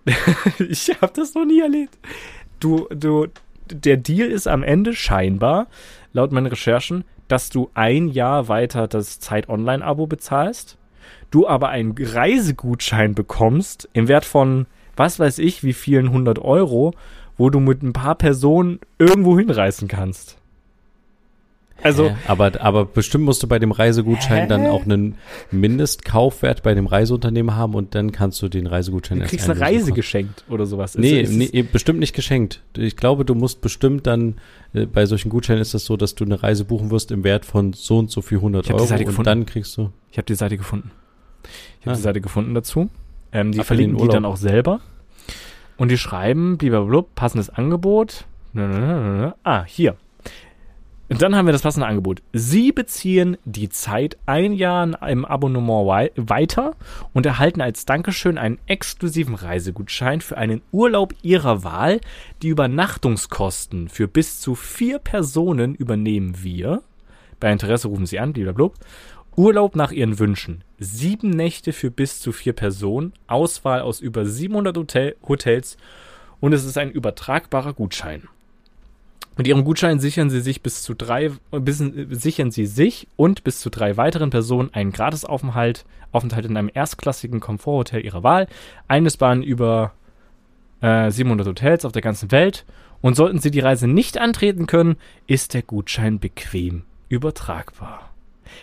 ich 0.69 0.89
habe 1.01 1.13
das 1.15 1.35
noch 1.35 1.45
nie 1.45 1.61
erlebt. 1.61 1.99
Du, 2.59 2.89
du, 2.91 3.27
der 3.71 3.97
Deal 3.97 4.29
ist 4.29 4.49
am 4.49 4.63
Ende 4.63 4.95
scheinbar, 4.95 5.67
laut 6.13 6.33
meinen 6.33 6.47
Recherchen, 6.47 7.05
dass 7.29 7.51
du 7.51 7.71
ein 7.75 8.09
Jahr 8.09 8.49
weiter 8.49 8.89
das 8.89 9.21
Zeit-Online-Abo 9.21 10.07
bezahlst, 10.07 10.79
du 11.31 11.47
aber 11.47 11.69
einen 11.69 11.95
Reisegutschein 11.99 13.15
bekommst 13.15 13.89
im 13.93 14.09
Wert 14.09 14.25
von, 14.25 14.67
was 14.97 15.19
weiß 15.19 15.39
ich, 15.39 15.65
wie 15.65 15.73
vielen 15.73 16.11
hundert 16.11 16.39
Euro, 16.39 16.95
wo 17.37 17.51
du 17.51 17.61
mit 17.61 17.83
ein 17.83 17.93
paar 17.93 18.15
Personen 18.15 18.81
irgendwo 18.99 19.39
hinreisen 19.39 19.89
kannst. 19.89 20.39
Also, 21.83 22.09
Hä? 22.09 22.17
aber, 22.27 22.61
aber 22.61 22.85
bestimmt 22.87 23.25
musst 23.25 23.43
du 23.43 23.47
bei 23.49 23.59
dem 23.59 23.71
Reisegutschein 23.71 24.43
Hä? 24.45 24.49
dann 24.49 24.67
auch 24.67 24.85
einen 24.85 25.17
Mindestkaufwert 25.51 26.63
bei 26.63 26.75
dem 26.75 26.87
Reiseunternehmen 26.87 27.55
haben 27.55 27.75
und 27.75 27.95
dann 27.95 28.13
kannst 28.13 28.41
du 28.43 28.49
den 28.49 28.67
Reisegutschein 28.67 29.21
du 29.21 29.27
kriegst 29.27 29.49
eine. 29.51 29.61
Reise 29.61 29.93
geschenkt 29.93 30.45
oder 30.49 30.67
sowas. 30.67 30.97
Nee, 30.97 31.21
ist- 31.21 31.33
nee, 31.33 31.63
bestimmt 31.63 31.99
nicht 32.01 32.15
geschenkt. 32.15 32.63
Ich 32.77 32.97
glaube, 32.97 33.25
du 33.25 33.35
musst 33.35 33.61
bestimmt 33.61 34.07
dann, 34.07 34.37
äh, 34.73 34.87
bei 34.87 35.07
solchen 35.07 35.29
Gutscheinen 35.29 35.61
ist 35.61 35.75
das 35.75 35.85
so, 35.85 35.97
dass 35.97 36.15
du 36.15 36.25
eine 36.25 36.43
Reise 36.43 36.65
buchen 36.65 36.91
wirst 36.91 37.11
im 37.13 37.25
Wert 37.25 37.45
von 37.45 37.73
so 37.73 37.99
und 37.99 38.11
so 38.11 38.23
viel 38.23 38.39
100 38.39 38.65
Ich 38.65 38.71
hab 38.71 38.77
die 38.79 38.81
Euro 38.81 38.89
Seite 38.89 39.03
und 39.03 39.07
gefunden. 39.09 39.27
dann 39.27 39.47
kriegst 39.47 39.77
du. 39.77 39.91
Ich 40.11 40.19
habe 40.19 40.27
die 40.27 40.35
Seite 40.35 40.57
gefunden. 40.57 40.91
Ich 41.81 41.87
habe 41.87 41.93
Ah. 41.93 41.97
die 41.97 42.03
Seite 42.03 42.21
gefunden 42.21 42.55
dazu. 42.55 42.89
Ähm, 43.33 43.53
die 43.53 43.59
Ab 43.59 43.65
in 43.65 43.67
verlinken 43.67 43.99
die 43.99 44.09
dann 44.09 44.25
auch 44.25 44.37
selber. 44.39 44.81
Und 45.77 45.91
die 45.91 45.99
schreiben, 45.99 46.57
blub, 46.57 47.15
passendes 47.15 47.51
Angebot. 47.51 48.25
Ah, 49.45 49.65
hier. 49.67 49.97
Und 51.09 51.23
dann 51.23 51.37
haben 51.37 51.47
wir 51.47 51.53
das 51.53 51.63
passende 51.63 51.87
Angebot. 51.87 52.21
Sie 52.33 52.73
beziehen 52.73 53.37
die 53.45 53.69
Zeit 53.69 54.19
ein 54.27 54.53
Jahr 54.53 55.01
im 55.09 55.25
Abonnement 55.25 55.87
wei 55.87 56.11
weiter 56.17 56.75
und 57.13 57.27
erhalten 57.27 57.61
als 57.61 57.85
Dankeschön 57.85 58.39
einen 58.39 58.59
exklusiven 58.67 59.37
Reisegutschein 59.37 60.21
für 60.21 60.37
einen 60.37 60.63
Urlaub 60.73 61.15
Ihrer 61.23 61.63
Wahl. 61.63 62.01
Die 62.43 62.49
Übernachtungskosten 62.49 63.89
für 63.89 64.09
bis 64.09 64.41
zu 64.41 64.57
vier 64.57 64.99
Personen 64.99 65.77
übernehmen 65.77 66.43
wir. 66.43 66.83
Bei 67.39 67.53
Interesse 67.53 67.87
rufen 67.87 68.07
Sie 68.07 68.19
an, 68.19 68.33
blablabla. 68.33 68.71
Urlaub 69.37 69.77
nach 69.77 69.93
Ihren 69.93 70.19
Wünschen. 70.19 70.65
Sieben 70.79 71.31
Nächte 71.31 71.73
für 71.73 71.91
bis 71.91 72.21
zu 72.21 72.33
vier 72.33 72.55
Personen. 72.55 73.13
Auswahl 73.29 73.81
aus 73.81 74.01
über 74.01 74.27
700 74.27 74.77
Hotel 74.77 75.17
Hotels. 75.29 75.77
Und 76.41 76.53
es 76.53 76.65
ist 76.65 76.79
ein 76.79 76.91
übertragbarer 76.91 77.75
Gutschein. 77.75 78.29
Mit 79.37 79.47
Ihrem 79.47 79.65
Gutschein 79.65 80.01
sichern 80.01 80.31
Sie 80.31 80.41
sich 80.41 80.63
bis 80.63 80.83
zu 80.83 80.95
drei, 80.95 81.31
bis, 81.51 81.79
sichern 81.79 82.51
Sie 82.51 82.67
sich 82.67 83.07
und 83.17 83.45
bis 83.45 83.61
zu 83.61 83.69
drei 83.69 83.97
weiteren 83.97 84.31
Personen 84.31 84.73
einen 84.73 84.93
Gratisaufenthalt 84.93 85.85
Aufenthalt 86.13 86.47
in 86.47 86.57
einem 86.57 86.71
erstklassigen 86.73 87.41
Komforthotel 87.41 88.05
Ihrer 88.05 88.23
Wahl. 88.23 88.49
Eines 88.89 89.21
waren 89.21 89.43
über 89.43 89.93
äh, 90.81 91.11
700 91.11 91.47
Hotels 91.47 91.85
auf 91.85 91.93
der 91.93 92.03
ganzen 92.03 92.31
Welt. 92.33 92.65
Und 93.03 93.15
sollten 93.15 93.39
Sie 93.39 93.51
die 93.51 93.61
Reise 93.61 93.87
nicht 93.87 94.19
antreten 94.19 94.67
können, 94.67 94.97
ist 95.27 95.53
der 95.53 95.63
Gutschein 95.63 96.19
bequem 96.19 96.85
übertragbar. 97.09 98.11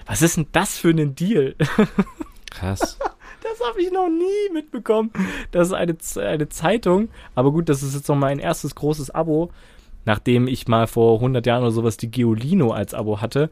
Was 0.07 0.21
ist 0.21 0.38
denn 0.38 0.47
das 0.51 0.78
für 0.78 0.89
ein 0.89 1.15
Deal? 1.15 1.55
Krass. 2.49 2.97
Das 3.43 3.67
habe 3.67 3.82
ich 3.82 3.91
noch 3.91 4.09
nie 4.09 4.53
mitbekommen. 4.53 5.11
Das 5.51 5.67
ist 5.67 5.74
eine, 5.74 5.95
eine 6.28 6.49
Zeitung. 6.49 7.09
Aber 7.36 7.51
gut, 7.51 7.69
das 7.69 7.84
ist 7.84 7.93
jetzt 7.93 8.07
noch 8.07 8.15
mein 8.15 8.39
erstes 8.39 8.74
großes 8.74 9.11
Abo, 9.11 9.51
nachdem 10.06 10.47
ich 10.47 10.68
mal 10.68 10.88
vor 10.88 11.16
100 11.16 11.45
Jahren 11.45 11.62
oder 11.64 11.72
sowas 11.72 11.97
die 11.97 12.12
Geolino 12.12 12.72
als 12.72 12.93
Abo 12.93 13.22
hatte, 13.22 13.49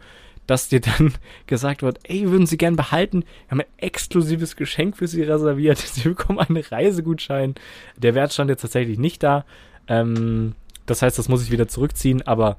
dass 0.48 0.70
dir 0.70 0.82
dann 0.82 1.14
gesagt 1.48 1.82
wird, 1.84 2.00
ey, 2.04 2.30
würden 2.30 2.48
Sie 2.48 2.58
gern 2.58 2.76
behalten? 2.76 3.22
Wir 3.22 3.52
haben 3.52 3.62
ein 3.62 3.78
exklusives 3.78 4.56
Geschenk 4.56 4.98
für 4.98 5.08
Sie 5.08 5.24
reserviert. 5.24 5.78
Sie 5.80 6.10
bekommen 6.10 6.40
einen 6.40 6.58
Reisegutschein. 6.58 7.56
Der 7.98 8.16
Wert 8.16 8.34
stand 8.34 8.50
jetzt 8.50 8.62
tatsächlich 8.62 9.00
nicht 9.00 9.24
da. 9.24 9.46
Ähm, 9.88 10.56
das 10.86 11.02
heißt, 11.02 11.18
das 11.18 11.30
muss 11.30 11.44
ich 11.44 11.52
wieder 11.52 11.68
zurückziehen, 11.68 12.22
aber 12.24 12.58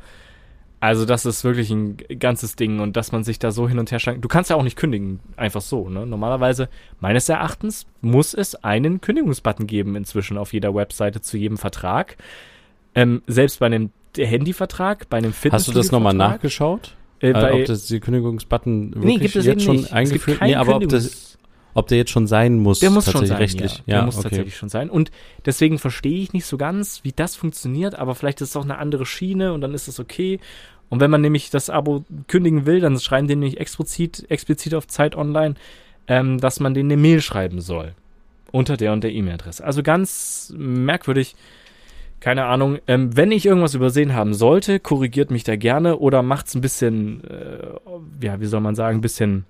Also 0.80 1.04
das 1.04 1.26
ist 1.26 1.44
wirklich 1.44 1.70
ein 1.70 1.96
ganzes 2.18 2.56
Ding 2.56 2.80
und 2.80 2.96
dass 2.96 3.12
man 3.12 3.22
sich 3.22 3.38
da 3.38 3.52
so 3.52 3.68
hin 3.68 3.78
und 3.78 3.92
her 3.92 4.00
schlankt. 4.00 4.24
Du 4.24 4.28
kannst 4.28 4.50
ja 4.50 4.56
auch 4.56 4.64
nicht 4.64 4.76
kündigen, 4.76 5.20
einfach 5.36 5.60
so. 5.60 5.88
Ne? 5.88 6.06
Normalerweise, 6.06 6.68
meines 6.98 7.28
Erachtens, 7.28 7.86
muss 8.00 8.34
es 8.34 8.56
einen 8.64 9.00
Kündigungsbutton 9.00 9.68
geben 9.68 9.94
inzwischen 9.94 10.36
auf 10.38 10.52
jeder 10.52 10.74
Webseite 10.74 11.20
zu 11.20 11.36
jedem 11.36 11.56
Vertrag. 11.56 12.16
Ähm, 12.94 13.22
selbst 13.26 13.58
bei 13.60 13.66
einem 13.66 13.90
Handyvertrag, 14.16 15.08
bei 15.08 15.18
einem 15.18 15.32
Fitness. 15.32 15.62
Hast 15.62 15.68
du 15.68 15.72
das 15.72 15.90
nochmal 15.90 16.14
nachgeschaut? 16.14 16.94
Äh, 17.20 17.30
Äh, 17.30 17.32
bei, 17.32 17.54
ob 17.54 17.64
das 17.66 17.86
die 17.86 18.00
Kündigungsbutton 18.00 18.94
wirklich 18.94 19.04
nee, 19.04 19.18
gibt 19.18 19.36
es 19.36 19.46
jetzt 19.46 19.62
schon 19.62 19.76
nicht. 19.76 19.92
Eingeführt? 19.92 20.40
Nee, 20.42 20.56
aber 20.56 20.76
ob, 20.76 20.88
das, 20.88 21.38
ob 21.72 21.86
der 21.86 21.98
jetzt 21.98 22.10
schon 22.10 22.26
sein 22.26 22.58
muss, 22.58 22.80
Der 22.80 22.90
muss 22.90 23.04
schon 23.04 23.20
tatsächlich 23.20 23.52
sein, 23.52 23.60
rechtlich. 23.60 23.82
ja. 23.86 23.96
Der 23.98 24.02
muss 24.06 24.16
okay. 24.16 24.24
tatsächlich 24.24 24.56
schon 24.56 24.68
sein. 24.68 24.90
Und 24.90 25.10
deswegen 25.46 25.78
verstehe 25.78 26.20
ich 26.20 26.32
nicht 26.32 26.46
so 26.46 26.58
ganz, 26.58 27.04
wie 27.04 27.12
das 27.12 27.36
funktioniert, 27.36 27.94
aber 27.94 28.14
vielleicht 28.16 28.40
ist 28.40 28.50
es 28.50 28.56
auch 28.56 28.64
eine 28.64 28.78
andere 28.78 29.06
Schiene 29.06 29.52
und 29.52 29.60
dann 29.60 29.72
ist 29.72 29.86
es 29.88 30.00
okay. 30.00 30.40
Und 30.90 31.00
wenn 31.00 31.10
man 31.10 31.20
nämlich 31.22 31.48
das 31.50 31.70
Abo 31.70 32.04
kündigen 32.26 32.66
will, 32.66 32.80
dann 32.80 32.98
schreiben 32.98 33.28
die 33.28 33.36
nämlich 33.36 33.58
explizit, 33.58 34.26
explizit 34.28 34.74
auf 34.74 34.86
Zeit 34.88 35.16
Online, 35.16 35.54
ähm, 36.08 36.38
dass 36.38 36.60
man 36.60 36.74
denen 36.74 36.90
eine 36.92 37.00
Mail 37.00 37.22
schreiben 37.22 37.60
soll. 37.62 37.94
Unter 38.50 38.76
der 38.76 38.92
und 38.92 39.02
der 39.02 39.12
E-Mail-Adresse. 39.12 39.64
Also 39.64 39.82
ganz 39.82 40.52
merkwürdig. 40.54 41.34
Keine 42.22 42.44
Ahnung. 42.44 42.78
Ähm, 42.86 43.16
wenn 43.16 43.32
ich 43.32 43.46
irgendwas 43.46 43.74
übersehen 43.74 44.14
haben 44.14 44.32
sollte, 44.32 44.78
korrigiert 44.78 45.32
mich 45.32 45.42
da 45.42 45.56
gerne 45.56 45.96
oder 45.96 46.22
macht 46.22 46.46
es 46.46 46.54
ein 46.54 46.60
bisschen, 46.60 47.24
äh, 47.24 48.24
ja, 48.24 48.40
wie 48.40 48.46
soll 48.46 48.60
man 48.60 48.76
sagen, 48.76 48.98
ein 48.98 49.00
bisschen 49.00 49.44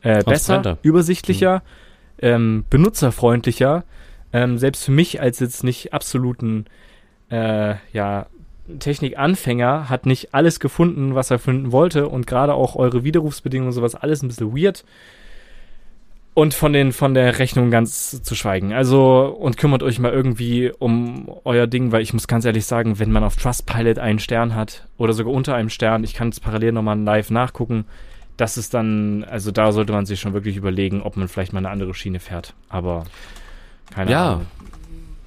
äh, 0.00 0.24
besser, 0.24 0.24
Transparenter. 0.24 0.78
übersichtlicher, 0.82 1.62
ähm, 2.20 2.64
benutzerfreundlicher. 2.68 3.84
Ähm, 4.32 4.58
selbst 4.58 4.86
für 4.86 4.90
mich 4.90 5.20
als 5.20 5.38
jetzt 5.38 5.62
nicht 5.62 5.94
absoluten, 5.94 6.64
äh, 7.30 7.76
ja, 7.92 8.26
Technikanfänger 8.80 9.88
hat 9.88 10.04
nicht 10.04 10.34
alles 10.34 10.58
gefunden, 10.58 11.14
was 11.14 11.30
er 11.30 11.38
finden 11.38 11.70
wollte 11.70 12.08
und 12.08 12.26
gerade 12.26 12.54
auch 12.54 12.74
eure 12.74 13.04
Widerrufsbedingungen 13.04 13.68
und 13.68 13.72
sowas 13.72 13.94
alles 13.94 14.24
ein 14.24 14.28
bisschen 14.28 14.52
weird. 14.52 14.84
Und 16.38 16.52
von 16.52 16.74
den, 16.74 16.92
von 16.92 17.14
der 17.14 17.38
Rechnung 17.38 17.70
ganz 17.70 18.22
zu 18.22 18.34
schweigen. 18.34 18.74
Also, 18.74 19.34
und 19.40 19.56
kümmert 19.56 19.82
euch 19.82 19.98
mal 19.98 20.12
irgendwie 20.12 20.70
um 20.78 21.30
euer 21.44 21.66
Ding, 21.66 21.92
weil 21.92 22.02
ich 22.02 22.12
muss 22.12 22.28
ganz 22.28 22.44
ehrlich 22.44 22.66
sagen, 22.66 22.98
wenn 22.98 23.10
man 23.10 23.24
auf 23.24 23.36
Trustpilot 23.36 23.98
einen 23.98 24.18
Stern 24.18 24.54
hat 24.54 24.86
oder 24.98 25.14
sogar 25.14 25.32
unter 25.32 25.54
einem 25.54 25.70
Stern, 25.70 26.04
ich 26.04 26.12
kann 26.12 26.28
es 26.28 26.38
parallel 26.38 26.72
nochmal 26.72 26.98
live 27.00 27.30
nachgucken, 27.30 27.86
das 28.36 28.58
ist 28.58 28.74
dann, 28.74 29.24
also 29.24 29.50
da 29.50 29.72
sollte 29.72 29.94
man 29.94 30.04
sich 30.04 30.20
schon 30.20 30.34
wirklich 30.34 30.58
überlegen, 30.58 31.00
ob 31.00 31.16
man 31.16 31.26
vielleicht 31.28 31.54
mal 31.54 31.60
eine 31.60 31.70
andere 31.70 31.94
Schiene 31.94 32.20
fährt. 32.20 32.52
Aber 32.68 33.04
keine 33.94 34.10
Ja. 34.10 34.32
Ahnung. 34.34 34.46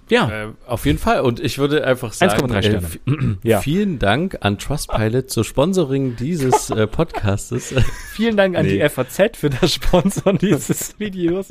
Ja, 0.10 0.30
Äh, 0.30 0.48
auf 0.66 0.86
jeden 0.86 0.98
Fall. 0.98 1.22
Und 1.22 1.40
ich 1.40 1.58
würde 1.60 1.86
einfach 1.86 2.14
sagen, 2.14 2.52
1,3 2.52 2.62
Sterne. 2.62 2.78
f- 2.78 3.00
ja. 3.44 3.62
vielen 3.62 4.00
Dank 4.00 4.38
an 4.42 4.58
Trustpilot 4.58 5.30
zur 5.30 5.44
Sponsoring 5.44 6.16
dieses 6.16 6.70
äh, 6.72 6.88
Podcastes. 6.88 7.74
Vielen 8.14 8.36
Dank 8.38 8.56
an 8.58 8.66
Nee. 8.66 8.80
die 8.80 8.90
FAZ 8.90 9.38
für 9.38 9.50
das 9.50 9.74
Sponsoren 9.74 10.38
dieses 10.38 11.00
Videos. 11.00 11.48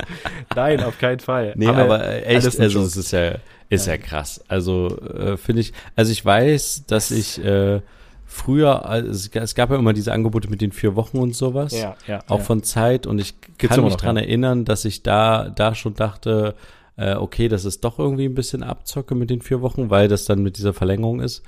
Nein, 0.54 0.82
auf 0.82 0.98
keinen 0.98 1.20
Fall. 1.20 1.52
Nee, 1.56 1.66
Haben 1.66 1.76
wir 1.76 1.84
aber 1.84 2.04
äh, 2.04 2.22
echt, 2.22 2.58
also 2.60 2.80
es 2.82 2.96
ist 2.96 3.12
ja, 3.12 3.36
ist 3.70 3.86
ja, 3.86 3.96
krass. 3.96 4.42
Also 4.48 4.98
äh, 4.98 5.36
finde 5.36 5.62
ich, 5.62 5.72
also 5.96 6.10
ich 6.12 6.24
weiß, 6.24 6.84
dass 6.86 7.10
ich 7.10 7.42
äh, 7.44 7.80
früher, 8.26 8.86
also 8.86 9.10
es, 9.10 9.30
ga- 9.30 9.40
es 9.42 9.54
gab 9.54 9.70
ja 9.70 9.76
immer 9.76 9.92
diese 9.92 10.12
Angebote 10.12 10.48
mit 10.50 10.60
den 10.60 10.72
vier 10.72 10.96
Wochen 10.96 11.18
und 11.18 11.34
sowas, 11.34 11.72
ja, 11.72 11.96
ja, 12.06 12.20
auch 12.28 12.38
ja. 12.38 12.44
von 12.44 12.62
Zeit 12.62 13.06
und 13.06 13.18
ich 13.20 13.34
Gibt's 13.58 13.76
kann 13.76 13.84
mich 13.84 13.96
dran 13.96 14.16
ja. 14.16 14.22
erinnern, 14.22 14.64
dass 14.64 14.84
ich 14.84 15.02
da, 15.02 15.48
da 15.48 15.74
schon 15.74 15.94
dachte, 15.94 16.54
äh, 16.98 17.14
okay, 17.14 17.48
das 17.48 17.64
ist 17.64 17.84
doch 17.84 17.98
irgendwie 17.98 18.26
ein 18.26 18.34
bisschen 18.34 18.62
Abzocke 18.62 19.14
mit 19.14 19.30
den 19.30 19.40
vier 19.40 19.62
Wochen, 19.62 19.88
weil 19.88 20.08
das 20.08 20.24
dann 20.24 20.42
mit 20.42 20.58
dieser 20.58 20.74
Verlängerung 20.74 21.20
ist. 21.20 21.42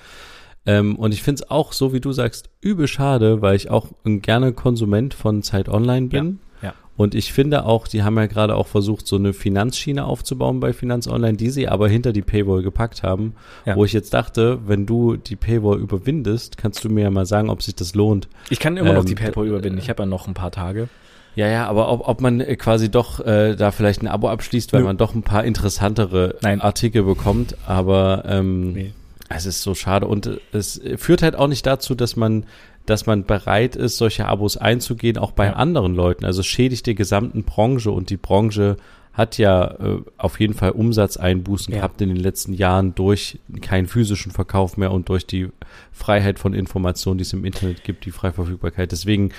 Ähm, 0.65 0.97
und 0.97 1.13
ich 1.13 1.23
finde 1.23 1.43
es 1.43 1.51
auch, 1.51 1.73
so 1.73 1.93
wie 1.93 2.01
du 2.01 2.13
sagst, 2.13 2.51
übel 2.61 2.87
schade, 2.87 3.43
weil 3.43 3.57
ich 3.57 3.71
auch 3.71 3.89
ein 4.05 4.23
gerne 4.23 4.53
Konsument 4.53 5.15
von 5.15 5.43
Zeit 5.43 5.69
Online 5.69 6.09
bin. 6.09 6.39
Ja, 6.63 6.69
ja. 6.69 6.75
Und 6.97 7.15
ich 7.15 7.33
finde 7.33 7.65
auch, 7.65 7.89
die 7.89 8.03
haben 8.03 8.17
ja 8.19 8.27
gerade 8.27 8.55
auch 8.55 8.67
versucht, 8.67 9.07
so 9.07 9.17
eine 9.17 9.33
Finanzschiene 9.33 10.05
aufzubauen 10.05 10.61
bei 10.61 10.75
Finanz 10.75 11.09
Online, 11.09 11.39
die 11.39 11.49
sie 11.49 11.67
aber 11.67 11.89
hinter 11.89 12.13
die 12.13 12.21
Paywall 12.21 12.63
gepackt 12.63 13.03
haben. 13.03 13.35
Ja. 13.65 13.75
Wo 13.75 13.87
ich 13.87 13.95
jetzt 13.95 14.13
dachte, 14.13 14.59
wenn 14.67 14.85
du 14.85 15.17
die 15.17 15.37
Paywall 15.37 15.79
überwindest, 15.81 16.59
kannst 16.59 16.85
du 16.85 16.91
mir 16.91 17.05
ja 17.05 17.11
mal 17.11 17.27
sagen, 17.27 17.49
ob 17.49 17.63
sich 17.63 17.75
das 17.75 17.95
lohnt. 17.95 18.29
Ich 18.51 18.61
kann 18.61 18.77
immer 18.77 18.93
noch 18.93 19.01
Ähm, 19.01 19.07
die 19.07 19.15
PayPal 19.15 19.47
überwinden. 19.47 19.79
Ich 19.79 19.89
habe 19.89 20.03
ja 20.03 20.07
noch 20.07 20.29
ein 20.29 20.35
paar 20.35 20.51
Tage. 20.53 20.89
Ja, 21.37 21.47
ja, 21.49 21.67
aber 21.69 21.91
ob, 21.91 22.07
ob 22.09 22.21
man 22.21 22.41
äh, 22.41 22.57
quasi 22.57 22.91
doch 22.91 23.21
äh, 23.25 23.55
da 23.57 23.71
vielleicht 23.71 24.03
ein 24.03 24.09
Abo 24.09 24.29
abschließt, 24.29 24.73
weil 24.73 24.81
Nö. 24.81 24.87
man 24.87 24.97
doch 24.97 25.15
ein 25.15 25.23
paar 25.23 25.45
interessantere 25.45 26.37
Nein. 26.43 26.61
Artikel 26.61 27.03
bekommt, 27.05 27.57
aber 27.67 28.25
ähm, 28.27 28.73
Nee. 28.73 28.93
es 29.29 29.47
ist 29.47 29.63
so 29.63 29.75
schade 29.75 30.07
und 30.07 30.27
äh, 30.27 30.39
es 30.53 30.81
führt 30.97 31.23
halt 31.23 31.37
auch 31.37 31.49
nicht 31.49 31.65
dazu, 31.67 31.95
dass 31.95 32.17
man 32.17 32.45
dass 32.87 33.07
man 33.07 33.25
bereit 33.25 33.77
ist, 33.77 33.99
solche 33.99 34.27
Abos 34.27 34.57
einzugehen, 34.57 35.19
auch 35.19 35.31
bei 35.33 35.47
Ja. 35.47 35.53
anderen 35.53 35.95
Leuten. 35.95 36.25
Also 36.25 36.43
schädigt 36.43 36.87
die 36.87 36.95
gesamten 36.97 37.45
Branche 37.45 37.91
und 37.93 38.11
die 38.11 38.17
Branche 38.17 38.79
hat 39.13 39.39
ja 39.39 39.65
äh, 39.67 39.99
auf 40.17 40.41
jeden 40.41 40.55
Fall 40.55 40.71
Umsatzeinbußen 40.71 41.73
Ja. 41.73 41.81
gehabt 41.81 42.01
in 42.01 42.09
den 42.09 42.17
letzten 42.17 42.53
Jahren 42.55 42.95
durch 42.95 43.39
keinen 43.61 43.87
physischen 43.87 44.33
Verkauf 44.33 44.77
mehr 44.77 44.91
und 44.93 45.09
durch 45.09 45.27
die 45.27 45.51
Freiheit 45.93 46.39
von 46.39 46.55
Informationen, 46.55 47.19
die 47.19 47.23
es 47.23 47.33
im 47.33 47.45
Internet 47.45 47.85
gibt, 47.85 48.07
die 48.07 48.13
Freiverfügbarkeit. 48.13 48.91
Deswegen 48.91 49.31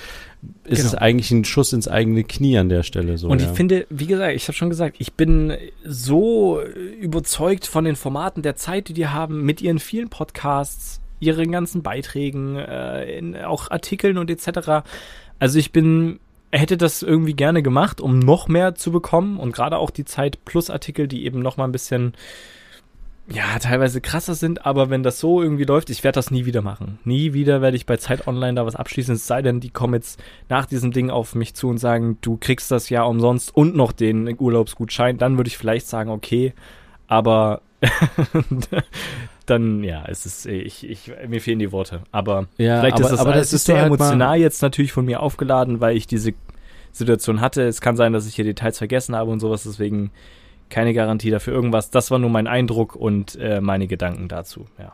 ist 0.64 0.78
Genau. 0.78 0.88
es 0.88 0.94
eigentlich 0.94 1.30
ein 1.30 1.44
Schuss 1.44 1.72
ins 1.72 1.88
eigene 1.88 2.24
Knie 2.24 2.58
an 2.58 2.68
der 2.68 2.82
Stelle. 2.82 3.18
So, 3.18 3.28
Und 3.28 3.40
ja. 3.40 3.48
ich 3.48 3.56
finde, 3.56 3.86
wie 3.90 4.06
gesagt, 4.06 4.34
ich 4.34 4.44
habe 4.48 4.54
schon 4.54 4.70
gesagt, 4.70 4.96
ich 4.98 5.12
bin 5.14 5.56
so 5.84 6.60
überzeugt 7.00 7.66
von 7.66 7.84
den 7.84 7.96
Formaten 7.96 8.42
der 8.42 8.56
Zeit, 8.56 8.88
die 8.88 8.94
die 8.94 9.08
haben, 9.08 9.42
mit 9.42 9.60
ihren 9.62 9.78
vielen 9.78 10.08
Podcasts, 10.08 11.00
ihren 11.20 11.52
ganzen 11.52 11.82
Beiträgen, 11.82 12.56
äh, 12.56 13.18
in, 13.18 13.36
auch 13.36 13.70
Artikeln 13.70 14.18
und 14.18 14.30
etc. 14.30 14.84
Also 15.38 15.58
ich 15.58 15.72
bin, 15.72 16.18
hätte 16.50 16.76
das 16.76 17.02
irgendwie 17.02 17.34
gerne 17.34 17.62
gemacht, 17.62 18.00
um 18.00 18.18
noch 18.18 18.48
mehr 18.48 18.74
zu 18.74 18.90
bekommen 18.90 19.38
und 19.38 19.52
gerade 19.52 19.78
auch 19.78 19.90
die 19.90 20.04
Zeit 20.04 20.44
Plus 20.44 20.70
Artikel, 20.70 21.06
die 21.06 21.24
eben 21.24 21.40
noch 21.40 21.56
mal 21.56 21.64
ein 21.64 21.72
bisschen 21.72 22.14
ja, 23.28 23.58
teilweise 23.60 24.00
krasser 24.00 24.34
sind, 24.34 24.66
aber 24.66 24.90
wenn 24.90 25.02
das 25.02 25.20
so 25.20 25.40
irgendwie 25.42 25.64
läuft, 25.64 25.90
ich 25.90 26.02
werde 26.02 26.16
das 26.16 26.30
nie 26.30 26.44
wieder 26.44 26.60
machen. 26.60 26.98
Nie 27.04 27.32
wieder 27.32 27.62
werde 27.62 27.76
ich 27.76 27.86
bei 27.86 27.96
Zeit 27.96 28.26
Online 28.26 28.54
da 28.54 28.66
was 28.66 28.74
abschließen, 28.74 29.14
es 29.14 29.26
sei 29.26 29.42
denn, 29.42 29.60
die 29.60 29.70
kommen 29.70 29.94
jetzt 29.94 30.22
nach 30.48 30.66
diesem 30.66 30.90
Ding 30.90 31.08
auf 31.10 31.34
mich 31.34 31.54
zu 31.54 31.68
und 31.68 31.78
sagen, 31.78 32.18
du 32.20 32.36
kriegst 32.36 32.70
das 32.70 32.90
ja 32.90 33.04
umsonst 33.04 33.54
und 33.54 33.76
noch 33.76 33.92
den 33.92 34.36
Urlaubsgutschein, 34.38 35.18
dann 35.18 35.36
würde 35.36 35.48
ich 35.48 35.56
vielleicht 35.56 35.86
sagen, 35.86 36.10
okay, 36.10 36.52
aber 37.06 37.62
dann, 39.46 39.84
ja, 39.84 40.04
es 40.08 40.26
ist, 40.26 40.46
ich, 40.46 40.88
ich, 40.88 41.12
mir 41.28 41.40
fehlen 41.40 41.60
die 41.60 41.72
Worte, 41.72 42.02
aber 42.10 42.48
ja, 42.58 42.80
vielleicht 42.80 42.96
aber, 42.96 43.04
ist 43.04 43.10
das, 43.12 43.20
aber 43.20 43.32
das 43.34 43.52
ist 43.52 43.66
sehr 43.66 43.76
halt 43.76 43.86
emotional 43.86 44.38
jetzt 44.38 44.62
natürlich 44.62 44.92
von 44.92 45.04
mir 45.04 45.20
aufgeladen, 45.20 45.80
weil 45.80 45.96
ich 45.96 46.06
diese 46.06 46.32
Situation 46.90 47.40
hatte. 47.40 47.62
Es 47.62 47.80
kann 47.80 47.96
sein, 47.96 48.12
dass 48.12 48.26
ich 48.26 48.34
hier 48.34 48.44
Details 48.44 48.78
vergessen 48.78 49.16
habe 49.16 49.30
und 49.30 49.40
sowas, 49.40 49.62
deswegen 49.62 50.10
keine 50.72 50.92
Garantie 50.94 51.30
dafür 51.30 51.54
irgendwas. 51.54 51.90
Das 51.90 52.10
war 52.10 52.18
nur 52.18 52.30
mein 52.30 52.48
Eindruck 52.48 52.96
und 52.96 53.36
äh, 53.36 53.60
meine 53.60 53.86
Gedanken 53.86 54.26
dazu, 54.28 54.66
ja. 54.78 54.92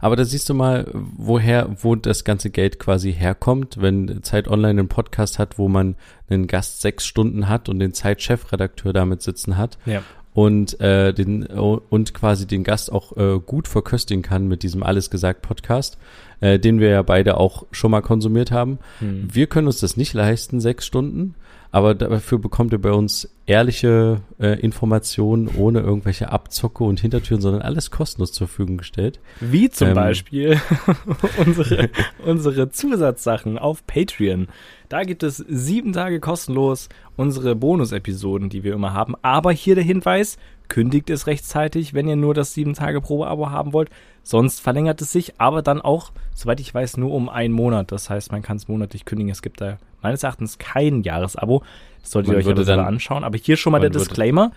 Aber 0.00 0.16
da 0.16 0.24
siehst 0.24 0.48
du 0.48 0.54
mal, 0.54 0.86
woher, 0.92 1.68
wo 1.80 1.94
das 1.96 2.24
ganze 2.24 2.50
Geld 2.50 2.78
quasi 2.78 3.12
herkommt, 3.12 3.80
wenn 3.80 4.22
Zeit 4.22 4.48
Online 4.48 4.80
einen 4.80 4.88
Podcast 4.88 5.38
hat, 5.38 5.58
wo 5.58 5.68
man 5.68 5.96
einen 6.28 6.46
Gast 6.46 6.80
sechs 6.80 7.06
Stunden 7.06 7.48
hat 7.48 7.68
und 7.68 7.78
den 7.78 7.92
Zeit-Chefredakteur 7.92 8.92
damit 8.92 9.22
sitzen 9.22 9.56
hat 9.56 9.78
Ja. 9.84 10.02
und 10.32 10.80
äh, 10.80 11.12
den 11.12 11.44
und 11.46 12.14
quasi 12.14 12.46
den 12.46 12.64
Gast 12.64 12.90
auch 12.90 13.16
äh, 13.16 13.38
gut 13.38 13.68
verköstigen 13.68 14.22
kann 14.22 14.48
mit 14.48 14.62
diesem 14.62 14.82
Alles 14.82 15.10
gesagt 15.10 15.42
Podcast, 15.42 15.98
äh, 16.40 16.58
den 16.58 16.80
wir 16.80 16.88
ja 16.88 17.02
beide 17.02 17.36
auch 17.36 17.66
schon 17.70 17.90
mal 17.90 18.02
konsumiert 18.02 18.50
haben. 18.50 18.78
Hm. 19.00 19.28
Wir 19.32 19.46
können 19.46 19.66
uns 19.66 19.80
das 19.80 19.96
nicht 19.96 20.14
leisten, 20.14 20.60
sechs 20.60 20.86
Stunden, 20.86 21.34
aber 21.70 21.94
dafür 21.94 22.38
bekommt 22.38 22.72
ihr 22.72 22.80
bei 22.80 22.92
uns 22.92 23.28
ehrliche 23.46 24.22
äh, 24.38 24.58
Informationen 24.60 25.48
ohne 25.56 25.80
irgendwelche 25.80 26.30
Abzocke 26.32 26.84
und 26.84 27.00
Hintertüren, 27.00 27.40
sondern 27.40 27.62
alles 27.62 27.90
kostenlos 27.90 28.32
zur 28.32 28.48
Verfügung 28.48 28.76
gestellt. 28.76 29.20
Wie 29.40 29.70
zum 29.70 29.88
Ähm. 29.88 29.94
Beispiel 29.94 30.60
unsere, 31.38 31.90
unsere 32.24 32.70
Zusatzsachen 32.70 33.58
auf 33.58 33.86
Patreon. 33.86 34.48
Da 34.88 35.02
gibt 35.02 35.22
es 35.22 35.36
sieben 35.36 35.92
Tage 35.92 36.20
kostenlos 36.20 36.88
unsere 37.16 37.56
Bonus-Episoden, 37.56 38.48
die 38.48 38.62
wir 38.62 38.74
immer 38.74 38.92
haben. 38.92 39.14
Aber 39.22 39.50
hier 39.52 39.74
der 39.74 39.84
Hinweis, 39.84 40.38
kündigt 40.68 41.10
es 41.10 41.26
rechtzeitig, 41.26 41.94
wenn 41.94 42.08
ihr 42.08 42.16
nur 42.16 42.34
das 42.34 42.54
sieben 42.54 42.74
Tage 42.74 43.00
Probe-Abo 43.00 43.50
haben 43.50 43.72
wollt. 43.72 43.90
Sonst 44.22 44.60
verlängert 44.60 45.00
es 45.00 45.12
sich, 45.12 45.40
aber 45.40 45.62
dann 45.62 45.80
auch, 45.80 46.12
soweit 46.34 46.60
ich 46.60 46.72
weiß, 46.72 46.96
nur 46.96 47.12
um 47.12 47.28
einen 47.28 47.54
Monat. 47.54 47.92
Das 47.92 48.10
heißt, 48.10 48.32
man 48.32 48.42
kann 48.42 48.56
es 48.56 48.68
monatlich 48.68 49.04
kündigen. 49.04 49.30
Es 49.30 49.42
gibt 49.42 49.60
da 49.60 49.78
meines 50.06 50.22
Erachtens 50.22 50.58
kein 50.58 51.02
Jahresabo. 51.02 51.62
Das 52.00 52.12
solltet 52.12 52.32
ihr 52.32 52.38
euch 52.38 52.48
aber 52.48 52.64
selber 52.64 52.86
anschauen. 52.86 53.24
Aber 53.24 53.36
hier 53.36 53.56
schon 53.56 53.72
mal 53.72 53.80
der 53.80 53.90
Disclaimer. 53.90 54.52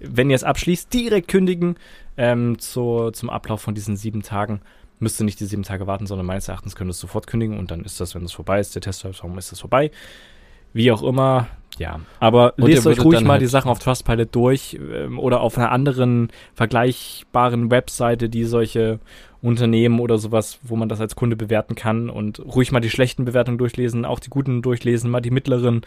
Wenn 0.00 0.30
ihr 0.30 0.36
es 0.36 0.44
abschließt, 0.44 0.92
direkt 0.92 1.28
kündigen 1.28 1.76
ähm, 2.16 2.58
zu, 2.58 3.10
zum 3.12 3.30
Ablauf 3.30 3.60
von 3.60 3.74
diesen 3.74 3.96
sieben 3.96 4.22
Tagen. 4.22 4.60
Müsst 4.98 5.20
ihr 5.20 5.24
nicht 5.24 5.40
die 5.40 5.44
sieben 5.44 5.62
Tage 5.62 5.86
warten, 5.86 6.06
sondern 6.06 6.26
meines 6.26 6.48
Erachtens 6.48 6.74
könnt 6.76 6.88
ihr 6.88 6.92
es 6.92 7.00
sofort 7.00 7.26
kündigen 7.26 7.58
und 7.58 7.70
dann 7.70 7.84
ist 7.84 8.00
das, 8.00 8.14
wenn 8.14 8.24
es 8.24 8.32
vorbei 8.32 8.60
ist, 8.60 8.74
der 8.74 8.82
Testzeitraum 8.82 9.36
ist 9.38 9.52
es 9.52 9.60
vorbei. 9.60 9.90
Wie 10.72 10.90
auch 10.90 11.02
immer, 11.02 11.46
ja. 11.78 12.00
Aber 12.20 12.54
Und 12.56 12.68
lest 12.68 12.86
euch 12.86 13.00
ruhig 13.04 13.20
mal 13.20 13.32
halt- 13.32 13.42
die 13.42 13.46
Sachen 13.46 13.70
auf 13.70 13.78
Trustpilot 13.78 14.34
durch 14.34 14.78
ähm, 14.80 15.18
oder 15.18 15.40
auf 15.40 15.58
einer 15.58 15.70
anderen 15.70 16.28
vergleichbaren 16.54 17.70
Webseite, 17.70 18.28
die 18.28 18.44
solche 18.44 18.98
Unternehmen 19.44 20.00
oder 20.00 20.16
sowas, 20.16 20.58
wo 20.62 20.74
man 20.74 20.88
das 20.88 21.00
als 21.00 21.16
Kunde 21.16 21.36
bewerten 21.36 21.74
kann 21.74 22.08
und 22.08 22.38
ruhig 22.40 22.72
mal 22.72 22.80
die 22.80 22.90
schlechten 22.90 23.24
Bewertungen 23.24 23.58
durchlesen, 23.58 24.04
auch 24.04 24.18
die 24.18 24.30
guten 24.30 24.62
durchlesen, 24.62 25.10
mal 25.10 25.20
die 25.20 25.30
mittleren. 25.30 25.82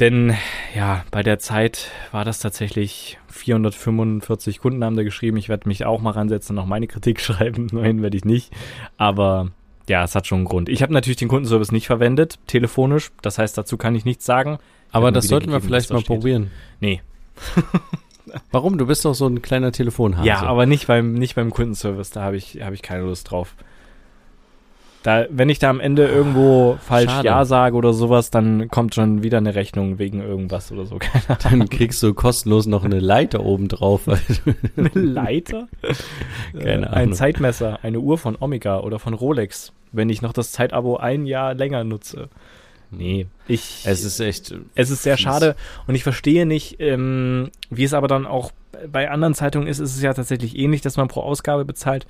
Denn 0.00 0.34
ja, 0.76 1.04
bei 1.10 1.22
der 1.22 1.38
Zeit 1.38 1.90
war 2.10 2.24
das 2.24 2.40
tatsächlich 2.40 3.18
445 3.28 4.58
Kunden 4.58 4.84
haben 4.84 4.96
da 4.96 5.02
geschrieben. 5.02 5.36
Ich 5.38 5.48
werde 5.48 5.68
mich 5.68 5.86
auch 5.86 6.00
mal 6.00 6.10
ransetzen 6.10 6.56
und 6.56 6.62
noch 6.62 6.68
meine 6.68 6.86
Kritik 6.86 7.20
schreiben. 7.22 7.68
Nein, 7.72 8.02
werde 8.02 8.16
ich 8.16 8.24
nicht. 8.24 8.52
Aber 8.98 9.50
ja, 9.88 10.04
es 10.04 10.14
hat 10.14 10.26
schon 10.26 10.40
einen 10.40 10.44
Grund. 10.46 10.68
Ich 10.68 10.82
habe 10.82 10.92
natürlich 10.92 11.16
den 11.16 11.28
Kundenservice 11.28 11.72
nicht 11.72 11.86
verwendet, 11.86 12.38
telefonisch. 12.46 13.10
Das 13.22 13.38
heißt, 13.38 13.56
dazu 13.56 13.76
kann 13.78 13.94
ich 13.94 14.04
nichts 14.04 14.26
sagen. 14.26 14.58
Aber 14.90 15.10
das 15.10 15.28
sollten 15.28 15.50
wir 15.50 15.60
vielleicht 15.62 15.90
mal 15.90 16.00
steht. 16.00 16.06
probieren. 16.08 16.50
Nee. 16.80 17.00
Warum? 18.50 18.78
Du 18.78 18.86
bist 18.86 19.04
doch 19.04 19.14
so 19.14 19.26
ein 19.26 19.42
kleiner 19.42 19.72
Telefonhase. 19.72 20.26
Ja, 20.26 20.42
aber 20.42 20.66
nicht 20.66 20.86
beim, 20.86 21.14
nicht 21.14 21.34
beim 21.34 21.50
Kundenservice. 21.50 22.10
Da 22.10 22.22
habe 22.22 22.36
ich, 22.36 22.60
hab 22.62 22.72
ich 22.72 22.82
keine 22.82 23.04
Lust 23.04 23.30
drauf. 23.30 23.54
Da, 25.02 25.26
wenn 25.30 25.48
ich 25.48 25.58
da 25.58 25.68
am 25.68 25.80
Ende 25.80 26.06
irgendwo 26.06 26.78
falsch 26.80 27.10
Schade. 27.10 27.26
Ja 27.26 27.44
sage 27.44 27.74
oder 27.76 27.92
sowas, 27.92 28.30
dann 28.30 28.68
kommt 28.68 28.94
schon 28.94 29.24
wieder 29.24 29.38
eine 29.38 29.56
Rechnung 29.56 29.98
wegen 29.98 30.20
irgendwas 30.20 30.70
oder 30.70 30.86
so. 30.86 30.98
Ahnung. 31.28 31.38
Dann 31.42 31.68
kriegst 31.68 32.00
du 32.04 32.14
kostenlos 32.14 32.66
noch 32.66 32.84
eine 32.84 33.00
Leiter 33.00 33.44
oben 33.44 33.66
drauf. 33.66 34.02
Eine 34.76 34.90
Leiter? 34.94 35.66
Keine 36.52 36.64
Äh, 36.64 36.74
Ein 36.74 36.84
Ahnung. 36.84 37.12
Zeitmesser, 37.14 37.80
eine 37.82 37.98
Uhr 37.98 38.16
von 38.16 38.36
Omega 38.38 38.78
oder 38.78 39.00
von 39.00 39.14
Rolex, 39.14 39.72
wenn 39.90 40.08
ich 40.08 40.22
noch 40.22 40.32
das 40.32 40.52
Zeitabo 40.52 40.98
ein 40.98 41.26
Jahr 41.26 41.54
länger 41.54 41.82
nutze. 41.82 42.28
Nee, 42.92 43.26
ich. 43.48 43.82
es 43.84 44.04
ist 44.04 44.20
echt. 44.20 44.54
es 44.74 44.90
ist 44.90 45.02
sehr 45.02 45.16
fies. 45.16 45.24
schade 45.24 45.56
und 45.86 45.94
ich 45.94 46.02
verstehe 46.02 46.46
nicht, 46.46 46.76
ähm, 46.78 47.50
wie 47.70 47.84
es 47.84 47.94
aber 47.94 48.06
dann 48.08 48.26
auch 48.26 48.52
bei 48.90 49.10
anderen 49.10 49.34
Zeitungen 49.34 49.66
ist, 49.68 49.78
ist 49.78 49.96
es 49.96 50.02
ja 50.02 50.12
tatsächlich 50.14 50.56
ähnlich, 50.56 50.80
dass 50.82 50.96
man 50.96 51.08
pro 51.08 51.20
Ausgabe 51.20 51.64
bezahlt. 51.64 52.06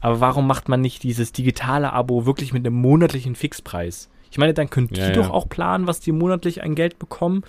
Aber 0.00 0.20
warum 0.20 0.46
macht 0.46 0.68
man 0.68 0.80
nicht 0.80 1.02
dieses 1.04 1.32
digitale 1.32 1.92
Abo 1.92 2.26
wirklich 2.26 2.52
mit 2.52 2.66
einem 2.66 2.74
monatlichen 2.76 3.36
Fixpreis? 3.36 4.08
Ich 4.30 4.38
meine, 4.38 4.52
dann 4.54 4.68
könnt 4.70 4.96
Ja, 4.96 5.04
ihr 5.04 5.10
ja. 5.10 5.14
doch 5.14 5.30
auch 5.30 5.48
planen, 5.48 5.86
was 5.86 6.00
die 6.00 6.10
monatlich 6.12 6.62
an 6.62 6.74
Geld 6.74 6.98
bekommen. 6.98 7.44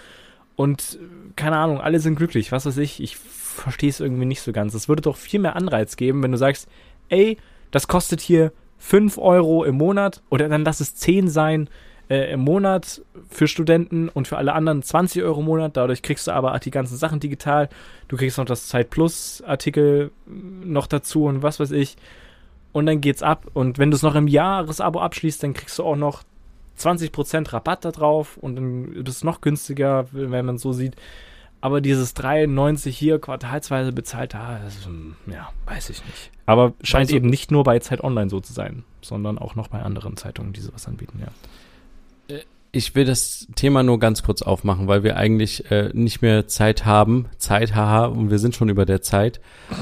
Und 0.55 0.99
keine 1.35 1.57
Ahnung, 1.57 1.81
alle 1.81 1.99
sind 1.99 2.15
glücklich, 2.15 2.51
was 2.51 2.65
weiß 2.65 2.77
ich. 2.77 3.01
Ich 3.01 3.15
verstehe 3.18 3.89
es 3.89 3.99
irgendwie 3.99 4.26
nicht 4.26 4.41
so 4.41 4.51
ganz. 4.51 4.73
Es 4.76 4.88
würde 4.88 5.01
doch 5.01 5.15
viel 5.18 5.39
mehr 5.39 5.55
Anreiz 5.55 5.95
geben, 5.95 6.22
wenn 6.22 6.31
du 6.31 6.38
sagst, 6.38 6.68
ey, 7.10 7.38
das 7.72 7.88
kostet 7.88 8.22
hier 8.22 8.51
5 8.77 9.18
Euro 9.18 9.64
im 9.64 9.76
Monat 9.76 10.22
oder 10.30 10.47
dann 10.49 10.64
lass 10.64 10.80
es 10.80 10.93
10 10.95 11.30
sein 11.30 11.69
äh, 12.14 12.31
im 12.31 12.41
Monat 12.41 13.02
für 13.30 13.48
Studenten 13.48 14.10
und 14.10 14.27
für 14.27 14.38
alle 14.38 14.53
anderen 14.53 14.84
20 14.84 15.23
Euro 15.23 15.40
im 15.40 15.45
Monat. 15.48 15.76
Dadurch 15.77 16.02
kriegst 16.02 16.27
du 16.27 16.31
aber 16.31 16.57
die 16.60 16.72
ganzen 16.72 16.98
Sachen 16.98 17.19
digital. 17.19 17.69
Du 18.07 18.18
kriegst 18.18 18.38
noch 18.38 18.45
das 18.45 18.68
Zeit 18.68 18.90
Plus 18.90 19.44
Artikel 19.45 20.11
mm, 20.26 20.72
noch 20.72 20.88
dazu 20.88 21.26
und 21.26 21.41
was 21.41 21.60
weiß 21.60 21.72
ich. 21.72 21.98
Und 22.72 22.85
dann 22.85 23.02
geht's 23.02 23.23
ab. 23.23 23.45
Und 23.53 23.77
wenn 23.77 23.91
du 23.91 23.95
es 23.95 24.03
noch 24.03 24.15
im 24.15 24.27
Jahresabo 24.27 24.99
abschließt, 24.99 25.44
dann 25.44 25.53
kriegst 25.53 25.77
du 25.80 25.84
auch 25.84 25.95
noch 25.95 26.23
20% 26.80 27.53
Rabatt 27.53 27.85
da 27.85 27.91
drauf 27.91 28.38
und 28.38 28.56
dann 28.56 28.94
ist 28.94 29.10
es 29.10 29.23
noch 29.23 29.41
günstiger, 29.41 30.07
wenn 30.11 30.45
man 30.45 30.56
es 30.56 30.61
so 30.61 30.73
sieht. 30.73 30.95
Aber 31.61 31.80
dieses 31.80 32.14
93 32.15 32.98
hier 32.98 33.19
quartalsweise 33.19 33.94
bezahlt, 33.94 34.34
da, 34.34 34.60
das, 34.65 34.85
ähm, 34.85 35.15
ja, 35.27 35.49
weiß 35.65 35.91
ich 35.91 36.03
nicht. 36.03 36.31
Aber 36.45 36.73
scheint 36.81 37.07
Also- 37.10 37.15
eben 37.15 37.30
nicht 37.30 37.52
nur 37.52 37.64
bei 37.64 37.80
Zeit 37.80 38.03
Online 38.03 38.30
so 38.30 38.41
zu 38.41 38.52
sein, 38.52 38.84
sondern 39.02 39.38
auch 39.38 39.56
noch 39.56 39.69
bei 39.69 39.81
anderen 39.81 40.18
Zeitungen, 40.18 40.52
die 40.52 40.60
sowas 40.60 40.88
anbieten, 40.88 41.19
ja. 41.22 41.27
Ich 42.76 42.95
will 42.95 43.06
das 43.06 43.45
Thema 43.54 43.84
nur 43.84 44.00
ganz 44.00 44.24
kurz 44.24 44.41
aufmachen, 44.41 44.88
weil 44.88 45.04
wir 45.04 45.16
eigentlich 45.16 45.70
äh, 45.70 45.91
nicht 45.94 46.24
mehr 46.24 46.48
Zeit 46.48 46.86
haben. 46.86 47.28
Zeit, 47.38 47.76
haha, 47.76 48.08
und 48.08 48.32
wir 48.32 48.40
sind 48.40 48.56
schon 48.56 48.68
über 48.68 48.88
der 48.88 49.04
Zeit. 49.04 49.40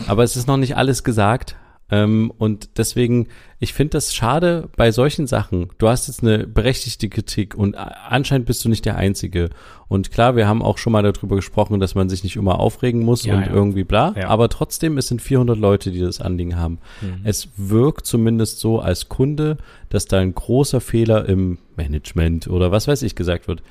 Aber 0.08 0.24
es 0.24 0.36
ist 0.36 0.46
noch 0.46 0.58
nicht 0.58 0.76
alles 0.76 1.06
gesagt. 1.06 1.56
Ähm, 1.92 2.32
und 2.38 2.78
deswegen, 2.78 3.28
ich 3.60 3.74
finde 3.74 3.92
das 3.92 4.16
schade 4.16 4.70
bei 4.78 4.92
solchen 4.92 5.28
Sachen. 5.28 5.68
Du 5.78 5.90
hast 5.90 6.08
jetzt 6.08 6.24
eine 6.24 6.48
berechtigte 6.48 7.10
Kritik 7.10 7.54
und 7.54 7.76
anscheinend 7.76 8.48
bist 8.48 8.64
du 8.64 8.70
nicht 8.70 8.86
der 8.86 8.96
Einzige. 8.96 9.50
Und 9.90 10.10
klar, 10.10 10.38
wir 10.38 10.48
haben 10.48 10.62
auch 10.62 10.78
schon 10.78 10.94
mal 10.94 11.04
darüber 11.04 11.36
gesprochen, 11.36 11.82
dass 11.82 11.94
man 11.94 12.08
sich 12.08 12.24
nicht 12.24 12.38
immer 12.38 12.60
aufregen 12.60 13.02
muss 13.02 13.26
Ja, 13.26 13.36
und 13.36 13.48
ja. 13.48 13.54
irgendwie 13.54 13.84
bla. 13.84 14.14
Ja. 14.18 14.30
Aber 14.30 14.48
trotzdem, 14.48 14.98
es 14.98 15.08
sind 15.08 15.22
400 15.22 15.60
Leute, 15.60 15.92
die 15.92 16.00
das 16.00 16.22
Anliegen 16.22 16.58
haben. 16.58 16.80
Es 17.26 17.50
wirkt 17.58 18.06
zumindest 18.06 18.60
so 18.60 18.80
als 18.80 19.10
Kunde, 19.10 19.58
dass 19.90 20.06
da 20.06 20.20
ein 20.20 20.34
großer 20.34 20.80
Fehler 20.80 21.28
im 21.28 21.58
Management 21.76 22.48
oder 22.48 22.72
was 22.72 22.88
weiß 22.88 23.02
ich 23.04 23.16
gesagt 23.16 23.50
wird. 23.50 23.62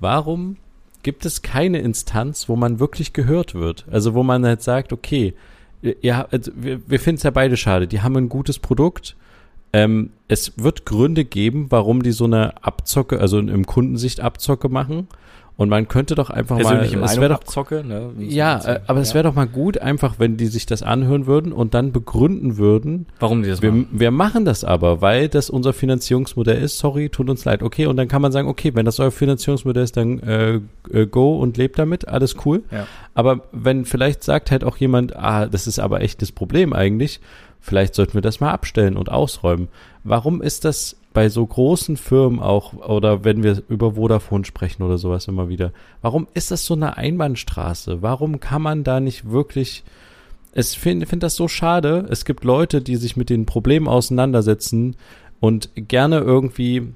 Warum 0.00 0.56
gibt 1.02 1.24
es 1.24 1.42
keine 1.42 1.78
Instanz, 1.78 2.48
wo 2.48 2.56
man 2.56 2.80
wirklich 2.80 3.12
gehört 3.12 3.54
wird? 3.54 3.86
Also 3.90 4.14
wo 4.14 4.22
man 4.22 4.44
halt 4.44 4.62
sagt, 4.62 4.92
okay, 4.92 5.34
ja, 5.82 6.26
also 6.30 6.52
wir, 6.54 6.80
wir 6.88 7.00
finden 7.00 7.18
es 7.18 7.22
ja 7.22 7.30
beide 7.30 7.56
schade. 7.56 7.86
Die 7.86 8.00
haben 8.00 8.16
ein 8.16 8.28
gutes 8.28 8.58
Produkt. 8.58 9.16
Ähm, 9.72 10.10
es 10.28 10.58
wird 10.58 10.84
Gründe 10.84 11.24
geben, 11.24 11.66
warum 11.70 12.02
die 12.02 12.12
so 12.12 12.24
eine 12.24 12.64
Abzocke, 12.64 13.20
also 13.20 13.38
im 13.38 13.66
Kundensicht 13.66 14.20
Abzocke 14.20 14.68
machen. 14.68 15.08
Und 15.60 15.68
man 15.68 15.88
könnte 15.88 16.14
doch 16.14 16.30
einfach 16.30 16.56
Persönliche 16.56 16.96
mal, 16.96 17.04
es 17.04 17.10
Meinung 17.10 17.20
wäre 17.20 17.34
doch 17.34 17.40
abzocke, 17.40 17.84
ne? 17.84 18.12
es 18.18 18.34
ja, 18.34 18.64
äh, 18.64 18.80
aber 18.86 19.00
es 19.00 19.12
wäre 19.12 19.24
doch 19.24 19.34
mal 19.34 19.46
gut, 19.46 19.76
einfach, 19.76 20.14
wenn 20.16 20.38
die 20.38 20.46
sich 20.46 20.64
das 20.64 20.82
anhören 20.82 21.26
würden 21.26 21.52
und 21.52 21.74
dann 21.74 21.92
begründen 21.92 22.56
würden, 22.56 23.08
Warum 23.18 23.42
die 23.42 23.50
das 23.50 23.60
wir, 23.60 23.70
machen? 23.70 23.88
wir 23.92 24.10
machen 24.10 24.46
das 24.46 24.64
aber, 24.64 25.02
weil 25.02 25.28
das 25.28 25.50
unser 25.50 25.74
Finanzierungsmodell 25.74 26.62
ist. 26.62 26.78
Sorry, 26.78 27.10
tut 27.10 27.28
uns 27.28 27.44
leid. 27.44 27.62
Okay, 27.62 27.84
und 27.84 27.98
dann 27.98 28.08
kann 28.08 28.22
man 28.22 28.32
sagen, 28.32 28.48
okay, 28.48 28.74
wenn 28.74 28.86
das 28.86 28.98
euer 29.00 29.10
Finanzierungsmodell 29.10 29.84
ist, 29.84 29.98
dann 29.98 30.20
äh, 30.20 30.60
äh, 30.90 31.06
go 31.06 31.36
und 31.36 31.58
lebt 31.58 31.78
damit, 31.78 32.08
alles 32.08 32.36
cool. 32.46 32.62
Ja. 32.70 32.86
Aber 33.12 33.42
wenn 33.52 33.84
vielleicht 33.84 34.24
sagt 34.24 34.50
halt 34.50 34.64
auch 34.64 34.78
jemand, 34.78 35.14
ah, 35.14 35.44
das 35.44 35.66
ist 35.66 35.78
aber 35.78 36.00
echt 36.00 36.22
das 36.22 36.32
Problem 36.32 36.72
eigentlich, 36.72 37.20
vielleicht 37.60 37.94
sollten 37.94 38.14
wir 38.14 38.22
das 38.22 38.40
mal 38.40 38.50
abstellen 38.50 38.96
und 38.96 39.10
ausräumen. 39.10 39.68
Warum 40.04 40.40
ist 40.40 40.64
das 40.64 40.96
bei 41.12 41.28
so 41.28 41.44
großen 41.44 41.96
Firmen 41.96 42.40
auch, 42.40 42.72
oder 42.74 43.24
wenn 43.24 43.42
wir 43.42 43.62
über 43.68 43.94
Vodafone 43.94 44.44
sprechen 44.44 44.82
oder 44.82 44.98
sowas 44.98 45.26
immer 45.26 45.48
wieder, 45.48 45.72
warum 46.02 46.28
ist 46.34 46.50
das 46.50 46.64
so 46.64 46.74
eine 46.74 46.96
Einbahnstraße? 46.96 48.02
Warum 48.02 48.38
kann 48.40 48.62
man 48.62 48.84
da 48.84 49.00
nicht 49.00 49.30
wirklich 49.30 49.84
es 50.52 50.74
finde 50.74 51.06
find 51.06 51.22
das 51.22 51.36
so 51.36 51.48
schade. 51.48 52.06
Es 52.10 52.24
gibt 52.24 52.44
Leute, 52.44 52.80
die 52.80 52.96
sich 52.96 53.16
mit 53.16 53.30
den 53.30 53.46
Problemen 53.46 53.88
auseinandersetzen 53.88 54.96
und 55.38 55.70
gerne 55.74 56.18
irgendwie, 56.18 56.88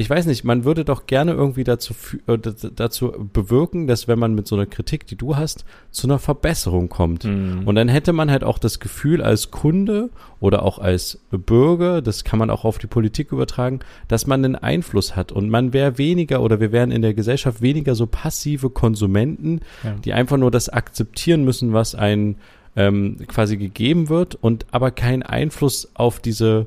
ich 0.00 0.08
weiß 0.08 0.26
nicht, 0.26 0.44
man 0.44 0.64
würde 0.64 0.84
doch 0.84 1.06
gerne 1.06 1.32
irgendwie 1.32 1.64
dazu, 1.64 1.92
äh, 2.28 2.38
dazu 2.38 3.12
bewirken, 3.32 3.88
dass 3.88 4.06
wenn 4.06 4.18
man 4.18 4.32
mit 4.32 4.46
so 4.46 4.54
einer 4.54 4.64
Kritik, 4.66 5.08
die 5.08 5.16
du 5.16 5.34
hast, 5.34 5.64
zu 5.90 6.06
einer 6.06 6.20
Verbesserung 6.20 6.88
kommt. 6.88 7.24
Mhm. 7.24 7.62
Und 7.66 7.74
dann 7.74 7.88
hätte 7.88 8.12
man 8.12 8.30
halt 8.30 8.44
auch 8.44 8.58
das 8.60 8.78
Gefühl 8.78 9.20
als 9.22 9.50
Kunde 9.50 10.10
oder 10.38 10.62
auch 10.62 10.78
als 10.78 11.18
Bürger, 11.32 12.00
das 12.00 12.22
kann 12.22 12.38
man 12.38 12.48
auch 12.48 12.64
auf 12.64 12.78
die 12.78 12.86
Politik 12.86 13.32
übertragen, 13.32 13.80
dass 14.06 14.28
man 14.28 14.44
einen 14.44 14.54
Einfluss 14.54 15.16
hat 15.16 15.32
und 15.32 15.50
man 15.50 15.72
wäre 15.72 15.98
weniger 15.98 16.42
oder 16.42 16.60
wir 16.60 16.70
wären 16.70 16.92
in 16.92 17.02
der 17.02 17.12
Gesellschaft 17.14 17.60
weniger 17.60 17.96
so 17.96 18.06
passive 18.06 18.70
Konsumenten, 18.70 19.60
Ja. 19.82 19.96
die 20.04 20.12
einfach 20.12 20.36
nur 20.36 20.52
das 20.52 20.68
akzeptieren 20.68 21.44
müssen, 21.44 21.72
was 21.72 21.96
einen 21.96 22.36
ähm, 22.76 23.16
quasi 23.26 23.56
gegeben 23.56 24.08
wird 24.08 24.36
und 24.36 24.66
aber 24.70 24.92
keinen 24.92 25.24
Einfluss 25.24 25.90
auf 25.94 26.20
diese 26.20 26.66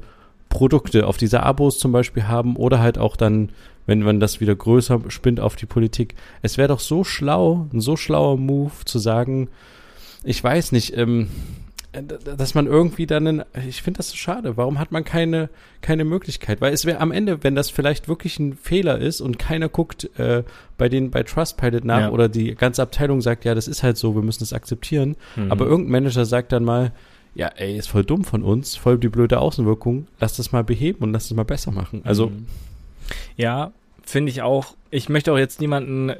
Produkte, 0.51 1.07
auf 1.07 1.17
diese 1.17 1.41
Abos 1.41 1.79
zum 1.79 1.91
Beispiel 1.91 2.27
haben 2.27 2.55
oder 2.55 2.79
halt 2.79 2.99
auch 2.99 3.15
dann, 3.15 3.49
wenn 3.87 4.03
man 4.03 4.19
das 4.19 4.39
wieder 4.39 4.53
größer 4.55 5.01
spinnt 5.07 5.39
auf 5.39 5.55
die 5.55 5.65
Politik. 5.65 6.13
Es 6.43 6.57
wäre 6.59 6.67
doch 6.67 6.79
so 6.81 7.03
schlau, 7.03 7.67
ein 7.73 7.81
so 7.81 7.95
schlauer 7.97 8.37
Move 8.37 8.85
zu 8.85 8.99
sagen, 8.99 9.49
ich 10.23 10.43
weiß 10.43 10.73
nicht, 10.73 10.95
ähm, 10.95 11.29
äh, 11.93 12.03
dass 12.03 12.53
man 12.53 12.67
irgendwie 12.67 13.07
dann, 13.07 13.25
einen, 13.27 13.43
ich 13.67 13.81
finde 13.81 13.97
das 13.97 14.09
so 14.09 14.17
schade. 14.17 14.55
Warum 14.57 14.77
hat 14.77 14.91
man 14.91 15.03
keine 15.03 15.49
keine 15.81 16.03
Möglichkeit? 16.05 16.61
Weil 16.61 16.73
es 16.73 16.85
wäre 16.85 16.99
am 16.99 17.11
Ende, 17.11 17.43
wenn 17.43 17.55
das 17.55 17.69
vielleicht 17.69 18.07
wirklich 18.07 18.37
ein 18.37 18.53
Fehler 18.55 18.99
ist 18.99 19.19
und 19.21 19.39
keiner 19.39 19.69
guckt 19.69 20.09
äh, 20.19 20.43
bei 20.77 20.89
den 20.89 21.09
bei 21.09 21.23
Trustpilot 21.23 21.85
nach 21.85 22.01
Ja. 22.01 22.11
oder 22.11 22.29
die 22.29 22.53
ganze 22.55 22.81
Abteilung 22.83 23.21
sagt, 23.21 23.45
ja, 23.45 23.55
das 23.55 23.67
ist 23.67 23.83
halt 23.83 23.97
so, 23.97 24.15
wir 24.15 24.21
müssen 24.21 24.43
es 24.43 24.53
akzeptieren. 24.53 25.15
Mhm. 25.37 25.51
Aber 25.51 25.65
irgendein 25.65 25.91
Manager 26.03 26.25
sagt 26.25 26.51
dann 26.51 26.65
mal, 26.65 26.91
ja, 27.33 27.47
ey, 27.47 27.77
ist 27.77 27.87
voll 27.87 28.03
dumm 28.03 28.23
von 28.23 28.43
uns, 28.43 28.75
voll 28.75 28.97
die 28.97 29.09
blöde 29.09 29.39
Außenwirkung, 29.39 30.07
lass 30.19 30.35
das 30.37 30.51
mal 30.51 30.63
beheben 30.63 30.99
und 31.03 31.13
lass 31.13 31.29
das 31.29 31.35
mal 31.35 31.43
besser 31.43 31.71
machen. 31.71 32.01
Also 32.03 32.27
Mhm. 32.27 32.45
Ja, 33.35 33.71
finde 34.03 34.31
ich 34.31 34.41
auch. 34.41 34.75
Ich 34.89 35.09
möchte 35.09 35.33
auch 35.33 35.37
jetzt 35.37 35.59
niemanden 35.59 36.09
äh, 36.09 36.15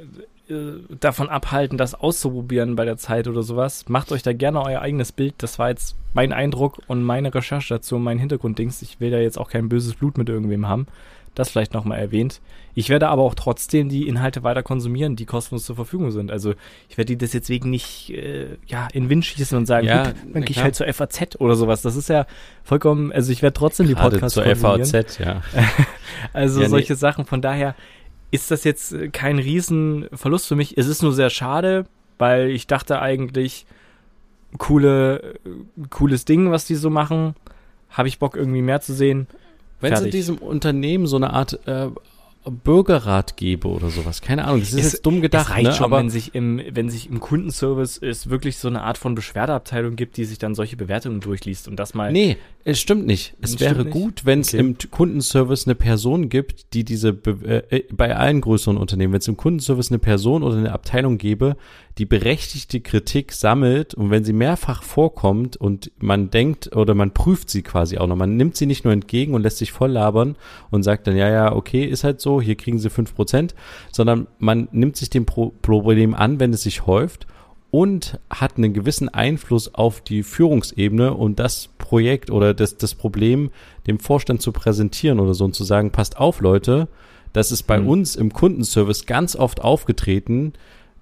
davon 1.00 1.28
abhalten, 1.28 1.78
das 1.78 1.94
auszuprobieren 1.94 2.76
bei 2.76 2.84
der 2.84 2.96
Zeit 2.96 3.28
oder 3.28 3.42
sowas. 3.42 3.88
Macht 3.88 4.12
euch 4.12 4.22
da 4.22 4.32
gerne 4.32 4.62
euer 4.62 4.80
eigenes 4.80 5.12
Bild. 5.12 5.34
Das 5.38 5.58
war 5.58 5.70
jetzt 5.70 5.96
mein 6.12 6.32
Eindruck 6.32 6.80
und 6.88 7.02
meine 7.02 7.34
Recherche 7.34 7.74
dazu, 7.74 7.98
mein 7.98 8.18
Hintergrunddings. 8.18 8.82
Ich 8.82 9.00
will 9.00 9.10
da 9.10 9.18
jetzt 9.18 9.38
auch 9.38 9.48
kein 9.48 9.68
böses 9.68 9.94
Blut 9.94 10.18
mit 10.18 10.28
irgendwem 10.28 10.68
haben. 10.68 10.86
Das 11.34 11.48
vielleicht 11.50 11.72
nochmal 11.72 11.98
erwähnt. 11.98 12.40
Ich 12.74 12.88
werde 12.90 13.08
aber 13.08 13.22
auch 13.22 13.34
trotzdem 13.34 13.88
die 13.88 14.06
Inhalte 14.06 14.42
weiter 14.42 14.62
konsumieren, 14.62 15.16
die 15.16 15.24
kostenlos 15.24 15.64
zur 15.64 15.76
Verfügung 15.76 16.10
sind. 16.10 16.30
Also 16.30 16.54
ich 16.88 16.98
werde 16.98 17.16
die 17.16 17.18
deswegen 17.18 17.70
nicht 17.70 18.10
äh, 18.10 18.56
ja, 18.66 18.88
in 18.92 19.08
Wind 19.08 19.24
schießen 19.24 19.56
und 19.56 19.66
sagen, 19.66 19.86
Ja, 19.86 20.04
gut, 20.08 20.14
dann 20.32 20.42
gehe 20.44 20.50
ich 20.50 20.62
halt 20.62 20.74
zur 20.74 20.92
FAZ 20.92 21.36
oder 21.38 21.54
sowas. 21.54 21.82
Das 21.82 21.96
ist 21.96 22.08
ja 22.08 22.26
vollkommen, 22.64 23.12
also 23.12 23.32
ich 23.32 23.40
werde 23.42 23.54
trotzdem 23.54 23.86
die 23.86 23.94
gerade 23.94 24.16
Podcasts 24.16 24.34
zur 24.34 24.44
konsumieren. 24.44 24.84
FAZ, 24.84 25.18
ja. 25.24 25.42
Also 26.32 26.60
Ja, 26.60 26.66
nee. 26.66 26.70
solche 26.70 26.96
Sachen. 26.96 27.24
Von 27.24 27.40
daher 27.42 27.74
ist 28.30 28.50
das 28.50 28.64
jetzt 28.64 28.92
äh, 28.92 29.08
kein 29.08 29.38
Riesenverlust 29.38 30.46
für 30.46 30.56
mich. 30.56 30.76
Es 30.76 30.86
ist 30.86 31.02
nur 31.02 31.12
sehr 31.12 31.30
schade, 31.30 31.86
weil 32.18 32.50
ich 32.50 32.66
dachte 32.66 33.00
eigentlich, 33.00 33.66
coole, 34.58 35.34
äh, 35.44 35.86
cooles 35.90 36.24
Ding, 36.24 36.50
was 36.50 36.66
die 36.66 36.74
so 36.74 36.90
machen. 36.90 37.34
habe 37.90 38.08
ich 38.08 38.18
Bock 38.18 38.36
irgendwie 38.36 38.62
mehr 38.62 38.80
zu 38.80 38.94
sehen. 38.94 39.26
Wenn 39.82 39.92
es 39.92 40.00
in 40.00 40.10
diesem 40.10 40.38
Unternehmen 40.38 41.06
so 41.06 41.16
eine 41.16 41.32
Art 41.32 41.58
äh, 41.66 41.88
Bürgerrat 42.50 43.36
gäbe 43.36 43.68
oder 43.68 43.88
sowas, 43.90 44.20
keine 44.20 44.44
Ahnung, 44.44 44.60
das 44.60 44.72
ist 44.72 44.84
Es- 44.84 44.92
jetzt 44.94 45.06
dumm 45.06 45.20
gedacht, 45.20 45.46
es 45.46 45.50
reicht 45.52 45.62
ne? 45.68 45.72
schon, 45.74 45.84
aber 45.84 45.98
wenn 45.98 46.10
sich 46.10 46.34
im, 46.34 46.60
wenn 46.72 46.90
sich 46.90 47.08
im 47.08 47.20
Kundenservice 47.20 47.98
es 48.02 48.30
wirklich 48.30 48.56
so 48.56 48.66
eine 48.66 48.82
Art 48.82 48.98
von 48.98 49.14
Beschwerdeabteilung 49.14 49.94
gibt, 49.94 50.16
die 50.16 50.24
sich 50.24 50.38
dann 50.38 50.56
solche 50.56 50.76
Bewertungen 50.76 51.20
durchliest 51.20 51.68
und 51.68 51.76
das 51.76 51.94
mal. 51.94 52.10
Nee, 52.10 52.36
es 52.64 52.80
stimmt 52.80 53.06
nicht. 53.06 53.34
Es 53.40 53.60
wäre 53.60 53.84
nicht? 53.84 53.92
gut, 53.92 54.24
wenn 54.24 54.40
es 54.40 54.48
Okay. 54.54 54.58
im 54.58 54.76
Kundenservice 54.90 55.66
eine 55.68 55.76
Person 55.76 56.28
gibt, 56.30 56.74
die 56.74 56.82
diese, 56.84 57.12
Be 57.12 57.62
äh, 57.70 57.76
äh, 57.76 57.84
bei 57.92 58.16
allen 58.16 58.40
größeren 58.40 58.76
Unternehmen, 58.76 59.12
wenn 59.12 59.20
es 59.20 59.28
im 59.28 59.36
Kundenservice 59.36 59.90
eine 59.92 60.00
Person 60.00 60.42
oder 60.42 60.56
eine 60.56 60.72
Abteilung 60.72 61.18
gäbe, 61.18 61.56
die 61.98 62.06
berechtigte 62.06 62.80
Kritik 62.80 63.32
sammelt 63.32 63.94
und 63.94 64.10
wenn 64.10 64.24
sie 64.24 64.32
mehrfach 64.32 64.82
vorkommt 64.82 65.56
und 65.56 65.90
man 65.98 66.30
denkt 66.30 66.74
oder 66.74 66.94
man 66.94 67.12
prüft 67.12 67.50
sie 67.50 67.62
quasi 67.62 67.98
auch 67.98 68.06
noch, 68.06 68.16
man 68.16 68.36
nimmt 68.36 68.56
sie 68.56 68.66
nicht 68.66 68.84
nur 68.84 68.92
entgegen 68.94 69.34
und 69.34 69.42
lässt 69.42 69.58
sich 69.58 69.72
voll 69.72 69.90
labern 69.90 70.36
und 70.70 70.82
sagt 70.82 71.06
dann, 71.06 71.16
ja, 71.16 71.28
ja, 71.28 71.54
okay, 71.54 71.84
ist 71.84 72.04
halt 72.04 72.20
so, 72.20 72.40
hier 72.40 72.54
kriegen 72.54 72.78
sie 72.78 72.88
fünf 72.88 73.14
Prozent, 73.14 73.54
sondern 73.90 74.26
man 74.38 74.68
nimmt 74.72 74.96
sich 74.96 75.10
dem 75.10 75.26
Pro 75.26 75.52
Problem 75.60 76.14
an, 76.14 76.40
wenn 76.40 76.52
es 76.52 76.62
sich 76.62 76.86
häuft 76.86 77.26
und 77.70 78.18
hat 78.30 78.56
einen 78.56 78.72
gewissen 78.72 79.08
Einfluss 79.08 79.74
auf 79.74 80.00
die 80.00 80.22
Führungsebene 80.22 81.14
und 81.14 81.38
das 81.38 81.68
Projekt 81.78 82.30
oder 82.30 82.54
das, 82.54 82.76
das 82.76 82.94
Problem 82.94 83.50
dem 83.86 83.98
Vorstand 83.98 84.40
zu 84.40 84.52
präsentieren 84.52 85.20
oder 85.20 85.34
so 85.34 85.44
und 85.44 85.54
zu 85.54 85.64
sagen, 85.64 85.90
passt 85.90 86.16
auf, 86.16 86.40
Leute, 86.40 86.88
das 87.32 87.50
ist 87.50 87.64
bei 87.64 87.78
Hm. 87.78 87.88
uns 87.88 88.16
im 88.16 88.32
Kundenservice 88.32 89.06
ganz 89.06 89.36
oft 89.36 89.62
aufgetreten, 89.62 90.52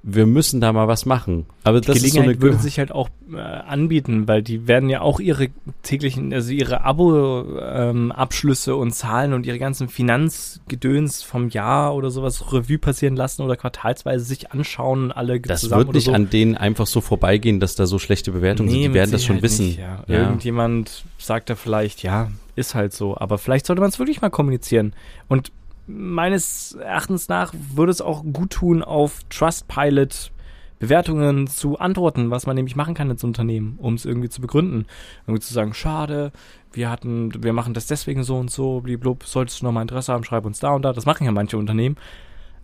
wir 0.03 0.25
müssen 0.25 0.61
da 0.61 0.73
mal 0.73 0.89
was 0.89 1.05
machen. 1.05 1.45
Aber 1.63 1.81
das 1.81 1.99
die 1.99 2.07
ist 2.07 2.15
so 2.15 2.21
eine 2.21 2.41
würde 2.41 2.57
sich 2.57 2.79
halt 2.79 2.91
auch 2.91 3.11
äh, 3.33 3.37
anbieten, 3.37 4.27
weil 4.27 4.43
die 4.43 4.67
werden 4.67 4.89
ja 4.89 5.03
auch 5.03 5.21
ihre 5.21 5.49
täglichen, 5.83 6.33
also 6.33 6.53
ihre 6.53 6.85
Abo-Abschlüsse 6.85 8.77
und 8.77 8.93
Zahlen 8.93 9.35
und 9.35 9.45
ihre 9.45 9.59
ganzen 9.59 9.89
Finanzgedöns 9.89 11.23
vom 11.23 11.51
Jahr 11.51 11.95
oder 11.95 12.11
sowas 12.11 12.51
Revue 12.53 12.79
passieren 12.79 13.15
lassen 13.15 13.43
oder 13.43 13.57
quartalsweise 13.57 14.25
sich 14.25 14.53
anschauen 14.53 15.13
alle 15.13 15.39
das 15.39 15.61
zusammen 15.61 15.87
wird 15.87 15.95
nicht 15.95 16.05
so. 16.07 16.13
an 16.13 16.31
denen 16.31 16.57
einfach 16.57 16.87
so 16.87 17.03
vorbeigehen, 17.03 17.61
dass 17.61 17.75
da 17.75 17.85
so 17.87 17.99
schlechte 17.99 18.33
Bewertungen 18.33 18.71
sind. 18.71 18.81
Die 18.81 18.95
werden 18.95 19.11
das 19.11 19.23
schon 19.25 19.37
Sicherheit 19.37 19.43
wissen. 19.43 19.67
Nicht, 19.67 19.79
ja. 19.81 20.03
Ja. 20.07 20.23
Irgendjemand 20.23 21.05
sagt 21.19 21.51
da 21.51 21.57
vielleicht, 21.57 22.03
ja, 22.03 22.31
ist 22.57 22.75
halt 22.75 22.95
so. 22.95 23.19
Aber 23.19 23.37
vielleicht 23.37 23.67
sollte 23.67 23.81
man 23.81 23.91
es 23.91 23.99
wirklich 23.99 24.23
mal 24.23 24.31
kommunizieren. 24.31 24.95
Und 25.29 25.53
meines 25.93 26.75
Erachtens 26.75 27.29
nach 27.29 27.53
würde 27.75 27.93
es 27.93 28.01
auch 28.01 28.23
gut 28.25 28.51
tun, 28.51 28.83
auf 28.83 29.21
Trustpilot 29.31 30.33
Bewertungen 30.81 31.47
zu 31.47 31.79
antworten, 31.79 32.31
was 32.31 32.47
man 32.47 32.57
nämlich 32.57 32.75
machen 32.75 32.95
kann 32.95 33.11
als 33.11 33.23
Unternehmen, 33.23 33.79
um 33.79 33.95
es 33.95 34.07
irgendwie 34.07 34.31
zu 34.31 34.41
begründen. 34.41 34.87
Irgendwie 35.27 35.43
zu 35.43 35.53
sagen, 35.53 35.75
schade, 35.75 36.33
wir 36.73 36.91
hatten, 36.91 37.45
wir 37.45 37.53
machen 37.53 37.75
das 37.75 37.87
deswegen 37.87 38.23
so 38.23 38.39
und 38.39 38.51
so, 38.51 38.81
bliblub, 38.81 39.25
solltest 39.25 39.61
du 39.61 39.67
noch 39.67 39.73
mal 39.73 39.83
Interesse 39.83 40.13
haben, 40.13 40.25
schreib 40.25 40.47
uns 40.47 40.59
da 40.59 40.71
und 40.71 40.83
da. 40.83 40.95
Das 40.95 41.05
machen 41.05 41.27
ja 41.27 41.33
manche 41.33 41.59
Unternehmen. 41.59 41.97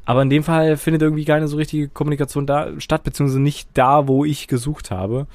Aber 0.06 0.22
in 0.22 0.30
dem 0.30 0.44
Fall 0.44 0.78
findet 0.78 1.02
irgendwie 1.02 1.26
keine 1.26 1.46
so 1.46 1.58
richtige 1.58 1.88
Kommunikation 1.88 2.46
da 2.46 2.80
statt, 2.80 3.04
beziehungsweise 3.04 3.40
nicht 3.40 3.68
da, 3.74 4.08
wo 4.08 4.24
ich 4.24 4.48
gesucht 4.48 4.90
habe. 4.90 5.26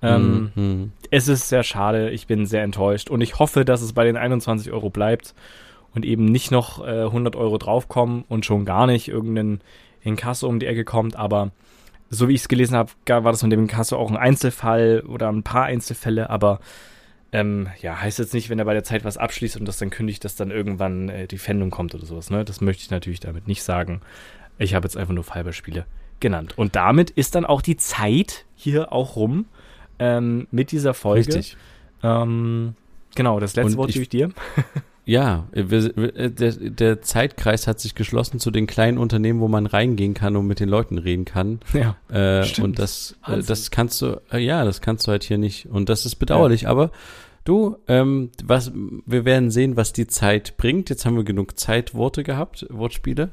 Ähm, 0.00 0.52
Mhm. 0.54 0.92
es 1.10 1.28
ist 1.28 1.48
sehr 1.48 1.62
schade, 1.62 2.10
ich 2.10 2.26
bin 2.26 2.46
sehr 2.46 2.62
enttäuscht 2.62 3.10
und 3.10 3.20
ich 3.20 3.38
hoffe, 3.38 3.64
dass 3.64 3.82
es 3.82 3.92
bei 3.92 4.04
den 4.04 4.16
21 4.16 4.72
Euro 4.72 4.90
bleibt 4.90 5.34
und 5.94 6.04
eben 6.04 6.24
nicht 6.24 6.50
noch 6.50 6.84
äh, 6.86 7.02
100 7.04 7.36
Euro 7.36 7.58
draufkommen 7.58 8.24
und 8.28 8.44
schon 8.46 8.64
gar 8.64 8.86
nicht 8.86 9.08
irgendein 9.08 9.60
Inkasso 10.02 10.48
um 10.48 10.58
die 10.58 10.66
Ecke 10.66 10.84
kommt, 10.84 11.16
aber 11.16 11.50
so 12.10 12.28
wie 12.28 12.34
ich 12.34 12.42
es 12.42 12.48
gelesen 12.48 12.76
habe, 12.76 12.90
war 13.06 13.22
das 13.32 13.42
mit 13.42 13.52
dem 13.52 13.60
Inkasso 13.60 13.96
auch 13.96 14.10
ein 14.10 14.16
Einzelfall 14.16 15.02
oder 15.06 15.30
ein 15.30 15.42
paar 15.42 15.64
Einzelfälle, 15.64 16.28
aber 16.28 16.60
ähm, 17.32 17.68
ja, 17.80 17.98
heißt 17.98 18.18
jetzt 18.18 18.34
nicht, 18.34 18.50
wenn 18.50 18.58
er 18.58 18.66
bei 18.66 18.74
der 18.74 18.84
Zeit 18.84 19.04
was 19.04 19.16
abschließt 19.16 19.56
und 19.56 19.66
das 19.66 19.78
dann 19.78 19.88
kündigt, 19.88 20.22
dass 20.24 20.36
dann 20.36 20.50
irgendwann 20.50 21.08
äh, 21.08 21.26
die 21.26 21.38
Pfändung 21.38 21.70
kommt 21.70 21.94
oder 21.94 22.04
sowas, 22.04 22.28
ne? 22.28 22.44
Das 22.44 22.60
möchte 22.60 22.82
ich 22.82 22.90
natürlich 22.90 23.20
damit 23.20 23.46
nicht 23.48 23.62
sagen. 23.62 24.02
Ich 24.58 24.74
habe 24.74 24.84
jetzt 24.84 24.98
einfach 24.98 25.14
nur 25.14 25.24
Fallbeispiele 25.24 25.86
genannt. 26.20 26.52
Und 26.58 26.76
damit 26.76 27.08
ist 27.08 27.34
dann 27.34 27.46
auch 27.46 27.62
die 27.62 27.78
Zeit 27.78 28.44
hier 28.54 28.92
auch 28.92 29.16
rum 29.16 29.46
ähm, 29.98 30.46
mit 30.50 30.72
dieser 30.72 30.92
Folge. 30.92 31.20
Richtig. 31.28 31.56
Ähm, 32.02 32.74
genau, 33.14 33.40
das 33.40 33.56
letzte 33.56 33.72
Und 33.72 33.76
Wort 33.78 33.88
ich- 33.88 33.94
gebe 33.94 34.02
ich 34.02 34.08
dir. 34.10 34.28
Ja, 35.04 35.48
äh, 35.52 35.64
der, 36.30 36.52
der 36.52 37.02
Zeitkreis 37.02 37.66
hat 37.66 37.80
sich 37.80 37.94
geschlossen 37.94 38.38
zu 38.38 38.50
den 38.50 38.66
kleinen 38.66 38.98
Unternehmen, 38.98 39.40
wo 39.40 39.48
man 39.48 39.66
reingehen 39.66 40.14
kann 40.14 40.36
und 40.36 40.46
mit 40.46 40.60
den 40.60 40.68
Leuten 40.68 40.98
reden 40.98 41.24
kann. 41.24 41.60
Ja. 41.72 41.96
Äh, 42.08 42.44
Stimmt. 42.44 42.64
und 42.64 42.78
das, 42.78 43.16
äh, 43.24 43.32
Wahnsinn. 43.32 43.46
das 43.46 43.70
kannst 43.70 44.02
du, 44.02 44.20
äh, 44.32 44.38
ja, 44.38 44.64
das 44.64 44.80
kannst 44.80 45.06
du 45.06 45.10
halt 45.10 45.24
hier 45.24 45.38
nicht. 45.38 45.66
Und 45.66 45.88
das 45.88 46.06
ist 46.06 46.16
bedauerlich. 46.16 46.68
Aber 46.68 46.92
du, 47.44 47.76
ähm, 47.88 48.30
was, 48.44 48.72
wir 48.74 49.24
werden 49.24 49.50
sehen, 49.50 49.76
was 49.76 49.92
die 49.92 50.06
Zeit 50.06 50.56
bringt. 50.56 50.88
Jetzt 50.88 51.04
haben 51.04 51.16
wir 51.16 51.24
genug 51.24 51.58
Zeitworte 51.58 52.22
gehabt, 52.22 52.66
Wortspiele. 52.70 53.30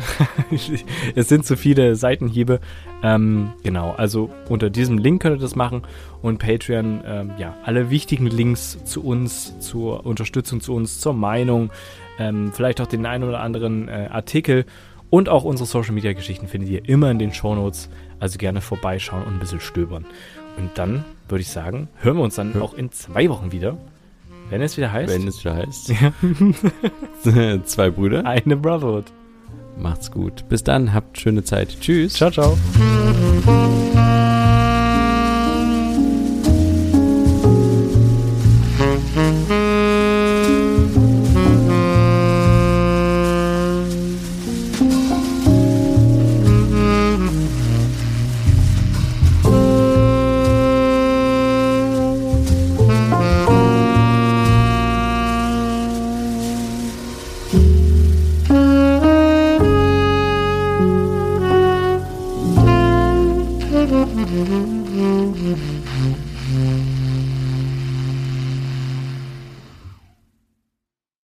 es 1.15 1.29
sind 1.29 1.45
zu 1.45 1.57
viele 1.57 1.97
Seitenhiebe. 1.97 2.61
Ähm, 3.03 3.53
genau, 3.63 3.93
also 3.97 4.31
unter 4.49 4.71
diesem 4.71 4.99
Link 4.99 5.23
könnt 5.23 5.37
ihr 5.37 5.43
das 5.43 5.55
machen 5.55 5.83
und 6.23 6.39
Patreon, 6.39 7.03
ähm, 7.07 7.31
ja, 7.39 7.57
alle 7.65 7.91
wichtigen 7.91 8.27
Links 8.27 8.83
zu 8.85 9.05
uns, 9.05 9.59
zur 9.61 10.07
Unterstützung 10.07 10.61
zu 10.61 10.75
uns, 10.75 10.99
zur 10.99 11.13
Meinung, 11.13 11.71
ähm, 12.19 12.53
vielleicht 12.53 12.81
auch 12.81 12.87
den 12.87 13.07
einen 13.07 13.25
oder 13.25 13.41
anderen 13.41 13.89
äh, 13.89 14.09
Artikel 14.11 14.65
und 15.11 15.29
auch 15.29 15.45
unsere 15.45 15.67
Social 15.67 15.93
Media 15.93 16.13
Geschichten 16.13 16.49
findet 16.49 16.71
ihr 16.71 16.89
immer 16.89 17.11
in 17.11 17.19
den 17.19 17.33
Shownotes. 17.33 17.89
Also 18.21 18.39
gerne 18.39 18.61
vorbeischauen 18.61 19.23
und 19.23 19.35
ein 19.35 19.39
bisschen 19.39 19.61
stöbern. 19.61 20.05
Und 20.57 20.77
dann 20.77 21.05
würde 21.29 21.43
ich 21.43 21.49
sagen, 21.49 21.89
hören 22.01 22.17
wir 22.17 22.25
uns 22.25 22.35
dann 22.35 22.61
auch 22.61 22.75
in 22.75 22.91
zwei 22.91 23.29
Wochen 23.29 23.53
wieder, 23.53 23.77
wenn 24.51 24.63
es 24.63 24.77
wieder 24.77 24.93
heißt, 24.93 25.13
Wenn 25.13 25.29
es 25.29 25.43
schon 25.43 25.55
heißt. 25.55 25.89
Ja. 25.91 26.13
Zwei 27.65 27.91
Brüder. 27.91 28.25
eine 28.25 28.57
Brotherhood. 28.57 29.07
Macht's 29.79 30.11
gut. 30.11 30.49
Bis 30.49 30.65
dann. 30.65 30.93
Habt 30.93 31.21
schöne 31.21 31.45
Zeit. 31.45 31.77
Tschüss. 31.81 32.15
Ciao, 32.15 32.31
ciao. 32.31 32.59